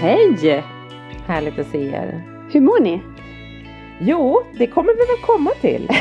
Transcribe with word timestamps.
Hej! 0.00 0.64
Härligt 1.26 1.58
att 1.58 1.66
se 1.66 1.86
er. 1.88 2.22
Hur 2.52 2.60
mår 2.60 2.80
ni? 2.80 3.00
Jo, 4.00 4.42
det 4.58 4.66
kommer 4.66 4.92
vi 4.92 4.98
väl 4.98 5.22
komma 5.26 5.50
till. 5.60 5.88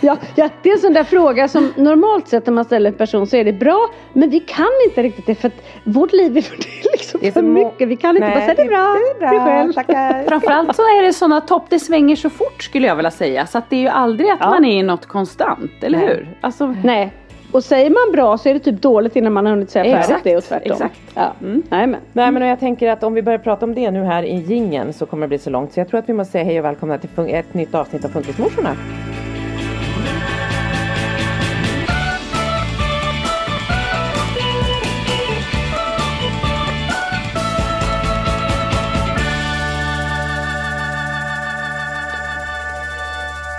Ja, 0.00 0.16
ja, 0.34 0.48
det 0.62 0.68
är 0.68 0.72
en 0.74 0.78
sån 0.80 0.92
där 0.92 1.04
fråga 1.04 1.48
som 1.48 1.72
normalt 1.76 2.28
sett 2.28 2.46
när 2.46 2.52
man 2.52 2.64
ställer 2.64 2.90
en 2.90 2.96
person 2.96 3.26
så 3.26 3.36
är 3.36 3.44
det 3.44 3.52
bra 3.52 3.88
men 4.12 4.30
vi 4.30 4.40
kan 4.40 4.68
inte 4.88 5.02
riktigt 5.02 5.26
det 5.26 5.34
för 5.34 5.48
att 5.48 5.62
vårt 5.84 6.12
liv 6.12 6.36
är 6.36 6.44
liksom 6.92 7.20
Det 7.20 7.28
är 7.28 7.32
för 7.32 7.42
mycket. 7.42 7.88
Vi 7.88 7.96
kan 7.96 8.16
inte 8.16 8.28
Nej, 8.28 8.34
bara 8.36 8.40
säga 8.44 8.54
det 8.54 8.62
är 8.62 8.66
bra. 8.68 8.96
Det 9.20 9.26
är 9.26 9.30
bra, 9.30 9.44
själv. 9.44 9.72
tackar. 9.72 10.24
Framförallt 10.28 10.76
så 10.76 10.82
är 10.82 11.02
det 11.02 11.12
sådana 11.12 11.40
topp, 11.40 11.64
det 11.68 11.78
svänger 11.78 12.16
så 12.16 12.30
fort 12.30 12.62
skulle 12.62 12.86
jag 12.86 12.96
vilja 12.96 13.10
säga. 13.10 13.46
Så 13.46 13.58
att 13.58 13.70
det 13.70 13.76
är 13.76 13.80
ju 13.80 13.88
aldrig 13.88 14.30
att 14.30 14.38
Ja. 14.40 14.50
man 14.50 14.64
är 14.64 14.78
i 14.78 14.82
något 14.82 15.06
konstant, 15.06 15.70
eller 15.82 15.98
Nej. 15.98 16.06
hur? 16.08 16.28
Alltså, 16.40 16.74
Nej. 16.84 17.12
Och 17.52 17.64
säger 17.64 17.90
man 17.90 18.12
bra 18.12 18.38
så 18.38 18.48
är 18.48 18.54
det 18.54 18.60
typ 18.60 18.82
dåligt 18.82 19.16
innan 19.16 19.32
man 19.32 19.46
har 19.46 19.52
hunnit 19.52 19.70
säga 19.70 19.84
Exakt, 19.84 20.06
färdigt 20.08 20.24
det 20.24 20.36
och 20.36 20.44
tvärtom. 20.44 20.72
exakt. 20.72 21.00
Ja. 21.14 21.32
Mm. 21.40 21.62
Nej, 21.68 21.86
men. 21.86 22.00
Nej 22.12 22.30
men 22.32 22.42
och 22.42 22.48
jag 22.48 22.60
tänker 22.60 22.90
att 22.90 23.02
om 23.02 23.14
vi 23.14 23.22
börjar 23.22 23.38
prata 23.38 23.66
om 23.66 23.74
det 23.74 23.90
nu 23.90 24.02
här 24.04 24.22
i 24.22 24.34
gingen 24.36 24.92
så 24.92 25.06
kommer 25.06 25.26
det 25.26 25.28
bli 25.28 25.38
så 25.38 25.50
långt. 25.50 25.72
Så 25.72 25.80
jag 25.80 25.88
tror 25.88 25.98
att 26.00 26.08
vi 26.08 26.12
måste 26.12 26.32
säga 26.32 26.44
hej 26.44 26.58
och 26.58 26.64
välkomna 26.64 26.98
till 26.98 27.10
ett 27.34 27.54
nytt 27.54 27.74
avsnitt 27.74 28.04
av 28.04 28.08
Funkismorsorna. 28.08 28.76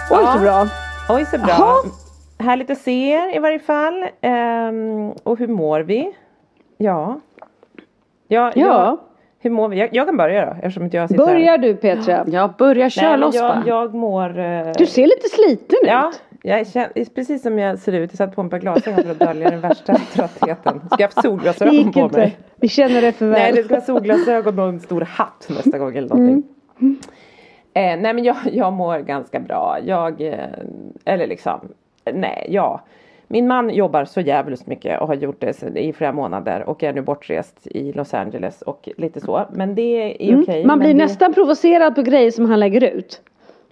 Oj 0.10 0.20
Ja. 0.24 0.34
så 0.34 0.40
bra. 0.40 0.68
Oj 1.10 1.26
så 1.32 1.38
bra. 1.38 1.50
Jaha. 1.50 1.76
Härligt 2.42 2.70
att 2.70 2.78
se 2.78 3.10
er 3.12 3.36
i 3.36 3.40
varje 3.40 3.60
fall. 3.60 4.06
Ehm, 4.22 5.12
och 5.24 5.40
hur 5.40 5.48
mår 5.48 5.80
vi? 5.80 6.12
Ja. 6.78 7.20
Ja. 8.28 8.52
Ja. 8.56 8.98
hur 9.40 9.50
mår 9.50 9.68
vi? 9.70 9.80
Jag, 9.80 9.90
jag 9.92 10.08
kan 10.08 10.18
börja 10.18 10.46
då 10.46 10.52
eftersom 10.52 10.84
inte 10.84 10.98
jag 10.98 11.10
sitter 11.10 11.26
här. 11.26 11.34
Börjar 11.34 11.58
du 11.58 11.76
Petra? 11.76 12.26
jag 12.28 12.54
börjar 12.58 12.76
Nej, 12.84 12.90
köra 12.90 13.10
men 13.12 13.20
loss 13.20 13.36
jag, 13.36 13.64
jag 13.68 13.94
mår... 13.94 14.40
eh, 14.40 14.72
Du 14.78 14.86
ser 14.86 15.04
lite 15.08 15.30
sliten 15.30 15.78
Ja, 15.84 16.10
ut. 16.10 16.22
jag 16.44 16.68
känner, 16.68 17.16
precis 17.16 17.42
som 17.42 17.60
jag 17.60 17.80
ser 17.80 17.92
ut. 17.94 18.10
Jag 18.12 18.18
satte 18.18 18.36
på 18.36 18.44
mig 18.44 18.48
ett 18.48 18.52
par 18.52 18.60
glasögon 18.60 19.04
för 19.04 19.12
att 19.12 19.20
dölja 19.20 19.50
den 19.50 19.62
värsta 19.62 19.94
tröttheten. 20.14 20.82
Ska 20.92 21.04
jag 21.04 21.12
ha 21.16 21.22
solglasögon 21.22 21.92
på 21.94 22.00
inte. 22.00 22.18
mig? 22.18 22.38
Vi 22.56 22.68
känner 22.68 23.02
det 23.02 23.12
för 23.12 23.26
väl. 23.26 23.40
Nej, 23.42 23.52
det 23.54 23.64
ska 23.64 23.74
vara 23.74 23.82
solglasögon 23.86 24.60
och 24.60 24.70
en 24.70 24.80
stor 24.80 25.02
hatt 25.02 25.48
nästa 25.50 25.78
gång 25.78 25.96
eller 25.98 26.10
någonting. 26.10 26.44
Eh, 27.74 27.98
nej 28.00 28.14
men 28.14 28.24
jag, 28.24 28.36
jag 28.52 28.74
mår 28.74 29.00
ganska 29.00 29.40
bra. 29.40 29.78
Jag, 29.86 30.22
eh, 30.22 30.40
eller 31.06 31.28
liksom, 31.28 31.60
nej, 32.14 32.46
ja. 32.50 32.82
Min 33.28 33.48
man 33.48 33.70
jobbar 33.70 34.06
så 34.06 34.22
jävligt 34.22 34.68
mycket 34.68 35.02
och 35.02 35.08
har 35.08 35.16
gjort 35.16 35.40
det 35.42 35.80
i 35.80 35.94
flera 35.94 36.12
månader 36.12 36.64
och 36.70 36.84
är 36.84 36.94
nu 36.94 37.02
bortrest 37.02 37.68
i 37.68 37.92
Los 37.94 38.14
Angeles 38.14 38.62
och 38.62 38.90
lite 38.98 39.20
så. 39.22 39.46
Men 39.54 39.76
det 39.76 39.82
är 39.82 40.30
Mm. 40.30 40.42
okej. 40.44 40.66
Man 40.66 40.80
blir 40.80 40.88
det, 40.90 40.94
nästan 40.94 41.34
provocerad 41.34 41.96
på 41.96 42.02
grejer 42.02 42.32
som 42.32 42.46
han 42.46 42.60
lägger 42.60 42.84
ut. 42.84 43.22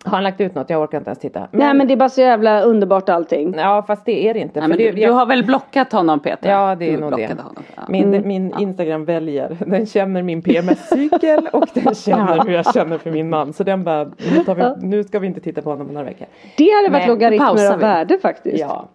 Har 0.06 0.12
han 0.12 0.24
lagt 0.24 0.42
ut 0.42 0.56
något? 0.56 0.70
Jag 0.70 0.82
orkar 0.82 0.98
inte 0.98 1.10
ens 1.10 1.20
titta. 1.20 1.48
Nej 1.52 1.74
men 1.74 1.88
det 1.88 1.94
är 1.94 1.96
bara 1.98 2.10
så 2.10 2.22
jävla 2.22 2.62
underbart 2.62 3.10
allting. 3.10 3.54
Ja 3.58 3.84
fast 3.88 4.06
det 4.06 4.28
är 4.30 4.34
det 4.34 4.40
inte. 4.40 4.60
Nej, 4.60 4.70
men 4.70 4.78
det, 4.78 4.92
du, 4.92 5.02
du 5.02 5.12
har 5.12 5.26
väl 5.26 5.44
blockat 5.46 5.92
honom 5.92 6.20
Peter? 6.20 6.50
Ja 6.52 6.76
det 6.76 6.86
är 6.88 6.92
du 6.92 6.98
nog 6.98 7.16
det. 7.18 7.28
Honom. 7.28 7.56
Ja. 7.76 7.82
Min, 7.90 8.04
Mm. 8.14 8.28
min 8.28 8.54
Instagram 8.60 9.06
väljer. 9.06 9.58
Den 9.66 9.86
känner 9.86 10.24
min 10.24 10.42
PMS-cykel 10.42 11.48
och 11.54 11.68
den 11.74 11.96
känner 11.96 12.44
hur 12.46 12.54
jag 12.54 12.74
känner 12.74 12.98
för 12.98 13.12
min 13.12 13.30
man. 13.30 13.54
Så 13.54 13.64
den 13.64 13.84
bara, 13.84 14.04
nu, 14.34 14.44
tar 14.44 14.56
vi, 14.56 14.88
nu 14.88 15.04
ska 15.04 15.20
vi 15.20 15.28
inte 15.28 15.40
titta 15.42 15.62
på 15.62 15.70
honom 15.70 15.88
på 15.88 15.94
några 15.94 16.06
veckor. 16.06 16.28
Det 16.58 16.70
hade 16.76 16.90
varit 16.90 17.08
logaritmer 17.08 17.74
av 17.74 17.80
värde 17.80 18.20
faktiskt. 18.22 18.60
Ja. 18.60 18.88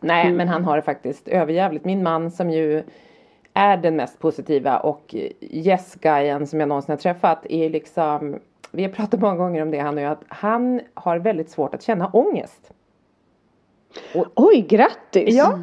Nej 0.00 0.32
men 0.32 0.48
han 0.48 0.64
har 0.64 0.76
det 0.76 0.82
faktiskt 0.82 1.28
överjävligt. 1.28 1.84
Min 1.84 2.02
man 2.02 2.30
som 2.30 2.50
ju 2.50 2.82
är 3.54 3.76
den 3.76 3.96
mest 3.96 4.18
positiva 4.18 4.78
och 4.78 5.14
yes-guyen 5.40 6.46
som 6.46 6.60
jag 6.60 6.68
någonsin 6.68 6.92
har 6.92 6.96
träffat 6.96 7.46
är 7.48 7.70
liksom 7.70 8.36
Vi 8.74 8.82
har 8.82 8.90
pratat 8.90 9.20
många 9.20 9.36
gånger 9.36 9.62
om 9.62 9.70
det 9.70 9.78
han 9.78 9.96
och 9.98 10.02
jag 10.04 10.12
att 10.12 10.24
han 10.28 10.80
har 10.94 11.18
väldigt 11.18 11.50
svårt 11.50 11.74
att 11.74 11.82
känna 11.82 12.06
ångest. 12.06 12.72
Oj 14.34 14.60
grattis! 14.68 15.34
Ja, 15.34 15.58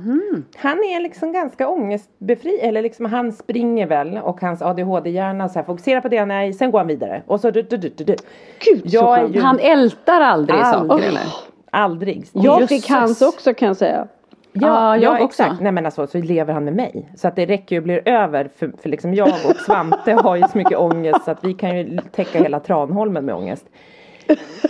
han 0.56 0.78
är 0.84 1.00
liksom 1.00 1.32
ganska 1.32 1.68
ångestbefri 1.68 2.60
eller 2.60 2.82
liksom 2.82 3.06
han 3.06 3.32
springer 3.32 3.88
väl 3.88 4.18
och 4.18 4.42
hans 4.42 4.62
ADHD-hjärna 4.62 5.50
så 5.50 5.60
här 5.60 5.66
fokuserar 5.66 6.02
på 6.02 6.08
det, 6.08 6.26
nej, 6.26 6.54
sen 6.54 6.72
går 6.72 6.80
han 6.80 6.88
vidare 6.88 7.24
och 7.28 7.40
så 7.40 7.52
du, 7.52 7.62
du, 7.62 7.78
du, 7.78 7.90
du, 7.90 8.04
du. 8.04 8.16
Gud 8.60 8.92
så 8.92 8.96
Jag 8.96 9.36
ju 9.36 9.42
Han 9.42 9.60
ältar 9.60 10.22
aldrig 10.22 10.60
Aldrig. 10.60 10.92
saker 10.92 11.08
eller? 11.08 11.24
aldrig. 11.72 12.26
Jag 12.34 12.70
fick 12.70 12.90
hans 12.90 13.22
också 13.22 13.54
kan 13.54 13.68
jag 13.68 13.78
säga. 13.78 14.08
Ja, 14.54 14.98
jag 14.98 15.14
också. 15.14 15.44
Exakt. 15.44 15.62
Nej 15.62 15.72
men 15.72 15.86
alltså 15.86 16.08
så 16.08 16.18
lever 16.18 16.54
han 16.54 16.66
med 16.66 16.76
mig. 16.76 17.10
Så 17.16 17.28
att 17.28 17.36
det 17.36 17.46
räcker 17.46 17.76
ju 17.76 17.82
blir 17.82 18.10
över 18.10 18.50
för, 18.56 18.72
för 18.82 18.90
liksom 18.90 19.14
jag 19.14 19.28
och 19.28 19.56
Svante 19.56 20.14
har 20.14 20.36
ju 20.36 20.44
så 20.44 20.58
mycket 20.58 20.78
ångest 20.78 21.24
så 21.26 21.32
att 21.32 21.44
vi 21.44 21.54
kan 21.54 21.78
ju 21.78 21.98
täcka 22.12 22.40
hela 22.40 22.60
Tranholmen 22.60 23.26
med 23.26 23.36
ångest. 23.36 23.66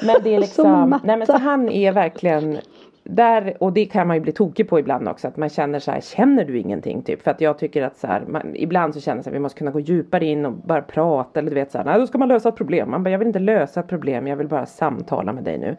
Men 0.06 0.16
det 0.24 0.36
är 0.36 0.42
Som 0.42 0.42
liksom, 0.42 1.00
nej 1.04 1.18
men 1.18 1.28
så 1.28 1.38
han 1.38 1.70
är 1.70 1.92
verkligen 1.92 2.58
där, 3.04 3.58
och 3.60 3.74
det 3.74 3.86
kan 3.86 4.08
man 4.08 4.16
ju 4.16 4.22
bli 4.22 4.32
tokig 4.32 4.70
på 4.70 4.80
ibland 4.80 5.08
också, 5.08 5.28
att 5.28 5.38
man 5.38 5.50
känner 5.50 5.80
så 5.80 5.92
här, 5.92 6.02
känner 6.02 6.46
du 6.46 6.60
ingenting 6.60 7.02
typ? 7.02 7.22
För 7.24 7.32
att 7.32 7.42
jag 7.42 7.58
tycker 7.60 7.84
att 7.84 7.98
så 7.98 8.08
här, 8.08 8.24
man, 8.28 8.56
ibland 8.56 8.94
så 8.94 9.02
känner 9.02 9.18
jag 9.18 9.26
här, 9.26 9.32
vi 9.32 9.40
måste 9.40 9.58
kunna 9.58 9.72
gå 9.72 9.80
djupare 9.80 10.26
in 10.26 10.46
och 10.46 10.54
bara 10.54 10.82
prata 10.82 11.40
eller 11.40 11.50
du 11.50 11.56
vet 11.56 11.72
så 11.72 11.78
här, 11.78 11.86
nej 11.86 12.00
då 12.00 12.08
ska 12.08 12.18
man 12.18 12.28
lösa 12.28 12.50
ett 12.50 12.56
problem. 12.56 12.92
Man 12.92 13.04
bara, 13.04 13.10
jag 13.10 13.20
vill 13.20 13.28
inte 13.28 13.40
lösa 13.40 13.80
ett 13.80 13.88
problem, 13.88 14.28
jag 14.28 14.36
vill 14.38 14.48
bara 14.48 14.66
samtala 14.66 15.34
med 15.34 15.44
dig 15.44 15.58
nu. 15.58 15.76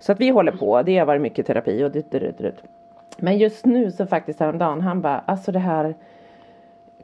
Så 0.00 0.12
att 0.12 0.20
vi 0.20 0.28
håller 0.28 0.52
på, 0.52 0.82
det 0.82 0.98
har 0.98 1.06
varit 1.06 1.22
mycket 1.22 1.46
terapi 1.46 1.84
och 1.84 1.90
dit, 1.90 2.12
dit, 2.12 2.38
dit. 2.38 2.62
Men 3.18 3.38
just 3.38 3.66
nu 3.66 3.90
så 3.90 4.06
faktiskt 4.06 4.40
häromdagen, 4.40 4.80
han 4.80 5.00
bara, 5.00 5.18
alltså 5.18 5.52
det 5.52 5.58
här 5.58 5.94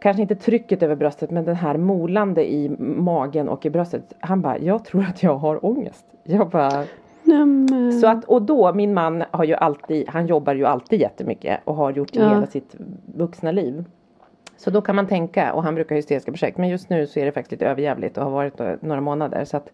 Kanske 0.00 0.22
inte 0.22 0.34
trycket 0.34 0.82
över 0.82 0.94
bröstet 0.96 1.30
men 1.30 1.44
den 1.44 1.56
här 1.56 1.76
molande 1.76 2.52
i 2.52 2.68
magen 2.78 3.48
och 3.48 3.66
i 3.66 3.70
bröstet. 3.70 4.14
Han 4.20 4.40
bara, 4.40 4.58
jag 4.58 4.84
tror 4.84 5.04
att 5.04 5.22
jag 5.22 5.36
har 5.36 5.66
ångest. 5.66 6.04
Jag 6.24 6.48
bara 6.48 6.84
Nämen. 7.22 7.92
så 8.00 8.06
att, 8.06 8.24
och 8.24 8.42
då, 8.42 8.74
min 8.74 8.94
man 8.94 9.24
har 9.30 9.44
ju 9.44 9.54
alltid, 9.54 10.08
han 10.08 10.26
jobbar 10.26 10.54
ju 10.54 10.66
alltid 10.66 11.00
jättemycket 11.00 11.60
och 11.64 11.74
har 11.74 11.92
gjort 11.92 12.16
i 12.16 12.18
Ja. 12.18 12.28
hela 12.28 12.46
sitt 12.46 12.76
vuxna 13.14 13.52
liv. 13.52 13.84
Så 14.56 14.70
då 14.70 14.80
kan 14.80 14.96
man 14.96 15.06
tänka, 15.06 15.52
och 15.52 15.62
han 15.62 15.74
brukar 15.74 15.94
ha 15.94 15.96
hysteriska 15.96 16.32
projekt, 16.32 16.58
men 16.58 16.68
just 16.68 16.90
nu 16.90 17.06
så 17.06 17.20
är 17.20 17.24
det 17.24 17.32
faktiskt 17.32 17.52
lite 17.52 17.66
överjävligt 17.66 18.18
och 18.18 18.24
har 18.24 18.30
varit 18.30 18.82
några 18.82 19.00
månader. 19.00 19.44
Så 19.44 19.56
att 19.56 19.72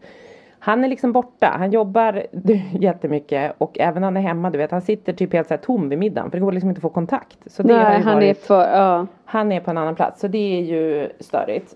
han 0.66 0.84
är 0.84 0.88
liksom 0.88 1.12
borta, 1.12 1.46
han 1.58 1.70
jobbar 1.70 2.22
jättemycket 2.80 3.54
och 3.58 3.78
även 3.78 4.00
när 4.00 4.06
han 4.06 4.16
är 4.16 4.20
hemma, 4.20 4.50
du 4.50 4.58
vet, 4.58 4.70
han 4.70 4.80
sitter 4.82 5.12
typ 5.12 5.32
helt 5.32 5.48
så 5.48 5.54
här 5.54 5.58
tom 5.62 5.88
vid 5.88 5.98
middagen 5.98 6.30
för 6.30 6.38
det 6.38 6.44
går 6.44 6.52
liksom 6.52 6.68
inte 6.70 6.78
att 6.78 6.82
få 6.82 6.88
kontakt. 6.88 7.38
Så 7.46 7.62
det 7.62 7.74
har 7.74 7.82
Nej, 7.82 7.98
ju 7.98 8.04
han 8.04 8.12
är 8.12 8.26
varit, 8.26 8.38
för, 8.44 8.78
ja. 8.78 9.06
han 9.24 9.52
är 9.52 9.60
på 9.60 9.70
en 9.70 9.78
annan 9.78 9.94
plats, 9.94 10.20
så 10.20 10.28
det 10.28 10.58
är 10.58 10.62
ju 10.62 11.08
störigt. 11.20 11.74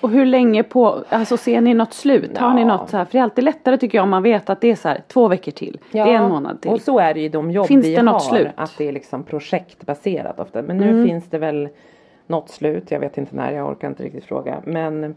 Och 0.00 0.10
hur 0.10 0.26
länge 0.26 0.62
på, 0.62 1.04
alltså 1.08 1.36
ser 1.36 1.60
ni 1.60 1.74
något 1.74 1.92
slut? 1.92 2.38
Har 2.38 2.54
ni 2.54 2.60
Ja. 2.60 2.66
något 2.66 2.90
så 2.90 2.96
här? 2.96 3.04
För 3.04 3.12
det 3.12 3.18
är 3.18 3.22
alltid 3.22 3.44
lättare 3.44 3.76
tycker 3.78 3.98
jag 3.98 4.02
om 4.02 4.10
man 4.10 4.22
vet 4.22 4.50
att 4.50 4.60
det 4.60 4.70
är 4.70 4.74
så 4.74 4.88
här 4.88 5.02
två 5.08 5.28
veckor 5.28 5.52
till. 5.52 5.78
Det 5.92 5.98
är 5.98 6.06
en 6.06 6.28
månad 6.28 6.60
till. 6.60 6.70
Och 6.70 6.80
så 6.80 6.98
är 6.98 7.14
det 7.14 7.20
ju 7.20 7.26
i 7.26 7.28
de 7.28 7.50
jobb 7.50 7.66
Finns 7.66 7.86
vi 7.86 7.94
det 7.94 8.02
något 8.02 8.12
har. 8.22 8.36
slut? 8.36 8.48
Att 8.56 8.74
det 8.78 8.88
är 8.88 8.92
liksom 8.92 9.22
projektbaserat 9.22 10.40
ofta. 10.40 10.62
Men 10.62 10.76
nu 10.76 10.90
Mm. 10.90 11.06
finns 11.08 11.30
det 11.30 11.38
väl 11.38 11.68
något 12.26 12.48
slut. 12.50 12.90
Jag 12.90 13.00
vet 13.00 13.18
inte 13.18 13.36
när, 13.36 13.52
jag 13.52 13.68
orkar 13.68 13.88
inte 13.88 14.02
riktigt 14.02 14.24
fråga. 14.24 14.56
Men 14.64 15.14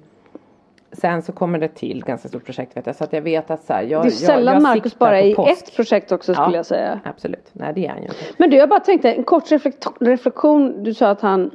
sen 0.94 1.22
så 1.22 1.32
kommer 1.32 1.60
det 1.60 1.68
till 1.68 2.04
ganska 2.06 2.28
stort 2.28 2.46
projekt 2.46 2.78
vet 2.78 2.86
jag. 2.86 2.96
Så 2.96 3.04
att 3.04 3.14
jag 3.14 3.22
vet 3.22 3.52
att 3.52 3.64
så 3.64 3.74
här, 3.74 3.84
jag, 3.84 4.04
Det 4.04 4.08
är 4.08 4.12
sällan 4.12 4.46
jag, 4.46 4.56
jag 4.56 4.62
Marcus 4.64 5.00
bara 5.00 5.22
i 5.22 5.32
ett 5.32 5.76
projekt 5.76 6.12
också 6.12 6.34
skulle 6.34 6.48
Ja. 6.48 6.56
jag 6.56 6.66
säga. 6.66 7.00
Absolut, 7.04 7.50
nej 7.54 7.74
det 7.76 7.86
är 7.86 7.90
han 7.90 7.98
ju 7.98 8.04
inte. 8.04 8.18
Men 8.38 8.50
du, 8.50 8.58
jag 8.58 8.70
bara 8.70 8.80
tänkte 8.80 9.12
en 9.14 9.24
kort 9.24 9.52
reflekt- 9.52 9.88
reflektion. 10.00 10.84
Du 10.84 10.94
sa 10.94 11.10
att 11.10 11.22
han, 11.22 11.52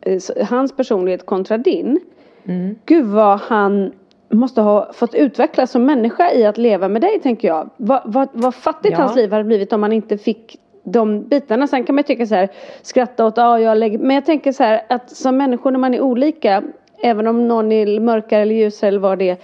eh, 0.00 0.46
hans 0.48 0.76
personlighet 0.76 1.26
kontra 1.26 1.58
din. 1.58 2.00
Mm. 2.44 2.76
Gud 2.86 3.04
vad 3.06 3.40
han 3.40 3.92
måste 4.28 4.60
ha 4.60 4.92
fått 4.92 5.14
utvecklas 5.14 5.70
som 5.70 5.84
människa 5.86 6.32
i 6.32 6.44
att 6.46 6.58
leva 6.58 6.88
med 6.88 7.02
dig 7.02 7.20
tänker 7.20 7.48
jag. 7.48 7.70
Vad, 7.76 8.00
vad, 8.04 8.28
vad 8.32 8.54
fattigt 8.54 8.92
Ja. 8.98 9.04
hans 9.04 9.16
liv 9.16 9.32
hade 9.32 9.44
blivit 9.44 9.72
om 9.72 9.82
han 9.82 9.92
inte 9.92 10.18
fick 10.18 10.56
de 10.84 11.22
bitarna. 11.22 11.66
Sen 11.66 11.84
kan 11.84 11.94
man 11.94 12.04
tycka 12.04 12.26
så 12.26 12.34
här, 12.34 12.48
skratta 12.82 13.26
åt, 13.26 13.36
ja 13.36 13.60
jag 13.60 13.78
lägger, 13.78 13.98
men 13.98 14.14
jag 14.14 14.26
tänker 14.26 14.52
så 14.52 14.62
här 14.62 14.82
att 14.88 15.10
som 15.10 15.36
människor 15.36 15.70
när 15.70 15.78
man 15.78 15.94
är 15.94 16.00
olika, 16.00 16.62
även 17.02 17.26
om 17.26 17.48
någon 17.48 17.72
är 17.72 18.00
mörkare 18.00 18.42
eller 18.42 18.54
ljusare 18.54 18.88
eller 18.88 19.00
vad 19.00 19.18
det 19.18 19.30
är. 19.30 19.36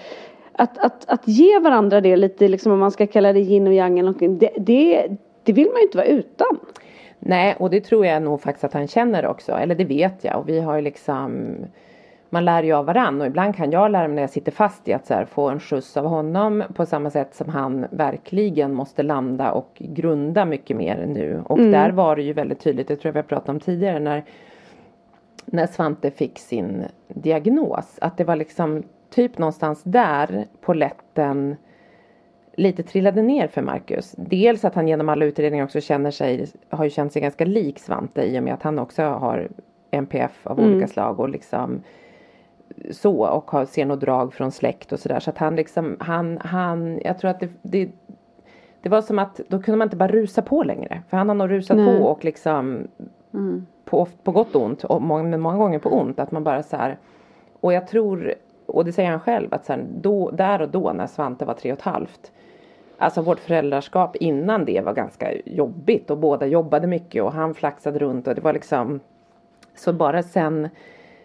Att, 0.52 0.78
att, 0.78 1.08
att 1.08 1.28
ge 1.28 1.58
varandra 1.58 2.00
det 2.00 2.16
lite, 2.16 2.49
liksom 2.49 2.72
om 2.72 2.78
man 2.78 2.90
ska 2.90 3.06
kalla 3.06 3.32
det 3.32 3.40
yin 3.40 3.66
och 3.66 3.75
yang 3.75 3.99
eller 3.99 4.02
någonting, 4.02 4.38
det, 4.38 4.50
det, 4.56 5.08
det 5.43 5.52
vill 5.52 5.66
man 5.66 5.76
ju 5.76 5.82
inte 5.82 5.99
vara 5.99 6.06
utan. 6.06 6.58
Nej, 7.19 7.56
och 7.58 7.70
det 7.70 7.81
tror 7.81 8.06
jag 8.06 8.22
nog 8.22 8.40
faktiskt 8.40 8.64
att 8.64 8.72
han 8.72 8.88
känner 8.88 9.26
också. 9.26 9.52
Eller 9.52 9.75
det 9.75 9.84
vet 9.84 10.25
jag. 10.25 10.38
Och 10.38 10.49
vi 10.49 10.60
har 10.60 10.76
ju 10.76 10.82
liksom 10.82 11.56
man 12.32 12.44
lär 12.44 12.62
ju 12.62 12.72
av 12.72 12.87
varann 12.87 13.20
och 13.20 13.26
ibland 13.26 13.56
kan 13.56 13.70
jag 13.70 13.90
lära 13.90 14.08
mig 14.08 14.14
när 14.14 14.22
jag 14.22 14.31
sitter 14.31 14.52
fast 14.52 14.88
i 14.88 14.93
att 14.93 15.06
så 15.06 15.14
här, 15.14 15.25
få 15.25 15.48
en 15.48 15.60
skjuts 15.60 15.96
av 15.96 16.05
honom 16.05 16.64
på 16.75 16.87
samma 16.87 17.10
sätt 17.10 17.34
som 17.34 17.48
han 17.48 17.87
verkligen 17.90 18.75
måste 18.75 19.02
landa 19.02 19.52
och 19.52 19.70
grunda 19.78 20.44
mycket 20.44 20.76
mer 20.76 21.06
nu. 21.06 21.43
Och 21.44 21.58
där 21.58 21.90
var 21.90 22.16
det 22.16 22.22
ju 22.22 22.32
väldigt 22.32 22.60
tydligt, 22.60 22.88
det 22.88 22.96
tror 22.96 23.08
jag 23.08 23.12
vi 23.12 23.19
har 23.19 23.22
pratat 23.22 23.48
om 23.48 23.60
tidigare, 23.60 23.98
när, 23.98 24.25
när 25.47 25.67
Svante 25.67 26.11
fick 26.11 26.39
sin 26.39 26.85
diagnos. 27.09 27.99
Att 28.00 28.17
det 28.17 28.25
var 28.25 28.37
liksom 28.37 28.83
typ 29.11 29.39
någonstans 29.39 29.83
där 29.83 30.47
poletten 30.61 31.56
lite 32.56 32.83
trillade 32.83 33.23
ner 33.23 33.49
för 33.49 33.62
Marcus. 33.62 34.15
Dels 34.19 34.65
att 34.65 34.75
han 34.75 34.89
genom 34.89 35.09
alla 35.09 35.25
utredningar 35.25 35.65
också 35.65 35.81
känner 35.81 36.11
sig, 36.11 36.47
har 36.69 36.85
ju 36.85 36.91
känt 36.91 37.12
sig 37.12 37.23
ganska 37.23 37.44
lik 37.44 37.79
Svante 37.79 38.23
i 38.23 38.39
och 38.39 38.43
med 38.43 38.55
att 38.55 38.62
han 38.62 38.79
också 38.79 39.03
har 39.03 39.49
NPF 39.91 40.47
av 40.47 40.61
olika 40.61 40.89
slag 40.89 41.21
och 41.21 41.29
liksom 41.29 41.83
så 42.91 43.27
och 43.27 43.50
har, 43.50 43.65
ser 43.65 43.87
något 43.87 44.00
drag 44.00 44.35
från 44.35 44.53
släkt 44.53 44.93
och 44.93 44.99
sådär 44.99 45.21
så 45.21 45.31
att 45.31 45.39
han 45.39 45.56
liksom, 45.56 45.97
han, 46.00 46.39
han, 46.39 47.00
jag 47.05 47.19
tror 47.19 47.31
att 47.31 47.41
det, 47.41 47.49
det 47.62 47.91
det 48.83 48.89
var 48.89 49.03
som 49.03 49.19
att 49.19 49.41
då 49.49 49.62
kunde 49.62 49.79
man 49.79 49.87
inte 49.87 49.97
bara 49.97 50.09
rusa 50.09 50.43
på 50.43 50.62
längre. 50.62 51.03
För 51.09 51.17
han 51.17 51.29
har 51.29 51.35
nog 51.35 51.50
rusat 51.50 51.77
Nej. 51.77 51.99
på 51.99 52.05
och 52.05 52.25
liksom 52.25 52.89
på, 53.84 54.08
på 54.23 54.32
gott 54.32 54.55
och 54.55 54.62
ont 54.62 54.84
och 54.84 55.02
många, 55.02 55.23
men 55.23 55.40
många 55.40 55.56
gånger 55.56 55.79
på 55.79 55.88
ont. 55.88 56.20
Att 56.20 56.32
man 56.32 56.44
bara 56.44 56.62
så 56.62 56.76
här. 56.76 56.99
Och 57.61 57.73
jag 57.73 57.87
tror, 57.87 58.34
och 58.67 58.84
det 58.84 58.93
säger 58.93 59.11
han 59.11 59.20
själv, 59.20 59.55
att 59.55 59.64
så 59.64 59.73
här, 59.73 59.87
då, 60.00 60.31
där 60.31 60.62
och 60.62 60.69
då 60.69 60.93
när 60.93 61.06
Svante 61.06 61.44
var 61.44 61.55
tre 61.55 61.73
och 61.73 61.79
ett 61.79 61.84
halvt. 61.84 62.32
Alltså 62.99 63.23
vårt 63.23 63.40
föräldraskap 63.40 64.17
innan 64.17 64.64
det 64.64 64.81
var 64.81 64.94
ganska 64.94 65.32
jobbigt 65.44 66.11
och 66.11 66.19
båda 66.19 66.46
jobbade 66.46 66.87
mycket 66.87 67.23
och 67.23 67.32
han 67.32 67.55
flaxade 67.55 67.99
runt 67.99 68.29
och 68.29 68.34
det 68.34 68.40
var 68.40 68.52
liksom 68.52 69.00
Så 69.75 69.93
bara 69.93 70.23
sen 70.23 70.69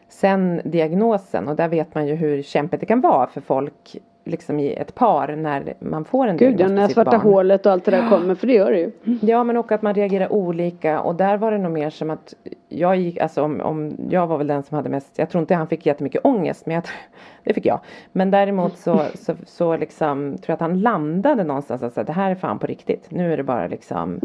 Sen 0.10 0.62
diagnosen 0.64 1.48
och 1.48 1.56
där 1.56 1.68
vet 1.68 1.96
man 1.96 2.08
ju 2.08 2.16
hur 2.16 2.42
kämpigt 2.42 2.80
det 2.80 2.86
kan 2.86 3.02
vara 3.02 3.28
för 3.28 3.42
folk 3.42 3.98
liksom 4.28 4.60
i 4.60 4.74
ett 4.74 4.96
par 4.96 5.36
när 5.36 5.74
man 5.80 6.06
får 6.06 6.28
en 6.28 6.38
Gud, 6.38 6.58
diagnos 6.58 6.82
på 6.82 6.88
sitt 6.88 6.94
svarta 6.94 7.12
barn. 7.12 7.22
hålet 7.22 7.66
och 7.66 7.72
allt 7.72 7.86
det 7.86 7.92
där 7.92 8.10
kommer, 8.10 8.36
för 8.36 8.48
det 8.48 8.54
gör 8.54 8.72
det 8.72 8.80
ju. 8.80 8.92
Ja 9.22 9.44
men 9.44 9.58
och 9.58 9.72
att 9.72 9.82
man 9.82 9.94
reagerar 9.94 10.34
olika 10.34 11.02
och 11.02 11.16
där 11.16 11.38
var 11.38 11.52
det 11.52 11.58
nog 11.58 11.72
mer 11.72 11.90
som 11.90 12.10
att 12.10 12.34
jag 12.70 12.96
gick, 12.96 13.18
alltså 13.18 13.44
om, 13.44 13.62
om 13.62 13.96
jag 14.10 14.28
var 14.28 14.38
väl 14.38 14.48
den 14.48 14.64
som 14.64 14.76
hade 14.76 14.90
mest, 14.90 15.14
jag 15.16 15.30
tror 15.30 15.42
inte 15.42 15.56
han 15.56 15.68
fick 15.68 15.86
jättemycket 15.86 16.26
ångest 16.26 16.66
men 16.66 16.76
jag, 16.76 16.84
det 17.44 17.54
fick 17.54 17.66
jag. 17.66 17.80
Men 18.12 18.32
däremot 18.32 18.78
så, 18.78 19.02
så, 19.14 19.34
så 19.46 19.78
liksom 19.78 20.38
tror 20.38 20.44
jag 20.48 20.54
att 20.54 20.62
han 20.62 20.82
landade 20.82 21.44
någonstans 21.44 21.94
säga, 21.94 22.04
det 22.04 22.14
här 22.14 22.32
är 22.32 22.36
fan 22.36 22.60
på 22.60 22.68
riktigt. 22.68 23.12
Nu 23.12 23.34
är 23.34 23.38
det 23.38 23.44
bara 23.44 23.68
liksom, 23.68 24.20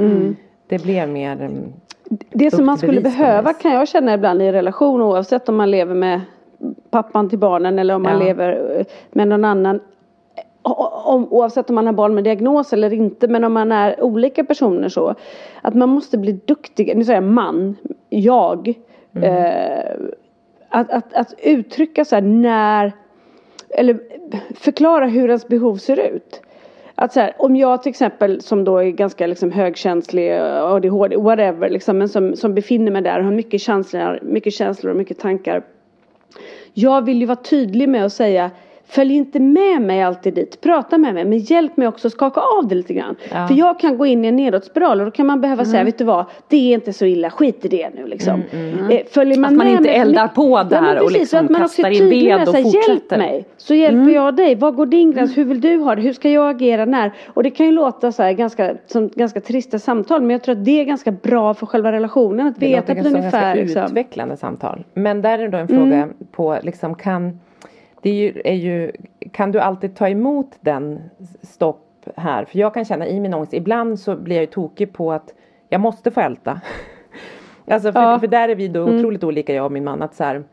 det 0.68 0.82
blev 0.82 1.08
mer 1.08 1.40
mm, 1.40 1.72
Det 2.30 2.50
som 2.50 2.66
man 2.66 2.78
skulle 2.78 3.00
behöva 3.00 3.52
kan 3.52 3.72
jag 3.72 3.88
känna 3.88 4.14
ibland 4.14 4.42
i 4.42 4.46
en 4.46 4.52
relation 4.52 5.02
oavsett 5.02 5.48
om 5.48 5.56
man 5.56 5.70
lever 5.70 5.94
med 5.94 6.20
pappan 6.90 7.28
till 7.28 7.38
barnen 7.38 7.78
eller 7.78 7.94
om 7.94 8.02
man 8.02 8.12
Ja. 8.12 8.18
lever 8.18 8.78
eh, 8.78 8.86
med 9.10 9.28
någon 9.28 9.44
annan. 9.44 9.80
Om, 11.04 11.32
oavsett 11.32 11.68
om 11.70 11.74
man 11.74 11.86
har 11.86 11.92
barn 11.92 12.14
med 12.14 12.24
diagnos 12.24 12.72
eller 12.72 12.92
inte 12.92 13.28
men 13.28 13.44
om 13.44 13.52
man 13.52 13.72
är 13.72 14.02
olika 14.02 14.44
personer 14.44 14.88
så. 14.88 15.14
Att 15.62 15.74
man 15.74 15.88
måste 15.88 16.18
bli 16.18 16.32
duktig, 16.32 16.96
nu 16.96 17.04
säger 17.04 17.22
jag 17.22 17.30
man, 17.32 17.76
jag. 18.08 18.74
Eh, 19.22 19.94
att, 20.68 20.90
att, 20.90 21.14
att 21.14 21.34
uttrycka 21.42 22.04
så 22.04 22.14
här 22.14 22.22
när 22.22 22.92
eller 23.70 23.98
förklara 24.54 25.06
hur 25.06 25.28
ens 25.28 25.48
behov 25.48 25.76
ser 25.76 26.00
ut. 26.00 26.40
Att 26.94 27.12
så 27.12 27.20
här, 27.20 27.34
om 27.38 27.56
jag 27.56 27.82
till 27.82 27.90
exempel 27.90 28.40
som 28.40 28.64
då 28.64 28.78
är 28.78 28.90
ganska 28.90 29.26
liksom 29.26 29.50
högkänslig, 29.50 30.32
ADHD, 30.40 31.16
whatever, 31.16 31.70
liksom, 31.70 31.98
men 31.98 32.08
som, 32.08 32.36
som 32.36 32.54
befinner 32.54 32.92
mig 32.92 33.02
där 33.02 33.18
och 33.18 33.24
har 33.24 33.32
mycket 33.32 33.60
känslor, 33.60 34.18
mycket 34.22 34.52
känslor 34.54 34.90
och 34.90 34.96
mycket 34.96 35.18
tankar. 35.18 35.62
Jag 36.74 37.04
vill 37.04 37.20
ju 37.20 37.26
vara 37.26 37.36
tydlig 37.36 37.88
med 37.88 38.04
att 38.04 38.12
säga 38.12 38.50
Följ 38.86 39.14
inte 39.14 39.40
med 39.40 39.82
mig 39.82 40.02
alltid 40.02 40.34
dit, 40.34 40.60
prata 40.60 40.98
med 40.98 41.14
mig 41.14 41.24
men 41.24 41.38
hjälp 41.38 41.76
mig 41.76 41.88
också 41.88 42.10
skaka 42.10 42.40
av 42.58 42.68
det 42.68 42.74
lite 42.74 42.94
grann. 42.94 43.16
Ja. 43.32 43.46
För 43.48 43.54
jag 43.54 43.78
kan 43.80 43.98
gå 43.98 44.06
in 44.06 44.24
i 44.24 44.28
en 44.28 44.36
nedåtspiral 44.36 45.00
och 45.00 45.04
då 45.06 45.10
kan 45.10 45.26
man 45.26 45.40
behöva 45.40 45.64
säga, 45.64 45.84
vet 45.84 45.98
du 45.98 46.04
vad, 46.04 46.24
det 46.48 46.56
är 46.56 46.74
inte 46.74 46.92
så 46.92 47.04
illa, 47.04 47.30
skit 47.30 47.64
i 47.64 47.68
det 47.68 47.90
nu 47.94 48.06
liksom. 48.06 48.42
Eh, 48.90 49.00
Följer 49.10 49.38
man 49.38 49.44
Att 49.52 49.56
man 49.56 49.66
med 49.66 49.72
inte 49.72 49.82
mig- 49.90 49.96
eldar 49.98 50.28
på 50.28 50.62
där 50.62 50.94
och 50.96 51.00
precis, 51.06 51.18
liksom 51.18 51.44
att 51.44 51.50
man 51.50 51.60
kastar 51.60 51.90
in 51.90 52.10
ved 52.10 52.48
och 52.48 52.56
fortsätter. 52.56 52.88
Hjälp 52.88 53.10
mig, 53.10 53.44
så 53.56 53.74
hjälper 53.74 54.10
jag 54.12 54.36
dig. 54.36 54.54
Var 54.54 54.70
går 54.72 54.86
din 54.86 55.12
gräns? 55.12 55.36
Hur 55.38 55.44
vill 55.44 55.60
du 55.60 55.76
ha 55.78 55.94
det? 55.94 56.02
Hur 56.02 56.12
ska 56.12 56.30
jag 56.30 56.50
agera 56.50 56.84
när? 56.84 57.12
Och 57.26 57.42
det 57.42 57.50
kan 57.50 57.66
ju 57.66 57.72
låta 57.72 58.12
så 58.12 58.22
här 58.22 58.32
ganska, 58.32 58.74
som 58.86 59.08
ganska 59.14 59.40
trista 59.40 59.78
samtal 59.78 60.20
men 60.20 60.30
jag 60.30 60.42
tror 60.42 60.52
att 60.58 60.64
det 60.64 60.80
är 60.80 60.84
ganska 60.84 61.10
bra 61.12 61.54
för 61.54 61.66
själva 61.66 61.92
relationen 61.92 62.46
att 62.46 62.60
Det 62.60 62.66
veta 62.66 62.80
låter 62.80 62.94
på 62.94 63.08
som 63.08 63.16
ungefär. 63.18 63.40
ganska 63.56 63.62
Liksom. 63.62 63.84
utvecklande 63.84 64.36
samtal. 64.36 64.84
Men 64.94 65.22
där 65.22 65.38
är 65.38 65.48
då 65.48 65.58
en 65.58 65.68
fråga 65.68 66.08
på 66.32 66.58
liksom 66.62 66.94
kan 66.94 67.40
det 68.02 68.32
är 68.44 68.54
ju, 68.54 68.92
kan 69.32 69.52
du 69.52 69.60
alltid 69.60 69.96
ta 69.96 70.08
emot 70.08 70.56
den 70.60 71.00
stopp 71.42 71.88
här? 72.16 72.44
För 72.44 72.58
jag 72.58 72.74
kan 72.74 72.84
känna 72.84 73.06
i 73.06 73.20
min 73.20 73.34
ångest, 73.34 73.54
ibland 73.54 73.98
så 74.00 74.16
blir 74.16 74.36
jag 74.36 74.42
ju 74.42 74.46
tokig 74.46 74.92
på 74.92 75.12
att 75.12 75.34
jag 75.68 75.80
måste 75.80 76.10
få 76.10 76.20
älta. 76.20 76.60
alltså 77.66 77.92
för, 77.92 78.02
Ja. 78.02 78.18
för 78.18 78.26
där 78.26 78.48
är 78.48 78.54
vi 78.54 78.68
då 78.68 78.82
otroligt 78.82 79.24
olika 79.24 79.54
jag 79.54 79.64
och 79.64 79.72
min 79.72 79.84
man 79.84 80.02
att 80.02 80.14
så 80.14 80.24
här, 80.24 80.44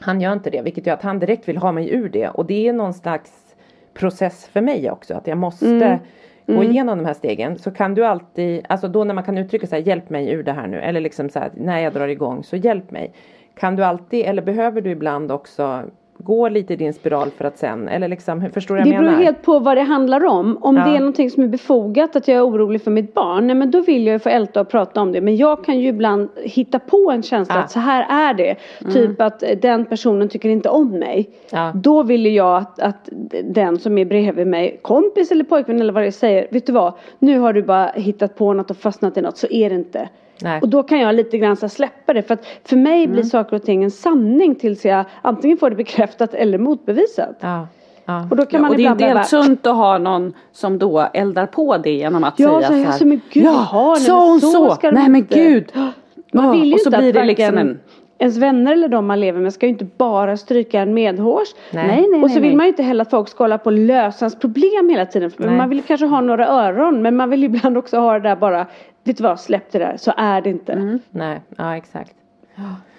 han 0.00 0.20
gör 0.20 0.32
inte 0.32 0.50
det 0.50 0.62
vilket 0.62 0.86
gör 0.86 0.94
att 0.94 1.02
han 1.02 1.18
direkt 1.18 1.48
vill 1.48 1.56
ha 1.56 1.72
mig 1.72 1.94
ur 1.94 2.08
det 2.08 2.28
och 2.28 2.46
det 2.46 2.68
är 2.68 2.72
någon 2.72 2.94
slags 2.94 3.56
process 3.94 4.46
för 4.46 4.60
mig 4.60 4.90
också 4.90 5.14
att 5.14 5.26
jag 5.26 5.38
måste 5.38 5.98
gå 6.46 6.64
igenom 6.64 6.98
de 6.98 7.04
här 7.04 7.14
stegen 7.14 7.58
så 7.58 7.70
kan 7.70 7.94
du 7.94 8.04
alltid, 8.06 8.66
alltså 8.68 8.88
då 8.88 9.04
när 9.04 9.14
man 9.14 9.24
kan 9.24 9.38
uttrycka 9.38 9.66
så 9.66 9.74
här, 9.76 9.82
hjälp 9.82 10.10
mig 10.10 10.30
ur 10.32 10.42
det 10.42 10.52
här 10.52 10.66
nu 10.66 10.80
eller 10.80 11.00
liksom 11.00 11.28
så 11.30 11.38
här, 11.38 11.50
när 11.54 11.78
jag 11.78 11.92
drar 11.92 12.08
igång 12.08 12.44
så 12.44 12.56
hjälp 12.56 12.90
mig. 12.90 13.12
Kan 13.54 13.76
du 13.76 13.84
alltid 13.84 14.26
eller 14.26 14.42
behöver 14.42 14.80
du 14.80 14.90
ibland 14.90 15.32
också 15.32 15.82
gå 16.18 16.48
lite 16.48 16.72
i 16.72 16.76
din 16.76 16.92
spiral 16.94 17.30
för 17.36 17.44
att 17.44 17.58
sen, 17.58 17.88
eller 17.88 18.08
liksom, 18.08 18.50
förstår 18.54 18.74
vad 18.74 18.84
Det 18.84 18.90
jag 18.90 18.98
beror 18.98 19.10
menar? 19.10 19.22
helt 19.24 19.42
på 19.42 19.58
vad 19.58 19.76
det 19.76 19.82
handlar 19.82 20.24
om. 20.24 20.58
Om 20.60 20.76
Ja. 20.76 20.84
det 20.84 20.90
är 20.96 20.98
någonting 21.00 21.30
som 21.30 21.42
är 21.42 21.48
befogat 21.48 22.16
att 22.16 22.28
jag 22.28 22.36
är 22.36 22.46
orolig 22.48 22.82
för 22.82 22.90
mitt 22.90 23.14
barn. 23.14 23.46
Nej 23.46 23.56
men 23.56 23.70
då 23.70 23.80
vill 23.80 24.06
jag 24.06 24.12
ju 24.12 24.18
få 24.18 24.28
älta 24.28 24.60
och 24.60 24.68
prata 24.68 25.00
om 25.00 25.12
det. 25.12 25.20
Men 25.20 25.36
jag 25.36 25.64
kan 25.64 25.80
ju 25.80 25.88
ibland 25.88 26.28
hitta 26.44 26.78
på 26.78 27.10
en 27.14 27.22
känsla 27.22 27.54
Ah. 27.54 27.58
att 27.58 27.70
så 27.70 27.78
här 27.80 28.30
är 28.30 28.34
det. 28.34 28.56
Typ 28.92 29.20
att 29.20 29.42
eh, 29.42 29.48
den 29.62 29.84
personen 29.84 30.28
tycker 30.28 30.48
inte 30.48 30.68
om 30.68 30.88
mig. 30.98 31.30
Ja. 31.50 31.72
Då 31.74 32.02
vill 32.02 32.34
jag 32.34 32.56
att, 32.56 32.78
att 32.80 33.08
den 33.44 33.78
som 33.78 33.98
är 33.98 34.04
bredvid 34.04 34.46
mig, 34.46 34.78
kompis 34.82 35.30
eller 35.32 35.44
pojkvän 35.44 35.80
eller 35.80 35.92
vad 35.92 36.02
det 36.02 36.12
säger. 36.12 36.46
Vet 36.50 36.66
du 36.66 36.72
vad? 36.72 36.92
Nu 37.18 37.38
har 37.38 37.52
du 37.52 37.62
bara 37.62 37.86
hittat 37.94 38.36
på 38.36 38.52
något 38.52 38.70
och 38.70 38.76
fastnat 38.76 39.16
i 39.16 39.20
något 39.20 39.36
så 39.36 39.46
är 39.50 39.68
det 39.70 39.76
inte. 39.76 40.08
Nej. 40.40 40.60
Och 40.60 40.68
då 40.68 40.82
kan 40.82 41.00
jag 41.00 41.14
lite 41.14 41.38
grann 41.38 41.56
så 41.56 41.68
släppa 41.68 42.12
det. 42.12 42.22
För 42.22 42.34
att 42.34 42.46
för 42.64 42.76
mig 42.76 43.04
Mm. 43.04 43.12
blir 43.12 43.22
saker 43.22 43.56
och 43.56 43.62
ting 43.62 43.84
en 43.84 43.90
sanning 43.90 44.54
tills 44.54 44.84
jag 44.84 45.04
antingen 45.22 45.58
får 45.58 45.70
det 45.70 45.76
bekräftat 45.76 46.34
eller 46.34 46.58
motbevisat. 46.58 47.36
Ja. 47.40 47.68
Ja. 48.04 48.26
Och 48.30 48.36
då 48.36 48.44
kan 48.46 48.58
Ja, 48.58 48.62
man 48.62 48.70
och 48.70 48.76
det 48.76 48.86
är 48.86 48.90
inte 48.92 49.04
helt 49.04 49.26
sunt 49.28 49.66
att 49.66 49.76
ha 49.76 49.98
någon 49.98 50.32
som 50.52 50.78
då 50.78 51.00
eldar 51.14 51.46
på 51.46 51.76
det 51.76 51.90
genom 51.92 52.24
att 52.24 52.38
Ja, 52.38 52.48
säga 52.48 52.60
så 52.60 52.66
så 52.72 52.78
här, 52.78 52.86
alltså, 52.86 53.04
men 53.06 53.20
gud, 53.32 53.44
ja, 53.44 53.50
jaha, 53.72 53.96
nej, 53.98 54.08
men 54.30 54.40
så 54.40 54.52
så? 54.52 54.74
ska 54.74 54.90
de 54.90 54.94
Nej 54.94 55.08
men 55.08 55.20
inte." 55.20 55.34
gud. 55.34 55.72
Man 56.34 56.44
Ja, 56.44 56.52
vill 56.52 56.64
ju 56.68 56.74
och 56.74 56.80
så 56.80 56.88
inte 56.88 56.98
blir 56.98 57.08
att 57.08 57.14
det 57.14 57.24
liksom 57.24 57.58
en... 57.58 57.80
ens 58.22 58.36
vänner 58.36 58.72
eller 58.72 58.88
de 58.88 59.06
man 59.06 59.20
lever 59.20 59.40
med 59.40 59.52
ska 59.54 59.66
ju 59.66 59.70
inte 59.72 59.84
bara 59.84 60.36
stryka 60.36 60.80
en 60.80 60.94
medhårs. 60.94 61.48
Nej. 61.70 61.86
Nej, 61.86 62.06
nej, 62.10 62.22
och 62.22 62.30
så 62.30 62.40
vill 62.40 62.50
nej. 62.50 62.56
man 62.56 62.66
ju 62.66 62.68
inte 62.68 62.82
heller 62.82 63.02
att 63.02 63.10
folk 63.10 63.28
ska 63.28 63.44
hålla 63.44 63.58
på 63.58 63.64
och 63.64 63.72
lösa 63.72 64.24
ens 64.24 64.38
problem 64.38 64.88
hela 64.90 65.06
tiden. 65.06 65.30
För 65.30 65.44
Nej. 65.46 65.56
Man 65.56 65.68
vill 65.68 65.82
kanske 65.82 66.06
ha 66.06 66.20
några 66.20 66.48
öron 66.48 67.02
men 67.02 67.16
man 67.16 67.30
vill 67.30 67.44
ibland 67.54 67.78
också 67.78 67.98
ha 67.98 68.12
det 68.12 68.20
där 68.28 68.36
bara, 68.36 68.66
vet 69.04 69.16
du 69.16 69.22
vad, 69.22 69.40
släpp 69.40 69.72
det 69.72 69.78
där, 69.78 69.96
så 69.96 70.12
är 70.16 70.40
det 70.40 70.50
inte. 70.50 70.72
Mm. 70.72 70.98
Nej, 71.10 71.40
ja 71.56 71.76
exakt. 71.76 72.12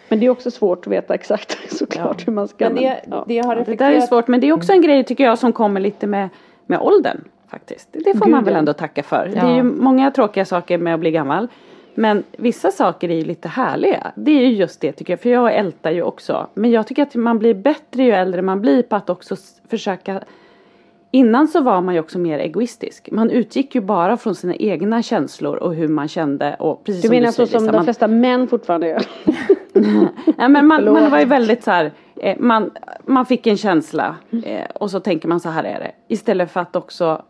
Men 0.09 0.19
det 0.19 0.25
är 0.25 0.29
också 0.29 0.51
svårt 0.51 0.87
att 0.87 0.93
veta 0.93 1.13
exakt 1.13 1.57
såklart 1.77 2.15
Ja. 2.19 2.23
hur 2.25 2.33
man 2.33 2.47
ska. 2.47 2.65
Men 2.65 2.75
det, 2.75 3.01
ja. 3.11 3.23
det 3.27 3.33
jag 3.33 3.43
har 3.43 3.55
Det 3.55 3.61
där 3.63 3.71
är 3.71 3.75
reflekterat 3.75 4.07
svårt 4.09 4.27
men 4.27 4.39
det 4.39 4.47
är 4.47 4.53
också 4.53 4.71
en 4.73 4.81
grej 4.81 5.03
tycker 5.03 5.23
jag 5.23 5.37
som 5.39 5.53
kommer 5.53 5.79
lite 5.79 6.07
med, 6.07 6.29
med 6.65 6.79
åldern. 6.79 7.17
Faktiskt. 7.47 7.89
Det 7.91 8.17
får 8.17 8.25
man 8.29 8.39
Gud, 8.39 8.45
väl 8.45 8.53
ja. 8.53 8.59
ändå 8.59 8.73
tacka 8.73 9.03
för. 9.03 9.25
Det 9.33 9.37
Ja. 9.37 9.49
är 9.51 9.55
ju 9.55 9.63
många 9.63 10.11
tråkiga 10.11 10.45
saker 10.45 10.77
med 10.77 10.93
att 10.93 10.99
bli 10.99 11.11
gammal. 11.11 11.47
Men 11.95 12.23
vissa 12.37 12.71
saker 12.71 13.09
är 13.09 13.15
ju 13.15 13.25
lite 13.25 13.47
härliga. 13.47 14.11
Det 14.15 14.31
är 14.31 14.45
ju 14.45 14.55
just 14.55 14.81
det 14.81 14.91
tycker 14.91 15.13
jag. 15.13 15.19
För 15.19 15.29
jag 15.29 15.55
ältar 15.55 15.91
ju 15.91 16.01
också. 16.01 16.47
Men 16.53 16.71
jag 16.71 16.87
tycker 16.87 17.03
att 17.03 17.15
man 17.15 17.39
blir 17.39 17.53
bättre 17.53 18.03
ju 18.03 18.11
äldre 18.11 18.41
man 18.41 18.61
blir 18.61 18.83
på 18.83 18.95
att 18.95 19.09
också 19.09 19.35
försöka 19.67 20.23
Innan 21.15 21.47
så 21.47 21.61
var 21.61 21.81
man 21.81 21.93
ju 21.93 21.99
också 21.99 22.19
mer 22.19 22.39
egoistisk. 22.39 23.09
Man 23.11 23.29
utgick 23.29 23.75
ju 23.75 23.81
bara 23.81 24.17
från 24.17 24.35
sina 24.35 24.55
egna 24.55 25.01
känslor 25.03 25.55
och 25.55 25.75
hur 25.75 25.87
man 25.87 26.07
kände. 26.07 26.55
Och 26.59 26.83
precis 26.83 27.01
Du 27.01 27.07
som 27.07 27.15
menar 27.15 27.31
så 27.31 27.47
som 27.47 27.61
Lisa, 27.61 27.71
de 27.71 27.75
man, 27.77 27.83
flesta 27.83 28.07
män 28.07 28.47
fortfarande 28.47 28.87
gör? 28.87 29.01
Nej, 30.37 30.49
men 30.49 30.67
man, 30.67 30.85
man 30.85 31.11
var 31.11 31.19
ju 31.19 31.25
väldigt 31.25 31.63
så 31.63 31.71
här, 31.71 31.91
eh, 32.15 32.37
man, 32.39 32.71
man 33.05 33.25
fick 33.25 33.47
en 33.47 33.57
känsla 33.57 34.15
eh, 34.45 34.65
och 34.75 34.91
så 34.91 34.99
tänker 34.99 35.27
man 35.27 35.39
så 35.39 35.49
här 35.49 35.63
är 35.63 35.79
det. 35.79 35.91
Istället 36.07 36.51
för 36.51 36.59
att 36.59 36.75
också 36.75 37.21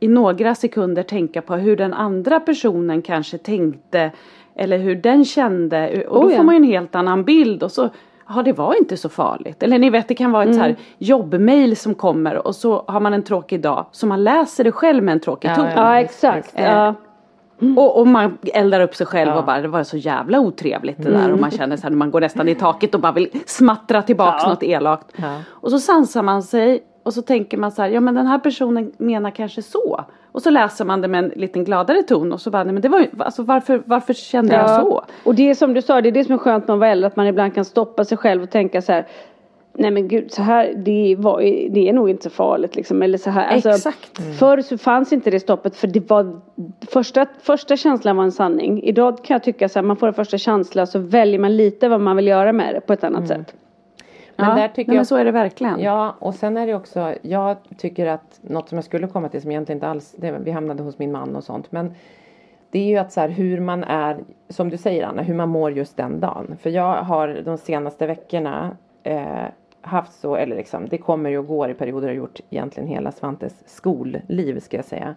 i 0.00 0.08
några 0.08 0.54
sekunder 0.54 1.02
tänka 1.02 1.42
på 1.42 1.54
hur 1.54 1.76
den 1.76 1.94
andra 1.94 2.40
personen 2.40 3.02
kanske 3.02 3.38
tänkte 3.38 4.10
eller 4.56 4.78
hur 4.78 4.94
den 4.94 5.24
kände. 5.24 6.04
Och 6.08 6.20
då 6.20 6.26
Oh, 6.26 6.30
ja. 6.32 6.36
får 6.36 6.44
man 6.44 6.54
ju 6.54 6.56
en 6.58 6.64
helt 6.64 6.94
annan 6.94 7.24
bild 7.24 7.62
och 7.62 7.72
så 7.72 7.88
Ja 8.36 8.42
det 8.42 8.52
var 8.52 8.74
inte 8.78 8.96
så 8.96 9.08
farligt. 9.08 9.62
Eller 9.62 9.78
ni 9.78 9.90
vet 9.90 10.08
det 10.08 10.14
kan 10.14 10.32
vara 10.32 10.42
ett 10.42 10.54
så 10.54 10.60
Mm. 10.60 10.66
här 10.66 10.76
jobbmail 10.98 11.76
som 11.76 11.94
kommer 11.94 12.46
och 12.46 12.54
så 12.54 12.84
har 12.88 13.00
man 13.00 13.14
en 13.14 13.22
tråkig 13.22 13.60
dag. 13.60 13.86
Så 13.92 14.06
man 14.06 14.24
läser 14.24 14.64
det 14.64 14.72
själv 14.72 15.02
med 15.04 15.12
en 15.12 15.20
tråkig 15.20 15.48
Ja, 15.48 15.54
ton. 15.54 15.64
ja. 15.64 15.72
Ja 15.76 16.00
exakt. 16.00 16.54
Ja. 16.56 16.94
Och, 17.76 18.00
och 18.00 18.06
man 18.06 18.38
eldar 18.54 18.80
upp 18.80 18.94
sig 18.94 19.06
själv 19.06 19.30
Ja. 19.30 19.38
och 19.38 19.44
bara 19.44 19.60
det 19.60 19.68
var 19.68 19.82
så 19.82 19.96
jävla 19.96 20.40
otrevligt 20.40 21.02
det 21.02 21.10
där 21.10 21.32
och 21.32 21.40
man 21.40 21.50
känner 21.50 21.76
så 21.76 21.82
här 21.82 21.90
man 21.90 22.10
går 22.10 22.20
nästan 22.20 22.48
i 22.48 22.54
taket 22.54 22.94
och 22.94 23.00
bara 23.00 23.12
vill 23.12 23.28
smattra 23.46 24.02
tillbaks 24.02 24.42
Ja. 24.42 24.48
något 24.48 24.62
elakt. 24.62 25.06
Ja. 25.16 25.34
Och 25.48 25.70
så 25.70 25.78
sansar 25.78 26.22
man 26.22 26.42
sig 26.42 26.80
och 27.08 27.14
så 27.14 27.22
tänker 27.22 27.56
man 27.56 27.72
så 27.72 27.82
här 27.82 27.88
ja 27.88 28.00
men 28.00 28.14
den 28.14 28.26
här 28.26 28.38
personen 28.38 28.92
menar 28.98 29.30
kanske 29.30 29.62
så. 29.62 30.04
Och 30.32 30.42
så 30.42 30.50
läser 30.50 30.84
man 30.84 31.00
det 31.00 31.08
med 31.08 31.24
en 31.24 31.30
liten 31.30 31.64
gladare 31.64 32.02
ton 32.02 32.32
och 32.32 32.40
så 32.40 32.50
bara 32.50 32.64
nej 32.64 32.72
men 32.72 32.82
det 32.82 32.88
var 32.88 32.98
ju 32.98 33.06
alltså 33.18 33.42
varför, 33.42 33.82
varför 33.84 34.14
kände 34.14 34.54
jag 34.54 34.70
så? 34.70 35.04
Och 35.24 35.34
det 35.34 35.50
är 35.50 35.54
som 35.54 35.74
du 35.74 35.82
sa, 35.82 36.00
det 36.00 36.08
är 36.08 36.12
det 36.12 36.24
som 36.24 36.34
är 36.34 36.38
skönt 36.38 36.68
med 36.68 36.74
att 36.74 36.80
vara 36.80 36.90
äldre, 36.90 37.06
att 37.06 37.16
man 37.16 37.26
ibland 37.26 37.54
kan 37.54 37.64
stoppa 37.64 38.04
sig 38.04 38.18
själv 38.18 38.42
och 38.42 38.50
tänka 38.50 38.82
så 38.82 38.92
här 38.92 39.06
Nej 39.72 39.90
men 39.90 40.08
gud, 40.08 40.32
så 40.32 40.42
här, 40.42 40.74
det, 40.76 41.16
var, 41.18 41.40
det 41.70 41.88
är 41.88 41.92
nog 41.92 42.10
inte 42.10 42.22
så 42.22 42.30
farligt 42.30 42.76
liksom. 42.76 43.02
Eller 43.02 43.18
så 43.18 43.30
här, 43.30 43.46
alltså, 43.46 43.68
Exakt. 43.68 44.38
Förr 44.38 44.60
så 44.60 44.78
fanns 44.78 45.12
inte 45.12 45.30
det 45.30 45.40
stoppet 45.40 45.76
för 45.76 45.86
det 45.86 46.10
var 46.10 46.40
första, 46.88 47.26
första 47.40 47.76
känslan 47.76 48.16
var 48.16 48.24
en 48.24 48.32
sanning. 48.32 48.82
Idag 48.82 49.24
kan 49.24 49.34
jag 49.34 49.42
tycka 49.42 49.68
så 49.68 49.78
här, 49.78 49.86
man 49.86 49.96
får 49.96 50.06
en 50.06 50.14
första 50.14 50.38
känsla 50.38 50.86
så 50.86 50.98
väljer 50.98 51.38
man 51.38 51.56
lite 51.56 51.88
vad 51.88 52.00
man 52.00 52.16
vill 52.16 52.26
göra 52.26 52.52
med 52.52 52.74
det 52.74 52.80
på 52.80 52.92
ett 52.92 53.04
annat 53.04 53.28
sätt. 53.28 53.54
Men 54.38 54.48
ja, 54.48 54.54
där 54.54 54.68
tycker 54.68 54.92
jag 54.92 55.06
så 55.06 55.16
är 55.16 55.24
det 55.24 55.30
verkligen. 55.30 55.80
Ja, 55.80 56.14
och 56.18 56.34
sen 56.34 56.56
är 56.56 56.66
det 56.66 56.74
också, 56.74 57.14
jag 57.22 57.56
tycker 57.78 58.06
att 58.06 58.40
något 58.42 58.68
som 58.68 58.78
jag 58.78 58.84
skulle 58.84 59.06
komma 59.06 59.28
till 59.28 59.42
som 59.42 59.50
egentligen 59.50 59.76
inte 59.76 59.88
alls, 59.88 60.14
det, 60.18 60.30
vi 60.30 60.50
hamnade 60.50 60.82
hos 60.82 60.98
min 60.98 61.12
man 61.12 61.36
och 61.36 61.44
sånt, 61.44 61.72
men 61.72 61.94
det 62.70 62.78
är 62.78 62.86
ju 62.86 62.96
att 62.96 63.12
så 63.12 63.20
här 63.20 63.28
hur 63.28 63.60
man 63.60 63.84
är, 63.84 64.18
som 64.48 64.68
du 64.68 64.76
säger 64.76 65.06
Anna, 65.06 65.22
hur 65.22 65.34
man 65.34 65.48
mår 65.48 65.72
just 65.72 65.96
den 65.96 66.20
dagen. 66.20 66.56
För 66.60 66.70
jag 66.70 67.02
har 67.02 67.42
de 67.44 67.58
senaste 67.58 68.06
veckorna 68.06 68.76
eh, 69.02 69.46
haft 69.80 70.12
så, 70.12 70.36
eller 70.36 70.56
liksom, 70.56 70.88
det 70.88 70.98
kommer 70.98 71.30
ju 71.30 71.38
och 71.38 71.46
går 71.46 71.70
i 71.70 71.74
perioder, 71.74 72.08
har 72.08 72.14
gjort 72.14 72.40
egentligen 72.50 72.88
hela 72.88 73.12
Svantes 73.12 73.62
skolliv 73.66 74.60
ska 74.60 74.76
jag 74.76 74.84
säga. 74.84 75.14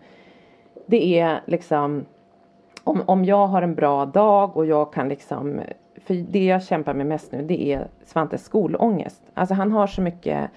Det 0.85 1.19
är 1.19 1.41
liksom, 1.45 2.05
om, 2.83 3.01
om 3.05 3.25
jag 3.25 3.47
har 3.47 3.61
en 3.61 3.75
bra 3.75 4.05
dag 4.05 4.57
och 4.57 4.65
jag 4.65 4.93
kan 4.93 5.09
liksom 5.09 5.61
för 6.11 6.31
det 6.31 6.45
jag 6.45 6.63
kämpar 6.63 6.93
med 6.93 7.05
mest 7.05 7.31
nu 7.31 7.41
det 7.41 7.73
är 7.73 7.87
Svantes 8.05 8.43
skolångest. 8.43 9.21
Alltså 9.33 9.53
han 9.55 9.71
har 9.71 9.87
så 9.87 10.01
mycket 10.01 10.49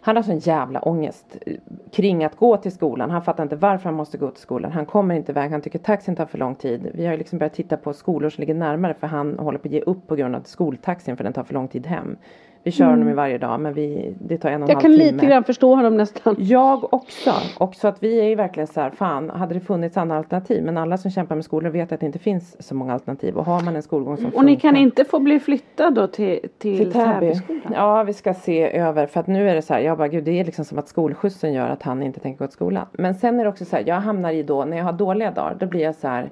han 0.00 0.16
har 0.16 0.22
sån 0.22 0.38
jävla 0.38 0.80
ångest 0.80 1.36
eh, 1.46 1.54
kring 1.92 2.24
att 2.24 2.36
gå 2.36 2.56
till 2.56 2.72
skolan. 2.72 3.10
Han 3.10 3.22
fattar 3.22 3.42
inte 3.42 3.56
varför 3.56 3.84
han 3.84 3.94
måste 3.94 4.18
gå 4.18 4.30
till 4.30 4.42
skolan. 4.42 4.72
Han 4.72 4.86
kommer 4.86 5.14
inte 5.14 5.32
iväg. 5.32 5.50
Han 5.50 5.60
tycker 5.60 5.78
taxin 5.78 6.16
tar 6.16 6.26
för 6.26 6.38
lång 6.38 6.54
tid. 6.54 6.90
Vi 6.94 7.04
har 7.06 7.12
ju 7.12 7.18
liksom 7.18 7.38
börjat 7.38 7.54
titta 7.54 7.76
på 7.76 7.92
skolor 7.92 8.30
som 8.30 8.42
ligger 8.42 8.54
närmare 8.54 8.94
för 8.94 9.06
han 9.06 9.38
håller 9.38 9.58
på 9.58 9.68
att 9.68 9.72
ge 9.72 9.80
upp 9.80 10.06
på 10.06 10.16
grund 10.16 10.36
av 10.36 10.40
skoltaxin 10.40 11.16
för 11.16 11.24
den 11.24 11.32
tar 11.32 11.44
för 11.44 11.54
lång 11.54 11.68
tid 11.68 11.86
hem. 11.86 12.16
Vi 12.62 12.70
kör 12.70 12.84
honom 12.86 13.08
ju 13.08 13.14
varje 13.14 13.38
dag 13.38 13.60
men 13.60 13.72
vi, 13.74 14.14
det 14.20 14.38
tar 14.38 14.48
en 14.50 14.62
och 14.62 14.68
en 14.68 14.70
Jag 14.70 14.76
halv 14.76 14.82
kan 14.82 14.92
timme. 14.98 15.12
lite 15.12 15.26
grann 15.26 15.44
förstå 15.44 15.74
honom 15.74 15.96
nästan. 15.96 16.36
Jag 16.38 16.94
också. 16.94 17.32
Och 17.58 17.74
så 17.74 17.88
att 17.88 18.02
vi 18.02 18.20
är 18.20 18.24
ju 18.24 18.34
verkligen 18.34 18.66
så 18.66 18.80
här, 18.80 18.90
fan 18.90 19.30
hade 19.30 19.54
det 19.54 19.60
funnits 19.60 19.96
andra 19.96 20.16
alternativ. 20.16 20.64
Men 20.64 20.76
alla 20.76 20.96
som 20.96 21.10
kämpar 21.10 21.34
med 21.34 21.44
skolor 21.44 21.70
vet 21.70 21.92
att 21.92 22.00
det 22.00 22.06
inte 22.06 22.18
finns 22.18 22.66
så 22.66 22.74
många 22.74 22.92
alternativ. 22.94 23.36
Och 23.36 23.44
har 23.44 23.60
man 23.62 23.76
en 23.76 23.82
skolgång 23.82 24.16
som 24.16 24.30
Och 24.34 24.44
ni 24.44 24.56
kan 24.56 24.74
funkar- 24.74 24.82
inte 24.82 25.04
få 25.04 25.18
bli 25.18 25.40
flyttad 25.40 25.94
då 25.94 26.06
till, 26.06 26.40
till, 26.58 26.78
till 26.78 26.92
Täby. 26.92 27.12
Täbyskolan? 27.26 27.72
Ja 27.74 28.02
vi 28.02 28.12
ska 28.12 28.34
se 28.34 28.76
över. 28.78 29.06
För 29.06 29.20
att 29.20 29.26
nu 29.26 29.50
är 29.50 29.54
det 29.54 29.62
så 29.62 29.74
här, 29.74 29.80
jag 29.80 29.98
bara 29.98 30.08
gud 30.08 30.24
det 30.24 30.40
är 30.40 30.44
liksom 30.44 30.64
som 30.64 30.78
att 30.78 30.88
skolskjutsen 30.88 31.52
gör 31.52 31.68
att 31.68 31.82
han 31.82 32.02
inte 32.02 32.20
tänker 32.20 32.38
gå 32.38 32.46
till 32.46 32.54
skolan. 32.54 32.86
Men 32.92 33.14
sen 33.14 33.40
är 33.40 33.44
det 33.44 33.50
också 33.50 33.64
så 33.64 33.76
här, 33.76 33.84
jag 33.86 33.94
hamnar 34.00 34.30
i 34.30 34.42
då, 34.42 34.64
när 34.64 34.76
jag 34.76 34.84
har 34.84 34.92
dåliga 34.92 35.30
dagar, 35.30 35.56
då 35.60 35.66
blir 35.66 35.80
jag 35.80 35.94
så 35.94 36.08
här. 36.08 36.30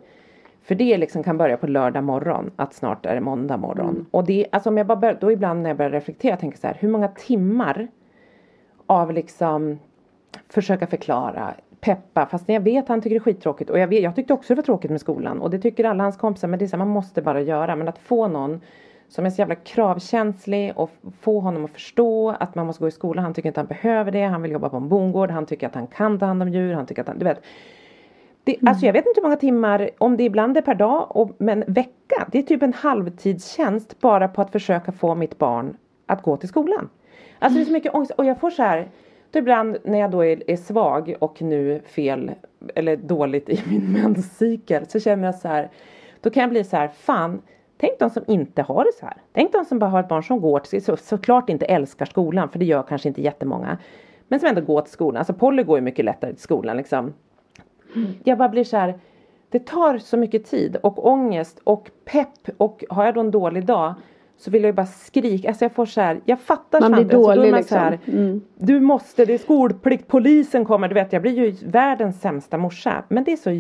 För 0.67 0.75
det 0.75 0.99
liksom 0.99 1.23
kan 1.23 1.39
börja 1.39 1.57
på 1.57 1.67
lördag 1.67 2.05
morgon, 2.05 2.51
att 2.57 2.75
snart 2.75 3.07
är 3.07 3.15
det 3.15 3.21
måndag 3.21 3.57
morgon. 3.57 3.89
Mm. 3.89 4.07
Och 4.11 4.25
det, 4.25 4.47
alltså 4.53 4.71
om 4.71 4.77
jag 4.77 4.87
bara 4.87 4.97
bör, 4.97 5.19
då 5.21 5.33
ibland 5.33 5.63
när 5.63 5.71
jag 5.71 5.77
börjar 5.77 5.91
reflektera, 5.91 6.37
tänker 6.37 6.59
så 6.59 6.67
här, 6.67 6.77
hur 6.81 6.89
många 6.89 7.09
timmar 7.09 7.89
av 8.87 9.13
liksom 9.13 9.79
försöka 10.49 10.87
förklara, 10.87 11.55
peppa, 11.81 12.27
fast 12.27 12.49
jag 12.49 12.61
vet 12.61 12.83
att 12.83 12.89
han 12.89 13.01
tycker 13.01 13.15
det 13.15 13.19
är 13.19 13.33
skittråkigt 13.33 13.71
och 13.71 13.79
jag, 13.79 13.89
vet, 13.89 14.03
jag 14.03 14.17
tyckte 14.17 14.33
också 14.33 14.55
det 14.55 14.57
var 14.57 14.63
tråkigt 14.63 14.91
med 14.91 15.01
skolan 15.01 15.41
och 15.41 15.51
det 15.51 15.59
tycker 15.59 15.85
alla 15.85 16.03
hans 16.03 16.17
kompisar 16.17 16.49
men 16.49 16.59
det 16.59 16.65
är 16.65 16.67
så 16.67 16.77
här, 16.77 16.85
man 16.85 16.89
måste 16.89 17.23
bara 17.23 17.41
göra 17.41 17.77
men 17.77 17.89
att 17.89 17.99
få 17.99 18.29
någon 18.29 18.61
som 19.09 19.27
är 19.27 19.31
så 19.31 19.41
jävla 19.41 19.55
kravkänslig 19.55 20.73
och 20.77 20.91
få 21.21 21.41
honom 21.41 21.65
att 21.65 21.71
förstå 21.71 22.31
att 22.31 22.55
man 22.55 22.67
måste 22.67 22.81
gå 22.81 22.89
i 22.89 22.91
skolan. 22.91 23.25
Han 23.25 23.35
tycker 23.35 23.49
inte 23.49 23.61
han 23.61 23.67
behöver 23.67 24.13
det. 24.13 24.23
Han 24.23 24.43
vill 24.43 24.53
jobba 24.53 24.69
på 24.69 24.77
en 24.77 24.89
bondgård. 24.89 25.31
Han 25.31 25.47
tycker 25.47 25.67
att 25.67 25.75
han 25.75 25.87
kan 25.87 26.19
ta 26.19 26.27
hand 26.27 26.43
om 26.43 26.49
djur. 26.49 26.75
Han 26.75 26.87
tycker 26.87 27.03
att 27.03 27.09
han, 27.09 27.19
du 27.19 27.25
vet. 27.25 27.43
Det, 28.47 28.57
Alltså 28.67 28.87
jag 28.87 28.93
vet 28.93 29.07
inte 29.07 29.21
hur 29.21 29.23
många 29.23 29.37
timmar, 29.37 29.91
om 29.99 30.17
det 30.17 30.25
ibland 30.25 30.57
är 30.57 30.63
per 30.63 30.75
dag, 30.75 31.17
och, 31.17 31.31
men 31.39 31.65
vecka. 31.67 32.29
Det 32.33 32.39
är 32.39 32.43
typ 32.43 32.63
en 32.63 32.73
halvtidstjänst 32.73 34.01
bara 34.01 34.29
på 34.29 34.43
att 34.43 34.53
försöka 34.53 34.93
få 34.93 35.15
mitt 35.15 35.39
barn 35.39 35.77
att 36.07 36.23
gå 36.23 36.37
till 36.37 36.49
skolan. 36.49 36.89
Alltså 37.39 37.59
det 37.59 37.63
är 37.63 37.67
så 37.67 37.73
mycket 37.73 37.95
ångest 37.95 38.11
och 38.11 38.25
jag 38.25 38.41
får 38.41 38.51
så 38.51 38.63
här. 38.63 38.89
Då 39.31 39.39
ibland 39.39 39.77
när 39.85 39.99
jag 39.99 40.11
då 40.11 40.25
är, 40.25 40.51
är 40.51 40.57
svag 40.57 41.15
och 41.19 41.43
nu 41.43 41.81
fel 41.87 42.31
eller 42.75 42.97
dåligt 42.97 43.49
i 43.49 43.63
min 43.71 43.93
menscykel 43.93 44.87
så 44.87 45.01
känner 45.01 45.25
jag 45.25 45.35
så 45.35 45.49
här. 45.49 45.71
Då 46.21 46.31
kan 46.31 46.41
jag 46.41 46.51
bli 46.51 46.65
så 46.65 46.77
här, 46.77 46.89
fan. 46.89 47.43
Tänk 47.79 47.99
de 47.99 48.11
som 48.11 48.25
inte 48.27 48.63
har 48.63 48.85
det 48.85 48.93
så 49.01 49.07
här. 49.07 49.17
Tänk 49.33 49.53
de 49.53 49.65
som 49.65 49.79
bara 49.79 49.91
har 49.91 50.01
ett 50.01 50.09
barn 50.09 50.23
som 50.23 50.41
går 50.41 50.61
till, 50.61 50.85
så, 50.85 50.97
såklart 50.97 51.49
inte 51.49 51.67
älskar 51.67 52.07
skolan 52.07 52.49
för 52.49 52.59
det 52.59 52.65
gör 52.65 52.83
kanske 52.83 53.09
inte 53.09 53.23
jättemånga. 53.23 53.79
Men 54.29 54.41
som 54.41 54.49
ändå 54.49 54.61
går 54.61 54.81
till 54.81 54.93
skolan. 54.93 55.17
Alltså 55.17 55.35
Polly 55.35 55.63
går 55.63 55.79
ju 55.79 55.83
mycket 55.83 56.05
lättare 56.05 56.33
till 56.33 56.43
skolan 56.43 56.77
liksom. 56.77 57.13
Jag 58.25 58.39
bara 58.39 58.49
blir 58.49 58.65
så 58.65 58.77
här. 58.77 58.99
Det 59.51 59.67
tar 59.67 59.99
så 59.99 60.17
mycket 60.17 60.45
tid 60.45 60.77
och 60.83 61.07
ångest 61.07 61.61
och 61.65 61.91
pepp 62.05 62.49
och 62.57 62.85
har 62.91 63.05
jag 63.05 63.15
då 63.15 63.21
en 63.21 63.31
dålig 63.31 63.67
dag 63.67 63.95
så 64.39 64.51
vill 64.51 64.63
jag 64.63 64.69
ju 64.69 64.73
bara 64.73 64.87
skrika. 64.87 65.49
Alltså 65.49 65.65
jag 65.65 65.73
får 65.73 65.87
så 65.87 66.01
här. 66.01 66.21
Jag 66.25 66.41
fattar 66.41 66.81
Man 66.81 66.93
blir 66.93 67.01
Svante, 67.01 67.17
alltså 67.17 67.27
då 67.27 67.33
är 67.33 67.37
dålig 67.37 67.51
man 67.51 67.61
liksom. 67.61 67.75
så 67.75 67.81
här, 67.81 67.99
Mm. 68.07 68.41
Du 68.55 68.81
måste, 68.81 69.25
det 69.25 69.35
är 69.35 69.39
skolplikt, 69.39 70.09
polisen 70.09 70.65
kommer. 70.65 70.89
Du 70.89 70.95
vet 70.95 71.13
jag 71.13 71.23
blir 71.23 71.33
ju 71.33 71.57
världens 71.65 72.21
sämsta 72.21 72.59
morsa. 72.59 73.05
Men 73.09 73.25
det 73.25 73.33
är 73.33 73.37
så 73.37 73.51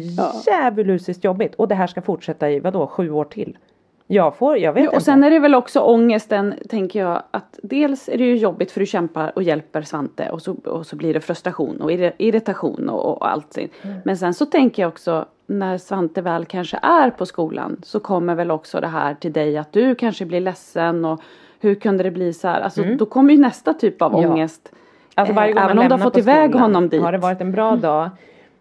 djävulusiskt 0.51 1.25
jobbigt 1.25 1.55
och 1.55 1.69
det 1.69 1.75
här 1.75 1.87
ska 1.87 2.03
fortsätta 2.03 2.51
i 2.51 2.61
vadå 2.61 2.87
sju 2.87 3.11
år 3.11 3.25
till. 3.25 3.59
Jag 4.09 4.37
får, 4.37 4.59
jag 4.59 4.73
vet 4.73 4.81
Ja, 4.81 4.85
inte. 4.85 4.97
och 4.97 5.03
sen 5.03 5.25
är 5.25 5.31
det 5.31 5.39
väl 5.39 5.55
också 5.55 5.81
ångesten, 5.81 6.55
tänker 6.69 7.01
jag, 7.01 7.23
att 7.31 7.59
dels 7.63 8.09
är 8.09 8.19
det 8.19 8.25
ju 8.25 8.37
jobbigt 8.37 8.71
för 8.73 8.81
du 8.81 8.87
kämpar 8.87 9.33
och 9.35 9.43
hjälper 9.43 9.83
Svante 9.83 10.31
och 10.31 10.43
så, 10.43 10.53
och 10.65 10.87
så 10.87 10.97
blir 10.97 11.15
det 11.15 11.21
frustration 11.21 11.81
och 11.81 11.91
irri- 11.91 12.13
irritation 12.19 12.89
och, 12.89 13.05
och 13.17 13.31
allt. 13.31 13.57
Mm. 13.59 13.97
Men 14.05 14.17
sen 14.17 14.35
så 14.35 14.47
tänker 14.47 14.83
jag 14.83 14.89
också, 14.89 15.25
när 15.47 15.79
Svante 15.79 16.23
väl 16.23 16.45
kanske 16.45 16.79
är 16.83 17.11
på 17.11 17.27
skolan 17.27 17.77
så 17.83 18.01
kommer 18.01 18.35
väl 18.35 18.51
också 18.51 18.81
det 18.81 18.87
här 18.87 19.15
till 19.15 19.33
dig 19.33 19.59
att 19.59 19.73
du 19.73 19.95
kanske 19.95 20.25
blir 20.25 20.41
ledsen 20.41 21.05
och 21.05 21.21
hur 21.61 21.75
kunde 21.75 22.03
det 22.05 22.11
bli 22.11 22.33
så 22.33 22.49
här? 22.49 22.61
Alltså 22.61 22.83
då 22.99 23.07
kommer 23.07 23.35
ju 23.35 23.41
nästa 23.41 23.75
typ 23.75 24.03
av 24.03 24.13
Mm. 24.13 24.23
Ja. 24.25 24.31
ångest. 24.31 24.73
Alltså 25.15 25.35
varje 25.35 25.53
gång 25.53 25.63
Eh, 25.63 25.67
man 25.69 25.71
Även 25.71 25.79
om 25.79 25.89
du 25.89 25.95
har 26.05 26.11
fått 26.11 26.19
iväg 26.19 26.51
skolan, 26.51 26.63
honom 26.63 26.89
dit. 26.89 27.03
Har 27.03 27.13
det 27.13 27.19
varit 27.19 27.41
en 27.41 27.53
bra 27.53 27.77
dag 27.77 28.11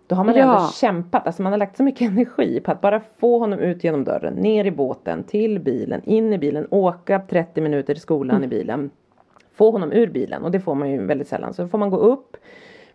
Då 0.07 0.15
har 0.15 0.24
man 0.24 0.35
Ja. 0.35 0.41
ändå 0.57 0.67
kämpat, 0.74 1.27
alltså 1.27 1.41
man 1.43 1.51
har 1.51 1.59
lagt 1.59 1.77
så 1.77 1.83
mycket 1.83 2.01
energi 2.12 2.59
på 2.59 2.71
att 2.71 2.81
bara 2.81 3.01
få 3.17 3.39
honom 3.39 3.59
ut 3.59 3.83
genom 3.83 4.03
dörren, 4.03 4.33
ner 4.33 4.65
i 4.65 4.71
båten, 4.71 5.24
till 5.24 5.59
bilen, 5.59 6.01
in 6.03 6.33
i 6.33 6.38
bilen, 6.38 6.67
åka 6.71 7.19
30 7.29 7.62
minuter 7.62 7.93
till 7.93 8.01
skolan 8.01 8.43
i 8.43 8.47
bilen. 8.47 8.89
Få 9.53 9.71
honom 9.71 9.91
ur 9.91 10.07
bilen 10.07 10.43
och 10.43 10.51
det 10.51 10.59
får 10.59 10.75
man 10.75 10.89
ju 10.91 11.05
väldigt 11.05 11.27
sällan. 11.27 11.53
Så 11.53 11.67
får 11.67 11.77
man 11.77 11.89
gå 11.89 11.97
upp, 11.97 12.38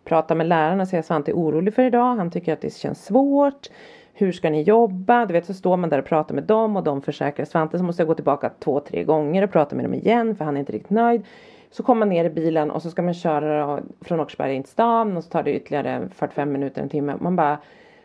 prata 0.05 0.35
med 0.35 0.47
läraren 0.47 0.81
och 0.81 0.89
säga 0.89 1.03
Svante 1.03 1.31
är 1.31 1.35
orolig 1.35 1.75
för 1.75 1.83
idag, 1.83 2.17
han 2.17 2.31
tycker 2.31 2.53
att 2.53 2.61
det 2.61 2.75
känns 2.75 3.05
svårt. 3.05 3.69
Hur 4.13 4.33
ska 4.33 4.51
ni 4.51 4.63
jobba? 4.63 5.27
Du 5.27 5.33
vet 5.33 5.47
så 5.47 5.55
står 5.55 5.77
man 5.77 5.91
där 5.91 5.99
och 5.99 6.05
pratar 6.05 6.35
med 6.35 6.45
dem 6.45 6.77
och 6.77 6.85
de 6.85 7.03
försäkrar 7.03 7.45
Svante 7.47 7.79
så 7.79 7.85
måste 7.85 8.03
jag 8.03 8.09
gå 8.09 8.15
tillbaka 8.15 8.51
två, 8.59 8.81
tre 8.81 9.05
gånger 9.05 9.43
och 9.45 9.51
prata 9.51 9.77
med 9.77 9.85
dem 9.85 9.95
igen 9.95 10.37
för 10.37 10.45
han 10.45 10.57
är 10.57 10.61
inte 10.61 10.73
riktigt 10.73 10.91
nöjd. 10.91 11.23
Så 11.71 11.83
kommer 11.83 11.99
man 11.99 12.09
ner 12.09 12.25
i 12.25 12.31
bilen 12.31 12.71
och 12.71 12.83
så 12.83 12.91
ska 12.91 13.03
man 13.03 13.15
köra 13.15 13.81
från 14.01 14.21
Åkersberga 14.21 14.53
in 14.53 14.63
till 14.63 14.73
stan 14.73 15.17
och 15.17 15.25
så 15.25 15.31
tar 15.31 15.43
det 15.43 15.53
ytterligare 15.57 16.09
45 16.15 16.53
minuter, 16.53 16.83
en 16.83 16.89
timme. 16.89 17.15
Man 17.21 17.37
bara, 17.37 17.59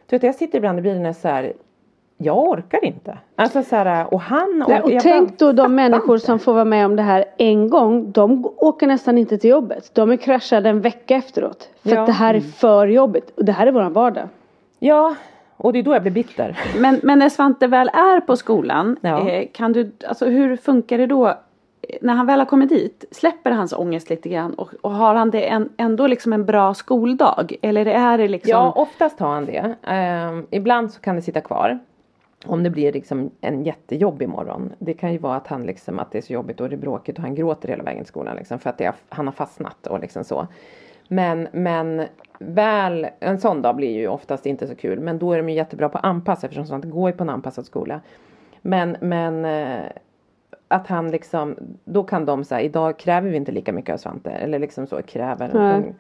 du 0.10 0.16
vet 0.16 0.24
jag 0.24 0.36
sitter 0.36 0.58
ibland 0.58 0.80
i 0.80 0.82
bilen 0.82 1.02
och 1.02 1.08
är 1.08 1.14
så 1.14 1.28
här, 1.28 1.54
jag 2.18 2.38
orkar 2.38 2.86
inte. 2.86 3.18
Alltså 3.36 3.64
så 3.64 3.76
här, 3.76 4.14
och 4.14 4.22
han 4.22 4.64
Nej, 4.68 4.82
och 4.82 4.92
tänk 5.02 5.30
bara 5.40 5.48
då 5.48 5.52
de 5.64 5.76
människor 5.76 6.16
inte. 6.16 6.26
som 6.26 6.40
får 6.40 6.54
vara 6.54 6.66
med 6.66 6.86
om 6.86 6.96
det 6.96 7.02
här 7.04 7.26
en 7.38 7.70
gång. 7.70 8.12
De 8.12 8.46
åker 8.58 8.88
nästan 8.88 9.18
inte 9.18 9.38
till 9.38 9.50
jobbet. 9.50 9.92
De 9.94 10.12
är 10.12 10.18
kraschade 10.18 10.70
en 10.70 10.82
vecka 10.82 11.16
efteråt. 11.16 11.70
För 11.84 11.90
Ja. 11.96 12.02
att 12.02 12.08
det 12.08 12.14
här 12.14 12.34
är 12.34 12.40
för 12.40 12.88
jobbigt. 12.88 13.30
Och 13.38 13.46
det 13.46 13.52
här 13.52 13.68
är 13.68 13.72
våran 13.72 13.94
vardag. 13.94 14.28
Ja, 14.80 15.16
och 15.58 15.74
det 15.74 15.80
är 15.80 15.84
då 15.84 15.94
jag 15.94 16.02
blir 16.02 16.12
bitter. 16.12 16.60
Men, 16.80 17.00
men 17.04 17.20
när 17.20 17.30
Svante 17.30 17.68
väl 17.68 17.88
är 17.88 18.20
på 18.20 18.36
skolan, 18.38 18.98
Ja. 19.02 19.30
eh, 19.30 19.48
kan 19.54 19.74
du, 19.74 19.92
alltså 20.08 20.26
hur 20.26 20.56
funkar 20.58 20.98
det 20.98 21.08
då? 21.08 21.34
När 22.02 22.14
han 22.14 22.26
väl 22.26 22.40
har 22.40 22.46
kommit 22.46 22.70
dit, 22.70 23.06
släpper 23.12 23.52
hans 23.52 23.74
ångest 23.74 24.10
lite 24.10 24.30
grann 24.30 24.54
och, 24.54 24.74
och 24.82 24.92
har 24.92 25.16
han 25.16 25.32
det 25.32 25.50
en, 25.50 25.70
ändå 25.78 26.08
liksom 26.08 26.34
en 26.34 26.46
bra 26.46 26.74
skoldag? 26.74 27.56
Eller 27.62 27.86
är 27.86 28.18
det 28.18 28.28
liksom 28.28 28.52
Ja, 28.52 28.74
oftast 28.76 29.20
har 29.20 29.30
han 29.30 29.46
det. 29.46 29.76
Ehm, 29.84 30.48
ibland 30.50 30.94
så 30.94 31.02
kan 31.02 31.16
det 31.16 31.22
sitta 31.22 31.42
kvar. 31.42 31.80
Om 32.46 32.64
det 32.64 32.70
blir 32.70 32.94
liksom 32.94 33.32
en 33.42 33.64
jättejobbig 33.64 34.30
morgon. 34.30 34.74
Det 34.80 34.94
kan 34.94 35.12
ju 35.12 35.18
vara 35.18 35.36
att 35.36 35.48
han 35.48 35.64
liksom 35.64 36.00
att 36.00 36.12
det 36.12 36.18
är 36.18 36.22
så 36.22 36.34
jobbigt 36.34 36.62
och 36.62 36.70
det 36.70 36.76
är 36.76 36.78
bråkigt 36.78 37.18
och 37.18 37.24
han 37.24 37.36
gråter 37.36 37.70
hela 37.70 37.84
vägen 37.84 38.04
till 38.04 38.10
skolan 38.10 38.36
liksom 38.36 38.60
för 38.60 38.70
att 38.70 38.78
det 38.78 38.86
är, 38.86 38.94
han 39.10 39.28
har 39.28 39.34
fastnat 39.34 39.88
och 39.88 40.00
liksom 40.00 40.24
så. 40.24 40.48
Men, 41.08 41.48
men 41.52 42.06
väl, 42.40 43.08
en 43.20 43.40
sån 43.40 43.62
dag 43.62 43.76
blir 43.76 43.92
ju 43.92 44.08
oftast 44.08 44.46
inte 44.46 44.68
så 44.68 44.76
kul. 44.76 45.00
Men 45.00 45.20
då 45.20 45.34
är 45.34 45.38
de 45.38 45.50
ju 45.50 45.56
jättebra 45.56 45.90
på 45.90 45.98
att 45.98 46.06
anpassa 46.06 46.48
eftersom 46.48 46.66
Svante 46.66 46.88
går 46.88 47.10
ju 47.10 47.18
på 47.18 47.24
en 47.24 47.30
anpassad 47.30 47.66
skola. 47.66 48.02
Men, 48.62 48.98
men 49.02 49.46
eh, 49.46 49.86
att 50.68 50.88
han 50.88 51.12
liksom, 51.12 51.56
då 51.84 52.04
kan 52.04 52.26
de 52.26 52.44
säga 52.44 52.62
idag 52.62 53.00
kräver 53.00 53.30
vi 53.30 53.38
inte 53.38 53.52
lika 53.52 53.74
mycket 53.74 53.94
av 53.94 53.98
Svante. 53.98 54.32
Eller 54.32 54.60
liksom 54.60 54.88
så 54.88 55.02
kräver. 55.02 55.52
Nej. 55.54 55.82
De, 55.82 55.96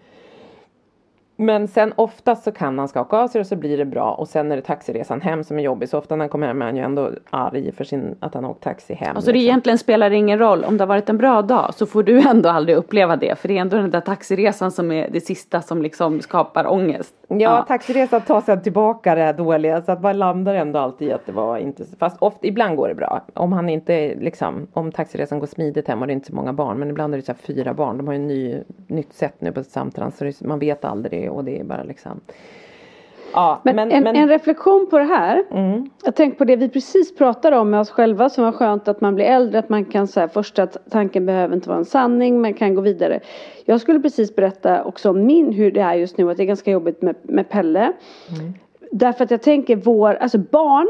men 1.35 1.67
sen 1.67 1.93
oftast 1.95 2.43
så 2.43 2.51
kan 2.51 2.79
han 2.79 2.87
skaka 2.87 3.17
av 3.17 3.27
sig 3.27 3.41
och 3.41 3.47
så 3.47 3.55
blir 3.55 3.77
det 3.77 3.85
bra 3.85 4.11
och 4.11 4.27
sen 4.27 4.51
är 4.51 4.55
det 4.55 4.61
taxiresan 4.61 5.21
hem 5.21 5.43
som 5.43 5.59
är 5.59 5.63
jobbig. 5.63 5.89
Så 5.89 5.97
ofta 5.97 6.15
när 6.15 6.23
han 6.23 6.29
kommer 6.29 6.47
hem 6.47 6.61
är 6.61 6.65
han 6.65 6.75
ju 6.75 6.83
ändå 6.83 7.11
arg 7.29 7.71
för 7.71 7.83
sin, 7.83 8.15
att 8.19 8.33
han 8.33 8.43
har 8.43 8.51
åkt 8.51 8.63
taxi 8.63 8.93
hem. 8.93 9.15
Alltså 9.15 9.31
det 9.31 9.33
liksom. 9.33 9.47
egentligen 9.49 9.77
spelar 9.77 10.11
ingen 10.11 10.39
roll 10.39 10.63
om 10.63 10.77
det 10.77 10.81
har 10.83 10.87
varit 10.87 11.09
en 11.09 11.17
bra 11.17 11.41
dag 11.41 11.73
så 11.73 11.85
får 11.85 12.03
du 12.03 12.19
ändå 12.29 12.49
aldrig 12.49 12.77
uppleva 12.77 13.15
det 13.15 13.39
för 13.39 13.47
det 13.47 13.57
är 13.57 13.61
ändå 13.61 13.77
den 13.77 13.91
där 13.91 14.01
taxiresan 14.01 14.71
som 14.71 14.91
är 14.91 15.09
det 15.09 15.21
sista 15.21 15.61
som 15.61 15.81
liksom 15.81 16.21
skapar 16.21 16.71
ångest. 16.71 17.15
Ja, 17.27 17.65
taxiresan 17.67 18.21
tar 18.21 18.41
sig 18.41 18.63
tillbaka 18.63 19.15
det 19.15 19.21
här 19.21 19.33
dåliga 19.33 19.81
så 19.81 19.91
att 19.91 20.01
man 20.01 20.17
landar 20.17 20.55
ändå 20.55 20.79
alltid 20.79 21.07
i 21.07 21.11
att 21.11 21.25
det 21.25 21.31
var 21.31 21.57
inte 21.57 21.85
så- 21.85 21.95
Fast 21.97 22.17
ofta, 22.21 22.47
ibland 22.47 22.77
går 22.77 22.87
det 22.87 22.95
bra. 22.95 23.21
Om 23.33 23.53
han 23.53 23.69
inte 23.69 24.15
liksom, 24.15 24.67
om 24.73 24.91
taxiresan 24.91 25.39
går 25.39 25.47
smidigt 25.47 25.87
hem 25.87 26.01
och 26.01 26.07
det 26.07 26.11
är 26.11 26.15
inte 26.15 26.27
så 26.27 26.35
många 26.35 26.53
barn. 26.53 26.79
Men 26.79 26.89
ibland 26.89 27.13
är 27.13 27.17
det 27.17 27.25
så 27.25 27.33
fyra 27.33 27.73
barn. 27.73 27.97
De 27.97 28.07
har 28.07 28.13
ju 28.13 28.19
en 28.19 28.27
ny, 28.27 28.63
nytt 28.87 29.13
sätt 29.13 29.35
nu 29.39 29.51
på 29.51 29.63
samtrans 29.63 30.17
så 30.37 30.47
man 30.47 30.59
vet 30.59 30.85
aldrig 30.85 31.24
och 31.29 31.43
det 31.43 31.59
är 31.59 31.63
bara 31.63 31.83
liksom. 31.83 32.19
Ja, 33.33 33.61
Men, 33.63 33.75
men, 33.75 33.91
en, 33.91 34.03
men 34.03 34.15
en 34.15 34.27
reflektion 34.29 34.87
på 34.89 34.97
det 34.97 35.03
här. 35.05 35.43
mm, 35.51 35.89
Jag 36.03 36.15
tänker 36.15 36.37
på 36.37 36.45
det 36.45 36.55
vi 36.55 36.69
precis 36.69 37.15
pratade 37.15 37.57
om 37.57 37.69
med 37.69 37.79
oss 37.79 37.89
själva 37.89 38.29
som 38.29 38.43
var 38.43 38.51
skönt 38.51 38.87
att 38.87 39.01
man 39.01 39.15
blir 39.15 39.25
äldre. 39.25 39.59
Att 39.59 39.69
man 39.69 39.85
kan 39.85 40.07
säga 40.07 40.27
första 40.27 40.67
tanken 40.67 41.25
behöver 41.25 41.55
inte 41.55 41.69
vara 41.69 41.79
en 41.79 41.85
sanning. 41.85 42.41
Man 42.41 42.53
kan 42.53 42.75
gå 42.75 42.81
vidare. 42.81 43.19
Jag 43.65 43.81
skulle 43.81 43.99
precis 43.99 44.35
berätta 44.35 44.83
också 44.83 45.09
om 45.09 45.25
min 45.25 45.53
hur 45.53 45.71
det 45.71 45.81
är 45.81 45.93
just 45.93 46.17
nu. 46.17 46.31
Att 46.31 46.37
det 46.37 46.43
är 46.43 46.47
ganska 46.47 46.71
jobbigt 46.71 47.01
med, 47.01 47.15
med 47.21 47.49
Pelle. 47.49 47.93
Därför 48.91 49.23
att 49.23 49.31
jag 49.31 49.41
tänker 49.41 49.75
vår, 49.75 50.13
alltså 50.13 50.37
barn 50.37 50.87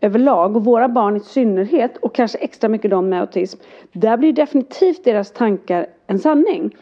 överlag 0.00 0.56
och 0.56 0.64
våra 0.64 0.88
barn 0.88 1.16
i 1.16 1.20
synnerhet 1.20 1.96
och 1.96 2.14
kanske 2.14 2.38
extra 2.38 2.68
mycket 2.68 2.90
de 2.90 3.08
med 3.08 3.20
autism. 3.20 3.60
Där 3.92 4.16
blir 4.16 4.32
definitivt 4.32 5.04
deras 5.04 5.32
tankar 5.32 5.86
en 6.06 6.18
sanning. 6.18 6.76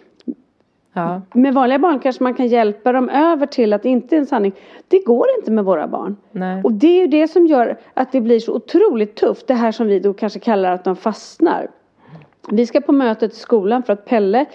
Ja, 0.93 1.23
Med 1.35 1.55
vanliga 1.55 1.79
barn 1.79 1.99
kanske 2.01 2.23
man 2.23 2.35
kan 2.35 2.47
hjälpa 2.47 2.93
dem 2.93 3.09
över 3.09 3.47
till 3.47 3.73
att 3.73 3.83
det 3.83 3.89
inte 3.89 4.17
är 4.17 4.19
en 4.19 4.27
sanning. 4.27 4.53
Det 4.89 5.05
går 5.07 5.27
inte 5.39 5.51
med 5.51 5.65
våra 5.65 5.89
barn. 5.89 6.17
nej. 6.33 6.63
Och 6.65 6.73
det 6.73 6.87
är 6.87 7.01
ju 7.01 7.07
det 7.07 7.29
som 7.29 7.47
gör 7.47 7.79
att 7.95 8.13
det 8.13 8.21
blir 8.21 8.41
så 8.41 8.55
otroligt 8.55 9.15
tufft. 9.15 9.47
Det 9.47 9.55
här 9.55 9.73
som 9.73 9.87
vi 9.87 10.01
då 10.01 10.15
kanske 10.15 10.39
kallar 10.39 10.73
att 10.73 10.85
de 10.85 10.97
fastnar. 10.97 11.69
Vi 12.51 12.67
ska 12.67 12.81
på 12.81 12.93
mötet 12.93 13.33
i 13.33 13.37
skolan 13.37 13.83
för 13.83 13.93
att 13.93 14.05
Pelle 14.05 14.47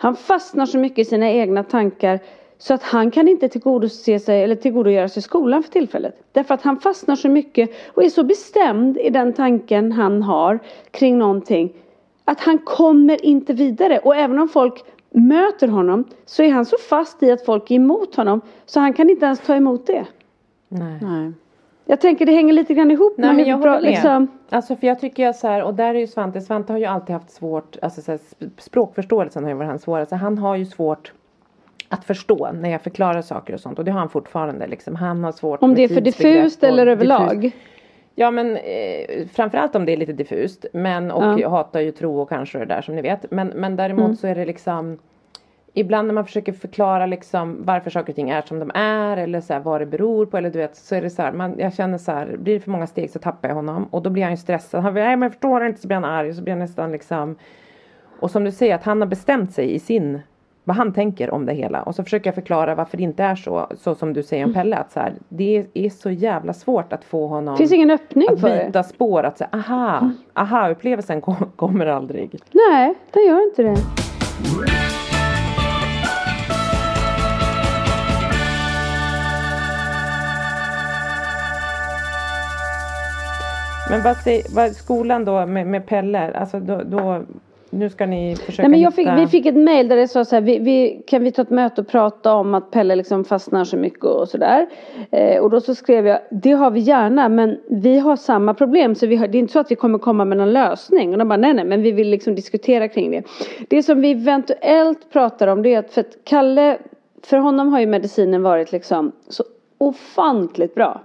han 0.00 0.16
fastnar 0.16 0.66
så 0.66 0.78
mycket 0.78 0.98
i 0.98 1.04
sina 1.04 1.30
egna 1.30 1.62
tankar 1.62 2.20
så 2.58 2.74
att 2.74 2.82
han 2.82 3.10
kan 3.10 3.28
inte 3.28 3.48
tillgodose 3.48 4.18
sig 4.18 4.42
eller 4.42 4.54
tillgodogöra 4.54 5.08
sig 5.08 5.22
skolan 5.22 5.62
för 5.62 5.70
tillfället. 5.70 6.14
Därför 6.32 6.54
att 6.54 6.62
han 6.62 6.80
fastnar 6.80 7.16
så 7.16 7.28
mycket 7.28 7.70
och 7.94 8.04
är 8.04 8.08
så 8.08 8.24
bestämd 8.24 8.98
i 8.98 9.10
den 9.10 9.32
tanken 9.32 9.92
han 9.92 10.22
har 10.22 10.58
kring 10.90 11.18
någonting 11.18 11.72
att 12.24 12.40
han 12.40 12.58
kommer 12.58 13.24
inte 13.24 13.52
vidare. 13.52 13.98
Och 13.98 14.16
även 14.16 14.38
om 14.38 14.48
folk 14.48 14.84
möter 15.10 15.68
honom 15.68 16.04
så 16.24 16.42
är 16.42 16.50
han 16.52 16.64
så 16.64 16.76
fast 16.88 17.22
i 17.22 17.30
att 17.30 17.44
folk 17.44 17.70
är 17.70 17.74
emot 17.74 18.14
honom 18.16 18.40
så 18.66 18.80
han 18.80 18.92
kan 18.92 19.10
inte 19.10 19.26
ens 19.26 19.40
ta 19.40 19.54
emot 19.54 19.86
det. 19.86 20.04
nej. 20.68 20.98
Nej. 21.02 21.32
Jag 21.90 22.00
tänker 22.00 22.26
det 22.26 22.32
hänger 22.32 22.52
lite 22.52 22.74
grann 22.74 22.90
ihop 22.90 23.14
Nej 23.18 23.28
med 23.28 23.36
men 23.36 23.46
jag 23.48 23.60
med. 23.60 23.82
liksom, 23.82 24.28
Alltså 24.50 24.76
för 24.76 24.86
jag 24.86 25.00
tycker 25.00 25.22
jag 25.22 25.36
så 25.36 25.48
här, 25.48 25.62
och 25.62 25.74
där 25.74 25.94
är 25.94 25.98
ju 25.98 26.06
Svante, 26.06 26.40
Svante 26.40 26.72
har 26.72 26.78
ju 26.78 26.84
alltid 26.84 27.12
haft 27.14 27.30
svårt, 27.30 27.76
alltså 27.82 28.02
så 28.02 28.10
här, 28.10 28.18
sp- 28.18 28.50
språkförståelsen 28.58 29.42
har 29.42 29.50
ju 29.50 29.56
varit 29.56 29.68
hans 29.68 29.82
svåraste. 29.82 30.16
Han 30.16 30.38
har 30.38 30.56
ju 30.56 30.66
svårt 30.66 31.12
att 31.88 32.04
förstå 32.04 32.48
när 32.52 32.70
jag 32.70 32.82
förklarar 32.82 33.22
saker 33.22 33.54
och 33.54 33.60
sånt 33.60 33.78
och 33.78 33.84
det 33.84 33.90
har 33.90 33.98
han 34.00 34.08
fortfarande 34.08 34.66
liksom. 34.66 34.94
Han 34.96 35.24
har 35.24 35.32
svårt 35.32 35.62
Om 35.62 35.74
det 35.74 35.84
är 35.84 35.88
för 35.88 36.00
diffust 36.00 36.62
eller 36.64 36.86
diffust- 36.86 36.92
överlag. 36.92 37.52
Ja 38.20 38.30
men 38.30 38.56
eh, 38.56 39.26
framförallt 39.32 39.74
om 39.74 39.86
det 39.86 39.92
är 39.92 39.96
lite 39.96 40.12
diffust. 40.12 40.66
Men 40.72 41.10
och 41.10 41.22
Ja. 41.24 41.38
jag 41.38 41.50
hatar 41.50 41.80
ju 41.80 41.90
tro 41.90 42.20
och 42.20 42.28
kanske 42.28 42.58
det 42.58 42.64
där 42.64 42.82
som 42.82 42.96
ni 42.96 43.02
vet. 43.02 43.30
Men, 43.30 43.48
men 43.48 43.76
däremot 43.76 44.04
Mm. 44.04 44.16
så 44.16 44.26
är 44.26 44.34
det 44.34 44.44
liksom 44.44 44.98
Ibland 45.74 46.06
när 46.08 46.14
man 46.14 46.24
försöker 46.24 46.52
förklara 46.52 47.06
liksom 47.06 47.64
varför 47.64 47.90
saker 47.90 48.12
och 48.12 48.16
ting 48.16 48.30
är 48.30 48.42
som 48.42 48.58
de 48.58 48.70
är 48.74 49.16
eller 49.16 49.40
så 49.40 49.52
här, 49.52 49.60
vad 49.60 49.80
det 49.80 49.86
beror 49.86 50.26
på 50.26 50.36
eller 50.36 50.50
du 50.50 50.58
vet 50.58 50.76
så 50.76 50.94
är 50.94 51.02
det 51.02 51.10
så 51.10 51.22
här, 51.22 51.32
man, 51.32 51.54
jag 51.58 51.74
känner 51.74 51.98
så 51.98 52.12
här, 52.12 52.36
blir 52.36 52.54
det 52.54 52.60
för 52.60 52.70
många 52.70 52.86
steg 52.86 53.10
så 53.10 53.18
tappar 53.18 53.48
jag 53.48 53.56
honom 53.56 53.84
och 53.90 54.02
då 54.02 54.10
blir 54.10 54.22
han 54.22 54.32
ju 54.32 54.36
stressad. 54.36 54.82
Han 54.82 54.92
blir, 54.92 55.02
nej 55.04 55.16
men 55.16 55.22
jag 55.22 55.32
förstår 55.32 55.66
inte 55.66 55.80
så 55.80 55.86
blir 55.88 55.94
han 55.96 56.04
arg 56.04 56.34
så 56.34 56.42
blir 56.42 56.52
han 56.52 56.58
nästan 56.58 56.92
liksom 56.92 57.36
Och 58.20 58.30
som 58.30 58.44
du 58.44 58.50
säger 58.52 58.74
att 58.74 58.84
han 58.84 59.00
har 59.00 59.08
bestämt 59.08 59.52
sig 59.52 59.74
i 59.74 59.78
sin 59.78 60.20
vad 60.68 60.76
han 60.76 60.92
tänker 60.92 61.30
om 61.30 61.46
det 61.46 61.52
hela 61.52 61.82
och 61.82 61.94
så 61.94 62.04
försöker 62.04 62.26
jag 62.28 62.34
förklara 62.34 62.74
varför 62.74 62.96
det 62.96 63.02
inte 63.02 63.24
är 63.24 63.34
så 63.34 63.66
så 63.76 63.94
som 63.94 64.12
du 64.12 64.22
säger 64.22 64.44
om 64.44 64.54
Pelle 64.54 64.76
att 64.76 64.92
så 64.92 65.00
här, 65.00 65.12
det 65.28 65.66
är 65.74 65.90
så 65.90 66.10
jävla 66.10 66.52
svårt 66.52 66.92
att 66.92 67.04
få 67.04 67.26
honom 67.26 67.56
Finns 67.56 67.72
ingen 67.72 67.90
öppning 67.90 68.28
att 68.32 68.40
för 68.40 68.48
det? 68.48 68.64
byta 68.66 68.82
spår, 68.82 69.22
att 69.22 69.38
säga 69.38 69.48
aha, 69.52 70.10
aha 70.34 70.68
upplevelsen 70.68 71.20
kom, 71.20 71.36
kommer 71.56 71.86
aldrig. 71.86 72.40
Nej, 72.52 72.94
den 73.10 73.26
gör 73.26 73.44
inte 73.48 73.62
det. 73.62 73.76
Men 83.90 84.02
vad 84.02 84.16
säger, 84.16 84.54
vad, 84.54 84.72
skolan 84.72 85.24
då 85.24 85.46
med, 85.46 85.66
med 85.66 85.86
Pelle, 85.86 86.32
alltså 86.32 86.60
då, 86.60 86.82
då, 86.84 87.22
nu 87.70 87.90
ska 87.90 88.06
ni 88.06 88.36
försöka 88.36 88.68
Nej, 88.68 88.80
men 88.80 88.92
fick, 88.92 89.06
hitta... 89.06 89.16
vi 89.16 89.26
fick 89.26 89.46
ett 89.46 89.56
mail 89.56 89.88
där 89.88 89.96
det 89.96 90.08
sa 90.08 90.24
så 90.24 90.36
här, 90.36 90.42
vi, 90.42 90.58
vi, 90.58 91.02
kan 91.06 91.24
vi 91.24 91.32
ta 91.32 91.42
ett 91.42 91.50
möte 91.50 91.80
och 91.80 91.88
prata 91.88 92.34
om 92.34 92.54
att 92.54 92.70
Pelle 92.70 92.96
liksom 92.96 93.24
fastnar 93.24 93.64
så 93.64 93.76
mycket 93.76 94.04
och 94.04 94.28
sådär. 94.28 94.66
Eh, 95.10 95.42
och 95.42 95.50
då 95.50 95.60
så 95.60 95.74
skrev 95.74 96.06
jag, 96.06 96.18
det 96.30 96.52
har 96.52 96.70
vi 96.70 96.80
gärna 96.80 97.28
men 97.28 97.58
vi 97.70 97.98
har 97.98 98.16
samma 98.16 98.54
problem 98.54 98.94
så 98.94 99.06
har, 99.06 99.28
det 99.28 99.38
är 99.38 99.40
inte 99.40 99.52
så 99.52 99.58
att 99.58 99.70
vi 99.70 99.76
kommer 99.76 99.98
komma 99.98 100.24
med 100.24 100.38
någon 100.38 100.52
lösning. 100.52 101.12
Och 101.12 101.18
de 101.18 101.28
bara, 101.28 101.36
nej 101.36 101.54
nej 101.54 101.64
men 101.64 101.82
vi 101.82 101.92
vill 101.92 102.08
liksom 102.08 102.34
diskutera 102.34 102.88
kring 102.88 103.10
det. 103.10 103.22
Det 103.68 103.82
som 103.82 104.00
vi 104.00 104.10
eventuellt 104.10 105.10
pratar 105.12 105.46
om 105.46 105.62
det 105.62 105.74
är 105.74 105.78
att 105.78 105.92
för 105.92 106.00
att 106.00 106.16
Kalle, 106.24 106.78
för 107.22 107.36
honom 107.36 107.68
har 107.68 107.80
ju 107.80 107.86
medicinen 107.86 108.42
varit 108.42 108.72
liksom 108.72 109.12
så 109.28 109.44
ofantligt 109.78 110.74
bra. 110.74 111.00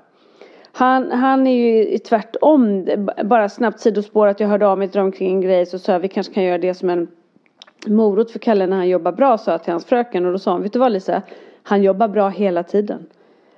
Han, 0.76 1.12
han 1.12 1.48
är 1.48 1.54
ju 1.92 1.98
tvärtom, 1.98 2.86
bara 3.24 3.50
snabbt 3.50 3.80
sidospår 3.80 4.28
att 4.28 4.40
jag 4.40 4.48
hörde 4.48 4.68
av 4.68 4.78
mig 4.78 4.88
till 4.88 5.00
dem 5.00 5.12
kring 5.12 5.32
en 5.32 5.42
grej 5.42 5.66
så 5.66 5.80
sa 5.80 5.92
jag 5.92 6.00
vi 6.00 6.08
kanske 6.08 6.34
kan 6.34 6.44
göra 6.44 6.58
det 6.58 6.74
som 6.74 6.90
en 6.90 7.08
morot 7.88 8.32
för 8.32 8.40
Kalle 8.40 8.68
när 8.68 8.78
han 8.78 8.90
jobbar 8.90 9.12
bra 9.12 9.38
sa 9.38 9.52
jag 9.52 9.64
till 9.64 9.72
hans 9.74 9.86
fröken 9.86 10.26
och 10.26 10.32
då 10.32 10.40
sa 10.40 10.52
hon, 10.52 10.62
vet 10.64 10.74
du 10.74 10.80
vad 10.80 10.92
Lisa, 10.92 11.22
han 11.64 11.84
jobbar 11.84 12.08
bra 12.08 12.30
hela 12.30 12.64
tiden. 12.64 13.06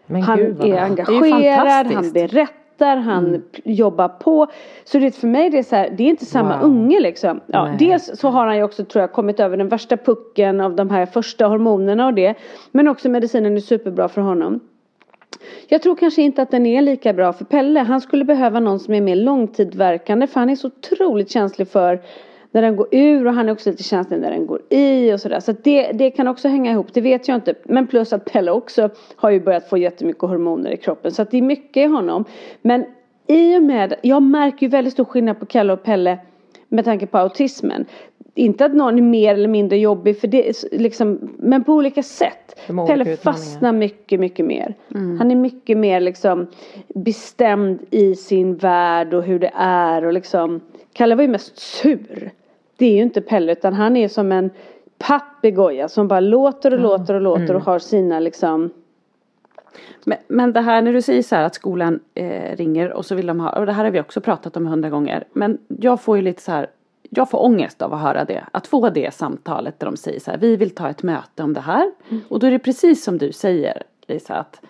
Men 0.06 0.22
Han 0.22 0.38
gud, 0.38 0.64
är 0.64 0.78
engagerad, 0.82 1.68
han 1.68 1.86
fantastiskt. 1.86 2.14
berättar 2.32 2.98
han 2.98 3.26
Mm. 3.28 3.42
jobbar 3.64 4.08
på. 4.08 4.48
Så 4.84 4.98
det 5.00 5.12
för 5.16 5.28
mig 5.28 5.50
det 5.50 5.58
är 5.58 5.64
så 5.64 5.76
här, 5.76 5.90
det 5.98 6.04
är 6.04 6.08
inte 6.10 6.26
samma 6.26 6.58
Wow. 6.58 6.66
unge 6.70 7.00
liksom. 7.00 7.40
Ja, 7.46 7.66
Nej. 7.66 7.76
dels 7.80 8.20
så 8.20 8.30
har 8.30 8.46
han 8.46 8.58
ju 8.58 8.64
också 8.64 8.86
tror 8.86 9.02
jag 9.02 9.12
kommit 9.12 9.40
över 9.40 9.58
den 9.58 9.68
värsta 9.70 9.98
pucken 9.98 10.62
av 10.62 10.76
de 10.76 10.90
här 10.90 11.06
första 11.06 11.46
hormonerna 11.48 12.06
och 12.08 12.14
det. 12.14 12.36
Men 12.72 12.88
också 12.88 13.10
medicinen 13.10 13.56
är 13.56 13.60
superbra 13.60 14.08
för 14.08 14.22
honom. 14.22 14.60
Jag 15.68 15.82
tror 15.82 15.96
kanske 15.96 16.22
inte 16.22 16.42
att 16.42 16.52
den 16.52 16.66
är 16.66 16.82
lika 16.82 17.14
bra 17.14 17.34
för 17.34 17.46
Pelle. 17.46 17.80
Han 17.80 18.02
skulle 18.02 18.26
behöva 18.26 18.60
någon 18.60 18.80
som 18.80 18.94
är 18.94 19.02
mer 19.02 19.16
långtidverkande 19.16 20.28
för 20.28 20.40
han 20.40 20.50
är 20.50 20.56
så 20.56 20.68
otroligt 20.68 21.32
känslig 21.32 21.68
för 21.68 22.02
när 22.52 22.62
den 22.62 22.76
går 22.76 22.88
ur 22.92 23.28
och 23.28 23.34
han 23.34 23.50
är 23.50 23.54
också 23.54 23.70
lite 23.70 23.84
känslig 23.84 24.20
när 24.20 24.32
den 24.32 24.48
går 24.48 24.62
i 24.70 25.14
och 25.14 25.20
sådär. 25.20 25.40
Så 25.40 25.52
att 25.52 25.64
det, 25.64 25.92
det 25.92 26.12
kan 26.12 26.28
också 26.28 26.48
hänga 26.48 26.72
ihop, 26.72 26.94
det 26.94 27.02
vet 27.02 27.28
jag 27.28 27.36
inte. 27.36 27.54
Men 27.64 27.88
plus 27.88 28.14
att 28.14 28.26
Pelle 28.26 28.52
också 28.52 28.90
har 29.16 29.30
ju 29.30 29.40
börjat 29.40 29.70
få 29.70 29.78
jättemycket 29.78 30.22
hormoner 30.22 30.72
i 30.72 30.78
kroppen. 30.78 31.12
Så 31.12 31.22
att 31.22 31.32
det 31.32 31.38
är 31.38 31.42
mycket 31.42 31.78
i 31.78 31.86
honom. 31.86 32.26
Men 32.62 32.86
i 33.28 33.58
och 33.58 33.64
med, 33.64 33.94
jag 34.02 34.24
märker 34.24 34.66
ju 34.66 34.70
väldigt 34.70 34.94
stor 34.94 35.06
skillnad 35.06 35.40
på 35.40 35.46
Kalle 35.46 35.74
och 35.74 35.84
Pelle 35.84 36.20
med 36.68 36.86
tanke 36.86 37.08
på 37.08 37.18
autismen. 37.18 37.86
Inte 38.38 38.66
att 38.66 38.74
någon 38.74 38.98
är 38.98 39.02
mer 39.02 39.34
eller 39.34 39.48
mindre 39.48 39.78
jobbig 39.78 40.20
för 40.20 40.28
det, 40.28 40.50
är 40.50 40.78
liksom, 40.78 41.20
men 41.38 41.64
på 41.64 41.74
olika 41.74 42.04
sätt. 42.04 42.60
Pelle 42.88 43.18
fastnar 43.18 43.72
mycket, 43.72 44.20
mycket 44.20 44.46
mer. 44.46 44.76
Han 45.20 45.32
är 45.32 45.36
mycket 45.36 45.78
mer 45.78 46.00
liksom 46.00 46.48
bestämd 46.88 47.80
i 47.90 48.16
sin 48.16 48.56
värld 48.56 49.14
och 49.14 49.24
hur 49.24 49.40
det 49.40 49.52
är 49.56 50.06
och 50.06 50.14
liksom 50.14 50.62
Kalle 50.94 51.16
var 51.16 51.22
ju 51.22 51.28
mest 51.28 51.58
sur. 51.58 52.32
Det 52.78 52.86
är 52.86 52.96
ju 52.96 53.02
inte 53.02 53.22
Pelle 53.22 53.52
utan 53.52 53.74
han 53.74 53.98
är 53.98 54.08
som 54.08 54.32
en 54.32 54.50
papegoja 54.98 55.90
som 55.90 56.08
bara 56.08 56.20
låter 56.20 56.74
och 56.74 56.80
låter 56.80 57.14
och 57.14 57.22
låter 57.22 57.56
och 57.56 57.62
har 57.62 57.80
sina 57.80 58.20
liksom 58.20 58.70
Men, 60.04 60.18
men 60.28 60.54
det 60.54 60.62
här 60.62 60.82
när 60.82 60.94
du 60.94 61.02
säger 61.02 61.24
så 61.24 61.36
här 61.36 61.44
att 61.44 61.56
skolan 61.56 62.00
eh, 62.14 62.56
ringer 62.56 62.92
och 62.92 63.06
så 63.06 63.16
vill 63.16 63.28
de 63.28 63.40
ha, 63.40 63.60
och 63.60 63.66
det 63.66 63.72
här 63.72 63.84
har 63.84 63.92
vi 63.92 64.00
också 64.00 64.22
pratat 64.22 64.58
om 64.58 64.66
hundra 64.66 64.90
gånger. 64.90 65.24
Men 65.34 65.58
jag 65.68 66.02
får 66.02 66.18
ju 66.18 66.24
lite 66.24 66.42
så 66.42 66.52
här, 66.52 66.68
jag 67.10 67.30
får 67.30 67.44
ångest 67.44 67.82
av 67.82 67.94
att 67.94 68.02
höra 68.02 68.26
det. 68.26 68.44
Att 68.52 68.68
få 68.68 68.90
det 68.90 69.14
samtalet 69.14 69.80
där 69.80 69.86
de 69.88 69.98
säger 69.98 70.20
så 70.20 70.32
här, 70.32 70.38
vi 70.38 70.56
vill 70.56 70.70
ta 70.70 70.90
ett 70.90 71.04
möte 71.04 71.44
om 71.44 71.54
det 71.54 71.62
här. 71.62 71.92
Och 72.30 72.40
då 72.40 72.48
är 72.48 72.52
det 72.52 72.60
precis 72.60 73.04
som 73.04 73.18
du 73.18 73.32
säger 73.32 73.84
Lisa 74.08 74.34
att 74.36 74.62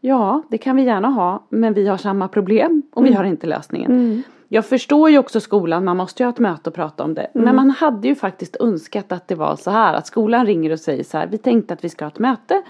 ja, 0.00 0.42
det 0.48 0.58
kan 0.58 0.76
vi 0.76 0.82
gärna 0.82 1.08
ha, 1.08 1.42
men 1.48 1.74
vi 1.74 1.86
har 1.88 1.96
samma 1.96 2.28
problem 2.28 2.82
och 2.92 3.06
vi 3.06 3.12
har 3.12 3.24
inte 3.24 3.46
lösningen. 3.46 4.22
Jag 4.48 4.66
förstår 4.66 5.10
ju 5.10 5.18
också 5.18 5.40
skolan, 5.40 5.84
man 5.84 5.96
måste 5.96 6.22
ju 6.22 6.26
ha 6.26 6.32
ett 6.32 6.38
möte 6.38 6.70
och 6.70 6.74
prata 6.74 7.04
om 7.04 7.14
det. 7.14 7.30
Men 7.32 7.56
man 7.56 7.70
hade 7.70 8.08
ju 8.08 8.14
faktiskt 8.14 8.56
önskat 8.60 9.12
att 9.12 9.28
det 9.28 9.34
var 9.34 9.56
så 9.56 9.70
här, 9.70 9.94
att 9.94 10.06
skolan 10.06 10.46
ringer 10.46 10.70
och 10.72 10.80
säger 10.80 11.04
så 11.04 11.18
här, 11.18 11.26
vi 11.26 11.38
tänkte 11.38 11.74
att 11.74 11.84
vi 11.84 11.88
ska 11.88 12.04
ha 12.04 12.10
ett 12.10 12.18
möte. 12.18 12.62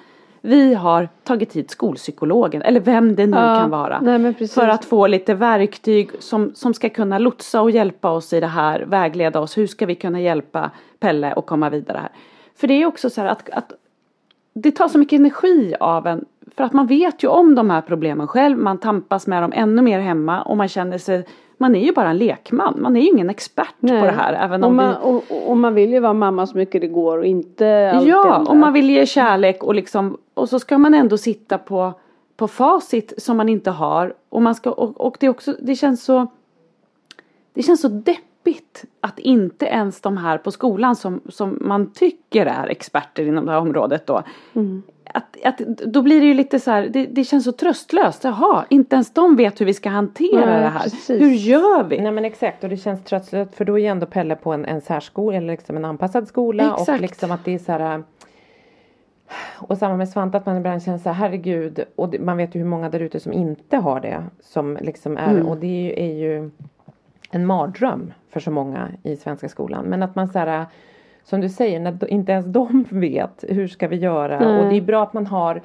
Vi 0.46 0.74
har 0.74 1.08
tagit 1.22 1.52
hit 1.56 1.70
skolpsykologen, 1.70 2.62
eller 2.62 2.80
vem 2.80 3.14
det 3.16 3.26
nu 3.26 3.36
Ja, 3.36 3.56
kan 3.60 3.70
vara. 3.70 4.00
nej, 4.00 4.48
för 4.48 4.68
att 4.68 4.84
få 4.84 5.06
lite 5.06 5.34
verktyg 5.34 6.10
som, 6.18 6.52
som 6.54 6.74
ska 6.74 6.88
kunna 6.88 7.18
lotsa 7.18 7.62
och 7.62 7.70
hjälpa 7.70 8.10
oss 8.10 8.32
i 8.32 8.40
det 8.40 8.46
här, 8.46 8.80
vägleda 8.80 9.40
oss. 9.40 9.58
Hur 9.58 9.66
ska 9.66 9.86
vi 9.86 9.94
kunna 9.94 10.20
hjälpa 10.20 10.70
Pelle 11.00 11.32
att 11.32 11.46
komma 11.46 11.70
vidare 11.70 11.98
här? 11.98 12.08
För 12.56 12.66
det 12.66 12.74
är 12.82 12.86
också 12.86 13.10
så 13.10 13.20
här 13.20 13.28
att, 13.28 13.50
att 13.50 13.72
det 14.54 14.70
tar 14.70 14.88
så 14.88 14.98
mycket 14.98 15.18
energi 15.18 15.74
av 15.80 16.06
en. 16.06 16.24
För 16.56 16.64
att 16.64 16.72
man 16.72 16.86
vet 16.86 17.22
ju 17.24 17.28
om 17.28 17.54
de 17.54 17.70
här 17.70 17.80
problemen 17.80 18.26
själv. 18.28 18.58
Man 18.58 18.78
tampas 18.78 19.26
med 19.26 19.42
dem 19.42 19.52
ännu 19.54 19.82
mer 19.82 20.00
hemma. 20.00 20.42
Och 20.42 20.56
man 20.56 20.68
känner 20.68 20.98
sig. 20.98 21.26
Man 21.58 21.74
är 21.76 21.84
ju 21.84 21.92
bara 21.92 22.10
en 22.10 22.18
lekman. 22.18 22.78
Man 22.80 22.96
är 22.96 23.00
ju 23.00 23.06
ingen 23.08 23.30
expert 23.30 23.74
på 23.80 23.86
det 23.86 24.14
här. 24.18 24.32
Även 24.32 24.64
och, 24.64 24.70
om 24.70 24.76
man, 24.76 24.88
vi, 24.88 24.96
och, 25.02 25.50
och- 25.50 25.56
man 25.56 25.74
vill 25.74 25.92
ju 25.92 26.00
vara 26.00 26.12
mamma 26.12 26.46
så 26.46 26.56
mycket 26.56 26.80
det 26.80 26.86
går 26.88 27.18
och 27.18 27.26
inte 27.26 27.92
allt 27.94 28.06
Ja, 28.08 28.44
och 28.48 28.56
man 28.56 28.72
vill 28.72 28.90
ge 28.90 29.06
kärlek 29.06 29.62
och 29.64 29.74
liksom. 29.74 30.16
Och 30.44 30.50
så 30.50 30.58
ska 30.58 30.78
man 30.78 30.94
ändå 30.94 31.18
sitta 31.18 31.58
på. 31.58 31.92
På 32.36 32.48
facit 32.48 33.12
som 33.16 33.36
man 33.36 33.48
inte 33.48 33.70
har. 33.70 34.14
Och 34.28 34.42
man 34.42 34.54
ska. 34.54 34.70
Och, 34.70 35.00
och 35.00 35.16
det 35.20 35.28
också. 35.28 35.56
Det 35.60 35.76
känns 35.76 36.04
så. 36.04 36.26
Det 37.52 37.62
känns 37.62 37.80
så 37.80 37.88
deppigt 37.88 38.84
att 39.00 39.18
inte 39.18 39.66
ens 39.66 40.00
de 40.00 40.16
här 40.16 40.38
på 40.38 40.50
skolan 40.50 40.96
som, 40.96 41.20
som 41.28 41.58
man 41.60 41.92
tycker 41.92 42.46
är 42.46 42.68
experter 42.68 43.26
inom 43.26 43.46
det 43.46 43.52
här 43.52 43.58
området 43.58 44.06
då. 44.06 44.22
Att, 45.14 45.36
att, 45.44 45.58
då 45.68 46.02
blir 46.02 46.20
det 46.20 46.26
ju 46.26 46.34
lite 46.34 46.60
så 46.60 46.70
här, 46.70 46.88
det, 46.88 47.06
det 47.06 47.24
känns 47.24 47.44
så 47.44 47.52
tröstlöst. 47.52 48.24
Jaha, 48.24 48.64
inte 48.68 48.96
ens 48.96 49.10
de 49.10 49.36
vet 49.36 49.60
hur 49.60 49.66
vi 49.66 49.74
ska 49.74 49.88
hantera 49.88 50.46
Nej, 50.46 50.60
det 50.60 50.68
här. 50.68 50.82
precis. 50.82 51.20
Hur 51.20 51.32
gör 51.32 51.84
vi? 51.84 52.00
Nej 52.00 52.12
men 52.12 52.24
exakt 52.24 52.64
och 52.64 52.70
det 52.70 52.76
känns 52.76 53.04
tröstlöst 53.04 53.54
för 53.54 53.64
då 53.64 53.78
är 53.78 53.90
ändå 53.90 54.06
Pelle 54.06 54.36
på 54.36 54.52
en, 54.52 54.64
en 54.64 54.80
särskola 54.80 55.36
eller 55.36 55.52
liksom 55.52 55.76
en 55.76 55.84
anpassad 55.84 56.28
skola 56.28 56.74
och 56.74 56.80
Exakt. 56.80 57.00
liksom 57.00 57.32
att 57.32 57.44
det 57.44 57.54
är 57.54 57.58
så 57.58 57.72
här 57.72 58.02
och 59.68 59.78
samma 59.78 59.96
med 59.96 60.08
Svante 60.08 60.38
att 60.38 60.46
man 60.46 60.56
ibland 60.56 60.82
känner 60.82 60.98
så 60.98 61.08
här 61.08 61.14
herregud. 61.14 61.84
Och 61.96 62.08
det, 62.08 62.18
man 62.18 62.36
vet 62.36 62.54
ju 62.54 62.58
hur 62.58 62.66
många 62.66 62.88
där 62.88 63.00
ute 63.00 63.20
som 63.20 63.32
inte 63.32 63.76
har 63.76 64.00
det 64.00 64.24
som 64.40 64.78
liksom 64.80 65.16
är 65.16 65.48
och 65.48 65.56
det 65.56 65.66
är 65.66 65.82
ju, 65.82 65.92
är 65.92 66.14
ju 66.14 66.50
en 67.30 67.46
mardröm 67.46 68.12
för 68.30 68.40
så 68.40 68.50
många 68.50 68.88
i 69.02 69.16
svenska 69.16 69.48
skolan. 69.48 69.84
Men 69.84 70.02
att 70.02 70.14
man 70.14 70.28
så 70.28 70.38
här 70.38 70.66
som 71.24 71.40
du 71.40 71.48
säger 71.48 71.80
när 71.80 72.10
inte 72.10 72.32
ens 72.32 72.46
de 72.46 72.86
vet 72.90 73.44
hur 73.48 73.68
ska 73.68 73.88
vi 73.88 73.96
göra? 73.96 74.58
Och 74.58 74.70
det 74.70 74.76
är 74.76 74.82
bra 74.82 75.02
att 75.02 75.12
man 75.12 75.26
har 75.26 75.62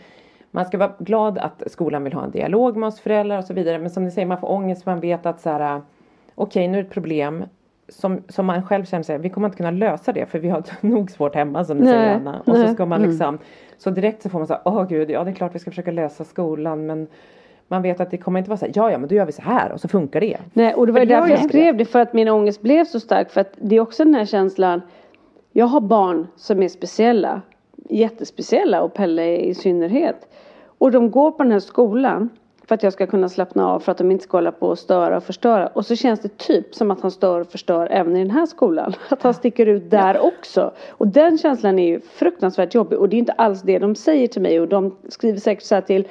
man 0.52 0.66
ska 0.66 0.78
vara 0.78 0.94
glad 1.00 1.38
att 1.38 1.64
skolan 1.68 2.04
vill 2.04 2.14
ha 2.14 2.24
en 2.24 2.32
dialog 2.32 2.78
med 2.78 2.88
oss 2.88 3.00
föräldrar 3.00 3.38
och 3.38 3.44
så 3.44 3.54
vidare. 3.54 3.80
Men 3.80 3.90
som 3.90 4.04
ni 4.04 4.12
säger 4.12 4.28
man 4.28 4.40
får 4.40 4.52
ångest 4.52 4.84
för 4.84 4.92
man 4.92 5.00
vet 5.00 5.26
att 5.26 5.42
så 5.42 5.50
här 5.50 5.82
okej 6.36 6.68
nu 6.68 6.78
är 6.78 6.82
det 6.82 6.88
ett 6.88 6.94
problem 6.94 7.46
som, 7.90 8.24
som 8.30 8.46
man 8.46 8.64
själv 8.64 8.86
känner 8.86 9.04
sig, 9.04 9.18
vi 9.18 9.30
kommer 9.30 9.48
inte 9.48 9.58
kunna 9.58 9.72
lösa 9.72 10.14
det 10.14 10.26
för 10.26 10.40
vi 10.40 10.50
har 10.50 10.64
nog 10.82 11.12
svårt 11.12 11.36
hemma 11.36 11.66
som 11.66 11.78
du 11.78 11.84
Nej, 11.84 11.94
säger 11.94 12.16
Anna. 12.16 12.40
Och 12.40 12.56
så 12.56 12.64
nej. 12.64 12.74
ska 12.74 12.86
man 12.86 13.02
liksom, 13.02 13.38
så 13.78 13.90
direkt 13.90 14.22
så 14.22 14.30
får 14.30 14.40
man 14.40 14.48
säga, 14.48 14.62
åh 14.66 14.88
gud, 14.88 15.10
ja 15.10 15.24
det 15.24 15.32
är 15.32 15.36
klart 15.36 15.56
vi 15.56 15.60
ska 15.60 15.72
försöka 15.72 15.92
lösa 15.92 16.24
skolan 16.24 16.86
men 16.86 17.08
man 17.68 17.82
vet 17.82 18.00
att 18.00 18.12
det 18.12 18.18
kommer 18.18 18.40
inte 18.40 18.50
vara 18.50 18.58
så 18.58 18.66
här, 18.66 18.74
ja 18.76 18.92
ja 18.92 18.98
men 18.98 19.10
då 19.10 19.16
gör 19.16 19.26
vi 19.26 19.32
så 19.32 19.42
här 19.42 19.72
och 19.72 19.82
så 19.82 19.88
funkar 19.88 20.20
det. 20.20 20.38
Nej, 20.54 20.74
och 20.74 20.86
det 20.86 20.92
var 20.92 21.00
ju 21.00 21.06
därför 21.06 21.30
jag 21.30 21.44
skrev 21.44 21.78
det. 21.78 21.86
För 21.86 22.00
att 22.00 22.14
min 22.14 22.30
ångest 22.30 22.62
blev 22.62 22.86
så 22.86 23.00
stark. 23.00 23.32
För 23.32 23.42
att 23.42 23.54
det 23.58 23.76
är 23.76 23.80
också 23.80 24.04
den 24.04 24.16
här 24.16 24.26
känslan. 24.26 24.82
Jag 25.52 25.66
har 25.66 25.82
barn 25.82 26.28
som 26.36 26.64
är 26.64 26.68
speciella. 26.68 27.42
Jättespeciella 27.90 28.82
och 28.82 28.94
Pelle 28.94 29.38
i 29.38 29.54
synnerhet. 29.54 30.28
Och 30.78 30.92
de 30.92 31.12
går 31.12 31.32
på 31.32 31.44
den 31.44 31.52
här 31.52 31.60
skolan. 31.60 32.30
För 32.70 32.76
att 32.76 32.84
jag 32.84 32.94
ska 32.94 33.08
kunna 33.08 33.30
slappna 33.30 33.68
av. 33.68 33.80
För 33.80 33.92
att 33.92 33.98
de 33.98 34.12
inte 34.12 34.24
ska 34.24 34.38
hålla 34.38 34.52
på 34.52 34.68
och 34.68 34.80
störa 34.80 35.18
och 35.18 35.24
förstöra. 35.24 35.68
Och 35.68 35.86
så 35.86 35.96
känns 35.96 36.20
det 36.20 36.38
typ 36.38 36.76
som 36.76 36.92
att 36.92 37.02
han 37.02 37.12
stör 37.12 37.40
och 37.40 37.48
förstör 37.48 37.88
även 37.92 38.16
i 38.16 38.20
den 38.20 38.32
här 38.32 38.46
skolan. 38.46 38.94
Att 39.10 39.24
han 39.24 39.34
sticker 39.34 39.66
ut 39.66 39.92
där 39.92 40.20
också. 40.20 40.72
Och 40.90 41.08
den 41.08 41.38
känslan 41.38 41.80
är 41.80 41.88
ju 41.88 42.00
fruktansvärt 42.00 42.74
jobbig. 42.76 43.00
Och 43.00 43.10
det 43.10 43.16
är 43.16 43.18
inte 43.18 43.32
alls 43.32 43.62
det 43.62 43.80
de 43.80 43.96
säger 43.96 44.28
till 44.28 44.42
mig. 44.42 44.60
Och 44.60 44.68
de 44.68 44.96
skriver 45.10 45.40
säkert 45.40 45.64
så 45.64 45.76
här 45.76 45.82
till 45.82 46.08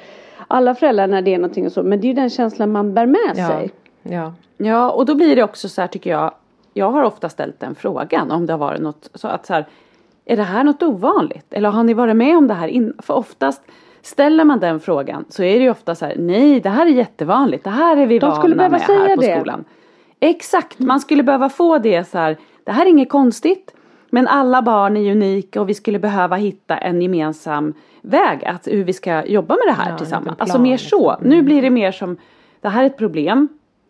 alla 0.47 0.75
föräldrar 0.75 1.07
när 1.07 1.21
det 1.21 1.33
är 1.33 1.37
någonting 1.37 1.65
och 1.65 1.71
så. 1.71 1.83
Men 1.83 2.01
det 2.01 2.05
är 2.05 2.09
ju 2.09 2.13
den 2.13 2.29
känslan 2.29 2.71
man 2.71 2.93
bär 2.93 3.05
med 3.05 3.33
Ja, 3.35 3.47
sig. 3.47 3.71
ja. 4.03 4.33
Ja, 4.57 4.91
och 4.91 5.05
då 5.05 5.15
blir 5.15 5.35
det 5.35 5.43
också 5.43 5.69
så 5.69 5.81
här 5.81 5.87
tycker 5.87 6.09
jag. 6.09 6.31
Jag 6.73 6.91
har 6.91 7.03
ofta 7.03 7.29
ställt 7.29 7.59
den 7.59 7.75
frågan 7.75 8.31
om 8.31 8.45
det 8.45 8.53
har 8.53 8.57
varit 8.57 8.81
något 8.81 9.09
så 9.13 9.27
att 9.27 9.45
så 9.45 9.53
här. 9.53 9.65
Är 10.25 10.37
det 10.37 10.43
här 10.43 10.63
något 10.63 10.83
ovanligt? 10.83 11.53
Eller 11.53 11.69
har 11.69 11.83
ni 11.83 11.93
varit 11.93 12.15
med 12.15 12.37
om 12.37 12.47
det 12.47 12.53
här 12.53 12.67
innan? 12.67 12.93
För 12.99 13.13
oftast 13.13 13.61
ställer 14.01 14.43
man 14.43 14.59
den 14.59 14.79
frågan 14.79 15.25
så 15.29 15.43
är 15.43 15.53
det 15.57 15.63
ju 15.63 15.69
ofta 15.69 15.95
så 15.95 16.05
här. 16.05 16.15
Nej, 16.17 16.59
det 16.59 16.69
här 16.69 16.85
är 16.85 16.89
jättevanligt. 16.89 17.63
Det 17.63 17.69
här 17.69 17.97
är 17.97 18.05
vi 18.05 18.19
De 18.19 18.25
vana 18.25 18.41
skulle 18.41 18.55
behöva 18.55 18.71
med 18.77 18.81
här 18.81 18.99
säga 19.05 19.15
på 19.15 19.21
det. 19.21 19.35
skolan. 19.35 19.65
Exakt, 20.19 20.79
man 20.79 20.99
skulle 20.99 21.23
behöva 21.23 21.49
få 21.49 21.77
det 21.77 22.09
så 22.09 22.17
här. 22.17 22.37
Det 22.63 22.71
här 22.71 22.85
är 22.85 22.89
inget 22.89 23.09
konstigt. 23.09 23.75
Men 24.09 24.27
alla 24.27 24.61
barn 24.61 24.97
är 24.97 25.11
unika 25.11 25.61
och 25.61 25.69
vi 25.69 25.73
skulle 25.73 25.99
behöva 25.99 26.35
hitta 26.35 26.77
en 26.77 27.01
gemensam 27.01 27.73
väg 28.01 28.45
att 28.45 28.67
hur 28.67 28.83
vi 28.83 28.93
ska 28.93 29.25
jobba 29.25 29.53
med 29.55 29.63
det 29.67 29.81
här 29.81 29.91
Ja, 29.91 29.97
tillsammans. 29.97 30.39
Alltså 30.39 30.59
mer 30.59 30.77
så. 30.77 31.11
liksom. 31.11 31.29
Nu 31.29 31.41
blir 31.41 31.61
det 31.61 31.69
mer 31.69 31.91
som 31.91 32.17
det 32.61 32.69
här 32.69 32.83
är 32.83 32.87
ett 32.87 32.97
problem. 32.97 33.47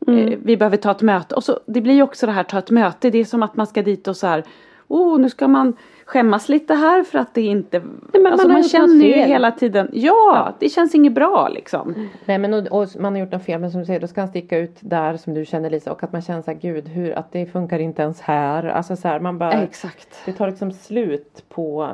Mm. 0.08 0.28
Eh, 0.28 0.40
Vi 0.44 0.58
behöver 0.58 0.78
ta 0.78 0.92
ett 0.92 1.02
möte. 1.02 1.36
Och 1.36 1.44
så, 1.44 1.60
det 1.66 1.82
blir 1.82 1.94
ju 1.94 2.02
också 2.04 2.26
det 2.26 2.32
här 2.32 2.44
ta 2.44 2.58
ett 2.58 2.70
möte. 2.72 3.10
Det 3.10 3.18
är 3.18 3.26
som 3.26 3.44
att 3.44 3.56
man 3.56 3.68
ska 3.68 3.82
dit 3.82 4.08
och 4.08 4.18
så 4.18 4.28
här. 4.28 4.44
Oh, 4.90 5.20
nu 5.20 5.30
ska 5.30 5.48
man 5.48 5.74
skämmas 6.06 6.50
lite 6.50 6.74
här 6.74 7.04
för 7.04 7.20
att 7.20 7.34
det 7.34 7.42
inte. 7.42 7.82
men 8.14 8.28
alltså 8.28 8.48
man 8.48 8.54
man 8.54 8.64
känner 8.64 9.06
ju 9.06 9.14
hela 9.14 9.52
tiden. 9.52 9.90
Ja, 9.94 10.54
det 10.60 10.70
känns 10.70 10.96
inget 10.96 11.14
bra 11.14 11.48
liksom. 11.50 12.10
Nej 12.26 12.38
men 12.38 12.54
och, 12.54 12.68
och 12.82 12.88
man 13.00 13.14
har 13.14 13.20
gjort 13.20 13.32
något 13.32 13.44
fel 13.46 13.60
men 13.62 13.72
som 13.72 13.80
du 13.80 13.86
säger 13.86 14.00
då 14.00 14.08
ska 14.08 14.22
han 14.22 14.28
sticka 14.28 14.58
ut 14.58 14.78
där 14.80 15.18
som 15.18 15.34
du 15.34 15.46
känner 15.46 15.70
Lisa 15.70 15.92
och 15.92 16.04
att 16.04 16.12
man 16.12 16.22
känner 16.22 16.42
så 16.42 16.52
här 16.52 16.58
gud 16.60 16.88
hur 16.88 17.12
att 17.18 17.32
det 17.32 17.46
funkar 17.46 17.80
inte 17.80 18.02
ens 18.02 18.22
här. 18.22 18.64
Alltså 18.66 18.96
så 18.96 19.08
här 19.08 19.20
man 19.20 19.38
bara 19.38 19.52
Exakt. 19.64 20.08
Det 20.26 20.32
tar 20.34 20.48
liksom 20.48 20.72
slut 20.72 21.44
på 21.50 21.90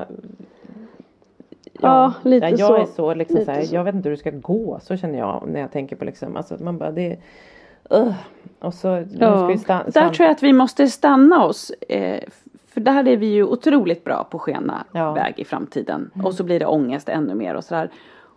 Ja, 1.82 2.14
lite 2.24 2.48
jag 2.48 2.60
så. 2.60 2.76
är 2.76 2.86
så 2.86 3.14
liksom 3.14 3.38
Lite 3.40 3.46
så 3.46 3.52
här, 3.52 3.74
jag 3.74 3.84
vet 3.84 3.96
inte 3.96 4.10
hur 4.10 4.16
det 4.16 4.20
ska 4.20 4.30
gå 4.32 4.80
så 4.82 4.98
känner 4.98 5.20
jag 5.20 5.44
när 5.48 5.60
jag 5.60 5.72
tänker 5.72 5.96
på 5.96 6.06
liksom 6.06 6.36
alltså 6.38 6.58
man 6.64 6.78
bara 6.78 6.92
det 6.92 7.18
uh, 7.94 8.14
och 8.60 8.74
så 8.74 8.88
Ja. 9.20 9.38
ska 9.38 9.48
vi 9.48 9.58
stanna, 9.58 9.84
Där 9.88 10.10
tror 10.10 10.26
jag 10.26 10.32
att 10.32 10.44
vi 10.44 10.54
måste 10.54 10.88
stanna 10.88 11.46
oss. 11.46 11.70
Eh, 11.90 12.24
för 12.76 12.82
där 12.82 13.08
är 13.08 13.18
vi 13.18 13.26
ju 13.28 13.44
otroligt 13.44 14.04
bra 14.04 14.24
på 14.32 14.38
att 14.38 14.42
skena 14.42 14.84
Ja. 14.92 15.14
väg 15.14 15.34
i 15.38 15.46
framtiden. 15.46 16.12
Och 16.24 16.34
så 16.34 16.44
blir 16.44 16.60
det 16.60 16.66
ångest 16.66 17.10
ännu 17.10 17.36
mer 17.36 17.56
och 17.56 17.64
sådär. 17.64 17.90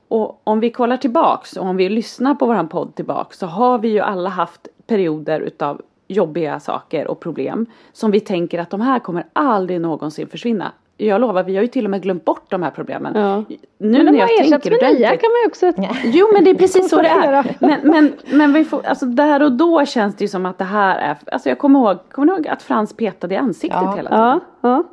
Och 0.09 0.40
om 0.44 0.61
vi 0.61 0.70
kollar 0.70 0.96
tillbaks 0.96 1.57
och 1.57 1.66
om 1.66 1.77
vi 1.77 1.88
lyssnar 1.88 2.35
på 2.35 2.46
våran 2.46 2.68
podd 2.68 2.94
tillbaks 2.94 3.38
så 3.38 3.46
har 3.46 3.79
vi 3.79 3.88
ju 3.88 4.01
alla 4.01 4.31
haft 4.31 4.68
perioder 4.87 5.40
utav 5.40 5.83
jobbiga 6.09 6.61
saker 6.61 7.07
och 7.09 7.20
problem 7.20 7.66
som 7.92 8.11
vi 8.11 8.20
tänker 8.20 8.59
att 8.59 8.70
de 8.70 8.81
här 8.81 8.98
kommer 8.98 9.27
aldrig 9.33 9.81
någonsin 9.81 10.27
försvinna. 10.29 10.72
Jag 11.01 11.21
lovar, 11.21 11.43
vi 11.43 11.57
har 11.57 11.63
ju 11.63 11.69
till 11.69 11.85
och 11.85 11.91
med 11.91 12.03
glömt 12.03 12.25
bort 12.25 12.45
de 12.51 12.63
här 12.63 12.71
problemen. 12.71 13.13
Ja. 13.17 13.45
Nu 13.79 14.05
Men 14.05 14.07
när 14.15 14.19
jag 14.19 14.29
tänker 14.29 14.71
med 14.71 14.95
nya 14.99 15.09
kan 15.17 15.31
man 15.31 15.41
ju 15.45 15.47
också. 15.49 15.73
Jo 16.05 16.27
men 16.33 16.45
det 16.45 16.51
är 16.51 16.55
precis 16.55 16.91
så 16.91 17.03
det 17.03 17.09
är. 17.09 17.57
Men, 17.61 17.81
men, 17.83 18.13
men 18.33 18.53
vi 18.53 18.65
får, 18.65 18.87
alltså 18.87 19.07
där 19.07 19.43
och 19.43 19.53
då 19.53 19.85
känns 19.85 20.17
det 20.17 20.25
ju 20.25 20.29
som 20.29 20.47
att 20.47 20.59
det 20.59 20.65
här 20.65 20.99
är, 20.99 21.17
alltså 21.33 21.49
jag 21.49 21.59
kommer 21.59 21.81
ihåg, 21.81 21.99
kommer 22.11 22.33
ihåg 22.33 22.49
att 22.49 22.63
Frans 22.63 22.97
petade 22.97 23.35
i 23.35 23.39
ansiktet 23.39 23.81
Ja. 23.83 23.97
hela 23.97 24.11
tiden? 24.11 24.25
Ja, 24.25 24.41
ja. 24.61 24.85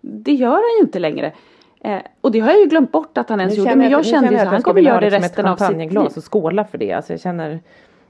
Det 0.00 0.32
gör 0.32 0.50
han 0.52 0.76
ju 0.78 0.82
inte 0.86 0.98
längre. 0.98 1.32
Eh, 1.80 1.98
och 2.20 2.32
det 2.32 2.40
har 2.40 2.50
jag 2.50 2.60
ju 2.60 2.66
glömt 2.66 2.92
bort 2.92 3.18
att 3.18 3.28
han 3.28 3.40
ens 3.40 3.52
Nu 3.54 3.58
gjorde. 3.58 3.70
känner 3.70 3.82
Men 3.84 3.92
jag 3.92 3.98
nu 3.98 4.04
kände 4.04 4.28
ju 4.28 4.34
att 4.36 4.40
jag 4.44 4.50
han 4.50 4.60
skulle 4.60 4.62
kommer 4.62 4.74
vilja 4.74 4.90
göra 4.90 4.96
ha 4.96 5.10
det 5.10 5.16
resten 5.16 5.44
ett 5.46 5.50
av 5.50 5.56
sitt 5.56 5.60
liv. 5.60 5.66
champagneglas 5.88 6.16
och 6.16 6.32
skåla 6.32 6.64
för 6.64 6.78
det. 6.78 6.92
Alltså 6.92 7.12
jag 7.12 7.20
känner, 7.20 7.60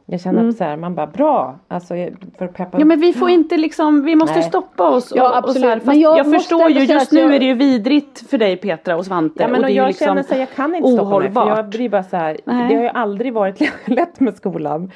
jag 0.07 0.21
känner 0.21 0.49
att 0.49 0.57
så 0.57 0.65
här, 0.65 0.77
man 0.77 0.95
bara 0.95 1.07
bra. 1.07 1.59
Alltså 1.69 1.95
för 2.39 2.45
att 2.45 2.55
peppa 2.55 2.79
Ja 2.79 2.85
men 2.85 3.01
vi 3.01 3.13
får 3.13 3.31
inte 3.31 3.57
liksom, 3.57 4.05
vi 4.05 4.17
måste 4.17 4.35
Nej. 4.35 4.43
stopp 4.43 4.81
oss. 4.81 5.13
Ja, 5.17 5.23
och, 5.23 5.31
och 5.31 5.37
absolut. 5.37 5.63
så 5.63 5.69
här, 5.69 5.81
Men 5.85 6.01
jag 6.01 6.19
jag, 6.19 6.31
förstår 6.33 6.71
ju, 6.71 6.81
just 6.85 7.13
nu 7.13 7.21
jag- 7.21 7.35
är 7.35 7.39
det 7.39 7.45
ju 7.45 7.55
vidrigt 7.55 8.31
för 8.31 8.39
dig 8.39 8.57
Petra 8.57 8.97
och 8.97 9.05
Svante. 9.07 9.43
Ja 9.43 9.49
men 9.49 9.61
och 9.61 9.65
och 9.65 9.71
jag 9.71 9.87
liksom 9.87 10.07
känner 10.07 10.23
så 10.23 10.33
här, 10.35 10.41
jag 10.41 10.51
kan 10.51 10.75
inte 10.75 10.93
stoppa 10.93 11.19
mig 11.19 11.33
för 11.33 11.49
jag 11.49 11.69
blir 11.69 11.89
bara 11.89 12.03
så 12.03 12.17
här, 12.17 12.37
Nej. 12.45 12.69
det 12.69 12.75
har 12.77 12.83
ju 12.83 12.89
aldrig 12.89 13.33
varit 13.33 13.61
lätt 13.89 14.21
med 14.21 14.37
skolan. 14.37 14.91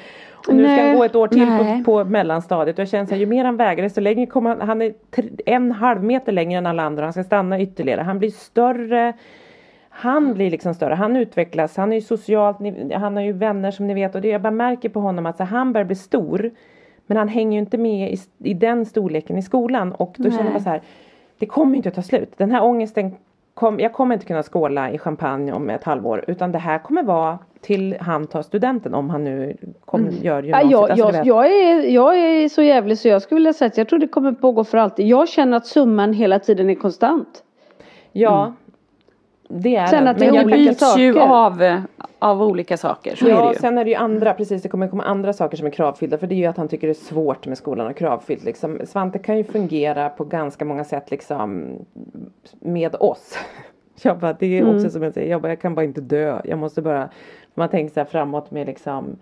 Och 0.47 0.55
nu 0.55 0.63
ska 0.63 0.71
Nej. 0.75 0.87
han 0.89 0.97
gå 0.97 1.03
ett 1.03 1.15
år 1.15 1.27
till 1.27 1.45
på, 1.45 1.83
på 2.03 2.09
mellanstadiet 2.09 2.75
och 2.77 2.81
jag 2.81 2.89
känner 2.89 3.05
så 3.05 3.11
här, 3.11 3.19
ju 3.19 3.25
mer 3.25 3.45
han 3.45 3.57
väger 3.57 3.83
desto 3.83 4.01
längre 4.01 4.25
kommer 4.25 4.49
han, 4.49 4.61
han 4.67 4.81
är 4.81 4.93
tre- 5.15 5.29
en 5.45 5.71
halv 5.71 6.03
meter 6.03 6.31
längre 6.31 6.57
än 6.57 6.65
alla 6.65 6.83
andra 6.83 7.03
han 7.03 7.13
ska 7.13 7.23
stanna 7.23 7.61
ytterligare. 7.61 8.01
Han 8.01 8.19
blir 8.19 8.29
större 8.29 9.13
han 10.01 10.33
blir 10.33 10.51
liksom 10.51 10.73
större, 10.73 10.93
han 10.93 11.15
utvecklas, 11.15 11.77
han 11.77 11.91
är 11.91 11.95
ju 11.95 12.01
socialt, 12.01 12.57
han 12.93 13.15
har 13.15 13.23
ju 13.23 13.31
vänner 13.31 13.71
som 13.71 13.87
ni 13.87 13.93
vet 13.93 14.15
och 14.15 14.21
det, 14.21 14.27
jag 14.27 14.41
bara 14.41 14.51
märker 14.51 14.89
på 14.89 14.99
honom 14.99 15.25
att 15.25 15.37
så, 15.37 15.43
han 15.43 15.73
börjar 15.73 15.85
bli 15.85 15.95
stor 15.95 16.51
men 17.07 17.17
han 17.17 17.27
hänger 17.27 17.51
ju 17.51 17.59
inte 17.59 17.77
med 17.77 18.13
i, 18.13 18.17
i 18.49 18.53
den 18.53 18.85
storleken 18.85 19.37
i 19.37 19.41
skolan 19.41 19.91
och 19.91 20.15
då 20.17 20.23
känner 20.23 20.37
jag 20.37 20.43
Nej. 20.43 20.53
bara 20.53 20.63
så 20.63 20.69
här 20.69 20.81
det 21.39 21.45
kommer 21.45 21.75
inte 21.75 21.89
att 21.89 21.95
ta 21.95 22.01
slut. 22.01 22.33
Den 22.37 22.51
här 22.51 22.63
ångesten 22.63 23.15
kom, 23.53 23.79
jag 23.79 23.93
kommer 23.93 24.15
inte 24.15 24.25
kunna 24.25 24.43
skåla 24.43 24.91
i 24.91 24.97
champagne 24.97 25.51
om 25.51 25.69
ett 25.69 25.83
halvår 25.83 26.25
utan 26.27 26.51
det 26.51 26.59
här 26.59 26.79
kommer 26.79 27.03
vara 27.03 27.39
till 27.61 27.97
han 27.99 28.27
tar 28.27 28.41
studenten 28.41 28.93
om 28.93 29.09
han 29.09 29.23
nu 29.23 29.57
kommer, 29.85 30.11
gör 30.11 30.43
Ja, 30.43 30.61
gymnasiet. 30.61 30.97
jag, 30.97 31.07
Alltså, 31.07 31.23
jag, 31.23 31.45
är, 31.45 31.89
jag 31.89 32.17
är 32.19 32.49
så 32.49 32.61
jävlig 32.61 32.97
så 32.97 33.07
jag 33.07 33.21
skulle 33.21 33.35
vilja 33.37 33.53
säga 33.53 33.67
att 33.67 33.77
jag 33.77 33.89
tror 33.89 33.99
det 33.99 34.07
kommer 34.07 34.31
pågå 34.31 34.63
för 34.63 34.77
alltid. 34.77 35.07
Jag 35.07 35.29
känner 35.29 35.57
att 35.57 35.65
summan 35.67 36.13
hela 36.13 36.39
tiden 36.39 36.69
är 36.69 36.75
konstant. 36.75 37.43
ja, 38.11 38.53
det 39.53 39.75
är 39.75 39.91
det 39.91 40.19
Men 40.19 40.29
är 40.29 40.35
jag 40.35 40.45
byts 40.45 40.97
ju 40.97 41.19
av, 41.19 41.81
av 42.19 42.43
olika 42.43 42.77
saker, 42.77 43.15
så 43.15 43.25
är 43.25 43.29
Ja, 43.29 43.45
det 43.45 43.53
ju. 43.53 43.59
sen 43.59 43.77
är 43.77 43.83
det 43.83 43.89
ju 43.89 43.95
andra, 43.95 44.33
precis 44.33 44.61
det 44.63 44.69
kommer 44.69 44.87
komma 44.87 45.03
andra 45.03 45.33
saker 45.33 45.57
som 45.57 45.67
är 45.67 45.71
kravfyllda 45.71 46.17
för 46.17 46.27
det 46.27 46.35
är 46.35 46.37
ju 46.37 46.45
att 46.45 46.57
han 46.57 46.67
tycker 46.67 46.87
det 46.87 46.91
är 46.91 47.05
svårt 47.05 47.47
med 47.47 47.57
skolan 47.57 47.87
och 47.87 47.95
kravfyllt 47.97 48.43
liksom. 48.43 48.79
Svante 48.85 49.19
kan 49.19 49.37
ju 49.37 49.43
fungera 49.43 50.09
på 50.09 50.23
ganska 50.23 50.65
många 50.65 50.83
sätt 50.83 51.11
liksom 51.11 51.71
med 52.59 52.95
oss. 52.99 53.37
Jag 54.03 54.19
bara, 54.19 54.33
det 54.33 54.59
är 54.59 54.75
också 54.75 54.89
som 54.89 55.03
jag 55.03 55.13
säger, 55.13 55.31
jag, 55.31 55.41
bara, 55.41 55.49
jag 55.49 55.61
kan 55.61 55.75
bara 55.75 55.83
inte 55.85 56.01
dö. 56.01 56.41
Jag 56.43 56.59
måste 56.59 56.81
bara, 56.81 57.09
man 57.53 57.69
tänker 57.69 57.93
så 57.93 57.99
här 57.99 58.05
framåt 58.07 58.51
med 58.51 58.67
liksom 58.67 59.15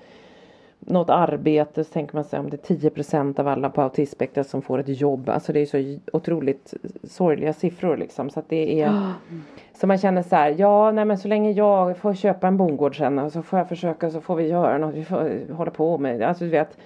något 0.80 1.10
arbete 1.10 1.84
så 1.84 1.94
tänker 1.94 2.16
man 2.16 2.24
sig 2.24 2.40
om 2.40 2.50
det 2.50 2.70
är 2.70 2.76
10% 2.76 3.40
av 3.40 3.48
alla 3.48 3.70
på 3.70 3.82
autismspektrat 3.82 4.48
som 4.48 4.62
får 4.62 4.80
ett 4.80 5.02
jobb. 5.02 5.30
Alltså 5.30 5.54
det 5.54 5.60
är 5.60 5.66
så 5.66 6.00
otroligt 6.14 6.74
sorgliga 7.04 7.54
siffror 7.54 7.98
liksom. 7.98 8.30
Så 8.30 8.40
att 8.40 8.50
det 8.50 8.82
är 8.82 9.14
Så 9.74 9.88
man 9.88 9.98
känner 9.98 10.24
så 10.24 10.36
här, 10.36 10.56
ja 10.58 10.92
nej 10.92 11.06
men 11.06 11.18
så 11.18 11.28
länge 11.28 11.52
jag 11.52 11.98
får 11.98 12.14
köpa 12.14 12.48
en 12.48 12.58
bondgård 12.58 12.98
sen 12.98 13.32
så 13.32 13.42
får 13.42 13.60
jag 13.60 13.70
försöka 13.70 14.12
så 14.12 14.22
får 14.22 14.36
vi 14.36 14.48
göra 14.48 14.78
något, 14.78 14.96
vi 14.96 15.04
får 15.04 15.54
hålla 15.54 15.72
på 15.72 15.98
med 15.98 16.22
Alltså 16.22 16.44
du 16.44 16.50
vet 16.50 16.78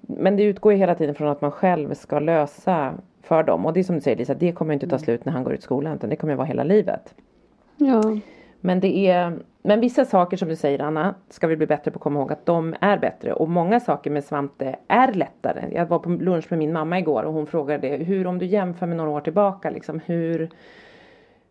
Men 0.00 0.36
det 0.36 0.42
utgår 0.42 0.72
ju 0.72 0.78
hela 0.78 0.94
tiden 0.94 1.14
från 1.14 1.28
att 1.28 1.40
man 1.40 1.50
själv 1.50 1.94
ska 1.94 2.18
lösa 2.18 2.94
för 3.22 3.42
dem. 3.42 3.66
Och 3.66 3.72
det 3.72 3.80
är 3.80 3.84
som 3.84 3.94
du 3.94 4.00
säger 4.00 4.16
Lisa, 4.16 4.34
det 4.34 4.52
kommer 4.52 4.74
inte 4.74 4.88
ta 4.88 4.98
slut 4.98 5.24
när 5.24 5.32
han 5.32 5.44
går 5.44 5.52
ut 5.52 5.62
skolan 5.62 5.96
utan 5.96 6.10
det 6.10 6.16
kommer 6.16 6.34
vara 6.34 6.46
hela 6.46 6.64
livet. 6.64 7.14
Ja. 7.76 8.02
Men 8.60 8.80
det 8.80 9.08
är 9.08 9.38
Men 9.62 9.80
vissa 9.80 10.04
saker 10.04 10.36
som 10.36 10.48
du 10.48 10.56
säger 10.56 10.80
Anna 10.80 11.14
ska 11.28 11.46
vi 11.46 11.56
bli 11.56 11.66
bättre 11.66 11.90
på 11.90 11.96
att 11.96 12.02
komma 12.02 12.20
ihåg 12.20 12.32
att 12.32 12.46
de 12.46 12.74
är 12.80 12.98
bättre 12.98 13.32
och 13.32 13.48
många 13.48 13.80
saker 13.80 14.10
med 14.10 14.24
Svante 14.24 14.76
är 14.88 15.12
lättare. 15.12 15.68
Jag 15.74 15.86
var 15.86 15.98
på 15.98 16.10
lunch 16.10 16.46
med 16.48 16.58
min 16.58 16.72
mamma 16.72 16.98
igår 16.98 17.22
och 17.22 17.32
hon 17.32 17.46
frågade 17.46 17.88
hur 17.88 18.26
om 18.26 18.38
du 18.38 18.46
jämför 18.46 18.86
med 18.86 18.96
några 18.96 19.10
år 19.10 19.20
tillbaka 19.20 19.70
liksom 19.70 20.00
hur 20.06 20.50